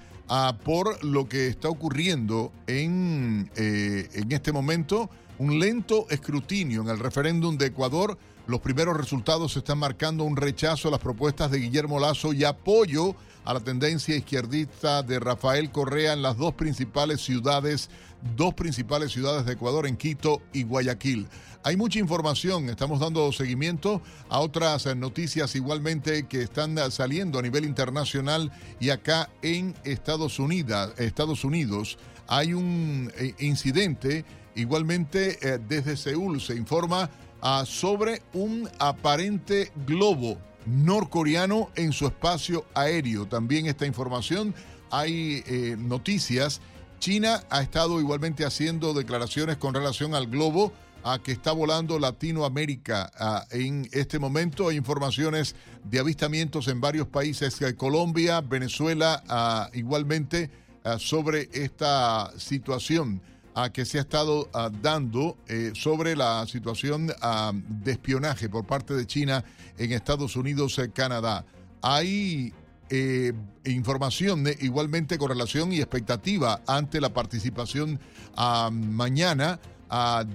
por 0.63 1.05
lo 1.05 1.29
que 1.29 1.49
está 1.49 1.69
ocurriendo 1.69 2.53
en, 2.69 3.51
eh, 3.57 4.09
en 4.15 4.31
este 4.31 4.53
momento 4.53 5.11
un 5.39 5.59
lento 5.59 6.07
escrutinio 6.11 6.83
en 6.83 6.89
el 6.89 6.99
referéndum 6.99 7.57
de 7.57 7.67
Ecuador. 7.67 8.19
Los 8.47 8.61
primeros 8.61 8.97
resultados 8.97 9.57
están 9.57 9.79
marcando 9.79 10.25
un 10.25 10.37
rechazo 10.37 10.89
a 10.89 10.91
las 10.91 11.01
propuestas 11.01 11.51
de 11.51 11.61
Guillermo 11.61 11.99
Lazo 11.99 12.33
y 12.33 12.45
apoyo 12.45 13.17
a 13.45 13.55
la 13.55 13.61
tendencia 13.61 14.17
izquierdista 14.17 15.03
de 15.03 15.19
Rafael 15.19 15.71
Correa 15.71 16.13
en 16.13 16.23
las 16.23 16.37
dos 16.37 16.55
principales 16.55 17.21
ciudades, 17.21 17.91
dos 18.37 18.55
principales 18.55 19.13
ciudades 19.13 19.45
de 19.47 19.53
Ecuador, 19.53 19.87
en 19.87 19.97
Quito 19.97 20.43
y 20.53 20.63
Guayaquil. 20.65 21.27
Hay 21.63 21.79
mucha 21.79 21.99
información, 21.99 22.69
estamos 22.69 23.01
dando 23.01 23.33
seguimiento 23.33 24.03
a 24.29 24.41
otras 24.41 24.85
noticias 24.97 25.55
igualmente 25.57 26.27
que 26.27 26.43
están 26.43 26.77
saliendo 26.91 27.39
a 27.39 27.43
nivel 27.43 27.65
internacional 27.65 28.53
y 28.81 28.91
acá 28.91 29.31
en 29.41 29.75
Estados 29.85 30.39
Unidos. 30.39 30.93
Estados 30.99 31.43
Unidos 31.45 31.99
hay 32.27 32.53
un 32.53 33.11
eh, 33.17 33.35
incidente 33.39 34.25
Igualmente, 34.55 35.39
eh, 35.43 35.59
desde 35.69 35.97
Seúl 35.97 36.41
se 36.41 36.55
informa 36.55 37.11
ah, 37.43 37.65
sobre 37.67 38.23
un 38.33 38.69
aparente 38.79 39.73
globo 39.87 40.39
norcoreano 40.67 41.71
en 41.75 41.93
su 41.93 42.07
espacio 42.07 42.65
aéreo. 42.75 43.27
También 43.27 43.67
esta 43.67 43.87
información, 43.87 44.55
hay 44.91 45.43
eh, 45.47 45.77
noticias. 45.79 46.61
China 47.01 47.43
ha 47.51 47.63
estado 47.63 48.01
igualmente 48.01 48.45
haciendo 48.45 48.95
declaraciones 48.95 49.57
con 49.57 49.75
relación 49.75 50.15
al 50.15 50.29
globo 50.29 50.73
a 51.03 51.19
que 51.19 51.33
está 51.33 51.53
volando 51.53 51.99
Latinoamérica 51.99 53.13
ah, 53.19 53.45
en 53.51 53.89
este 53.93 54.21
momento. 54.21 54.69
Hay 54.69 54.77
informaciones 54.77 55.57
de 55.83 55.99
avistamientos 55.99 56.69
en 56.69 56.81
varios 56.81 57.09
países, 57.09 57.61
eh, 57.61 57.75
Colombia, 57.75 58.41
Venezuela, 58.41 59.23
ah, 59.29 59.69
igualmente 59.73 60.51
sobre 60.99 61.49
esta 61.55 62.31
situación 62.37 63.23
a 63.55 63.71
que 63.71 63.85
se 63.85 63.99
ha 63.99 64.03
estado 64.03 64.49
ah, 64.53 64.71
dando 64.83 65.37
eh, 65.49 65.73
sobre 65.75 66.17
la 66.17 66.47
situación 66.47 67.13
ah, 67.23 67.53
de 67.55 67.93
espionaje 67.93 68.49
por 68.49 68.67
parte 68.67 68.95
de 68.95 69.07
China 69.07 69.45
en 69.79 69.93
Estados 69.93 70.37
Unidos, 70.37 70.79
eh, 70.79 70.91
Canadá. 70.91 71.45
Hay 71.81 72.53
eh, 72.91 73.33
información 73.65 74.45
igualmente 74.61 75.17
con 75.19 75.29
relación 75.29 75.73
y 75.73 75.79
expectativa 75.79 76.61
ante 76.67 77.01
la 77.01 77.15
participación 77.15 78.01
ah, 78.37 78.71
mañana 78.73 79.61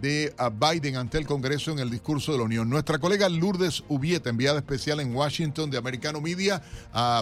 de 0.02 0.34
Biden 0.60 0.96
ante 0.96 1.18
el 1.18 1.26
Congreso 1.26 1.72
en 1.72 1.80
el 1.80 1.90
discurso 1.90 2.32
de 2.32 2.38
la 2.38 2.44
Unión. 2.46 2.70
Nuestra 2.70 2.98
colega 3.00 3.28
Lourdes 3.30 3.84
Ubieta, 3.88 4.30
enviada 4.30 4.60
especial 4.60 5.00
en 5.00 5.16
Washington 5.16 5.70
de 5.70 5.78
Americano 5.78 6.22
Media, 6.22 6.62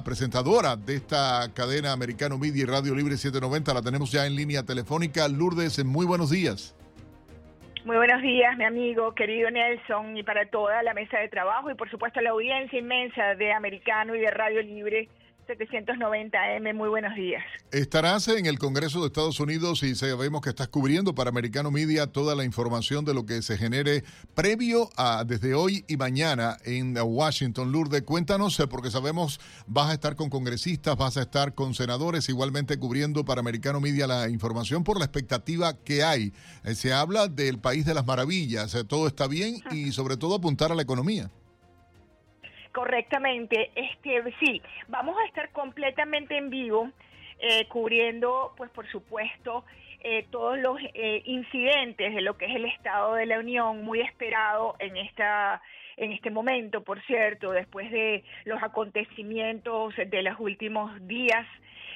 presentadora 0.04 0.76
de 0.76 0.96
esta 0.96 1.52
cadena 1.54 1.92
Americano 1.92 2.38
Media 2.38 2.64
y 2.64 2.66
Radio 2.66 2.94
Libre 2.96 3.18
790, 3.18 3.74
la 3.74 3.82
tenemos 3.82 4.12
ya 4.12 4.26
en 4.26 4.36
línea 4.36 4.64
telefónica. 4.64 5.28
Lourdes, 5.28 5.84
muy 5.84 6.06
buenos 6.06 6.30
días. 6.30 6.76
Muy 7.86 7.96
buenos 7.96 8.22
días, 8.22 8.58
mi 8.58 8.66
amigo, 8.66 9.16
querido 9.16 9.50
Nelson, 9.50 10.18
y 10.18 10.24
para 10.24 10.50
toda 10.50 10.84
la 10.84 10.94
mesa 10.94 11.20
de 11.20 11.30
trabajo 11.30 11.72
y 11.72 11.76
por 11.76 11.90
supuesto 11.90 12.20
la 12.20 12.32
audiencia 12.32 12.78
inmensa 12.78 13.36
de 13.36 13.54
Americano 13.54 14.14
y 14.14 14.20
de 14.20 14.30
Radio 14.30 14.62
Libre 14.62 15.08
790M, 15.48 16.74
muy 16.74 16.90
buenos 16.90 17.16
días. 17.16 17.44
Estarás 17.72 18.28
en 18.28 18.46
el 18.46 18.60
Congreso 18.60 19.00
de 19.00 19.08
Estados 19.08 19.40
Unidos 19.40 19.82
y 19.84 19.96
sabemos 19.96 20.42
que 20.42 20.50
estás 20.50 20.68
cubriendo 20.68 21.16
para 21.16 21.30
Americano 21.30 21.72
Media 21.72 22.08
toda 22.08 22.36
la 22.36 22.44
información 22.44 23.06
de 23.06 23.14
lo 23.14 23.26
que 23.26 23.42
se 23.42 23.58
genere 23.58 24.04
previo 24.36 24.90
a 24.98 25.24
desde 25.26 25.54
hoy 25.54 25.86
y 25.88 25.98
mañana 25.98 26.58
en 26.66 26.98
Washington. 26.98 27.72
Lourdes, 27.72 28.04
cuéntanos, 28.04 28.60
eh, 28.60 28.68
porque 28.68 28.92
sabemos 28.92 29.40
vas 29.66 29.90
a 29.90 29.94
estar 29.94 30.16
con 30.16 30.30
congresistas, 30.30 30.98
vas 30.98 31.18
a 31.18 31.22
estar 31.22 31.56
con 31.56 31.74
senadores, 31.74 32.28
igualmente 32.30 32.78
cubriendo 32.78 33.24
para 33.24 33.40
Americano 33.40 33.80
Media 33.80 34.08
la 34.08 34.30
información 34.30 34.84
por 34.84 35.00
la 35.00 35.06
expectativa 35.06 35.74
que 35.84 36.04
hay. 36.04 36.34
Eh, 36.64 36.76
se 36.76 36.94
habla 36.94 37.28
del 37.28 37.60
país 37.60 37.86
de 37.86 37.94
las 37.94 38.06
maravillas, 38.06 38.76
eh, 38.76 38.84
todo 38.84 39.08
está 39.08 39.28
bien 39.28 39.62
y 39.72 39.92
sobre 39.92 40.18
todo 40.18 40.36
apuntar 40.36 40.72
a 40.72 40.76
la 40.76 40.82
economía. 40.82 41.32
Correctamente, 42.78 43.72
este, 43.74 44.22
sí, 44.40 44.62
vamos 44.88 45.18
a 45.18 45.26
estar 45.26 45.50
completamente 45.50 46.38
en 46.38 46.52
vivo, 46.52 46.92
eh, 47.40 47.66
cubriendo, 47.70 48.54
pues 48.56 48.70
por 48.70 48.88
supuesto, 48.92 49.66
eh, 50.02 50.28
todos 50.30 50.60
los 50.60 50.78
eh, 50.94 51.24
incidentes 51.26 52.14
de 52.14 52.22
lo 52.22 52.38
que 52.38 52.46
es 52.46 52.56
el 52.56 52.66
Estado 52.66 53.16
de 53.16 53.26
la 53.26 53.40
Unión, 53.40 53.84
muy 53.84 54.02
esperado 54.02 54.76
en 54.78 54.96
esta 54.96 55.60
en 55.98 56.12
este 56.12 56.30
momento, 56.30 56.84
por 56.84 57.02
cierto, 57.08 57.50
después 57.50 57.90
de 57.90 58.24
los 58.46 58.62
acontecimientos 58.62 59.96
de 59.96 60.22
los 60.22 60.40
últimos 60.40 60.92
días 61.08 61.48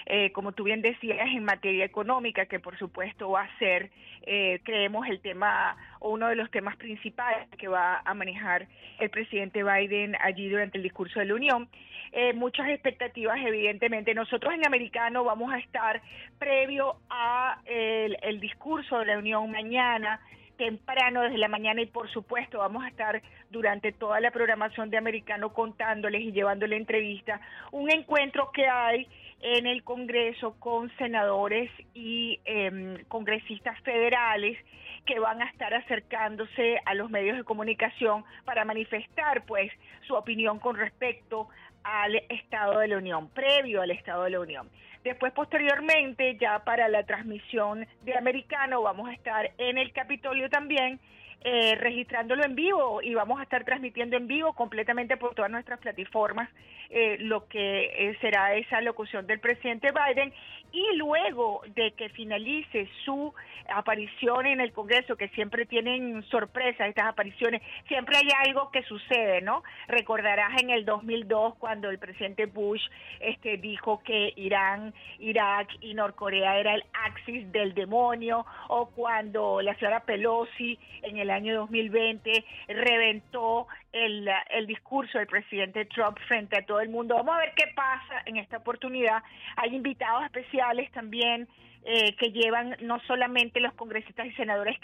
eh, 0.06 0.32
como 0.32 0.52
tú 0.52 0.64
bien 0.64 0.82
decías, 0.82 1.28
en 1.28 1.44
materia 1.44 1.86
económica, 1.86 2.46
que 2.46 2.60
por 2.60 2.78
supuesto 2.78 3.30
va 3.32 3.44
a 3.44 3.58
ser, 3.58 3.92
eh, 4.24 4.60
creemos, 4.64 5.08
el 5.08 5.20
tema 5.22 5.76
o 6.00 6.12
uno 6.12 6.28
de 6.28 6.36
los 6.36 6.50
temas 6.52 6.76
principales 6.78 7.48
que 7.58 7.68
va 7.68 8.02
a 8.04 8.14
manejar 8.14 8.68
el 9.00 9.10
presidente 9.10 9.64
Biden 9.64 10.16
allí 10.22 10.50
durante 10.50 10.78
el 10.78 10.84
discurso 10.84 11.20
de 11.20 11.26
la 11.26 11.36
Unión. 11.36 11.70
Eh, 12.12 12.34
muchas 12.34 12.68
expectativas, 12.70 13.38
evidentemente. 13.40 14.14
Nosotros 14.14 14.54
en 14.54 14.66
Americano 14.66 15.24
vamos 15.24 15.54
a 15.54 15.60
estar 15.60 16.02
previo 16.38 16.98
a 17.10 17.62
el 17.66 18.40
discurso 18.40 19.00
de 19.00 19.06
la 19.06 19.18
Unión 19.18 19.50
mañana 19.52 20.20
temprano 20.62 21.24
desde 21.24 21.40
la 21.40 21.48
mañana 21.48 21.82
y 21.82 21.88
por 21.88 22.08
supuesto 22.12 22.60
vamos 22.60 22.84
a 22.84 22.88
estar 22.88 23.20
durante 23.50 23.92
toda 23.94 24.20
la 24.20 24.30
programación 24.30 24.92
de 24.92 24.98
Americano 24.98 25.54
contándoles 25.54 26.22
y 26.22 26.32
llevándole 26.32 26.76
entrevistas. 26.76 27.42
Un 27.72 27.90
encuentro 27.90 28.52
que 28.52 28.68
hay 28.68 29.08
en 29.42 29.68
el 29.68 29.84
Congreso 29.84 30.56
con 30.60 30.96
senadores 30.98 31.70
y 31.94 32.40
em, 32.46 33.04
congresistas 33.06 33.80
federales 33.82 34.58
que 35.06 35.20
van 35.20 35.42
a 35.42 35.46
estar 35.46 35.74
acercándose 35.74 36.80
a 36.86 36.94
los 36.94 37.10
medios 37.10 37.38
de 37.38 37.44
comunicación 37.44 38.24
para 38.46 38.66
manifestar 38.66 39.44
pues 39.46 39.72
su 40.08 40.16
opinión 40.16 40.60
con 40.60 40.76
respecto 40.76 41.50
al 41.84 42.16
Estado 42.30 42.80
de 42.80 42.88
la 42.88 42.98
Unión, 42.98 43.30
previo 43.30 43.82
al 43.82 43.92
Estado 43.92 44.24
de 44.24 44.30
la 44.32 44.40
Unión. 44.40 44.70
Después, 45.04 45.34
posteriormente, 45.34 46.38
ya 46.40 46.60
para 46.60 46.88
la 46.88 47.04
transmisión 47.04 47.88
de 48.04 48.16
Americano, 48.16 48.84
vamos 48.84 49.10
a 49.10 49.14
estar 49.14 49.52
en 49.58 49.80
el 49.80 49.92
Capitolio 49.94 50.48
también, 50.50 51.00
eh, 51.44 51.76
registrándolo 51.76 52.44
en 52.44 52.54
vivo 52.54 53.02
y 53.02 53.16
vamos 53.16 53.40
a 53.40 53.44
estar 53.44 53.66
transmitiendo 53.66 54.16
en 54.16 54.28
vivo 54.28 54.54
completamente 54.54 55.18
por 55.18 55.34
todas 55.34 55.50
nuestras 55.50 55.80
plataformas 55.80 56.50
eh, 56.94 57.18
lo 57.20 57.48
que 57.48 57.86
eh, 57.86 58.18
será 58.22 58.54
esa 58.54 58.82
locución 58.82 59.26
del 59.26 59.40
presidente 59.40 59.92
Biden 59.92 60.34
y 60.72 60.96
luego 60.98 61.62
de 61.76 61.92
que 61.94 62.10
finalice 62.10 62.88
su 63.06 63.34
aparición 63.74 64.46
en 64.46 64.62
el 64.62 64.72
Congreso, 64.72 65.16
que 65.16 65.30
siempre 65.30 65.66
tienen 65.66 66.24
sorpresas 66.24 66.90
estas 66.90 67.08
apariciones, 67.08 67.62
siempre 67.88 68.18
hay 68.18 68.28
algo 68.46 68.72
que 68.72 68.84
sucede, 68.84 69.42
¿no? 69.42 69.64
Recordarás 69.88 70.62
en 70.62 70.70
el 70.70 70.86
2002 70.86 71.56
cuando 71.56 71.90
el 71.90 71.98
presidente 71.98 72.46
Bush 72.46 72.82
este, 73.20 73.58
dijo 73.58 74.02
que 74.04 74.34
Irán, 74.36 74.94
Irak 75.20 75.70
y 75.82 75.94
Norcorea 75.94 76.58
era 76.60 76.76
el 76.76 76.84
axis 77.06 77.52
del 77.52 77.74
demonio, 77.74 78.46
o 78.68 78.88
cuando 78.88 79.62
la 79.62 79.76
señora 79.76 80.02
Pelosi 80.02 80.78
en 81.04 81.18
el 81.18 81.31
año 81.32 81.56
2020 81.56 82.46
reventó 82.68 83.68
el, 83.92 84.30
el 84.50 84.68
discurso 84.68 85.18
del 85.18 85.28
presidente 85.28 85.86
Trump 85.86 86.18
frente 86.28 86.58
a 86.58 86.66
todo 86.66 86.80
el 86.80 86.90
mundo. 86.90 87.16
Vamos 87.16 87.36
a 87.36 87.40
ver 87.40 87.54
qué 87.56 87.66
pasa 87.76 88.22
en 88.26 88.38
esta 88.38 88.58
oportunidad. 88.58 89.24
Hay 89.58 89.76
invitados 89.76 90.24
especiales 90.26 90.92
también 90.92 91.48
eh, 91.84 92.16
que 92.16 92.32
llevan 92.32 92.76
no 92.84 93.00
solamente 93.08 93.60
los 93.60 93.74
congresistas 93.74 94.28
y 94.28 94.32
senadores, 94.34 94.78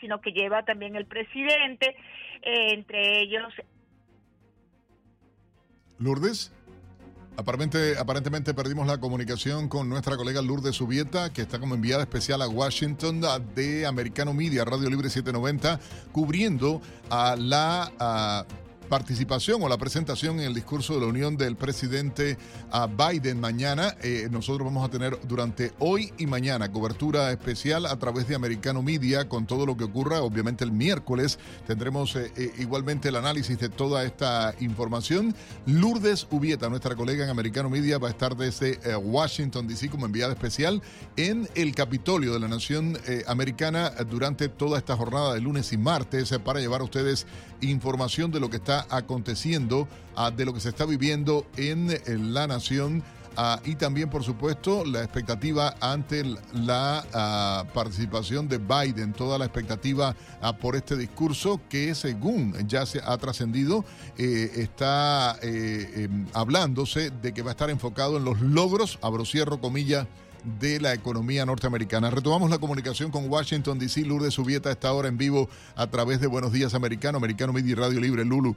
sino 0.00 0.20
que 0.20 0.30
lleva 0.30 0.64
también 0.64 0.94
el 0.94 1.04
presidente, 1.04 1.96
eh, 2.42 2.74
entre 2.74 3.22
ellos. 3.22 3.52
Lourdes. 5.98 6.52
Aparentemente, 7.36 7.98
aparentemente 7.98 8.54
perdimos 8.54 8.86
la 8.86 8.98
comunicación 8.98 9.68
con 9.68 9.88
nuestra 9.88 10.16
colega 10.16 10.40
Lourdes 10.40 10.76
Subieta, 10.76 11.32
que 11.32 11.42
está 11.42 11.58
como 11.58 11.74
enviada 11.74 12.02
especial 12.04 12.40
a 12.42 12.48
Washington 12.48 13.22
de 13.56 13.86
Americano 13.86 14.32
Media, 14.32 14.64
Radio 14.64 14.88
Libre 14.88 15.10
790, 15.10 15.80
cubriendo 16.12 16.80
a 17.10 17.34
la 17.36 18.46
participación 18.88 19.62
o 19.62 19.68
la 19.68 19.78
presentación 19.78 20.40
en 20.40 20.46
el 20.46 20.54
discurso 20.54 20.94
de 20.94 21.00
la 21.00 21.06
Unión 21.06 21.36
del 21.36 21.56
presidente 21.56 22.36
Biden 22.96 23.40
mañana. 23.40 23.96
Eh, 24.02 24.28
nosotros 24.30 24.64
vamos 24.64 24.86
a 24.86 24.90
tener 24.90 25.18
durante 25.26 25.72
hoy 25.78 26.12
y 26.18 26.26
mañana 26.26 26.70
cobertura 26.70 27.30
especial 27.30 27.86
a 27.86 27.98
través 27.98 28.28
de 28.28 28.34
Americano 28.34 28.82
Media 28.82 29.28
con 29.28 29.46
todo 29.46 29.66
lo 29.66 29.76
que 29.76 29.84
ocurra. 29.84 30.22
Obviamente 30.22 30.64
el 30.64 30.72
miércoles 30.72 31.38
tendremos 31.66 32.16
eh, 32.16 32.32
eh, 32.36 32.52
igualmente 32.58 33.08
el 33.08 33.16
análisis 33.16 33.58
de 33.58 33.68
toda 33.68 34.04
esta 34.04 34.54
información. 34.60 35.34
Lourdes 35.66 36.26
Ubieta, 36.30 36.68
nuestra 36.68 36.94
colega 36.94 37.24
en 37.24 37.30
Americano 37.30 37.70
Media, 37.70 37.98
va 37.98 38.08
a 38.08 38.10
estar 38.10 38.36
desde 38.36 38.78
Washington, 38.96 39.66
D.C. 39.66 39.88
como 39.88 40.06
enviada 40.06 40.32
especial 40.32 40.82
en 41.16 41.48
el 41.54 41.74
Capitolio 41.74 42.32
de 42.32 42.40
la 42.40 42.48
Nación 42.48 42.98
Americana 43.26 43.90
durante 44.08 44.48
toda 44.48 44.78
esta 44.78 44.96
jornada 44.96 45.34
de 45.34 45.40
lunes 45.40 45.72
y 45.72 45.78
martes 45.78 46.34
para 46.44 46.60
llevar 46.60 46.80
a 46.80 46.84
ustedes 46.84 47.26
información 47.60 48.30
de 48.30 48.40
lo 48.40 48.50
que 48.50 48.56
está 48.56 48.73
aconteciendo, 48.90 49.88
ah, 50.16 50.30
de 50.30 50.44
lo 50.44 50.54
que 50.54 50.60
se 50.60 50.68
está 50.68 50.86
viviendo 50.86 51.46
en, 51.56 52.34
la 52.34 52.46
nación. 52.46 53.02
Ah, 53.36 53.60
y 53.64 53.74
también, 53.74 54.10
por 54.10 54.22
supuesto, 54.22 54.84
la 54.84 55.02
expectativa 55.02 55.74
ante 55.80 56.22
la 56.52 57.04
ah, 57.12 57.64
participación 57.74 58.48
de 58.48 58.58
Biden, 58.58 59.12
toda 59.12 59.38
la 59.38 59.44
expectativa 59.44 60.14
por 60.60 60.76
este 60.76 60.96
discurso 60.96 61.60
que, 61.68 61.94
según 61.94 62.54
ya 62.68 62.86
se 62.86 63.00
ha 63.04 63.16
trascendido, 63.18 63.84
eh, 64.18 64.50
está 64.56 65.36
eh, 65.42 66.04
em, 66.04 66.26
hablándose 66.32 67.10
de 67.10 67.32
que 67.32 67.42
va 67.42 67.50
a 67.50 67.52
estar 67.52 67.70
enfocado 67.70 68.18
en 68.18 68.24
los 68.24 68.40
logros, 68.40 68.98
abro 69.02 69.24
cierro 69.24 69.60
comillas, 69.60 70.06
de 70.44 70.80
la 70.80 70.92
economía 70.92 71.44
norteamericana. 71.46 72.10
Retomamos 72.10 72.50
la 72.50 72.58
comunicación 72.58 73.10
con 73.10 73.28
Washington, 73.28 73.78
D.C. 73.78 74.02
Lourdes 74.02 74.34
Subieta 74.34 74.70
está 74.70 74.88
ahora 74.88 75.08
en 75.08 75.18
vivo 75.18 75.48
a 75.76 75.86
través 75.86 76.20
de 76.20 76.26
Buenos 76.26 76.52
Días 76.52 76.74
Americano, 76.74 77.18
Americano 77.18 77.52
Media 77.52 77.76
Radio 77.76 78.00
Libre. 78.00 78.24
Lulu. 78.24 78.54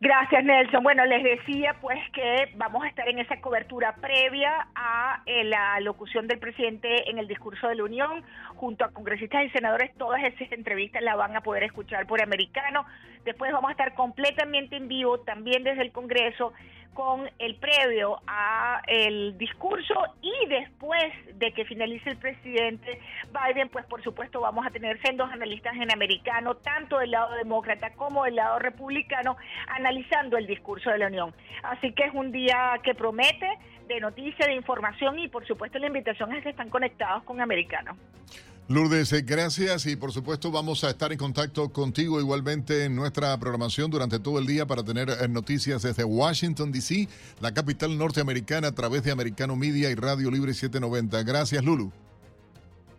Gracias, 0.00 0.44
Nelson. 0.44 0.82
Bueno, 0.82 1.06
les 1.06 1.22
decía 1.22 1.76
pues 1.80 1.98
que 2.12 2.52
vamos 2.56 2.84
a 2.84 2.88
estar 2.88 3.08
en 3.08 3.20
esa 3.20 3.40
cobertura 3.40 3.94
previa 3.96 4.66
a 4.74 5.22
eh, 5.24 5.44
la 5.44 5.80
locución 5.80 6.26
del 6.26 6.38
presidente 6.38 7.08
en 7.10 7.18
el 7.18 7.26
discurso 7.26 7.68
de 7.68 7.76
la 7.76 7.84
Unión, 7.84 8.22
junto 8.64 8.86
a 8.86 8.88
congresistas 8.92 9.44
y 9.44 9.50
senadores. 9.50 9.92
Todas 9.98 10.24
esas 10.24 10.50
entrevistas 10.52 11.02
las 11.02 11.18
van 11.18 11.36
a 11.36 11.42
poder 11.42 11.64
escuchar 11.64 12.06
por 12.06 12.22
americano. 12.22 12.86
Después 13.22 13.52
vamos 13.52 13.68
a 13.68 13.72
estar 13.72 13.92
completamente 13.92 14.76
en 14.76 14.88
vivo 14.88 15.20
también 15.20 15.64
desde 15.64 15.82
el 15.82 15.92
Congreso 15.92 16.54
con 16.94 17.28
el 17.38 17.56
previo 17.56 18.22
a 18.26 18.80
el 18.86 19.36
discurso 19.36 19.94
y 20.22 20.32
después 20.48 21.12
de 21.34 21.52
que 21.52 21.66
finalice 21.66 22.08
el 22.08 22.16
presidente 22.16 23.00
Biden, 23.34 23.68
pues 23.68 23.84
por 23.84 24.02
supuesto 24.02 24.40
vamos 24.40 24.66
a 24.66 24.70
tener 24.70 24.98
sendos 25.02 25.30
analistas 25.30 25.74
en 25.74 25.92
americano, 25.92 26.54
tanto 26.54 26.98
del 27.00 27.10
lado 27.10 27.34
demócrata 27.34 27.90
como 27.90 28.24
del 28.24 28.36
lado 28.36 28.60
republicano, 28.60 29.36
analizando 29.68 30.38
el 30.38 30.46
discurso 30.46 30.88
de 30.88 30.98
la 30.98 31.08
Unión. 31.08 31.34
Así 31.64 31.92
que 31.92 32.04
es 32.04 32.14
un 32.14 32.32
día 32.32 32.80
que 32.82 32.94
promete 32.94 33.58
de 33.88 34.00
noticias, 34.00 34.48
de 34.48 34.54
información 34.54 35.18
y 35.18 35.28
por 35.28 35.46
supuesto 35.46 35.78
la 35.78 35.88
invitación 35.88 36.32
es 36.32 36.42
que 36.42 36.48
están 36.48 36.70
conectados 36.70 37.24
con 37.24 37.42
americano. 37.42 37.94
Lourdes, 38.66 39.12
eh, 39.12 39.20
gracias 39.20 39.84
y 39.84 39.94
por 39.94 40.10
supuesto 40.10 40.50
vamos 40.50 40.84
a 40.84 40.90
estar 40.90 41.12
en 41.12 41.18
contacto 41.18 41.68
contigo 41.68 42.18
igualmente 42.18 42.84
en 42.84 42.96
nuestra 42.96 43.36
programación 43.38 43.90
durante 43.90 44.18
todo 44.18 44.38
el 44.38 44.46
día 44.46 44.64
para 44.64 44.82
tener 44.82 45.10
eh, 45.10 45.28
noticias 45.28 45.82
desde 45.82 46.02
Washington, 46.02 46.72
D.C., 46.72 47.06
la 47.42 47.52
capital 47.52 47.98
norteamericana 47.98 48.68
a 48.68 48.72
través 48.72 49.02
de 49.02 49.10
Americano 49.10 49.54
Media 49.54 49.90
y 49.90 49.94
Radio 49.94 50.30
Libre 50.30 50.54
790. 50.54 51.22
Gracias, 51.24 51.62
Lulu. 51.62 51.92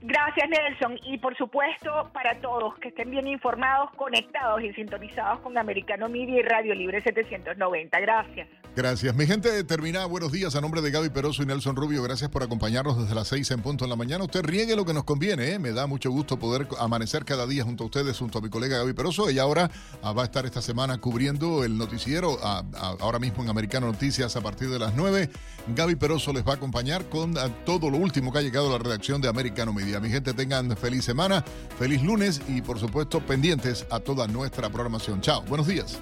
Gracias, 0.07 0.48
Nelson. 0.48 0.99
Y 1.03 1.18
por 1.18 1.36
supuesto, 1.36 2.11
para 2.14 2.40
todos 2.40 2.77
que 2.77 2.90
estén 2.90 3.10
bien 3.10 3.27
informados, 3.27 3.90
conectados 3.95 4.61
y 4.61 4.72
sintonizados 4.73 5.40
con 5.40 5.57
Americano 5.57 6.07
Media 6.10 6.40
y 6.40 6.44
Radio 6.44 6.76
Libre 6.76 7.02
790. 7.02 7.99
Gracias. 7.99 8.48
Gracias. 8.76 9.15
Mi 9.15 9.26
gente, 9.26 9.64
termina. 9.64 10.06
Buenos 10.06 10.34
días 10.34 10.53
a 10.56 10.61
nombre 10.61 10.82
de 10.82 10.91
Gaby 10.91 11.10
Peroso 11.10 11.41
y 11.41 11.45
Nelson 11.45 11.77
Rubio. 11.77 12.03
Gracias 12.03 12.30
por 12.30 12.44
acompañarnos 12.44 13.02
desde 13.02 13.15
las 13.15 13.30
seis 13.30 13.49
en 13.52 13.61
punto 13.61 13.86
en 13.86 13.90
la 13.90 13.95
mañana. 13.95 14.26
Usted 14.26 14.44
riegue 14.44 14.76
lo 14.76 14.86
que 14.86 14.94
nos 14.94 15.06
conviene. 15.06 15.53
¿eh? 15.53 15.60
Me 15.60 15.72
da 15.72 15.88
mucho 15.88 16.11
gusto 16.11 16.38
poder 16.38 16.68
amanecer 16.77 17.23
cada 17.23 17.48
día 17.48 17.64
junto 17.64 17.86
a 17.86 17.88
ustedes, 17.88 18.19
junto 18.19 18.40
a 18.40 18.41
mi 18.41 18.49
colega 18.49 18.77
Gaby 18.77 18.91
Peroso. 18.91 19.30
Ella 19.30 19.44
ahora 19.44 19.72
ah, 20.03 20.11
va 20.11 20.23
a 20.23 20.26
estar 20.26 20.45
esta 20.45 20.61
semana 20.61 20.98
cubriendo 20.99 21.64
el 21.64 21.77
noticiero, 21.77 22.38
ah, 22.44 22.64
ah, 22.76 22.95
ahora 22.99 23.18
mismo 23.18 23.44
en 23.44 23.49
Americano 23.49 23.88
Noticias 23.88 24.36
a 24.36 24.41
partir 24.41 24.69
de 24.69 24.77
las 24.77 24.94
nueve. 24.94 25.30
Gaby 25.68 25.95
Peroso 25.95 26.34
les 26.34 26.45
va 26.45 26.52
a 26.52 26.56
acompañar 26.56 27.06
con 27.06 27.34
todo 27.65 27.90
lo 27.90 27.98
último 27.98 28.32
que 28.32 28.40
ha 28.40 28.41
llegado 28.41 28.68
a 28.68 28.77
la 28.77 28.84
redacción 28.84 29.22
de 29.22 29.30
Americano 29.30 29.72
Media. 29.72 29.94
Mi 29.99 30.09
gente, 30.09 30.34
tengan 30.34 30.76
feliz 30.77 31.05
semana, 31.05 31.43
feliz 31.77 32.01
lunes 32.01 32.41
y 32.47 32.61
por 32.61 32.80
supuesto 32.80 33.19
pendientes 33.19 33.85
a 33.89 33.99
toda 33.99 34.27
nuestra 34.27 34.69
programación. 34.69 35.22
Chao, 35.22 35.43
buenos 35.43 35.67
días. 35.67 35.99